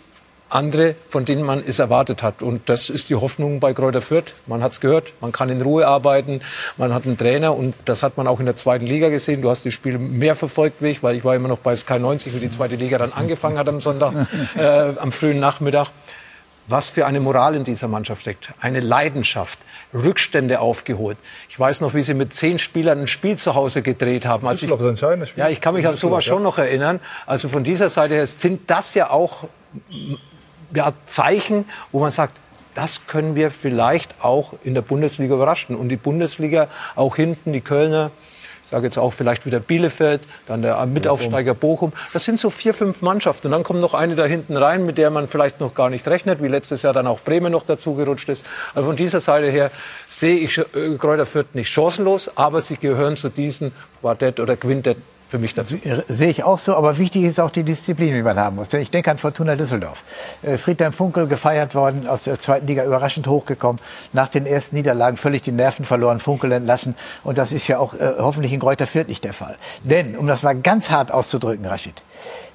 andere, 0.50 0.96
von 1.10 1.26
denen 1.26 1.44
man 1.44 1.60
es 1.60 1.80
erwartet 1.80 2.24
hat. 2.24 2.42
Und 2.42 2.70
das 2.70 2.90
ist 2.90 3.10
die 3.10 3.16
Hoffnung 3.16 3.60
bei 3.60 3.74
Kräuter 3.74 4.02
Fürth. 4.02 4.34
Man 4.46 4.62
hat 4.64 4.74
es 4.74 4.82
gehört, 4.82 5.14
man 5.22 5.32
kann 5.32 5.50
in 5.50 5.62
Ruhe 5.62 5.88
arbeiten, 5.88 6.42
man 6.78 6.94
hat 6.94 7.06
einen 7.06 7.18
Trainer 7.18 7.56
und 7.56 7.76
das 7.86 8.04
hat 8.04 8.18
man 8.18 8.28
auch 8.28 8.40
in 8.40 8.46
der 8.46 8.56
zweiten 8.56 8.86
Liga 8.86 9.10
gesehen. 9.10 9.42
Du 9.42 9.50
hast 9.50 9.66
die 9.66 9.72
Spiele 9.72 9.98
mehr 9.98 10.36
verfolgt 10.36 10.82
wie 10.82 10.90
ich, 10.90 11.04
weil 11.04 11.16
ich 11.16 11.24
war 11.24 11.36
immer 11.36 11.48
noch 11.48 11.60
bei 11.60 11.76
Sky 11.76 12.00
90, 12.00 12.34
wie 12.36 12.40
die 12.40 12.52
zweite 12.52 12.76
Liga 12.76 12.98
dann 12.98 13.14
angefangen 13.14 13.58
hat 13.58 13.68
am 13.68 13.82
Sonntag, 13.82 14.14
äh, 14.56 14.94
am 15.00 15.12
frühen 15.12 15.40
Nachmittag. 15.40 15.88
Was 16.68 16.90
für 16.90 17.06
eine 17.06 17.20
Moral 17.20 17.54
in 17.54 17.64
dieser 17.64 17.88
Mannschaft 17.88 18.22
steckt. 18.22 18.50
Eine 18.60 18.80
Leidenschaft. 18.80 19.60
Rückstände 19.94 20.60
aufgeholt. 20.60 21.18
Ich 21.48 21.60
weiß 21.60 21.82
noch, 21.82 21.94
wie 21.94 22.02
sie 22.02 22.14
mit 22.14 22.34
zehn 22.34 22.60
Spielern 22.60 23.02
ein 23.02 23.08
Spiel 23.08 23.38
zu 23.38 23.56
Hause 23.56 23.82
gedreht 23.82 24.26
haben. 24.26 24.48
Also 24.48 24.66
ich, 24.66 25.36
ja, 25.38 25.50
ich 25.50 25.62
kann 25.62 25.76
mich 25.76 25.88
an 25.88 25.96
sowas 25.96 26.26
schon 26.26 26.44
noch 26.44 26.58
erinnern. 26.58 27.00
Also 27.26 27.50
von 27.50 27.64
dieser 27.64 27.90
Seite 27.90 28.16
her 28.16 28.28
sind 28.28 28.70
das 28.70 28.96
ja 28.96 29.12
auch 29.12 29.48
ja, 30.74 30.94
Zeichen, 31.08 31.66
wo 31.92 32.00
man 32.00 32.12
sagt, 32.12 32.38
das 32.76 33.08
können 33.08 33.36
wir 33.36 33.52
vielleicht 33.52 34.14
auch 34.22 34.54
in 34.64 34.74
der 34.74 34.82
Bundesliga 34.82 35.36
überraschen. 35.36 35.76
Und 35.76 35.90
die 35.90 35.96
Bundesliga 35.96 36.68
auch 36.96 37.16
hinten, 37.16 37.54
die 37.54 37.62
Kölner, 37.62 38.12
ich 38.64 38.70
sage 38.70 38.86
jetzt 38.86 38.98
auch 38.98 39.14
vielleicht 39.14 39.46
wieder 39.46 39.60
Bielefeld, 39.60 40.22
dann 40.48 40.62
der 40.62 40.84
Mitaufsteiger 40.86 41.54
Bochum. 41.54 41.94
Das 42.14 42.26
sind 42.26 42.40
so 42.40 42.50
vier, 42.50 42.74
fünf 42.74 43.02
Mannschaften. 43.02 43.48
Und 43.48 43.52
dann 43.52 43.64
kommt 43.64 43.80
noch 43.80 43.94
eine 43.94 44.16
da 44.16 44.26
hinten 44.26 44.58
rein, 44.58 44.86
mit 44.86 44.98
der 44.98 45.10
man 45.10 45.28
vielleicht 45.28 45.62
noch 45.62 45.74
gar 45.74 45.90
nicht 45.90 46.08
rechnet, 46.08 46.42
wie 46.42 46.48
letztes 46.48 46.82
Jahr 46.82 46.92
dann 46.92 47.08
auch 47.08 47.22
Bremen 47.22 47.52
noch 47.52 47.66
dazugerutscht 47.66 48.28
ist. 48.28 48.46
Also 48.74 48.88
von 48.88 48.98
dieser 48.98 49.22
Seite 49.22 49.50
her 49.50 49.72
sehe 50.10 50.38
ich 50.38 50.58
äh, 50.58 50.64
Kräuter 50.98 51.26
Fürth 51.26 51.54
nicht 51.54 51.70
chancenlos, 51.70 52.32
aber 52.36 52.62
sie 52.62 52.76
gehören 52.76 53.16
zu 53.16 53.30
diesen 53.30 53.72
Quartett 54.02 54.40
oder 54.40 54.58
Quintett 54.58 54.98
für 55.36 55.40
mich 55.40 55.54
dazu. 55.54 55.76
Sehe 56.08 56.30
ich 56.30 56.44
auch 56.46 56.60
so, 56.60 56.76
aber 56.76 56.98
wichtig 56.98 57.24
ist 57.24 57.42
auch 57.42 57.52
die 57.52 57.64
Disziplin, 57.64 58.14
die 58.14 58.22
man 58.22 58.38
haben 58.38 58.56
muss. 58.56 58.72
Ich 58.74 58.90
denke 58.90 59.12
an 59.12 59.18
Fortuna 59.18 59.58
Düsseldorf. 59.58 60.04
Äh, 60.44 60.58
Friedhelm 60.58 60.94
Funkel 60.94 61.28
gefeiert 61.28 61.76
worden, 61.76 62.08
aus 62.08 62.24
der 62.24 62.40
zweiten 62.40 62.68
Liga 62.68 62.86
überraschend 62.86 63.28
hochgekommen, 63.28 63.82
nach 64.14 64.30
den 64.30 64.46
ersten 64.46 64.78
Niederlagen 64.78 65.18
völlig 65.18 65.42
die 65.42 65.52
Nerven 65.52 65.84
verloren, 65.84 66.20
Funkel 66.20 66.54
entlassen. 66.54 66.96
Und 67.26 67.38
das 67.38 67.52
ist 67.52 67.68
ja 67.68 67.80
auch 67.80 67.94
äh, 67.96 68.14
hoffentlich 68.18 68.54
in 68.54 68.62
Greuther 68.62 68.88
Fürth 68.88 69.10
nicht 69.10 69.26
der 69.26 69.34
Fall. 69.34 69.58
Denn, 69.84 70.16
um 70.16 70.26
das 70.26 70.42
mal 70.42 70.56
ganz 70.56 70.90
hart 70.90 71.12
auszudrücken, 71.12 71.66
Rashid, 71.66 72.02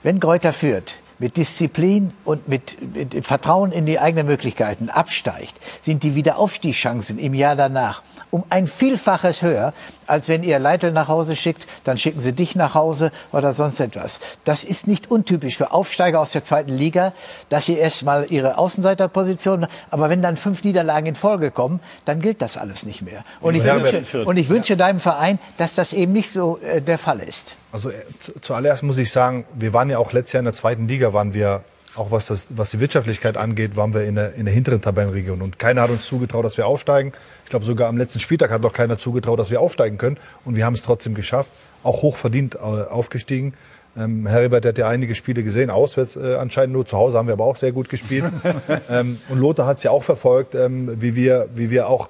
wenn 0.02 0.18
Greuther 0.18 0.54
Fürth 0.54 0.94
mit 1.20 1.36
Disziplin 1.36 2.12
und 2.24 2.48
mit, 2.48 2.76
mit, 2.94 3.24
Vertrauen 3.24 3.70
in 3.70 3.86
die 3.86 4.00
eigenen 4.00 4.26
Möglichkeiten 4.26 4.88
absteigt, 4.88 5.54
sind 5.80 6.02
die 6.02 6.14
Wiederaufstiegschancen 6.14 7.18
im 7.18 7.34
Jahr 7.34 7.54
danach 7.54 8.02
um 8.30 8.44
ein 8.48 8.66
Vielfaches 8.66 9.42
höher, 9.42 9.72
als 10.06 10.28
wenn 10.28 10.42
ihr 10.42 10.58
Leitl 10.58 10.92
nach 10.92 11.08
Hause 11.08 11.36
schickt, 11.36 11.66
dann 11.84 11.98
schicken 11.98 12.20
sie 12.20 12.32
dich 12.32 12.56
nach 12.56 12.74
Hause 12.74 13.12
oder 13.32 13.52
sonst 13.52 13.78
etwas. 13.80 14.18
Das 14.44 14.64
ist 14.64 14.86
nicht 14.86 15.10
untypisch 15.10 15.56
für 15.56 15.72
Aufsteiger 15.72 16.20
aus 16.20 16.32
der 16.32 16.42
zweiten 16.42 16.72
Liga, 16.72 17.12
dass 17.48 17.66
sie 17.66 17.76
erst 17.76 18.02
mal 18.04 18.26
ihre 18.28 18.58
Außenseiterposition, 18.58 19.66
aber 19.90 20.08
wenn 20.08 20.22
dann 20.22 20.36
fünf 20.36 20.64
Niederlagen 20.64 21.06
in 21.06 21.14
Folge 21.14 21.50
kommen, 21.50 21.80
dann 22.06 22.20
gilt 22.20 22.42
das 22.42 22.56
alles 22.56 22.86
nicht 22.86 23.02
mehr. 23.02 23.24
Und 23.40 23.54
ich 23.54 23.64
wünsche, 23.64 24.24
und 24.24 24.36
ich 24.38 24.48
wünsche 24.48 24.76
deinem 24.76 25.00
Verein, 25.00 25.38
dass 25.58 25.74
das 25.74 25.92
eben 25.92 26.12
nicht 26.12 26.30
so 26.30 26.58
äh, 26.58 26.80
der 26.80 26.98
Fall 26.98 27.20
ist. 27.20 27.54
Also 27.72 27.90
äh, 27.90 27.94
zuallererst 28.40 28.82
muss 28.82 28.98
ich 28.98 29.10
sagen, 29.10 29.44
wir 29.54 29.72
waren 29.72 29.90
ja 29.90 29.98
auch 29.98 30.12
letztes 30.12 30.34
Jahr 30.34 30.40
in 30.40 30.46
der 30.46 30.54
zweiten 30.54 30.88
Liga, 30.88 31.12
waren 31.12 31.34
wir 31.34 31.62
auch 31.96 32.10
was, 32.10 32.26
das, 32.26 32.48
was 32.56 32.70
die 32.70 32.80
Wirtschaftlichkeit 32.80 33.36
angeht, 33.36 33.76
waren 33.76 33.94
wir 33.94 34.04
in 34.04 34.14
der, 34.14 34.34
in 34.34 34.44
der 34.44 34.54
hinteren 34.54 34.80
Tabellenregion. 34.80 35.42
Und 35.42 35.58
keiner 35.58 35.82
hat 35.82 35.90
uns 35.90 36.06
zugetraut, 36.06 36.44
dass 36.44 36.56
wir 36.56 36.66
aufsteigen. 36.66 37.12
Ich 37.44 37.50
glaube, 37.50 37.64
sogar 37.64 37.88
am 37.88 37.98
letzten 37.98 38.20
Spieltag 38.20 38.50
hat 38.50 38.62
noch 38.62 38.72
keiner 38.72 38.96
zugetraut, 38.96 39.38
dass 39.38 39.50
wir 39.50 39.60
aufsteigen 39.60 39.98
können. 39.98 40.16
Und 40.44 40.56
wir 40.56 40.64
haben 40.64 40.74
es 40.74 40.82
trotzdem 40.82 41.14
geschafft. 41.14 41.50
Auch 41.82 42.02
hochverdient 42.02 42.54
äh, 42.54 42.58
aufgestiegen. 42.58 43.54
Ähm, 43.96 44.26
Heribert 44.26 44.64
hat 44.64 44.78
ja 44.78 44.88
einige 44.88 45.16
Spiele 45.16 45.42
gesehen, 45.42 45.68
auswärts 45.68 46.14
äh, 46.14 46.36
anscheinend 46.36 46.74
nur. 46.74 46.86
Zu 46.86 46.96
Hause 46.96 47.18
haben 47.18 47.26
wir 47.26 47.32
aber 47.32 47.44
auch 47.44 47.56
sehr 47.56 47.72
gut 47.72 47.88
gespielt. 47.88 48.24
ähm, 48.88 49.18
und 49.28 49.38
Lothar 49.38 49.66
hat 49.66 49.78
es 49.78 49.82
ja 49.82 49.90
auch 49.90 50.04
verfolgt, 50.04 50.54
ähm, 50.54 51.02
wie, 51.02 51.16
wir, 51.16 51.48
wie 51.54 51.70
wir 51.70 51.88
auch 51.88 52.08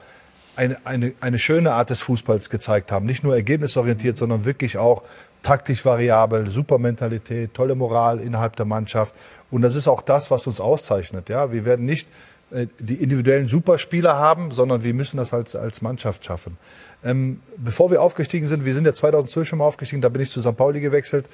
eine, 0.56 0.76
eine, 0.84 1.14
eine 1.22 1.38
schöne 1.38 1.72
Art 1.72 1.88
des 1.88 2.02
Fußballs 2.02 2.50
gezeigt 2.50 2.92
haben. 2.92 3.06
Nicht 3.06 3.24
nur 3.24 3.34
ergebnisorientiert, 3.34 4.18
sondern 4.18 4.44
wirklich 4.44 4.76
auch 4.76 5.02
taktisch 5.42 5.84
variabel, 5.84 6.48
super 6.48 6.78
Mentalität, 6.78 7.54
tolle 7.54 7.74
Moral 7.74 8.20
innerhalb 8.20 8.56
der 8.56 8.66
Mannschaft. 8.66 9.14
Und 9.50 9.62
das 9.62 9.74
ist 9.74 9.88
auch 9.88 10.02
das, 10.02 10.30
was 10.30 10.46
uns 10.46 10.60
auszeichnet. 10.60 11.28
Ja, 11.28 11.52
wir 11.52 11.64
werden 11.64 11.86
nicht 11.86 12.08
äh, 12.50 12.66
die 12.78 12.94
individuellen 12.94 13.48
Superspieler 13.48 14.16
haben, 14.16 14.50
sondern 14.50 14.82
wir 14.82 14.94
müssen 14.94 15.16
das 15.16 15.32
als, 15.32 15.56
als 15.56 15.82
Mannschaft 15.82 16.24
schaffen. 16.24 16.58
Ähm, 17.04 17.40
bevor 17.56 17.90
wir 17.90 18.02
aufgestiegen 18.02 18.46
sind, 18.46 18.64
wir 18.64 18.74
sind 18.74 18.86
ja 18.86 18.92
2012 18.92 19.48
schon 19.48 19.58
mal 19.58 19.64
aufgestiegen, 19.64 20.02
da 20.02 20.08
bin 20.08 20.22
ich 20.22 20.30
zu 20.30 20.40
St. 20.40 20.56
Pauli 20.56 20.80
gewechselt. 20.80 21.26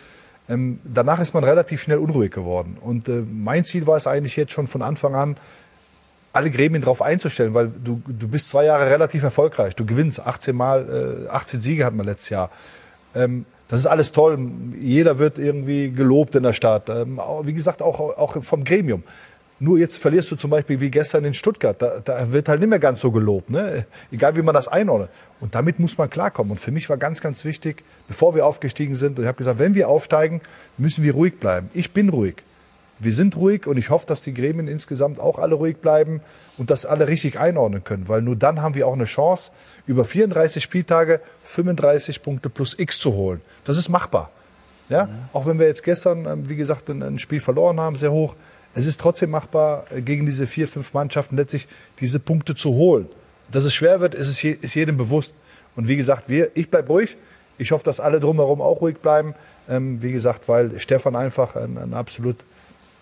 Ähm, 0.49 0.79
danach 0.85 1.19
ist 1.19 1.35
man 1.35 1.43
relativ 1.43 1.83
schnell 1.83 1.99
unruhig 1.99 2.31
geworden. 2.31 2.77
Und 2.81 3.09
äh, 3.09 3.23
mein 3.29 3.65
Ziel 3.65 3.87
war 3.87 3.97
es 3.97 4.07
eigentlich 4.07 4.37
jetzt 4.37 4.53
schon 4.53 4.69
von 4.69 4.83
Anfang 4.83 5.15
an, 5.15 5.37
alle 6.33 6.51
Gremien 6.51 6.83
darauf 6.83 7.01
einzustellen, 7.01 7.55
weil 7.55 7.69
du, 7.69 8.03
du 8.07 8.29
bist 8.29 8.51
zwei 8.51 8.67
Jahre 8.67 8.91
relativ 8.91 9.23
erfolgreich. 9.23 9.75
Du 9.75 9.87
gewinnst 9.87 10.21
18 10.21 10.55
Mal, 10.55 11.27
äh, 11.27 11.31
18 11.31 11.61
Siege 11.61 11.85
hatten 11.85 11.97
wir 11.97 12.05
letztes 12.05 12.29
Jahr. 12.29 12.51
Ähm, 13.15 13.47
das 13.69 13.81
ist 13.81 13.87
alles 13.87 14.13
toll. 14.13 14.39
Jeder 14.81 15.19
wird 15.19 15.39
irgendwie 15.39 15.91
gelobt 15.91 16.35
in 16.35 16.43
der 16.45 16.53
Stadt. 16.53 16.89
Ähm, 16.89 17.21
wie 17.43 17.53
gesagt, 17.53 17.83
auch, 17.83 18.01
auch 18.01 18.43
vom 18.43 18.65
Gremium. 18.65 19.03
Nur 19.59 19.79
jetzt 19.79 19.97
verlierst 19.97 20.31
du 20.31 20.37
zum 20.37 20.51
Beispiel 20.51 20.81
wie 20.81 20.91
gestern 20.91 21.25
in 21.25 21.33
Stuttgart. 21.33 21.81
Da, 21.81 22.01
da 22.05 22.31
wird 22.31 22.49
halt 22.49 22.61
nicht 22.61 22.69
mehr 22.69 22.79
ganz 22.79 23.01
so 23.01 23.11
gelobt, 23.11 23.49
ne? 23.49 23.87
egal 24.13 24.37
wie 24.37 24.43
man 24.43 24.55
das 24.55 24.69
einordnet. 24.69 25.09
Und 25.41 25.55
damit 25.55 25.79
muss 25.79 25.97
man 25.97 26.11
klarkommen. 26.11 26.53
Und 26.53 26.59
für 26.59 26.73
mich 26.73 26.91
war 26.91 26.99
ganz, 26.99 27.23
ganz 27.23 27.45
wichtig, 27.47 27.83
bevor 28.07 28.35
wir 28.35 28.45
aufgestiegen 28.45 28.95
sind, 28.95 29.19
und 29.19 29.25
ich 29.25 29.29
habe 29.29 29.39
gesagt, 29.39 29.59
wenn 29.59 29.75
wir 29.75 29.89
aufsteigen, 29.89 30.43
müssen 30.77 31.03
wir 31.05 31.15
ruhig 31.15 31.41
bleiben. 31.41 31.71
Ich 31.73 31.93
bin 31.93 32.11
ruhig. 32.11 32.37
Wir 32.99 33.13
sind 33.13 33.37
ruhig 33.37 33.67
und 33.67 33.77
ich 33.77 33.91
hoffe, 33.91 34.07
dass 34.07 34.23
die 34.23 34.33
Gremien 34.33 34.69
insgesamt 34.69 35.21
auch 35.21 35.39
alle 35.39 35.55
ruhig 35.55 35.77
bleiben 35.79 36.21
und 36.57 36.71
das 36.71 36.87
alle 36.87 37.09
richtig 37.09 37.39
einordnen 37.39 37.85
können, 37.85 38.09
weil 38.09 38.23
nur 38.23 38.37
dann 38.37 38.63
haben 38.63 38.75
wir 38.75 38.87
auch 38.87 38.95
eine 38.95 39.05
Chance, 39.05 39.53
über 39.87 40.05
34 40.05 40.63
Spieltage 40.63 41.21
35 41.45 42.23
Punkte 42.23 42.49
plus 42.49 42.79
X 42.79 42.99
zu 42.99 43.13
holen. 43.13 43.43
Das 43.65 43.77
ist 43.77 43.91
machbar. 43.91 44.31
Ja? 44.89 45.07
Mhm. 45.07 45.11
Auch 45.33 45.47
wenn 45.47 45.59
wir 45.59 45.67
jetzt 45.67 45.83
gestern, 45.83 46.27
ähm, 46.27 46.49
wie 46.49 46.57
gesagt, 46.57 46.89
ein 46.89 47.19
Spiel 47.19 47.41
verloren 47.41 47.81
haben, 47.81 47.97
sehr 47.97 48.13
hoch. 48.13 48.35
Es 48.75 48.87
ist 48.87 49.01
trotzdem 49.01 49.31
machbar, 49.31 49.85
äh, 49.91 50.01
gegen 50.01 50.27
diese 50.27 50.47
vier, 50.47 50.69
fünf 50.69 50.95
Mannschaften 50.95 51.37
letztlich 51.37 51.69
diese 52.01 52.19
Punkte 52.19 52.55
zu 52.55 52.71
holen. 52.75 53.09
Dass 53.51 53.65
es 53.65 53.75
schwer 53.75 54.01
wird, 54.01 54.15
ist, 54.15 54.43
ist 54.43 54.75
jedem 54.75 54.97
bewusst. 54.97 55.35
Und 55.77 55.89
wie 55.89 55.97
gesagt, 55.97 56.29
wir, 56.29 56.51
ich 56.55 56.71
bleibe 56.71 56.89
ruhig. 56.89 57.17
Ich 57.59 57.73
hoffe, 57.73 57.85
dass 57.85 58.01
alle 58.01 58.21
drumherum 58.21 58.61
auch 58.61 58.81
ruhig 58.81 58.99
bleiben. 58.99 59.35
Ähm, 59.69 60.03
wie 60.03 60.13
gesagt, 60.13 60.49
weil 60.49 60.79
Stefan 60.79 61.17
einfach 61.17 61.57
ein, 61.57 61.79
ein 61.79 61.95
absolut 61.95 62.37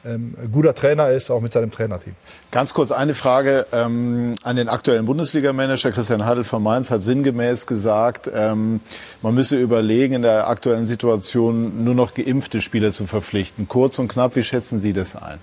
ähm, 0.04 0.34
guter 0.52 0.74
Trainer 0.74 1.10
ist, 1.10 1.30
auch 1.30 1.40
mit 1.40 1.52
seinem 1.52 1.70
Trainerteam. 1.70 2.14
Ganz 2.50 2.74
kurz 2.74 2.92
eine 2.92 3.14
Frage 3.14 3.66
ähm, 3.72 4.34
an 4.42 4.56
den 4.56 4.68
aktuellen 4.68 5.06
Bundesliga-Manager. 5.06 5.92
Christian 5.92 6.24
Hadl 6.24 6.44
von 6.44 6.62
Mainz 6.62 6.90
hat 6.90 7.02
sinngemäß 7.02 7.66
gesagt, 7.66 8.30
ähm, 8.34 8.80
man 9.22 9.34
müsse 9.34 9.58
überlegen, 9.58 10.14
in 10.14 10.22
der 10.22 10.48
aktuellen 10.48 10.86
Situation 10.86 11.84
nur 11.84 11.94
noch 11.94 12.14
geimpfte 12.14 12.60
Spieler 12.60 12.90
zu 12.90 13.06
verpflichten. 13.06 13.68
Kurz 13.68 13.98
und 13.98 14.08
knapp, 14.08 14.36
wie 14.36 14.42
schätzen 14.42 14.78
Sie 14.78 14.92
das 14.92 15.16
ein? 15.16 15.38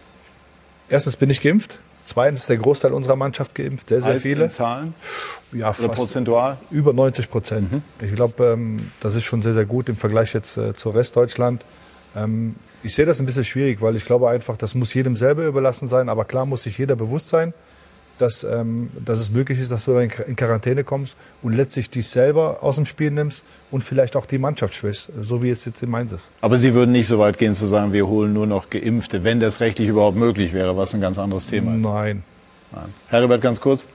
Erstens 0.89 1.18
bin 1.18 1.30
ich 1.30 1.41
geimpft. 1.41 1.80
Zweitens 2.05 2.41
ist 2.41 2.49
der 2.49 2.57
Großteil 2.57 2.91
unserer 2.93 3.16
Mannschaft 3.16 3.55
geimpft, 3.55 3.89
sehr, 3.89 4.01
sehr 4.01 4.16
heißt 4.16 4.24
viele. 4.24 4.43
In 4.45 4.49
Zahlen? 4.49 4.93
Ja, 5.53 5.70
Oder 5.70 5.74
fast 5.74 6.01
prozentual? 6.01 6.57
Über 6.70 6.93
90 6.93 7.30
Prozent. 7.30 7.72
Mhm. 7.72 7.84
Ich 8.01 8.14
glaube, 8.14 8.43
ähm, 8.43 8.91
das 8.99 9.16
ist 9.16 9.24
schon 9.24 9.41
sehr, 9.41 9.53
sehr 9.53 9.66
gut 9.66 9.88
im 9.88 9.95
Vergleich 9.95 10.34
jetzt 10.34 10.57
äh, 10.57 10.74
zu 10.74 10.89
Restdeutschland. 10.89 11.64
Ich 12.84 12.96
sehe 12.96 13.06
das 13.06 13.20
ein 13.20 13.26
bisschen 13.26 13.44
schwierig, 13.44 13.82
weil 13.82 13.96
ich 13.96 14.06
glaube 14.06 14.30
einfach, 14.30 14.58
das 14.58 14.76
muss 14.76 14.94
jedem 14.94 15.16
selber 15.16 15.46
überlassen 15.46 15.88
sein. 15.88 16.10
Aber 16.10 16.26
klar 16.26 16.46
muss 16.46 16.64
sich 16.64 16.78
jeder 16.78 16.96
bewusst 16.96 17.30
sein, 17.30 17.54
dass, 18.18 18.44
ähm, 18.44 18.90
dass 19.04 19.20
es 19.20 19.32
möglich 19.32 19.60
ist, 19.60 19.72
dass 19.72 19.86
du 19.86 19.98
in 19.98 20.36
Quarantäne 20.36 20.84
kommst 20.84 21.18
und 21.42 21.54
letztlich 21.54 21.90
dich 21.90 22.08
selber 22.08 22.60
aus 22.62 22.76
dem 22.76 22.86
Spiel 22.86 23.12
nimmst 23.12 23.44
und 23.72 23.84
vielleicht 23.84 24.16
auch 24.16 24.26
die 24.26 24.38
Mannschaft 24.38 24.76
schwächst, 24.76 25.12
so 25.20 25.42
wie 25.42 25.50
es 25.50 25.66
jetzt 25.66 25.82
in 25.82 25.90
Mainz 25.90 26.12
ist. 26.12 26.32
Aber 26.42 26.58
Sie 26.58 26.74
würden 26.74 26.92
nicht 26.92 27.08
so 27.08 27.18
weit 27.20 27.38
gehen 27.38 27.54
zu 27.54 27.66
sagen, 27.68 27.94
wir 27.94 28.08
holen 28.08 28.34
nur 28.34 28.46
noch 28.46 28.70
Geimpfte, 28.70 29.24
wenn 29.24 29.40
das 29.40 29.60
rechtlich 29.60 29.88
überhaupt 29.88 30.18
möglich 30.18 30.54
wäre, 30.54 30.78
was 30.78 30.94
ein 30.94 31.02
ganz 31.02 31.18
anderes 31.18 31.48
Thema 31.48 31.76
ist. 31.76 31.84
Nein. 31.84 32.24
Nein. 32.72 32.94
Herbert, 33.10 33.42
ganz 33.42 33.60
kurz 33.60 33.86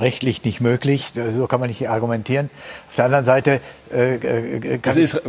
rechtlich 0.00 0.44
nicht 0.44 0.60
möglich. 0.60 1.12
So 1.30 1.46
kann 1.46 1.60
man 1.60 1.68
nicht 1.68 1.88
argumentieren. 1.88 2.50
Auf 2.88 2.96
der 2.96 3.04
anderen 3.06 3.24
Seite 3.24 3.60
äh, 3.92 4.14
äh 4.16 4.78
kann, 4.78 4.96
ist, 4.96 5.20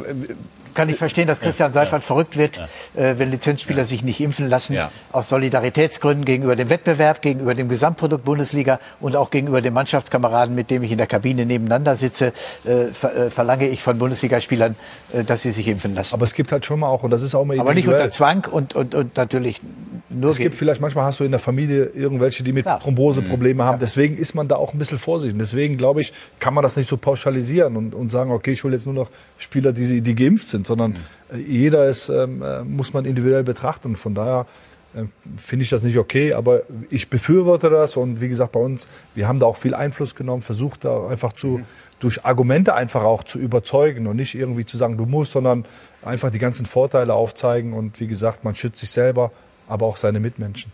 kann 0.76 0.90
ich 0.90 0.98
verstehen, 0.98 1.28
dass 1.28 1.40
Christian 1.40 1.74
Seifert 1.74 2.02
ja. 2.04 2.08
verrückt 2.08 2.38
wird, 2.38 2.58
ja. 2.58 3.02
äh, 3.02 3.20
wenn 3.20 3.32
Lizenzspieler 3.32 3.80
ja. 3.80 3.86
sich 3.86 4.04
nicht 4.04 4.22
impfen 4.22 4.48
lassen, 4.50 4.78
aus 5.12 5.30
Solidaritätsgründen 5.30 6.26
gegenüber 6.26 6.56
dem 6.56 6.70
Wettbewerb, 6.70 7.22
gegenüber 7.22 7.56
dem 7.56 7.70
Gesamtprodukt 7.70 8.24
Bundesliga 8.24 8.80
und 9.00 9.16
auch 9.16 9.32
gegenüber 9.32 9.62
den 9.62 9.74
Mannschaftskameraden, 9.74 10.54
mit 10.54 10.70
dem 10.70 10.84
ich 10.84 10.92
in 10.92 10.98
der 10.98 11.08
Kabine 11.08 11.46
nebeneinander 11.46 11.96
sitze, 11.96 12.34
äh, 12.66 12.86
ver 12.92 13.16
äh, 13.16 13.30
verlange 13.30 13.68
ich 13.68 13.82
von 13.82 13.98
Bundesligaspielern, 13.98 14.76
äh, 15.14 15.24
dass 15.24 15.42
sie 15.42 15.52
sich 15.52 15.68
impfen 15.68 15.96
lassen. 15.96 16.14
Aber 16.14 16.26
es 16.26 16.34
gibt 16.34 16.52
halt 16.52 16.66
schon 16.66 16.80
mal 16.80 16.88
auch, 16.88 17.04
und 17.04 17.12
das 17.12 17.24
ist 17.24 17.34
auch 17.36 17.46
mal 17.46 17.60
Aber 17.60 17.74
nicht 17.74 17.88
unter 17.88 18.12
Zwang 18.12 18.46
und, 18.46 18.76
und, 18.76 18.94
und 18.94 19.16
natürlich 19.16 19.62
nur 20.10 20.32
Es 20.32 20.38
gibt 20.38 20.56
vielleicht, 20.56 20.82
manchmal 20.82 21.06
hast 21.06 21.20
du 21.20 21.24
in 21.24 21.32
der 21.32 21.40
Familie 21.40 21.86
irgendwelche, 21.86 22.44
die 22.44 22.54
mit 22.54 22.66
Thromboseprobleme 22.66 23.64
mhm. 23.64 23.68
haben. 23.68 23.80
Deswegen 23.80 24.18
ist 24.18 24.36
man 24.36 24.48
da 24.48 24.56
auch 24.56 24.74
ein 24.74 24.80
bisschen 24.80 25.00
vorsichtig. 25.00 25.38
Deswegen, 25.38 25.78
glaube 25.78 26.02
ich, 26.02 26.14
kann 26.40 26.54
man 26.54 26.64
das 26.64 26.78
nicht 26.78 26.88
so 26.88 26.98
pauschalisieren 26.98 27.76
und, 27.76 27.94
und 27.94 28.12
sagen, 28.12 28.32
okay, 28.32 28.52
ich 28.52 28.64
hole 28.64 28.74
jetzt 28.74 28.86
nur 28.86 28.96
noch 28.96 29.10
Spieler, 29.38 29.74
die, 29.74 30.02
die 30.02 30.16
geimpft 30.16 30.50
sind 30.50 30.65
sondern 30.66 30.98
äh, 31.34 31.38
jeder 31.38 31.88
ist, 31.88 32.10
ähm, 32.10 32.42
äh, 32.42 32.64
muss 32.64 32.94
man 32.94 33.06
individuell 33.06 33.44
betrachten. 33.44 33.90
Und 33.90 33.96
von 33.98 34.14
daher 34.14 34.46
äh, 34.96 35.04
finde 35.38 35.64
ich 35.64 35.70
das 35.70 35.84
nicht 35.84 35.98
okay, 35.98 36.34
aber 36.34 36.62
ich 36.90 37.10
befürworte 37.10 37.70
das 37.70 37.98
und 37.98 38.22
wie 38.22 38.30
gesagt 38.30 38.54
bei 38.54 38.60
uns, 38.60 38.88
wir 39.14 39.28
haben 39.28 39.40
da 39.40 39.46
auch 39.46 39.58
viel 39.58 39.74
Einfluss 39.74 40.16
genommen, 40.16 40.42
versucht 40.42 40.86
da 40.86 41.08
einfach 41.08 41.34
zu, 41.34 41.48
mhm. 41.60 41.66
durch 42.00 42.26
Argumente 42.26 42.74
einfach 42.74 43.04
auch 43.04 43.24
zu 43.24 43.40
überzeugen 43.40 44.08
und 44.08 44.16
nicht 44.16 44.36
irgendwie 44.36 44.66
zu 44.66 44.78
sagen, 44.78 44.98
du 44.98 45.06
musst, 45.06 45.34
sondern 45.34 45.66
einfach 46.02 46.30
die 46.30 46.40
ganzen 46.40 46.66
Vorteile 46.66 47.14
aufzeigen 47.14 47.74
und 47.74 48.00
wie 48.00 48.08
gesagt, 48.08 48.44
man 48.44 48.56
schützt 48.56 48.80
sich 48.80 48.92
selber, 48.92 49.32
aber 49.68 49.86
auch 49.86 49.98
seine 49.98 50.20
Mitmenschen. 50.20 50.72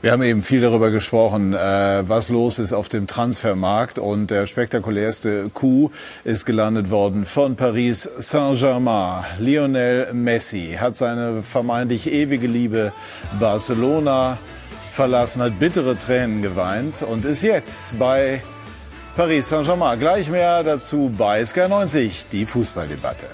Wir 0.00 0.12
haben 0.12 0.22
eben 0.22 0.42
viel 0.42 0.60
darüber 0.60 0.92
gesprochen, 0.92 1.54
äh, 1.54 2.08
was 2.08 2.28
los 2.28 2.60
ist 2.60 2.72
auf 2.72 2.88
dem 2.88 3.08
Transfermarkt. 3.08 3.98
Und 3.98 4.30
der 4.30 4.46
spektakulärste 4.46 5.50
Coup 5.52 5.92
ist 6.22 6.46
gelandet 6.46 6.90
worden 6.90 7.24
von 7.24 7.56
Paris 7.56 8.08
Saint-Germain. 8.18 9.24
Lionel 9.40 10.12
Messi 10.12 10.76
hat 10.78 10.94
seine 10.94 11.42
vermeintlich 11.42 12.12
ewige 12.12 12.46
Liebe 12.46 12.92
Barcelona 13.40 14.38
verlassen, 14.92 15.42
hat 15.42 15.58
bittere 15.58 15.98
Tränen 15.98 16.42
geweint 16.42 17.02
und 17.02 17.24
ist 17.24 17.42
jetzt 17.42 17.98
bei 17.98 18.40
Paris 19.16 19.48
Saint-Germain. 19.48 19.98
Gleich 19.98 20.30
mehr 20.30 20.62
dazu 20.62 21.12
bei 21.18 21.44
Sky 21.44 21.68
90, 21.68 22.26
die 22.30 22.46
Fußballdebatte. 22.46 23.26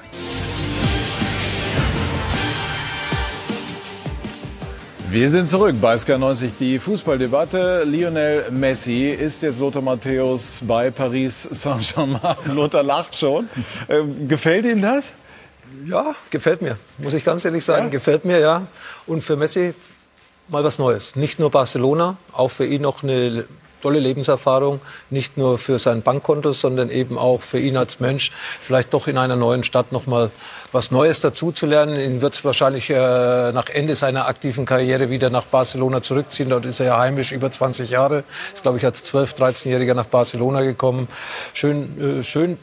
Wir 5.15 5.31
sind 5.31 5.49
zurück 5.49 5.77
bei 5.81 5.95
SK90, 5.95 6.59
die 6.59 6.81
Fußballdebatte. 6.81 7.85
Lionel 7.85 8.51
Messi 8.51 9.11
ist 9.11 9.45
jetzt 9.45 9.61
Lothar 9.61 9.81
Matthäus 9.81 10.61
bei 10.67 10.91
Paris 10.91 11.41
Saint-Germain. 11.41 12.35
Lothar 12.53 12.83
lacht 12.83 13.17
schon. 13.17 13.49
Ähm, 13.89 14.27
gefällt 14.27 14.65
Ihnen 14.65 14.83
das? 14.83 15.13
Ja, 15.87 16.17
gefällt 16.31 16.63
mir, 16.63 16.79
muss 16.99 17.15
ich 17.15 17.25
ganz 17.25 17.45
ehrlich 17.45 17.65
sagen. 17.65 17.85
Ja? 17.85 17.91
Gefällt 17.91 18.25
mir, 18.25 18.41
ja. 18.41 18.67
Und 19.07 19.23
für 19.23 19.37
Messi 19.37 19.75
mal 20.49 20.65
was 20.65 20.81
Neues. 20.81 21.15
Nicht 21.15 21.39
nur 21.39 21.53
Barcelona, 21.53 22.17
auch 22.33 22.51
für 22.51 22.67
ihn 22.67 22.83
noch 22.83 23.05
eine 23.05 23.45
tolle 23.85 23.99
Lebenserfahrung, 23.99 24.81
nicht 25.11 25.37
nur 25.37 25.59
für 25.59 25.79
sein 25.79 26.01
Bankkonto, 26.01 26.53
sondern 26.55 26.89
eben 26.89 27.19
auch 27.19 27.43
für 27.43 27.59
ihn 27.59 27.77
als 27.77 28.01
Mensch, 28.01 28.33
vielleicht 28.63 28.95
doch 28.95 29.09
in 29.09 29.19
einer 29.19 29.37
neuen 29.37 29.63
Stadt 29.63 29.93
noch 29.93 30.07
mal 30.07 30.31
was 30.73 30.91
Neues 30.91 31.21
dazuzulernen. 31.21 32.01
Ihn 32.01 32.23
wird 32.23 32.33
es 32.33 32.45
wahrscheinlich 32.47 32.89
äh, 32.89 33.53
nach 33.53 33.69
Ende 33.69 33.95
seiner 33.95 34.27
aktiven 34.27 34.65
Karriere 34.65 35.11
wieder 35.11 35.29
nach 35.29 35.45
Barcelona 35.45 36.01
zurückziehen. 36.01 36.49
Dort 36.49 36.65
ist 36.65 36.81
er 36.81 36.87
ja 36.87 36.99
heimisch 36.99 37.33
über 37.33 37.51
20 37.51 37.91
Jahre. 37.91 38.25
Ist, 38.55 38.63
glaube 38.63 38.79
ich, 38.79 38.87
als 38.87 39.05
12-, 39.13 39.37
13-Jähriger 39.37 39.93
nach 39.93 40.07
Barcelona 40.07 40.63
gekommen. 40.63 41.07
Schön, 41.53 42.21
äh, 42.21 42.23
schön 42.23 42.57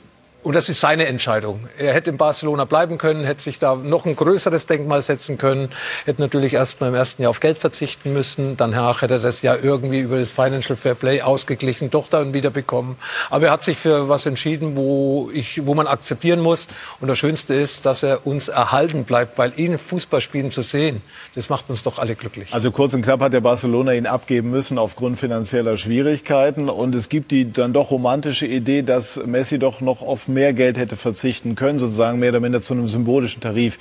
und 0.43 0.55
das 0.55 0.69
ist 0.69 0.81
seine 0.81 1.05
Entscheidung. 1.05 1.68
Er 1.77 1.93
hätte 1.93 2.09
in 2.09 2.18
Barcelona 2.18 2.65
bleiben 2.65 2.97
können, 2.97 3.23
hätte 3.23 3.43
sich 3.43 3.59
da 3.59 3.76
noch 3.76 4.05
ein 4.05 4.15
größeres 4.15 4.65
Denkmal 4.65 5.03
setzen 5.03 5.38
können, 5.38 5.69
hätte 6.05 6.19
natürlich 6.19 6.53
erst 6.53 6.81
mal 6.81 6.88
im 6.88 6.95
ersten 6.95 7.22
Jahr 7.22 7.30
auf 7.30 7.39
Geld 7.39 7.59
verzichten 7.59 8.11
müssen. 8.11 8.57
Danach 8.57 9.03
hätte 9.03 9.15
er 9.15 9.19
das 9.19 9.43
ja 9.43 9.55
irgendwie 9.55 9.99
über 9.99 10.18
das 10.18 10.31
Financial 10.31 10.76
Fair 10.76 10.95
Play 10.95 11.22
ausgeglichen, 11.22 11.91
doch 11.91 12.09
dann 12.09 12.34
wieder 12.34 12.49
bekommen. 12.49 12.97
Aber 13.30 13.47
er 13.47 13.51
hat 13.51 13.63
sich 13.63 13.77
für 13.77 14.09
was 14.09 14.26
entschieden, 14.26 14.76
wo, 14.76 15.30
ich, 15.31 15.65
wo 15.68 15.76
man 15.76 15.85
akzeptieren 15.85 16.39
muss. 16.39 16.68
Und 16.99 17.07
das 17.07 17.19
Schönste 17.19 17.53
ist, 17.53 17.85
dass 17.85 18.01
er 18.01 18.26
uns 18.26 18.47
erhalten 18.47 19.03
bleibt, 19.03 19.38
weil 19.38 19.53
ihn 19.57 19.77
Fußball 19.77 20.22
spielen 20.22 20.49
zu 20.49 20.63
sehen, 20.63 21.03
das 21.35 21.49
macht 21.49 21.69
uns 21.69 21.84
doch 21.84 21.99
alle 21.99 22.15
glücklich. 22.15 22.51
Also 22.51 22.72
kurz 22.72 22.95
und 22.95 23.03
knapp 23.03 23.22
hat 23.22 23.34
der 23.34 23.41
Barcelona 23.41 23.93
ihn 23.93 24.07
abgeben 24.07 24.49
müssen 24.49 24.80
aufgrund 24.80 25.19
finanzieller 25.19 25.77
Schwierigkeiten. 25.77 26.68
Und 26.68 26.95
es 26.95 27.09
gibt 27.09 27.30
die 27.30 27.53
dann 27.53 27.73
doch 27.73 27.91
romantische 27.91 28.47
Idee, 28.47 28.81
dass 28.81 29.23
Messi 29.23 29.59
doch 29.59 29.81
noch 29.81 30.01
auf 30.01 30.30
mehr 30.33 30.53
Geld 30.53 30.77
hätte 30.77 30.95
verzichten 30.95 31.55
können, 31.55 31.79
sozusagen 31.79 32.19
mehr 32.19 32.29
oder 32.29 32.39
minder 32.39 32.61
zu 32.61 32.73
einem 32.73 32.87
symbolischen 32.87 33.41
Tarif 33.41 33.77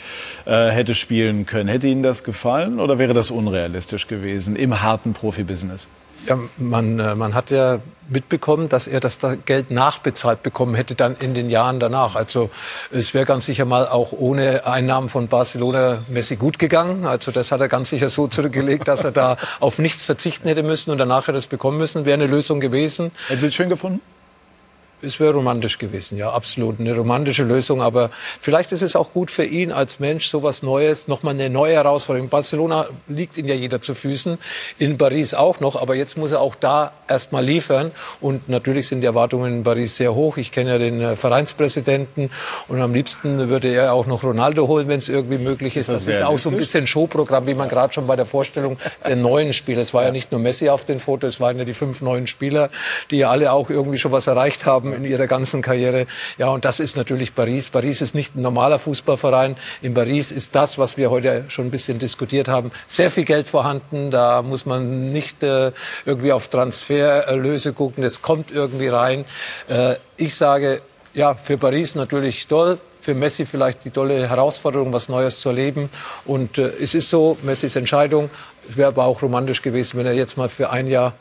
äh, 0.47 0.69
hätte 0.71 0.95
spielen 0.95 1.47
können. 1.47 1.69
Hätte 1.69 1.87
Ihnen 1.87 2.03
das 2.03 2.25
gefallen 2.25 2.81
oder 2.81 2.99
wäre 2.99 3.15
das 3.15 3.31
unrealistisch 3.31 4.07
gewesen 4.07 4.57
im 4.57 4.83
harten 4.83 5.13
Profibusiness? 5.13 5.89
Ja, 6.27 6.39
man, 6.59 6.99
äh, 6.99 7.15
man 7.15 7.35
hat 7.35 7.51
ja 7.51 7.79
mitbekommen, 8.09 8.69
dass 8.69 8.87
er 8.87 9.01
das 9.01 9.19
Geld 9.47 9.71
nachbezahlt 9.71 10.43
bekommen 10.43 10.75
hätte 10.75 10.95
dann 10.95 11.17
in 11.17 11.33
den 11.33 11.49
Jahren 11.49 11.81
danach. 11.81 12.15
Also 12.17 12.51
es 12.91 13.15
wäre 13.15 13.25
ganz 13.25 13.47
sicher 13.47 13.65
mal 13.65 13.87
auch 13.89 14.13
ohne 14.13 14.67
Einnahmen 14.67 15.09
von 15.09 15.29
Barcelona 15.29 16.03
Messi 16.09 16.37
gut 16.37 16.59
gegangen. 16.59 17.07
Also 17.07 17.31
das 17.31 17.53
hat 17.53 17.61
er 17.61 17.69
ganz 17.69 17.91
sicher 17.91 18.11
so 18.11 18.27
zurückgelegt, 18.27 18.89
dass 18.89 19.05
er 19.05 19.13
da 19.13 19.37
auf 19.61 19.79
nichts 19.79 20.05
verzichten 20.05 20.49
hätte 20.49 20.63
müssen 20.63 20.91
und 20.91 20.99
danach 20.99 21.23
hätte 21.23 21.37
er 21.37 21.39
es 21.39 21.47
bekommen 21.47 21.79
müssen. 21.79 22.05
Wäre 22.05 22.15
eine 22.15 22.27
Lösung 22.27 22.61
gewesen. 22.61 23.13
Hätten 23.29 23.41
Sie 23.41 23.47
es 23.47 23.55
schön 23.55 23.69
gefunden? 23.69 24.01
Es 25.03 25.21
wäre 25.21 25.35
romantisch 25.35 25.79
gewesen, 25.79 26.19
ja, 26.19 26.31
absolut. 26.31 26.81
Eine 26.81 26.95
romantische 26.95 27.45
Lösung. 27.45 27.83
Aber 27.83 28.11
vielleicht 28.41 28.73
ist 28.73 28.83
es 28.83 28.97
auch 28.97 29.13
gut 29.13 29.31
für 29.31 29.45
ihn 29.45 29.73
als 29.73 30.01
Mensch, 30.01 30.29
so 30.29 30.43
was 30.43 30.63
Neues, 30.63 31.09
nochmal 31.09 31.35
eine 31.35 31.51
neue 31.51 31.75
Herausforderung. 31.75 32.29
Barcelona 32.29 32.87
liegt 33.09 33.37
ihm 33.37 33.47
ja 33.47 33.55
jeder 33.55 33.83
zu 33.83 33.95
Füßen, 33.95 34.39
in 34.79 34.99
Paris 34.99 35.35
auch 35.35 35.61
noch. 35.61 35.81
Aber 35.81 35.95
jetzt 35.95 36.17
muss 36.17 36.33
er 36.33 36.41
auch 36.41 36.55
da 36.55 36.93
erstmal 37.09 37.45
liefern. 37.45 37.91
Und 38.21 38.49
natürlich 38.49 38.89
sind 38.89 39.01
die 39.01 39.07
Erwartungen 39.07 39.59
in 39.59 39.63
Paris 39.63 39.97
sehr 39.97 40.15
hoch. 40.15 40.37
Ich 40.37 40.53
kenne 40.53 40.71
ja 40.71 40.79
den 40.79 41.01
äh, 41.01 41.17
Vereinspräsidenten. 41.17 42.31
Und 42.69 42.81
am 42.81 42.93
liebsten 42.93 43.49
würde 43.49 43.69
er 43.69 43.93
auch 43.93 44.07
noch 44.07 44.23
Ronaldo 44.23 44.69
holen, 44.69 44.89
wenn 44.89 44.99
es 44.99 45.09
irgendwie 45.09 45.39
möglich 45.39 45.77
ist. 45.77 45.89
Das, 45.89 46.05
das 46.05 46.17
ist 46.17 46.23
auch 46.23 46.39
so 46.39 46.51
ein 46.51 46.57
bisschen 46.57 46.87
Showprogramm, 46.87 47.47
wie 47.47 47.55
man 47.55 47.69
gerade 47.69 47.93
schon 47.93 48.07
bei 48.07 48.17
der 48.17 48.27
Vorstellung 48.27 48.77
der 49.07 49.17
neuen 49.17 49.53
Spieler. 49.53 49.83
Es 49.83 49.95
war 49.95 50.05
ja 50.05 50.11
nicht 50.11 50.33
nur 50.33 50.41
Messi 50.41 50.69
auf 50.69 50.85
den 50.85 51.01
Fotos, 51.01 51.35
es 51.35 51.41
waren 51.41 51.59
ja 51.59 51.65
die 51.65 51.75
fünf 51.75 52.03
neuen 52.03 52.27
Spieler, 52.27 52.71
die 53.11 53.19
ja 53.19 53.31
alle 53.31 53.53
auch 53.53 53.71
irgendwie 53.71 53.99
schon 53.99 54.13
was 54.13 54.27
erreicht 54.27 54.67
haben 54.67 54.90
haben 54.93 55.05
in 55.05 55.11
ihrer 55.11 55.27
ganzen 55.27 55.63
Karriere. 55.63 56.07
Ja, 56.39 56.49
und 56.49 56.65
das 56.65 56.81
ist 56.81 56.97
natürlich 56.97 57.35
Paris. 57.35 57.69
Paris 57.69 58.01
ist 58.01 58.15
nicht 58.15 58.37
ein 58.37 58.43
normaler 58.43 58.79
Fußballverein. 58.79 59.57
In 59.83 59.95
Paris 59.95 60.33
ist 60.33 60.55
das, 60.55 60.79
was 60.79 60.97
wir 60.97 61.11
heute 61.11 61.45
schon 61.49 61.67
ein 61.67 61.71
bisschen 61.71 61.99
diskutiert 61.99 62.49
haben, 62.49 62.71
sehr 62.89 63.11
viel 63.11 63.25
Geld 63.25 63.49
vorhanden. 63.49 64.11
Da 64.11 64.43
muss 64.43 64.67
man 64.67 65.13
nicht 65.13 65.43
äh, 65.43 65.73
irgendwie 66.05 66.33
auf 66.33 66.49
Transfererlöse 66.49 67.73
gucken. 67.73 68.03
Das 68.03 68.23
kommt 68.23 68.51
irgendwie 68.51 68.89
rein. 68.89 69.25
Äh, 69.69 69.97
ich 70.17 70.35
sage, 70.35 70.83
ja, 71.15 71.35
für 71.35 71.59
Paris 71.59 71.95
natürlich 71.95 72.47
toll 72.47 72.79
für 73.01 73.15
Messi 73.15 73.47
vielleicht 73.47 73.85
die 73.85 73.91
tolle 73.91 74.29
Herausforderung, 74.29 74.93
was 74.93 75.09
Neues 75.09 75.41
zu 75.41 75.49
erleben. 75.49 75.91
Und 76.25 76.59
äh, 76.59 76.71
es 76.81 76.95
ist 76.95 77.09
so, 77.09 77.39
Messis 77.43 77.77
Entscheidung. 77.77 78.31
Es 78.69 78.77
wäre 78.77 78.89
aber 78.89 79.07
auch 79.07 79.23
romantisch 79.23 79.63
gewesen, 79.63 79.99
wenn 79.99 80.07
er 80.07 80.13
jetzt 80.13 80.37
mal 80.37 80.49
für 80.49 80.71
ein 80.71 80.87
Jahr 80.87 81.15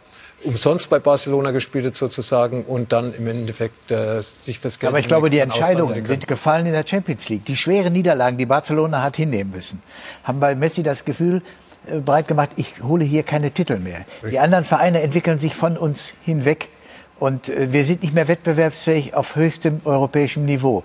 umsonst 0.44 0.90
bei 0.90 1.00
Barcelona 1.00 1.52
gespielt 1.52 1.86
hat 1.86 1.96
sozusagen 1.96 2.64
und 2.64 2.92
dann 2.92 3.14
im 3.14 3.28
Endeffekt 3.28 3.92
äh, 3.92 4.22
sich 4.22 4.60
das 4.60 4.80
Geld. 4.80 4.90
Aber 4.90 5.00
ich 5.00 5.08
glaube, 5.08 5.30
die 5.30 5.40
Entscheidungen 5.40 6.06
sind 6.06 6.28
gefallen 6.28 6.66
in 6.66 6.74
der 6.74 6.86
Champions 6.88 7.28
League. 7.30 7.46
Die 7.46 7.56
schweren 7.56 7.94
Niederlagen, 7.94 8.38
die 8.38 8.46
Barcelona 8.46 9.02
hat 9.02 9.18
hinnehmen 9.18 9.52
müssen, 9.52 9.82
haben 10.24 10.40
bei 10.40 10.56
Messi 10.56 10.84
das 10.84 11.06
Gefühl 11.06 11.42
äh, 11.88 12.00
breit 12.00 12.28
gemacht, 12.28 12.52
ich 12.56 12.82
hole 12.82 13.06
hier 13.06 13.24
keine 13.24 13.52
Titel 13.52 13.80
mehr. 13.80 14.00
Richtig. 14.00 14.32
Die 14.32 14.40
anderen 14.40 14.66
Vereine 14.66 15.02
entwickeln 15.02 15.40
sich 15.40 15.56
von 15.56 15.78
uns 15.78 16.14
hinweg 16.24 16.70
und 17.20 17.50
äh, 17.50 17.72
wir 17.72 17.84
sind 17.84 18.04
nicht 18.04 18.14
mehr 18.14 18.28
wettbewerbsfähig 18.28 19.14
auf 19.14 19.36
höchstem 19.36 19.82
europäischem 19.86 20.46
Niveau. 20.46 20.84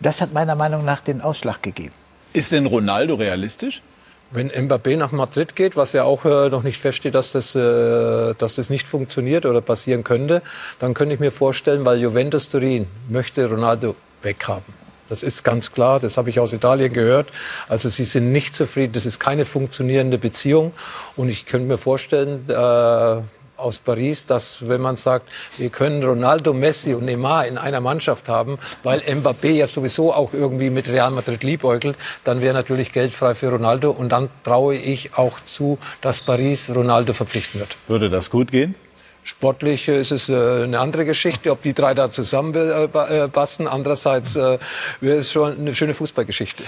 Das 0.00 0.20
hat 0.20 0.32
meiner 0.32 0.54
Meinung 0.54 0.84
nach 0.84 1.00
den 1.00 1.20
Ausschlag 1.20 1.62
gegeben. 1.62 1.94
Ist 2.32 2.52
denn 2.52 2.66
Ronaldo 2.66 3.14
realistisch? 3.14 3.80
Wenn 4.34 4.50
Mbappé 4.50 4.96
nach 4.96 5.12
Madrid 5.12 5.54
geht, 5.54 5.76
was 5.76 5.92
ja 5.92 6.02
auch 6.02 6.24
äh, 6.24 6.48
noch 6.48 6.64
nicht 6.64 6.80
feststeht, 6.80 7.14
dass 7.14 7.30
das, 7.30 7.54
äh, 7.54 8.34
dass 8.34 8.56
das 8.56 8.68
nicht 8.68 8.88
funktioniert 8.88 9.46
oder 9.46 9.60
passieren 9.60 10.02
könnte, 10.02 10.42
dann 10.80 10.92
könnte 10.92 11.14
ich 11.14 11.20
mir 11.20 11.30
vorstellen, 11.30 11.84
weil 11.84 12.00
Juventus 12.00 12.48
Turin 12.48 12.88
möchte 13.08 13.48
Ronaldo 13.48 13.94
weghaben. 14.22 14.74
Das 15.08 15.22
ist 15.22 15.44
ganz 15.44 15.70
klar, 15.70 16.00
das 16.00 16.16
habe 16.16 16.30
ich 16.30 16.40
aus 16.40 16.52
Italien 16.52 16.92
gehört. 16.92 17.28
Also 17.68 17.88
sie 17.88 18.04
sind 18.04 18.32
nicht 18.32 18.56
zufrieden, 18.56 18.92
das 18.94 19.06
ist 19.06 19.20
keine 19.20 19.44
funktionierende 19.44 20.18
Beziehung. 20.18 20.72
Und 21.14 21.28
ich 21.28 21.46
könnte 21.46 21.68
mir 21.68 21.78
vorstellen, 21.78 22.44
äh, 22.48 23.22
aus 23.56 23.78
Paris, 23.78 24.26
dass 24.26 24.68
wenn 24.68 24.80
man 24.80 24.96
sagt, 24.96 25.28
wir 25.58 25.70
können 25.70 26.02
Ronaldo, 26.02 26.52
Messi 26.52 26.94
und 26.94 27.04
Neymar 27.04 27.46
in 27.46 27.58
einer 27.58 27.80
Mannschaft 27.80 28.28
haben, 28.28 28.58
weil 28.82 29.00
Mbappé 29.00 29.50
ja 29.50 29.66
sowieso 29.66 30.12
auch 30.12 30.32
irgendwie 30.32 30.70
mit 30.70 30.88
Real 30.88 31.10
Madrid 31.10 31.42
liebäugelt, 31.42 31.96
dann 32.24 32.40
wäre 32.40 32.54
natürlich 32.54 32.92
Geld 32.92 33.12
frei 33.12 33.34
für 33.34 33.50
Ronaldo 33.50 33.90
und 33.90 34.08
dann 34.10 34.28
traue 34.42 34.76
ich 34.76 35.16
auch 35.16 35.38
zu, 35.44 35.78
dass 36.00 36.20
Paris 36.20 36.70
Ronaldo 36.74 37.12
verpflichten 37.12 37.60
wird. 37.60 37.76
Würde 37.86 38.10
das 38.10 38.30
gut 38.30 38.50
gehen? 38.50 38.74
Sportlich 39.24 39.88
ist 39.88 40.12
es 40.12 40.28
äh, 40.28 40.64
eine 40.64 40.80
andere 40.80 41.06
Geschichte, 41.06 41.50
ob 41.50 41.62
die 41.62 41.72
drei 41.72 41.94
da 41.94 42.10
zusammenpassen. 42.10 43.66
Andererseits 43.66 44.36
äh, 44.36 44.58
wäre 45.00 45.18
es 45.18 45.32
schon 45.32 45.58
eine 45.58 45.74
schöne 45.74 45.94
Fußballgeschichte. 45.94 46.62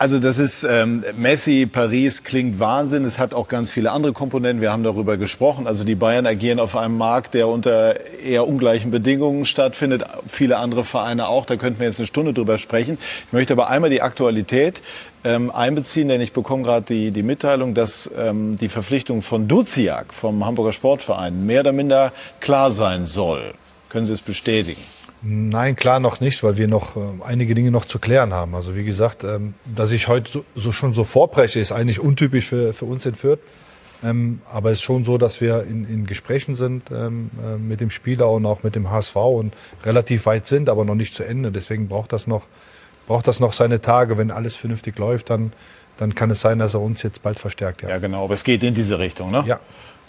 Also 0.00 0.18
das 0.18 0.38
ist 0.38 0.64
ähm, 0.64 1.04
Messi, 1.18 1.68
Paris 1.70 2.24
klingt 2.24 2.58
Wahnsinn. 2.58 3.04
Es 3.04 3.18
hat 3.18 3.34
auch 3.34 3.48
ganz 3.48 3.70
viele 3.70 3.92
andere 3.92 4.14
Komponenten. 4.14 4.62
Wir 4.62 4.72
haben 4.72 4.82
darüber 4.82 5.18
gesprochen. 5.18 5.66
Also 5.66 5.84
die 5.84 5.94
Bayern 5.94 6.24
agieren 6.24 6.58
auf 6.58 6.74
einem 6.74 6.96
Markt, 6.96 7.34
der 7.34 7.48
unter 7.48 7.96
eher 8.18 8.48
ungleichen 8.48 8.90
Bedingungen 8.90 9.44
stattfindet. 9.44 10.04
Viele 10.26 10.56
andere 10.56 10.84
Vereine 10.84 11.28
auch. 11.28 11.44
Da 11.44 11.56
könnten 11.56 11.80
wir 11.80 11.86
jetzt 11.86 12.00
eine 12.00 12.06
Stunde 12.06 12.32
drüber 12.32 12.56
sprechen. 12.56 12.96
Ich 13.26 13.32
möchte 13.34 13.52
aber 13.52 13.68
einmal 13.68 13.90
die 13.90 14.00
Aktualität 14.00 14.80
ähm, 15.22 15.50
einbeziehen, 15.50 16.08
denn 16.08 16.22
ich 16.22 16.32
bekomme 16.32 16.62
gerade 16.62 16.86
die, 16.86 17.10
die 17.10 17.22
Mitteilung, 17.22 17.74
dass 17.74 18.10
ähm, 18.16 18.56
die 18.56 18.70
Verpflichtung 18.70 19.20
von 19.20 19.48
Duziak 19.48 20.14
vom 20.14 20.46
Hamburger 20.46 20.72
Sportverein 20.72 21.44
mehr 21.44 21.60
oder 21.60 21.72
minder 21.72 22.14
klar 22.40 22.70
sein 22.70 23.04
soll. 23.04 23.52
Können 23.90 24.06
Sie 24.06 24.14
es 24.14 24.22
bestätigen? 24.22 24.80
Nein, 25.22 25.76
klar 25.76 26.00
noch 26.00 26.20
nicht, 26.20 26.42
weil 26.42 26.56
wir 26.56 26.66
noch 26.66 26.96
äh, 26.96 27.00
einige 27.24 27.54
Dinge 27.54 27.70
noch 27.70 27.84
zu 27.84 27.98
klären 27.98 28.32
haben. 28.32 28.54
Also 28.54 28.74
wie 28.74 28.84
gesagt, 28.84 29.22
ähm, 29.22 29.54
dass 29.64 29.92
ich 29.92 30.08
heute 30.08 30.30
so, 30.30 30.44
so 30.54 30.72
schon 30.72 30.94
so 30.94 31.04
vorbreche, 31.04 31.60
ist 31.60 31.72
eigentlich 31.72 32.00
untypisch 32.00 32.46
für, 32.46 32.72
für 32.72 32.86
uns 32.86 33.04
in 33.04 33.14
Fürth. 33.14 33.40
Ähm, 34.02 34.40
aber 34.50 34.70
es 34.70 34.78
ist 34.78 34.84
schon 34.84 35.04
so, 35.04 35.18
dass 35.18 35.42
wir 35.42 35.64
in, 35.64 35.84
in 35.84 36.06
Gesprächen 36.06 36.54
sind 36.54 36.90
ähm, 36.90 37.30
äh, 37.44 37.58
mit 37.58 37.80
dem 37.80 37.90
Spieler 37.90 38.30
und 38.30 38.46
auch 38.46 38.62
mit 38.62 38.74
dem 38.74 38.90
HSV 38.90 39.16
und 39.16 39.54
relativ 39.84 40.24
weit 40.24 40.46
sind, 40.46 40.70
aber 40.70 40.86
noch 40.86 40.94
nicht 40.94 41.14
zu 41.14 41.22
Ende. 41.22 41.52
Deswegen 41.52 41.88
braucht 41.88 42.12
das 42.14 42.26
noch, 42.26 42.46
braucht 43.06 43.26
das 43.26 43.40
noch 43.40 43.52
seine 43.52 43.82
Tage. 43.82 44.16
Wenn 44.16 44.30
alles 44.30 44.56
vernünftig 44.56 44.98
läuft, 44.98 45.28
dann, 45.28 45.52
dann 45.98 46.14
kann 46.14 46.30
es 46.30 46.40
sein, 46.40 46.58
dass 46.58 46.72
er 46.72 46.80
uns 46.80 47.02
jetzt 47.02 47.22
bald 47.22 47.38
verstärkt. 47.38 47.82
Ja, 47.82 47.90
ja 47.90 47.98
genau. 47.98 48.24
Aber 48.24 48.34
es 48.34 48.44
geht 48.44 48.62
in 48.62 48.72
diese 48.72 48.98
Richtung, 48.98 49.30
ne? 49.30 49.44
Ja. 49.46 49.60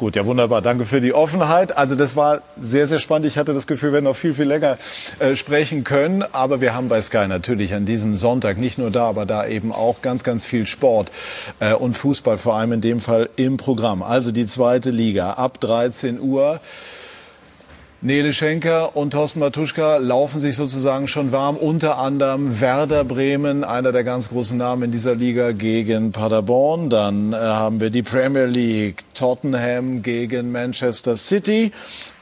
Gut, 0.01 0.15
ja 0.15 0.25
wunderbar. 0.25 0.63
Danke 0.63 0.85
für 0.85 0.99
die 0.99 1.13
Offenheit. 1.13 1.77
Also 1.77 1.93
das 1.93 2.15
war 2.15 2.41
sehr, 2.59 2.87
sehr 2.87 2.97
spannend. 2.97 3.27
Ich 3.27 3.37
hatte 3.37 3.53
das 3.53 3.67
Gefühl, 3.67 3.89
wir 3.89 3.93
werden 3.93 4.05
noch 4.05 4.15
viel, 4.15 4.33
viel 4.33 4.47
länger 4.47 4.79
äh, 5.19 5.35
sprechen 5.35 5.83
können. 5.83 6.23
Aber 6.31 6.59
wir 6.59 6.73
haben 6.73 6.87
bei 6.87 7.03
Sky 7.03 7.27
natürlich 7.27 7.75
an 7.75 7.85
diesem 7.85 8.15
Sonntag 8.15 8.57
nicht 8.57 8.79
nur 8.79 8.89
da, 8.89 9.07
aber 9.07 9.27
da 9.27 9.45
eben 9.45 9.71
auch 9.71 10.01
ganz, 10.01 10.23
ganz 10.23 10.43
viel 10.43 10.65
Sport 10.65 11.11
äh, 11.59 11.75
und 11.75 11.93
Fußball, 11.93 12.39
vor 12.39 12.55
allem 12.55 12.71
in 12.71 12.81
dem 12.81 12.99
Fall 12.99 13.29
im 13.35 13.57
Programm. 13.57 14.01
Also 14.01 14.31
die 14.31 14.47
zweite 14.47 14.89
Liga 14.89 15.33
ab 15.33 15.59
13 15.59 16.19
Uhr. 16.19 16.59
Nele 18.03 18.33
Schenker 18.33 18.95
und 18.95 19.11
Thorsten 19.11 19.41
Matuschka 19.41 19.97
laufen 19.97 20.39
sich 20.39 20.55
sozusagen 20.55 21.07
schon 21.07 21.31
warm. 21.31 21.55
Unter 21.55 21.99
anderem 21.99 22.59
Werder 22.59 23.03
Bremen, 23.03 23.63
einer 23.63 23.91
der 23.91 24.03
ganz 24.03 24.29
großen 24.29 24.57
Namen 24.57 24.85
in 24.85 24.91
dieser 24.91 25.13
Liga 25.13 25.51
gegen 25.51 26.11
Paderborn. 26.11 26.89
Dann 26.89 27.31
äh, 27.31 27.35
haben 27.35 27.79
wir 27.79 27.91
die 27.91 28.01
Premier 28.01 28.45
League, 28.45 29.03
Tottenham 29.13 30.01
gegen 30.01 30.51
Manchester 30.51 31.15
City 31.15 31.73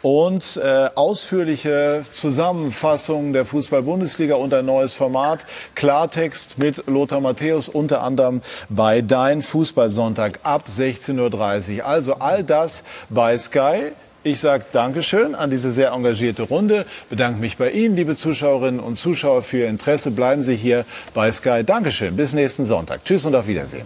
und 0.01 0.59
äh, 0.61 0.89
ausführliche 0.95 2.01
Zusammenfassung 2.09 3.31
der 3.31 3.45
Fußball-Bundesliga 3.45 4.35
und 4.35 4.53
ein 4.53 4.65
neues 4.65 4.91
Format. 4.91 5.45
Klartext 5.75 6.57
mit 6.57 6.87
Lothar 6.87 7.21
Matthäus 7.21 7.69
unter 7.69 8.03
anderem 8.03 8.41
bei 8.67 8.99
Dein 8.99 9.41
Fußballsonntag 9.41 10.39
ab 10.43 10.65
16.30 10.67 11.77
Uhr. 11.77 11.85
Also 11.85 12.15
all 12.15 12.43
das 12.43 12.83
bei 13.09 13.37
Sky. 13.37 13.93
Ich 14.21 14.41
sage 14.41 14.65
Dankeschön 14.73 15.33
an 15.33 15.49
diese 15.49 15.71
sehr 15.71 15.91
engagierte 15.91 16.43
Runde, 16.43 16.85
bedanke 17.09 17.39
mich 17.39 17.55
bei 17.55 17.71
Ihnen, 17.71 17.95
liebe 17.95 18.17
Zuschauerinnen 18.17 18.81
und 18.81 18.97
Zuschauer, 18.97 19.43
für 19.43 19.59
Ihr 19.59 19.69
Interesse. 19.69 20.11
Bleiben 20.11 20.43
Sie 20.43 20.55
hier 20.55 20.83
bei 21.13 21.31
Sky. 21.31 21.63
Dankeschön. 21.63 22.17
Bis 22.17 22.33
nächsten 22.33 22.65
Sonntag. 22.65 23.05
Tschüss 23.05 23.25
und 23.25 23.35
auf 23.35 23.47
Wiedersehen. 23.47 23.85